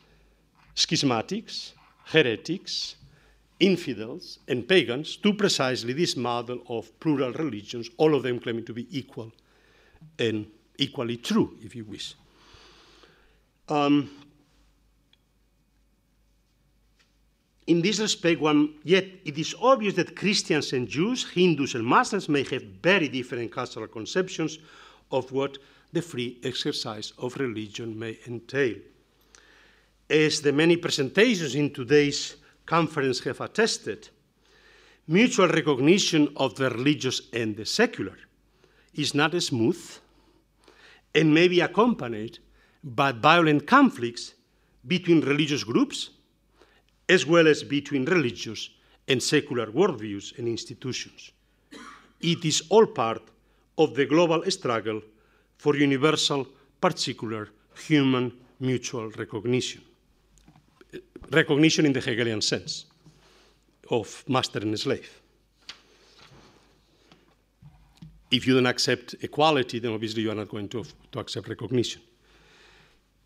[0.74, 1.72] schismatics,
[2.06, 2.96] heretics,
[3.60, 8.72] infidels, and pagans, to precisely this model of plural religions, all of them claiming to
[8.72, 9.32] be equal
[10.18, 10.46] and
[10.78, 12.14] equally true, if you wish.
[13.68, 14.10] Um,
[17.66, 22.28] in this respect, one, yet it is obvious that Christians and Jews, Hindus and Muslims
[22.28, 24.58] may have very different cultural conceptions
[25.10, 25.58] of what
[25.92, 28.76] the free exercise of religion may entail.
[30.08, 34.10] As the many presentations in today's conference have attested,
[35.08, 38.16] mutual recognition of the religious and the secular
[38.94, 39.80] is not smooth
[41.14, 42.38] and may be accompanied
[42.84, 44.34] by violent conflicts
[44.86, 46.10] between religious groups
[47.08, 48.70] as well as between religious
[49.08, 51.30] and secular worldviews and institutions.
[52.20, 53.22] It is all part
[53.78, 55.02] of the global struggle
[55.56, 56.46] for universal,
[56.80, 57.48] particular,
[57.86, 59.82] human mutual recognition.
[61.30, 62.86] Recognition in the Hegelian sense
[63.90, 65.20] of master and slave.
[68.30, 72.02] If you don't accept equality, then obviously you are not going to, to accept recognition.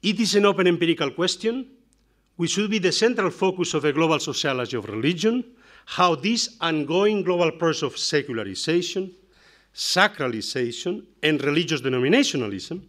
[0.03, 1.67] It is an open empirical question
[2.41, 5.45] which should be the central focus of a global sociology of religion,
[5.85, 9.15] how this ongoing global process of secularization,
[9.75, 12.81] sacralization, and religious denominationalism,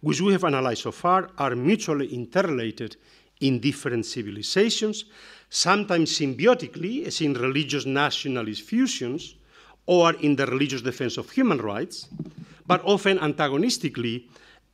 [0.00, 2.96] which we have analyzed so far, are mutually interrelated
[3.42, 5.04] in different civilizations,
[5.50, 9.34] sometimes symbiotically, as in religious nationalist fusions,
[9.84, 12.08] or in the religious defense of human rights,
[12.66, 14.26] but often antagonistically,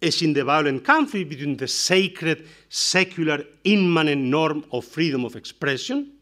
[0.02, 6.12] as in the violent conflict between the sacred, secular, immanent norm of freedom of expression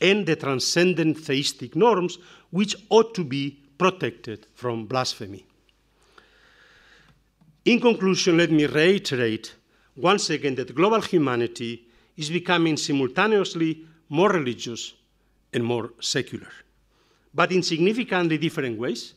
[0.00, 2.18] and the transcendent theistic norms
[2.50, 5.44] which ought to be protected from blasphemy.
[7.64, 9.54] In conclusion, let me reiterate
[9.96, 14.94] once again that global humanity is becoming simultaneously more religious
[15.52, 16.48] and more secular,
[17.34, 19.14] but in significantly different ways,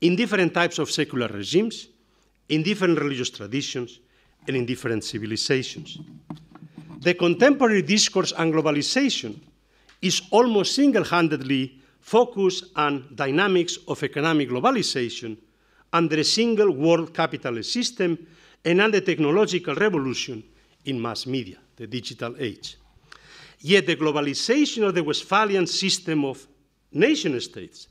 [0.00, 1.88] in different types of secular regimes,
[2.48, 4.00] in different religious traditions,
[4.46, 5.98] and in different civilizations.
[7.00, 9.38] The contemporary discourse on globalization
[10.00, 15.36] is almost single handedly focused on dynamics of economic globalization
[15.92, 18.18] under a single world capitalist system
[18.64, 20.42] and on the technological revolution
[20.84, 22.76] in mass media, the digital age.
[23.60, 26.46] Yet the globalization of the Westphalian system of
[26.92, 27.88] nation states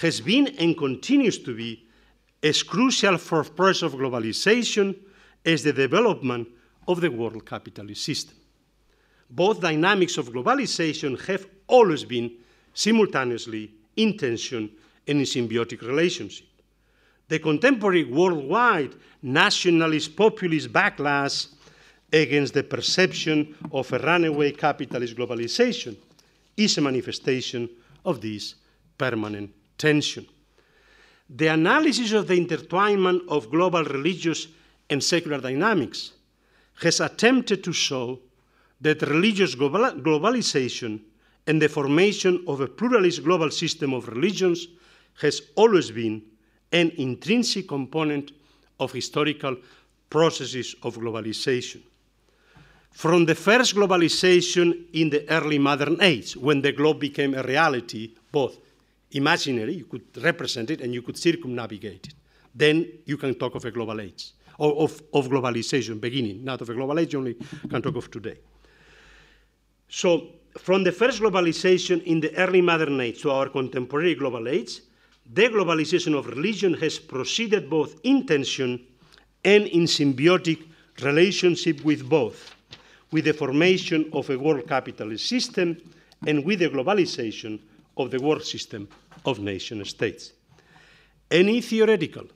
[0.00, 1.83] has been and continues to be
[2.44, 4.94] as crucial for the process of globalization
[5.44, 6.46] as the development
[6.86, 8.36] of the world capitalist system.
[9.30, 12.30] Both dynamics of globalization have always been
[12.74, 14.70] simultaneously in tension
[15.08, 16.46] and in symbiotic relationship.
[17.28, 21.48] The contemporary worldwide nationalist populist backlash
[22.12, 25.96] against the perception of a runaway capitalist globalization
[26.58, 27.70] is a manifestation
[28.04, 28.54] of this
[28.98, 30.26] permanent tension.
[31.28, 34.46] The analysis of the intertwinement of global religious
[34.90, 36.12] and secular dynamics
[36.82, 38.20] has attempted to show
[38.80, 41.00] that religious globalization
[41.46, 44.66] and the formation of a pluralist global system of religions
[45.20, 46.22] has always been
[46.72, 48.32] an intrinsic component
[48.80, 49.56] of historical
[50.10, 51.80] processes of globalization.
[52.90, 58.14] From the first globalization in the early modern age, when the globe became a reality,
[58.30, 58.58] both
[59.14, 62.14] imaginary, you could represent it and you could circumnavigate it,
[62.54, 66.70] then you can talk of a global age, or of, of globalization beginning, not of
[66.70, 67.34] a global age, only
[67.68, 68.38] can talk of today.
[69.88, 70.28] So,
[70.58, 74.80] from the first globalization in the early modern age to our contemporary global age,
[75.32, 78.84] the globalization of religion has proceeded both in tension
[79.44, 80.64] and in symbiotic
[81.02, 82.54] relationship with both,
[83.10, 85.76] with the formation of a world capitalist system
[86.26, 87.58] and with the globalization
[87.96, 88.88] of the world system
[89.24, 90.32] of nation states.
[91.30, 92.26] Any theoretical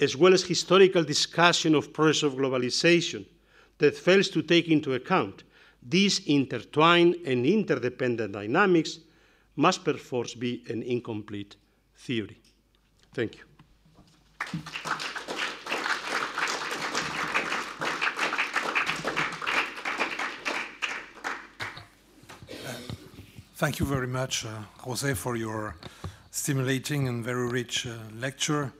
[0.00, 3.24] as well as historical discussion of process of globalization
[3.78, 5.44] that fails to take into account
[5.82, 8.98] these intertwined and interdependent dynamics
[9.56, 11.56] must perforce be an incomplete
[11.96, 12.38] theory.
[13.14, 13.44] Thank you.
[23.58, 24.50] Thank you very much, uh,
[24.82, 25.74] Jose, for your
[26.30, 28.72] stimulating and very rich uh, lecture.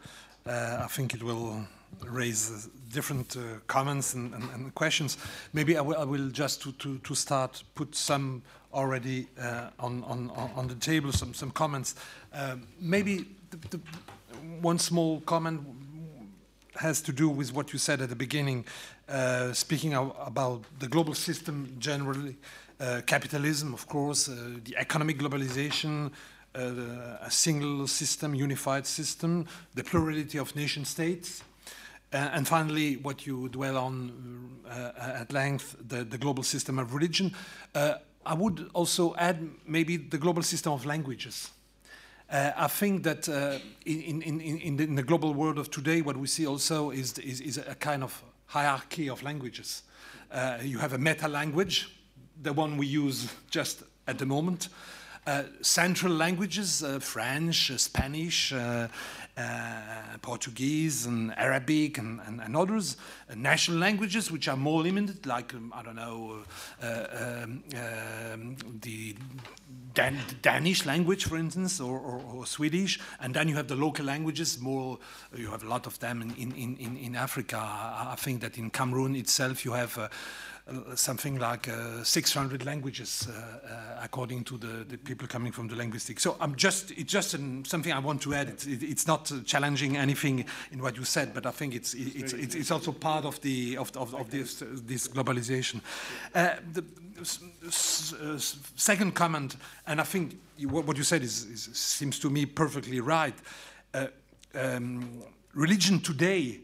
[0.47, 1.67] Uh, I think it will
[2.07, 5.19] raise different uh, comments and, and, and, questions.
[5.53, 8.41] Maybe I, I will just to, to, to, start put some
[8.73, 11.97] already uh, on, on, on the table, some, some comments.
[12.81, 13.81] Maybe the, the
[14.61, 15.61] one small comment
[16.77, 18.65] has to do with what you said at the beginning,
[19.09, 22.68] uh, speaking of, about the global system generally, uh,
[23.07, 24.35] capitalism, of course, uh,
[24.65, 26.11] the economic globalization,
[26.55, 31.43] uh, a single system, unified system, the plurality of nation states,
[32.13, 36.95] uh, and finally, what you dwell on uh, at length, the, the, global system of
[36.95, 37.35] religion.
[37.75, 41.51] Uh, I would also add maybe the global system of languages.
[42.31, 46.01] Uh, I think that uh, in, in, in, the, in, the, global world of today,
[46.01, 49.83] what we see also is, is, is a kind of hierarchy of languages.
[50.31, 51.95] Uh, you have a meta language,
[52.42, 54.68] the one we use just at the moment.
[55.26, 58.89] Uh, central languages, uh, French, uh, Spanish, uh,
[60.23, 62.97] Portuguese and Arabic and, and, and others,
[63.31, 66.39] uh, national languages which are more limited, like, um, I don't know,
[66.83, 69.15] uh, um, um, the
[69.94, 74.05] Dan Danish language, for instance, or, or, or, Swedish, and then you have the local
[74.05, 74.99] languages, more,
[75.36, 77.58] you have a lot of them in, in, in, in Africa.
[77.58, 80.08] I think that in Cameroon itself you have uh,
[80.95, 86.23] something like uh, 600 languages, uh, according to the, the, people coming from the linguistics.
[86.23, 88.49] So I'm just, it's just an, something I want to add.
[88.49, 92.33] It, it, it's not challenging anything in what you said, but I think it's, it's,
[92.33, 95.81] it's, it's also part of, the, of, of, of this, this globalization.
[96.33, 96.85] the
[98.77, 99.57] second comment,
[99.87, 103.35] and I think what you said is, is, seems to me perfectly right.
[104.55, 105.23] Um,
[105.55, 106.61] religion today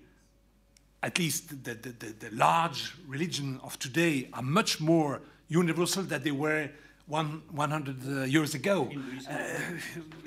[1.05, 6.23] at least the, the, the, the, large religion of today are much more universal than
[6.23, 6.71] they were
[7.07, 8.91] one, 100 uh, years ago.
[9.31, 9.37] Uh,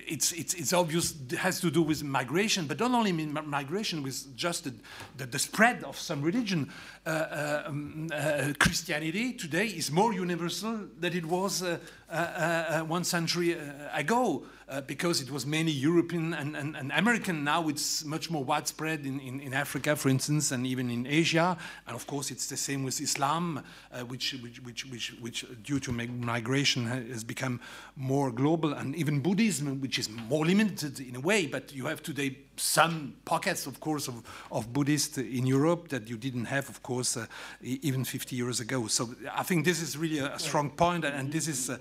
[0.07, 4.35] it's, it's, it's obvious it has to do with migration, but not only migration, with
[4.35, 4.73] just the,
[5.17, 6.71] the, the spread of some religion.
[7.05, 11.79] Uh, uh um, uh, Christianity today is more universal than it was uh,
[12.87, 13.57] one century
[13.93, 14.43] ago.
[14.69, 17.41] Uh, because it was mainly European and, and, and, American.
[17.41, 21.57] Now it's much more widespread in, in, in, Africa, for instance, and even in Asia.
[21.87, 23.63] And of course, it's the same with Islam,
[23.93, 27.61] uh, which, which, which, which, which, due to migration, has become
[27.95, 28.73] more global.
[28.73, 33.13] And even Buddhism, which is more limited in a way, but you have today some
[33.23, 34.21] pockets, of course, of,
[34.51, 37.25] of Buddhists in Europe that you didn't have, of course, uh,
[37.61, 38.87] even 50 years ago.
[38.87, 41.77] So I think this is really a, a strong point, and, and this is uh,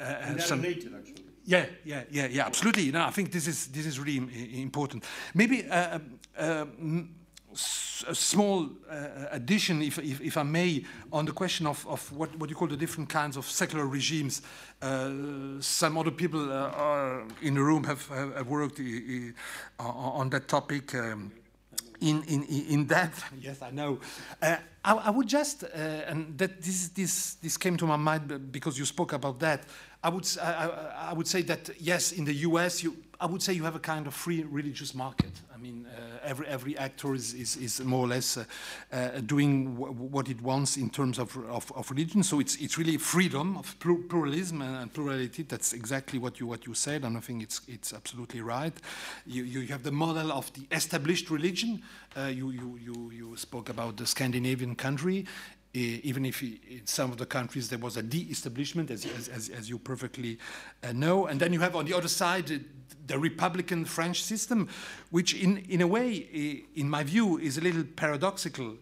[0.00, 0.62] uh, some.
[0.62, 1.19] Related,
[1.50, 2.92] yeah, yeah, yeah, yeah, absolutely.
[2.92, 5.04] No, I think this is this is really important.
[5.34, 5.98] Maybe uh,
[6.38, 6.66] uh,
[8.06, 12.34] a small uh, addition, if, if, if, I may, on the question of, of what,
[12.38, 14.42] what you call the different kinds of secular regimes.
[14.80, 18.80] Uh, some other people uh, in the room have, have, worked
[19.78, 20.94] on that topic.
[20.94, 21.32] Um,
[22.00, 24.00] in, in, in that, yes, I know.
[24.40, 25.66] Uh, I, I, would just, uh,
[26.08, 29.64] and that this, this, this came to my mind because you spoke about that.
[30.02, 33.52] I would, I, I, would say that, yes, in the US, you, I would say
[33.52, 35.30] you have a kind of free religious market.
[35.54, 38.44] I mean, uh, every, every actor is, is, is more or less uh,
[38.90, 42.22] uh, doing what it wants in terms of, of, of, religion.
[42.22, 45.42] So it's, it's really freedom of pluralism and, and, plurality.
[45.42, 48.72] That's exactly what you, what you said, and I think it's, it's absolutely right.
[49.26, 51.82] You, you have the model of the established religion.
[52.16, 55.26] Uh, you, you, you, you spoke about the Scandinavian country
[55.72, 59.78] even if in some of the countries there was a de-establishment, as, as, as, you
[59.78, 60.36] perfectly
[60.82, 61.26] uh, know.
[61.26, 62.50] And then you have on the other side
[63.10, 64.68] the Republican French system,
[65.10, 68.76] which in, in a way, in my view, is a little paradoxical.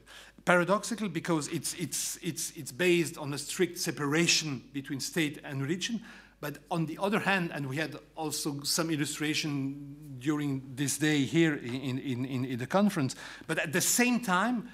[0.44, 6.02] Paradoxical because it's, it's, it's, it's based on a strict separation between state and religion.
[6.40, 11.54] But on the other hand, and we had also some illustration during this day here
[11.54, 13.16] in, in, in, in the conference,
[13.46, 14.68] but at the same time,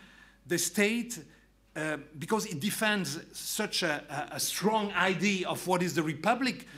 [0.47, 1.19] the state
[1.77, 6.69] uh, because it defends such a, a, strong idea of what is the republic,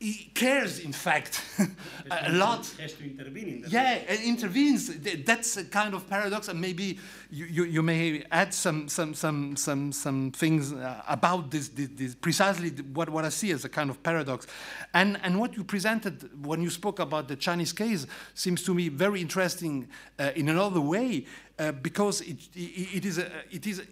[0.00, 1.42] he cares, in fact,
[2.10, 2.72] a lot.
[2.78, 3.72] Has to intervene in that.
[3.72, 4.96] Yeah, it intervenes.
[5.24, 9.56] That's a kind of paradox, and maybe you, you, you may add some some some
[9.56, 13.68] some some things uh, about this, this, this, precisely what, what I see as a
[13.68, 14.46] kind of paradox,
[14.94, 18.88] and and what you presented when you spoke about the Chinese case seems to me
[18.90, 19.88] very interesting
[20.20, 21.26] uh, in another way
[21.58, 23.82] uh, because it, it, it is a, it is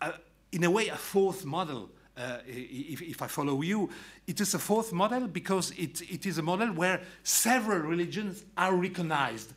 [0.00, 0.14] a,
[0.52, 1.90] in a way, a fourth model.
[2.20, 3.88] Uh, if, if, I follow you,
[4.26, 8.74] it is a fourth model because it, it is a model where several religions are
[8.74, 9.54] recognized.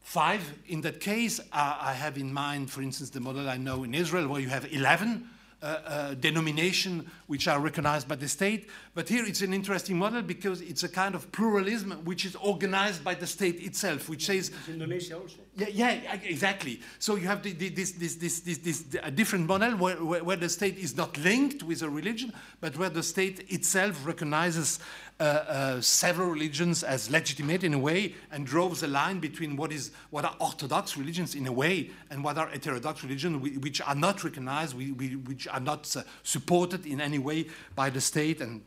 [0.00, 3.84] Five, in that case, uh, I have in mind, for instance, the model I know
[3.84, 5.28] in Israel, where you have 11
[5.62, 8.68] uh, uh, denomination which are recognized by the state.
[8.94, 13.04] But here it's an interesting model because it's a kind of pluralism which is organized
[13.04, 14.48] by the state itself, which says.
[14.48, 15.41] It's Indonesia also.
[15.54, 16.80] Yeah, yeah, exactly.
[16.98, 20.24] So you have the, the, this, this, this, this, this a different model where, where,
[20.24, 22.32] where, the state is not linked with a religion,
[22.62, 24.78] but where the state itself recognizes
[25.20, 29.72] uh, uh, several religions as legitimate in a way and draws a line between what
[29.72, 33.94] is what are orthodox religions in a way and what are heterodox religions which are
[33.94, 38.62] not recognized, which are not uh, supported in any way by the state and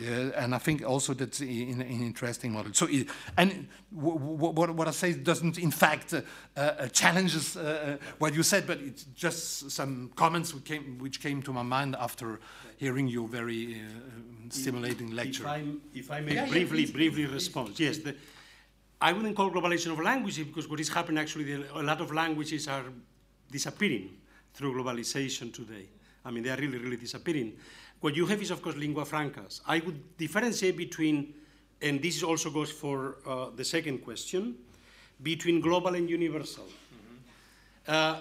[0.00, 2.72] and I think also that's an, interesting model.
[2.72, 2.88] So,
[3.36, 6.20] and what, what I say doesn't, in fact, uh,
[6.56, 11.42] uh, challenges uh, what you said, but it's just some comments which came, which came
[11.42, 12.40] to my mind after
[12.76, 13.82] hearing your very
[14.48, 15.44] stimulating lecture.
[15.44, 15.64] If, i
[15.94, 17.78] if I may yeah, briefly, yeah, briefly respond.
[17.78, 18.14] Yes, the,
[19.00, 22.68] I wouldn't call globalization of language because what is happening actually, a lot of languages
[22.68, 22.84] are
[23.50, 24.10] disappearing
[24.52, 25.86] through globalization today.
[26.24, 27.56] I mean, they are really, really disappearing.
[28.00, 29.60] What you have is, of course, lingua francas.
[29.66, 31.34] I would differentiate between,
[31.82, 34.56] and this also goes for uh, the second question,
[35.22, 36.64] between global and universal.
[36.64, 37.92] Mm-hmm.
[37.92, 38.20] Uh,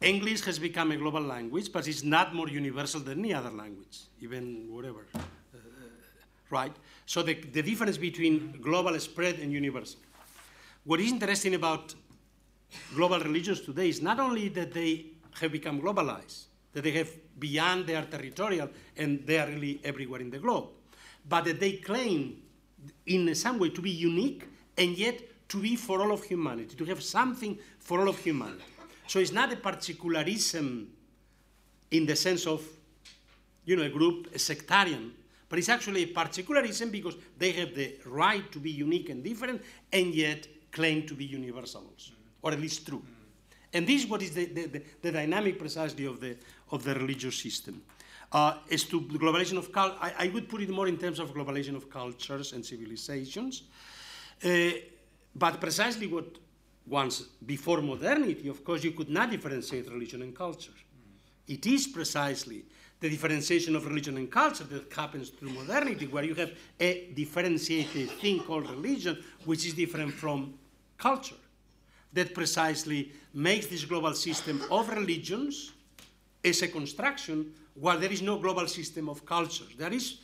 [0.00, 4.00] English has become a global language, but it's not more universal than any other language,
[4.20, 5.06] even whatever
[6.50, 6.72] right?
[7.06, 10.00] So the, the difference between global spread and universal.
[10.84, 11.94] What is interesting about
[12.94, 15.06] global religions today is not only that they
[15.40, 17.10] have become globalized, that they have
[17.40, 20.68] beyond their territorial and they are really everywhere in the globe.
[21.28, 22.42] But that they claim
[23.06, 24.46] in some way to be unique
[24.76, 28.62] and yet to be for all of humanity, to have something for all of humanity.
[29.06, 30.86] So it's not a particularism
[31.90, 32.64] in the sense of,
[33.64, 35.12] you know, a group, a sectarian,
[35.48, 39.62] but it's actually a particularism because they have the right to be unique and different
[39.92, 42.12] and yet claim to be universal also,
[42.42, 42.98] or at least true.
[42.98, 43.20] Mm-hmm.
[43.72, 46.36] And this is what is the, the, the, the dynamic precisely of the,
[46.70, 47.82] of the religious system.
[48.32, 51.18] Uh, as to the globalization of culture, I, I, would put it more in terms
[51.18, 53.64] of globalization of cultures and civilizations.
[54.44, 54.70] Uh,
[55.34, 56.38] but precisely what
[56.86, 60.72] once before modernity, of course, you could not differentiate religion and culture.
[61.46, 62.64] It is precisely
[63.00, 68.10] the differentiation of religion and culture that happens through modernity, where you have a differentiated
[68.20, 70.54] thing called religion, which is different from
[70.98, 71.36] culture,
[72.12, 75.72] that precisely makes this global system of religions
[76.44, 79.68] as a construction while there is no global system of cultures.
[79.76, 80.18] There is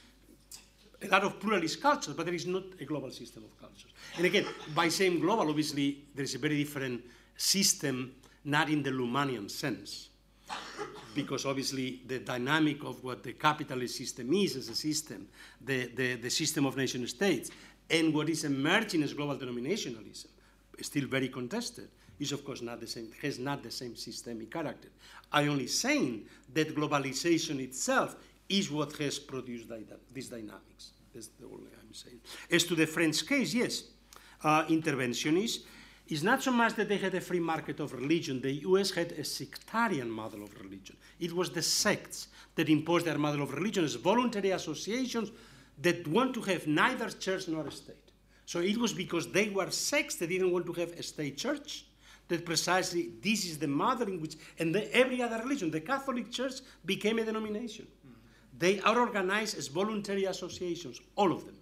[1.03, 3.93] a lot of pluralist cultures, but there is not a global system of cultures.
[4.17, 7.03] And again, by saying global, obviously, there is a very different
[7.37, 8.15] system,
[8.45, 10.09] not in the Lumanian sense.
[11.15, 15.29] Because obviously, the dynamic of what the capitalist system is as a system,
[15.61, 17.51] the, the, the system of nation states,
[17.91, 20.27] and what is emerging as global denominationalism,
[20.81, 21.89] still very contested,
[22.19, 24.89] is of course not the same, has not the same systemic character.
[25.33, 28.17] I only saying that globalization itself
[28.49, 29.71] is what has produced
[30.13, 30.93] these dynamics.
[31.13, 32.21] That's the only I'm saying.
[32.51, 33.85] As to the French case, yes,
[34.45, 35.61] uh, interventionists,
[36.09, 38.41] it's not so much that they had a free market of religion.
[38.41, 40.97] The US had a sectarian model of religion.
[41.19, 45.33] It was the sects that imposed their model of religion as voluntary associations
[45.83, 47.97] that want to have neither church nor state.
[48.45, 51.87] So it was because they were sects that didn't want to have a state church
[52.29, 56.31] that precisely this is the mother in which, and the, every other religion, the Catholic
[56.31, 57.87] Church became a denomination.
[58.59, 61.57] They are organized as voluntary associations, all of them.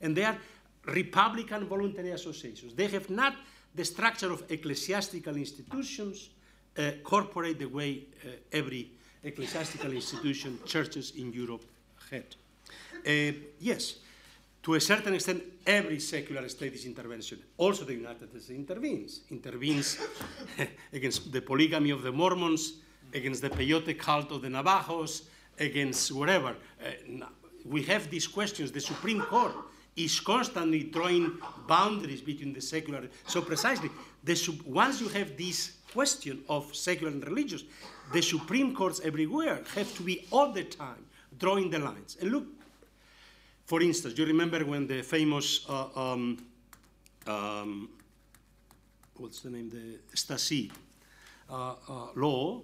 [0.00, 0.38] And they are
[0.86, 2.74] Republican voluntary associations.
[2.74, 3.36] They have not
[3.74, 6.30] the structure of ecclesiastical institutions,
[6.78, 8.90] uh, corporate the way uh, every
[9.22, 11.64] ecclesiastical institution, churches in Europe
[12.10, 12.24] had.
[13.06, 13.96] Uh, yes,
[14.70, 17.42] to a certain extent, every secular state is intervention.
[17.56, 19.98] Also, the United States intervenes, intervenes
[20.92, 22.74] against the polygamy of the Mormons,
[23.12, 25.22] against the peyote cult of the Navajos,
[25.58, 26.54] against whatever.
[26.80, 27.26] Uh,
[27.64, 28.70] we have these questions.
[28.70, 29.54] The Supreme Court
[29.96, 33.08] is constantly drawing boundaries between the secular.
[33.26, 33.90] So precisely,
[34.64, 37.64] once you have this question of secular and religious,
[38.12, 41.04] the Supreme Courts everywhere have to be all the time
[41.38, 42.16] drawing the lines.
[42.20, 42.46] And look,
[43.70, 46.44] for instance, you remember when the famous, uh, um,
[47.24, 47.88] um,
[49.16, 50.72] what's the name, the Stasi
[51.48, 52.62] uh, uh, law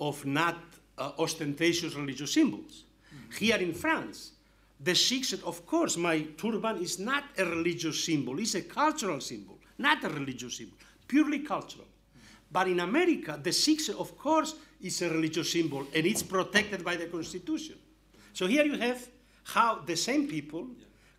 [0.00, 0.56] of not
[0.96, 2.84] uh, ostentatious religious symbols.
[2.84, 3.44] Mm-hmm.
[3.44, 4.32] Here in France,
[4.80, 9.20] the Sikhs said, of course, my turban is not a religious symbol, it's a cultural
[9.20, 11.88] symbol, not a religious symbol, purely cultural.
[12.50, 16.96] But in America, the Sikhs, of course, is a religious symbol and it's protected by
[16.96, 17.76] the Constitution.
[18.32, 19.06] So here you have
[19.46, 20.66] how the same people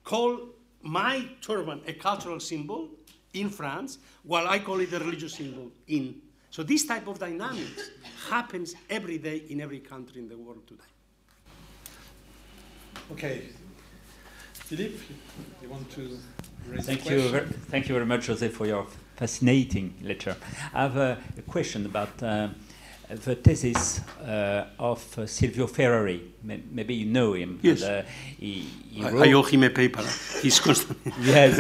[0.04, 0.40] call
[0.82, 2.90] my turban a cultural symbol
[3.34, 6.22] in France, while I call it a religious symbol in
[6.58, 7.92] so this type of dynamics
[8.30, 10.82] happens every day in every country in the world today.
[13.12, 13.42] Okay.
[14.54, 14.98] Philippe,
[15.62, 16.18] you want to
[16.68, 17.40] raise thank a you,
[17.70, 20.36] thank you very much, Jose, for your fascinating lecture.
[20.74, 22.50] I have a, a question about uh,
[23.10, 26.22] the thesis uh, of uh, Silvio Ferrari.
[26.44, 27.60] Maybe you know him.
[27.62, 27.82] Yes.
[27.82, 30.04] And, uh, he, he I, I, owe him a paper.
[30.42, 30.98] He's constant.
[31.22, 31.58] yes.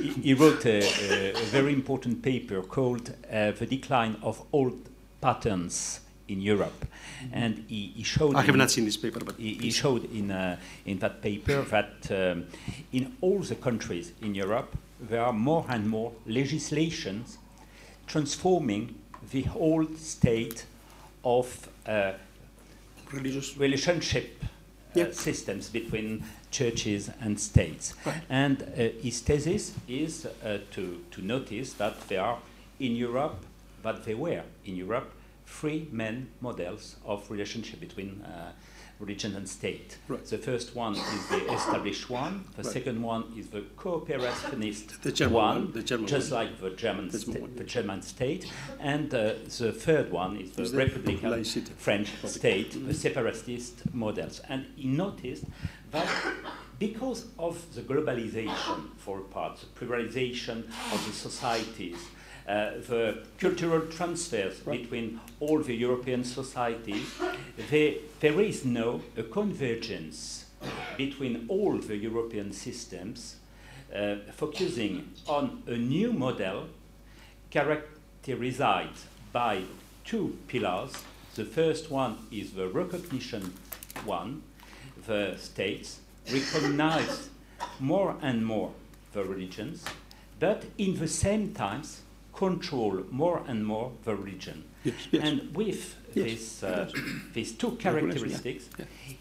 [0.00, 4.88] he, he, wrote a, a, very important paper called uh, "The Decline of Old
[5.20, 7.34] Patterns." In Europe, mm-hmm.
[7.34, 8.36] and he, he, showed.
[8.36, 10.56] I have not seen this paper, but he, he showed in uh,
[10.86, 12.46] in that paper that um,
[12.92, 17.38] in all the countries in Europe there are more and more legislations
[18.06, 18.94] transforming
[19.30, 20.66] the whole state
[21.24, 22.12] of uh,
[23.12, 24.42] religious relationship
[24.96, 27.94] uh, systems between churches and states.
[28.04, 28.22] Right.
[28.28, 32.38] And uh, his thesis is uh, to, to notice that there are
[32.78, 33.44] in Europe,
[33.82, 35.12] that there were in Europe,
[35.46, 38.52] three main models of relationship between uh,
[39.02, 39.98] religion and state.
[40.08, 40.24] Right.
[40.24, 42.44] The first one is the established one.
[42.56, 42.72] The right.
[42.72, 46.44] second one is the cooperationist the German one, one the German just one.
[46.44, 48.50] like the German, the, sta- one, the German state.
[48.80, 51.44] And uh, the third one is the is Republican.
[51.76, 52.88] French state, mm-hmm.
[52.88, 54.40] the separatist models.
[54.48, 55.44] And he noticed
[55.90, 56.08] that
[56.78, 60.58] because of the globalization, for a part, the pluralization
[60.94, 61.98] of the societies,
[62.46, 67.06] uh, the cultural transfers between all the European societies,
[67.70, 70.46] there, there is no a convergence
[70.96, 73.36] between all the European systems,
[73.94, 76.68] uh, focusing on a new model
[77.50, 79.62] characterized by
[80.04, 80.92] two pillars.
[81.34, 83.54] The first one is the recognition
[84.04, 84.42] one.
[85.06, 87.30] The states recognize
[87.80, 88.72] more and more
[89.12, 89.84] the religions,
[90.38, 92.01] but in the same times
[92.46, 94.58] control more and more the region.
[94.84, 95.22] Yes, yes.
[95.26, 95.82] And with
[96.14, 96.90] Yes, this, uh,
[97.32, 98.64] these two Recognition, yeah, characteristics,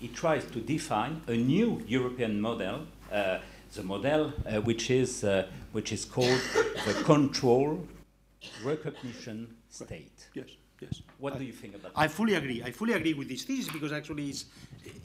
[0.03, 2.77] he tries to define a new European model,
[3.11, 3.37] uh,
[3.75, 6.41] the model uh, which, is, uh, which is called
[6.87, 7.87] the control
[8.63, 9.37] recognition
[9.69, 10.17] state.
[10.33, 10.49] Yes,
[10.81, 11.01] yes.
[11.19, 12.13] What do you think about I that?
[12.17, 12.59] fully agree.
[12.69, 14.45] I fully agree with this thesis because actually it's,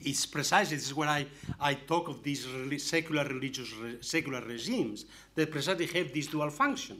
[0.00, 1.26] it's precisely this is where I,
[1.60, 5.04] I talk of these reli- secular religious re- secular regimes
[5.36, 6.98] that precisely have this dual function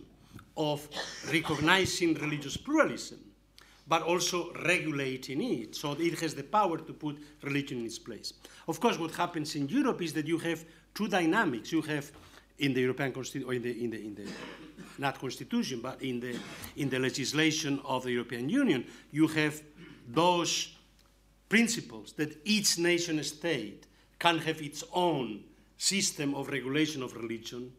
[0.56, 0.88] of
[1.32, 3.18] recognizing religious pluralism,
[3.86, 5.74] but also regulating it.
[5.74, 8.32] So it has the power to put religion in its place.
[8.66, 11.72] Of course, what happens in Europe is that you have two dynamics.
[11.72, 12.10] You have
[12.58, 14.26] in the European Constitution, or in the, in the, in the
[14.98, 16.38] not constitution, but in the,
[16.76, 19.62] in the legislation of the European Union, you have
[20.08, 20.74] those
[21.48, 23.86] principles that each nation state
[24.18, 25.44] can have its own
[25.76, 27.72] system of regulation of religion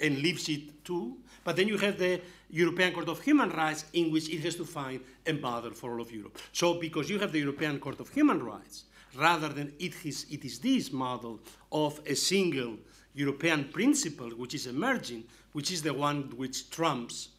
[0.00, 1.16] and leaves it to.
[1.44, 2.20] But then you have the
[2.50, 6.00] European Court of Human Rights in which it has to find a model for all
[6.00, 6.38] of Europe.
[6.52, 8.84] So because you have the European Court of Human Rights,
[9.16, 11.40] rather than it is, it is this model
[11.72, 12.76] of a single
[13.14, 17.30] European principle which is emerging, which is the one which trumps,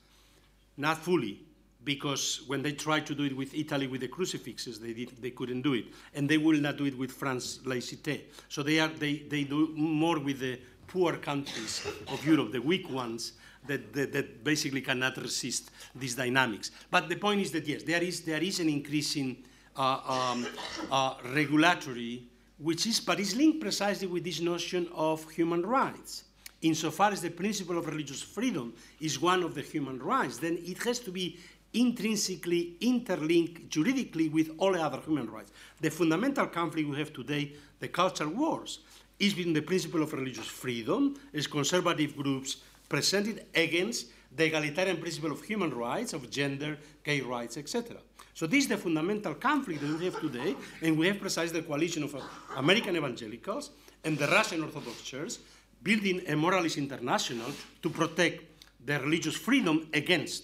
[0.77, 1.39] not fully,
[1.83, 5.31] because when they tried to do it with Italy with the crucifixes, they, did, they
[5.31, 5.85] couldn't do it.
[6.13, 8.21] And they will not do it with France laïcité.
[8.49, 12.89] So they, are, they, they do more with the poor countries of Europe, the weak
[12.91, 13.33] ones,
[13.67, 16.71] that, that, that basically cannot resist these dynamics.
[16.89, 19.43] But the point is that, yes, there is, there is an increasing
[19.75, 20.47] uh, um,
[20.91, 22.23] uh, regulatory,
[22.57, 26.23] which is, but is linked precisely with this notion of human rights.
[26.61, 30.77] Insofar as the principle of religious freedom is one of the human rights, then it
[30.83, 31.39] has to be
[31.73, 35.51] intrinsically interlinked juridically with all other human rights.
[35.79, 38.79] The fundamental conflict we have today, the culture wars,
[39.19, 42.57] is between the principle of religious freedom as conservative groups
[42.91, 47.95] presented against the egalitarian principle of human rights, of gender, gay rights, etc.
[48.33, 51.67] So this is the fundamental conflict that we have today, and we have precisely the
[51.67, 52.13] coalition of
[52.57, 53.71] American evangelicals
[54.03, 55.37] and the Russian Orthodox Church
[55.81, 58.43] building a moralist international to protect
[58.85, 60.43] the religious freedom against,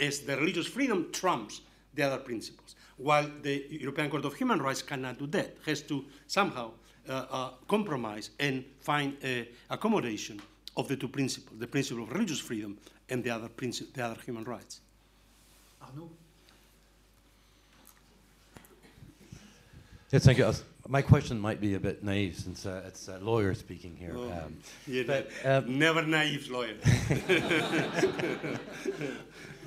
[0.00, 1.62] as the religious freedom trumps
[1.94, 2.76] the other principles.
[2.96, 6.70] While the European Court of Human Rights cannot do that, has to somehow
[7.08, 10.40] uh, uh, compromise and find uh, accommodation
[10.78, 12.78] of the two principles, the principle of religious freedom
[13.10, 14.80] and the other, princi- the other human rights.
[15.82, 16.08] Arnaud?
[20.12, 20.50] Yes, thank you.
[20.86, 24.14] My question might be a bit naive since uh, it's a lawyer speaking here.
[24.16, 26.76] Oh, um, yeah, but, never naive lawyer.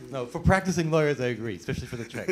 [0.10, 2.28] no, for practicing lawyers, I agree, especially for the Czech.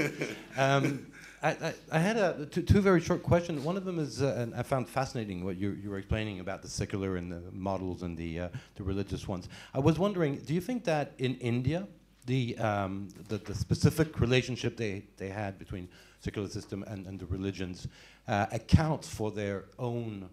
[0.57, 1.05] Um,
[1.41, 3.63] I, I, I had a, two, two very short questions.
[3.63, 6.61] One of them is, uh, and I found fascinating what you, you were explaining about
[6.61, 9.47] the secular and the models and the, uh, the religious ones.
[9.73, 11.87] I was wondering, do you think that in India,
[12.25, 15.87] the, um, the, the specific relationship they, they had between
[16.19, 17.87] secular system and, and the religions
[18.27, 20.29] uh, accounts for their own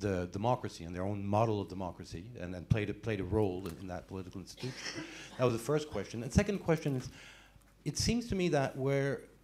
[0.00, 3.66] the democracy and their own model of democracy and, and played, a, played a role
[3.66, 4.74] in, in that political institution?
[5.36, 6.22] That was the first question.
[6.22, 7.10] And second question is,
[7.84, 8.74] it seems to me that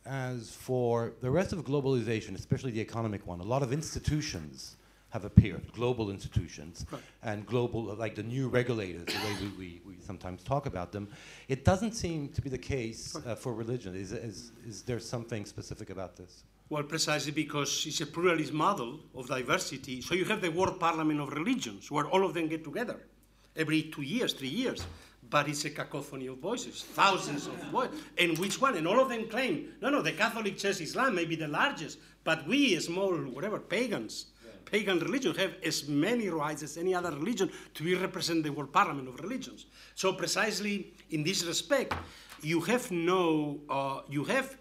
[0.08, 4.76] whereas for the rest of globalization, especially the economic one, a lot of institutions
[5.10, 6.84] have appeared, global institutions,
[7.22, 11.08] and global, like the new regulators, the way we, we, we sometimes talk about them.
[11.48, 13.94] It doesn't seem to be the case uh, for religion.
[13.94, 16.44] Is, is, is there something specific about this?
[16.68, 20.02] Well, precisely because it's a pluralist model of diversity.
[20.02, 22.98] So you have the World Parliament of Religions, where all of them get together
[23.56, 24.86] every two years, three years.
[25.30, 28.00] But it's a cacophony of voices, thousands of voices.
[28.16, 28.76] And which one?
[28.76, 31.98] And all of them claim, no, no, the Catholic Church Islam may be the largest,
[32.24, 34.26] but we, small, whatever, pagans,
[34.70, 38.56] pagan religion have as many rights as any other religion to be represented in the
[38.58, 39.66] World Parliament of Religions.
[39.94, 41.94] So precisely in this respect,
[42.42, 44.56] you have no, uh, you have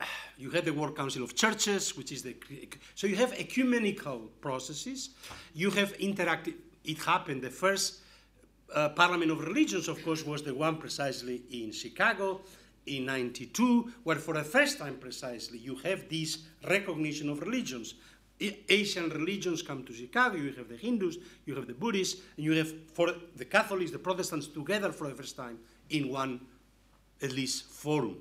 [0.38, 2.36] you have the World Council of Churches, which is the
[2.94, 5.10] so you have ecumenical processes.
[5.54, 6.54] You have interactive.
[6.84, 7.42] It happened.
[7.42, 8.00] The first
[8.74, 12.40] uh, Parliament of Religions, of course, was the one precisely in Chicago
[12.86, 16.38] in '92, where for the first time precisely you have this
[16.68, 17.94] recognition of religions.
[18.68, 20.36] Asian religions come to Chicago.
[20.36, 23.98] You have the Hindus, you have the Buddhists, and you have for the Catholics, the
[23.98, 26.40] Protestants together for the first time in one
[27.22, 28.18] at least forum.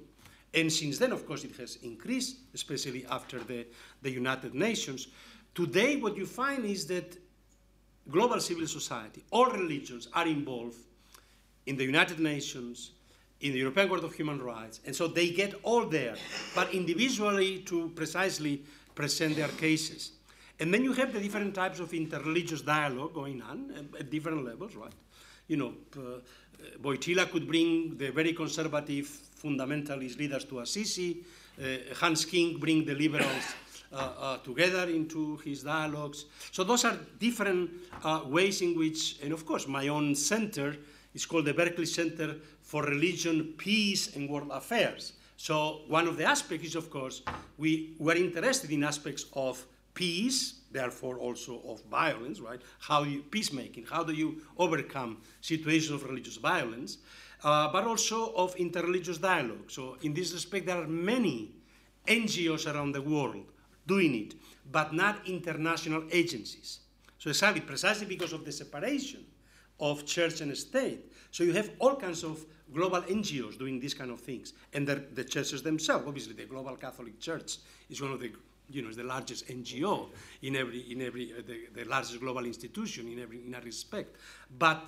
[0.53, 3.67] And since then, of course, it has increased, especially after the,
[4.01, 5.09] the United Nations.
[5.53, 7.17] Today, what you find is that
[8.09, 10.77] global civil society, all religions are involved
[11.66, 12.92] in the United Nations,
[13.42, 16.16] in the European Court of Human Rights, and so they get all there,
[16.53, 20.11] but individually to precisely present their cases.
[20.59, 24.75] And then you have the different types of interreligious dialogue going on at, different levels,
[24.75, 24.93] right?
[25.48, 26.19] You know, uh,
[26.82, 29.06] Wojtyla could bring the very conservative
[29.43, 31.24] fundamentalist leaders to Assisi,
[31.61, 33.53] uh, Hans King bring the liberals
[34.43, 36.25] together into his dialogues.
[36.51, 37.72] So those are different
[38.03, 40.75] uh, ways in which, and of course, my own center
[41.14, 45.14] is called the Berkeley Center for Religion, Peace, and World Affairs.
[45.38, 47.22] So one of the aspects is, of course,
[47.57, 52.61] we were interested in aspects of peace, therefore also of violence, right?
[52.80, 53.85] How you peacemaking?
[53.85, 56.97] How do you overcome situations of religious violence?
[57.43, 59.69] Uh, but also of interreligious dialogue.
[59.69, 61.51] So in this respect, there are many
[62.07, 63.45] NGOs around the world
[63.88, 64.35] doing it,
[64.72, 66.80] but not international agencies.
[67.19, 69.25] So exactly, precisely because of the separation
[69.80, 71.11] of church and state.
[71.31, 75.03] So you have all kinds of global NGOs doing these kind of things, and the,
[75.14, 76.05] the churches themselves.
[76.07, 77.57] Obviously, the Global Catholic Church
[77.89, 78.31] is one of the
[78.69, 80.09] you know, is the largest NGO
[80.41, 84.15] in every, in every uh, the, the largest global institution in every in a respect.
[84.57, 84.83] But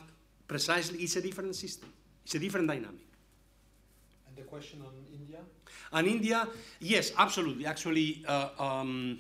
[0.48, 1.92] precisely, it's a different system.
[2.26, 3.07] It's a different dynamic.
[4.38, 5.40] The question on India?
[5.92, 6.48] On India,
[6.80, 7.66] yes, absolutely.
[7.66, 9.20] Actually, uh, um,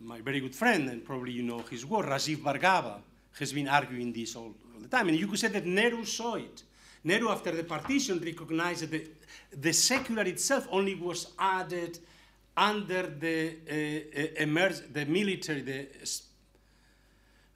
[0.00, 2.96] my very good friend, and probably you know his work, Rajiv Bhargava,
[3.38, 5.08] has been arguing this all, all the time.
[5.08, 6.64] And you could say that Nehru saw it.
[7.04, 9.06] Nehru, after the partition, recognized that the,
[9.56, 12.00] the secular itself only was added
[12.56, 15.86] under the uh, uh, emerge, the military, the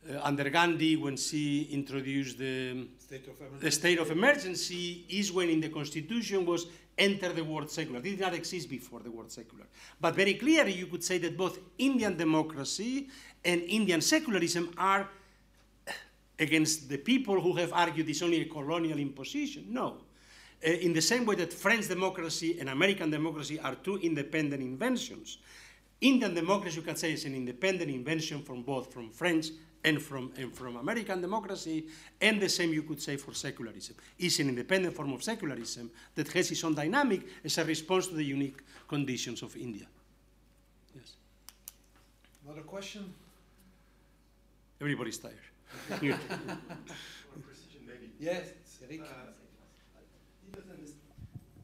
[0.08, 5.32] uh, under Gandhi, when she introduced the state of emergency, the state of emergency, is
[5.32, 6.66] when in the constitution was
[6.96, 7.98] enter the word secular.
[7.98, 9.64] It did not exist before the word secular.
[10.00, 13.08] But very clearly, you could say that both Indian democracy
[13.44, 15.08] and Indian secularism are
[16.38, 19.66] against the people who have argued it's only a colonial imposition.
[19.68, 19.98] No.
[20.66, 25.38] Uh, in the same way that French democracy and American democracy are two independent inventions,
[26.00, 29.48] Indian democracy, you can say, is an independent invention from both from French
[29.84, 31.86] and from, and from American democracy,
[32.20, 33.94] and the same you could say for secularism.
[34.18, 38.14] It's an independent form of secularism that has its own dynamic as a response to
[38.14, 39.86] the unique conditions of India.
[40.94, 41.12] Yes.
[42.44, 43.12] Another question?
[44.80, 45.34] Everybody's tired.
[48.18, 49.02] yes, Eric.
[49.02, 49.04] Uh,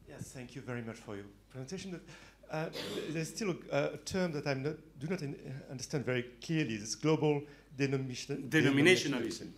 [0.07, 1.99] yes, thank you very much for your presentation.
[2.51, 2.65] Uh,
[3.11, 4.75] there's still a, a, term that I do
[5.09, 6.75] not in, uh, understand very clearly.
[6.75, 7.43] This global
[7.77, 9.49] denomination, denominationalism.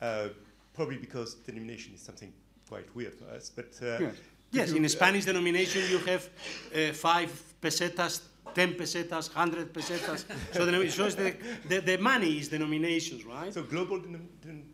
[0.00, 0.28] Uh,
[0.74, 2.32] probably because denomination is something
[2.68, 3.50] quite weird for us.
[3.54, 4.14] But uh, yes,
[4.50, 6.28] yes in Spanish denomination you have
[6.74, 8.20] uh, five pesetas,
[8.54, 10.26] 10 pesetas, 100 pesetas.
[10.52, 11.34] so the, shows the,
[11.68, 13.52] the, the, money is denominations, right?
[13.52, 14.64] So global denom den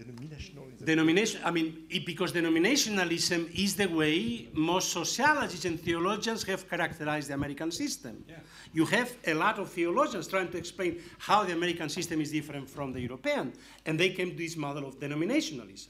[0.00, 0.84] denominationalism.
[0.84, 7.28] Denomination, I mean, it, because denominationalism is the way most sociologists and theologians have characterized
[7.28, 8.24] the American system.
[8.28, 8.36] Yeah.
[8.72, 12.68] You have a lot of theologians trying to explain how the American system is different
[12.68, 13.52] from the European,
[13.86, 15.88] and they came to this model of denominationalism.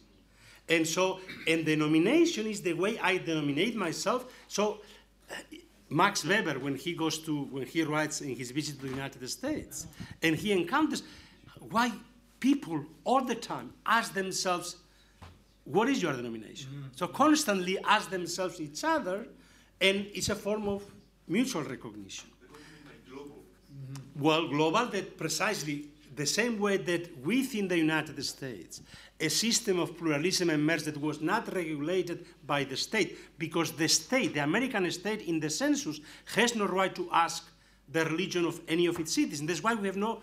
[0.69, 4.33] And so, and denomination is the way I denominate myself.
[4.47, 4.81] So,
[5.91, 9.29] Max Weber, when he goes to, when he writes in his visit to the United
[9.29, 9.87] States,
[10.23, 11.03] and he encounters
[11.59, 11.93] why
[12.39, 14.77] people all the time ask themselves,
[15.65, 16.71] what is your denomination?
[16.71, 16.89] Mm-hmm.
[16.95, 19.27] So constantly ask themselves each other,
[19.81, 20.83] and it's a form of
[21.27, 22.31] mutual recognition.
[23.09, 23.43] Global.
[23.73, 24.23] Mm-hmm.
[24.23, 28.83] Well, global, that precisely the same way that within the United States,
[29.21, 34.35] a system of pluralism emerged that was not regulated by the state, because the state,
[34.35, 36.01] the American state in the census,
[36.35, 37.49] has no right to ask
[37.93, 39.49] the religion of any of its citizens.
[39.49, 40.23] That's why we have no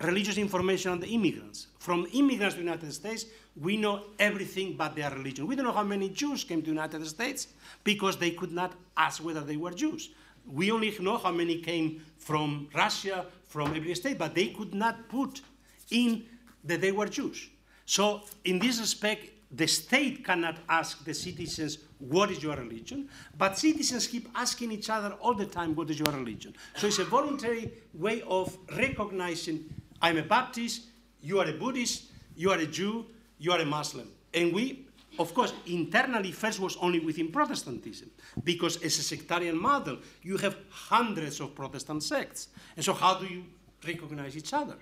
[0.00, 1.66] religious information on the immigrants.
[1.78, 3.26] From immigrants to the United States,
[3.60, 5.46] we know everything but their religion.
[5.46, 7.48] We don't know how many Jews came to the United States
[7.82, 10.10] because they could not ask whether they were Jews.
[10.46, 15.08] We only know how many came from Russia, from every state, but they could not
[15.08, 15.42] put
[15.90, 16.24] in
[16.64, 17.48] that they were Jews.
[17.88, 23.08] So, in this respect, the state cannot ask the citizens, What is your religion?
[23.38, 26.54] But citizens keep asking each other all the time, What is your religion?
[26.76, 29.64] So, it's a voluntary way of recognizing
[30.02, 30.82] I'm a Baptist,
[31.22, 33.06] you are a Buddhist, you are a Jew,
[33.38, 34.10] you are a Muslim.
[34.34, 34.84] And we,
[35.18, 38.10] of course, internally first was only within Protestantism,
[38.44, 42.48] because as a sectarian model, you have hundreds of Protestant sects.
[42.76, 43.44] And so, how do you
[43.82, 44.76] recognize each other?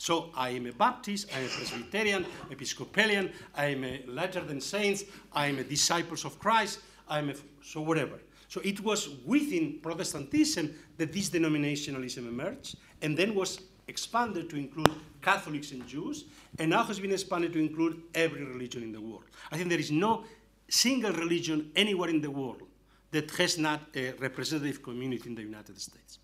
[0.00, 4.58] So I am a Baptist, I am a Presbyterian, Episcopalian, I am a Latter than
[4.58, 8.18] Saints, I am a Disciples of Christ, I'm a, so whatever.
[8.48, 14.90] So it was within Protestantism that this denominationalism emerged and then was expanded to include
[15.20, 16.24] Catholics and Jews,
[16.58, 19.24] and now has been expanded to include every religion in the world.
[19.52, 20.24] I think there is no
[20.66, 22.62] single religion anywhere in the world
[23.10, 26.20] that has not a representative community in the United States.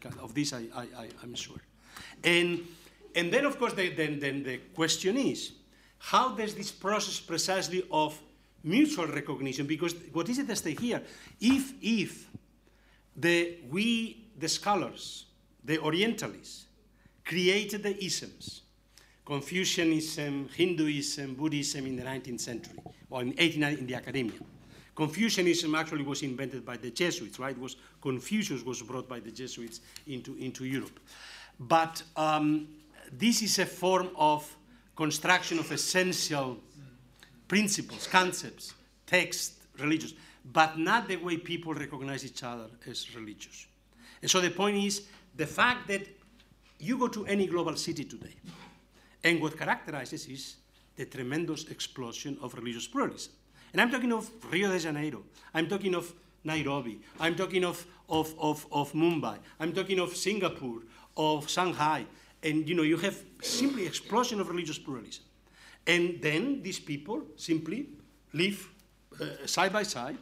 [0.00, 1.60] Can, of this, I, I, I, am sure.
[2.22, 2.60] And,
[3.18, 5.52] and then, of course, the, then, then the question is,
[5.98, 8.16] how does this process precisely of
[8.62, 11.02] mutual recognition, because what is it at stake here?
[11.40, 12.28] If, if
[13.16, 15.26] the, we, the scholars,
[15.64, 16.66] the Orientalists,
[17.24, 18.62] created the isms,
[19.26, 22.78] Confucianism, Hinduism, Buddhism in the 19th century,
[23.10, 24.38] or in 1890 in the academia.
[24.94, 27.58] Confucianism actually was invented by the Jesuits, right?
[27.58, 31.00] Was Confucius was brought by the Jesuits into, into Europe.
[31.58, 32.68] But um,
[33.12, 34.56] this is a form of
[34.96, 36.58] construction of essential
[37.46, 38.74] principles, concepts,
[39.06, 40.14] text, religious,
[40.44, 43.66] but not the way people recognize each other as religious.
[44.20, 45.02] And so the point is
[45.36, 46.02] the fact that
[46.78, 48.34] you go to any global city today,
[49.24, 50.56] and what characterizes is
[50.96, 53.32] the tremendous explosion of religious pluralism.
[53.72, 55.22] And I'm talking of Rio de Janeiro,
[55.54, 56.12] I'm talking of
[56.44, 60.82] Nairobi, I'm talking of, of, of, of Mumbai, I'm talking of Singapore,
[61.16, 62.06] of Shanghai,
[62.42, 65.24] and you know, you have simply explosion of religious pluralism.
[65.86, 67.86] And then these people simply
[68.32, 68.68] live
[69.20, 70.18] uh, side by side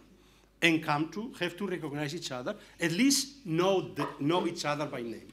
[0.62, 4.86] and come to have to recognize each other, at least know, the, know each other
[4.86, 5.32] by name.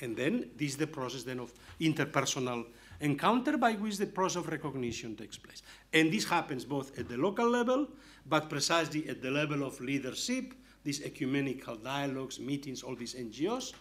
[0.00, 2.66] And then this is the process then of interpersonal
[3.00, 5.62] encounter by which the process of recognition takes place.
[5.92, 7.88] And this happens both at the local level,
[8.26, 10.54] but precisely at the level of leadership,
[10.84, 13.72] these ecumenical dialogues, meetings, all these NGOs,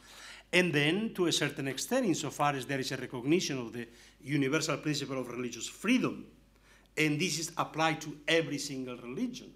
[0.54, 3.88] and then to a certain extent, insofar as there is a recognition of the
[4.22, 6.26] universal principle of religious freedom,
[6.98, 9.54] and this is applied to every single religion,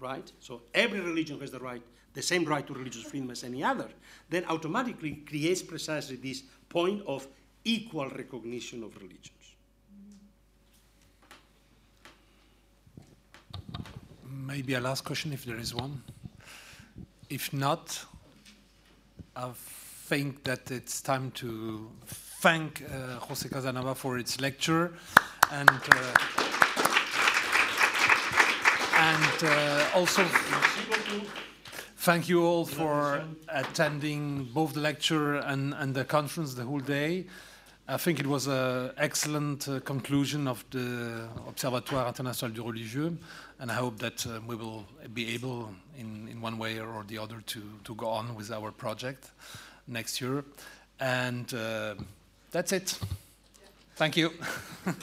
[0.00, 0.30] right?
[0.40, 1.82] So every religion has the right,
[2.14, 3.88] the same right to religious freedom as any other,
[4.30, 7.26] then automatically creates precisely this point of
[7.64, 9.30] equal recognition of religions.
[14.26, 16.02] Maybe a last question, if there is one.
[17.30, 18.04] If not,
[19.34, 21.90] I've think that it's time to
[22.42, 24.92] thank uh, Jose Casanova for its lecture
[25.50, 26.14] and uh,
[28.98, 30.22] and uh, also
[31.96, 37.24] thank you all for attending both the lecture and, and the conference the whole day.
[37.88, 43.16] I think it was an excellent uh, conclusion of the Observatoire International du Religieux,
[43.58, 44.84] and I hope that uh, we will
[45.14, 48.70] be able, in, in one way or the other, to, to go on with our
[48.70, 49.30] project
[49.86, 50.44] next year.
[51.00, 51.94] And uh,
[52.50, 52.98] that's it.
[53.96, 54.30] Thank you.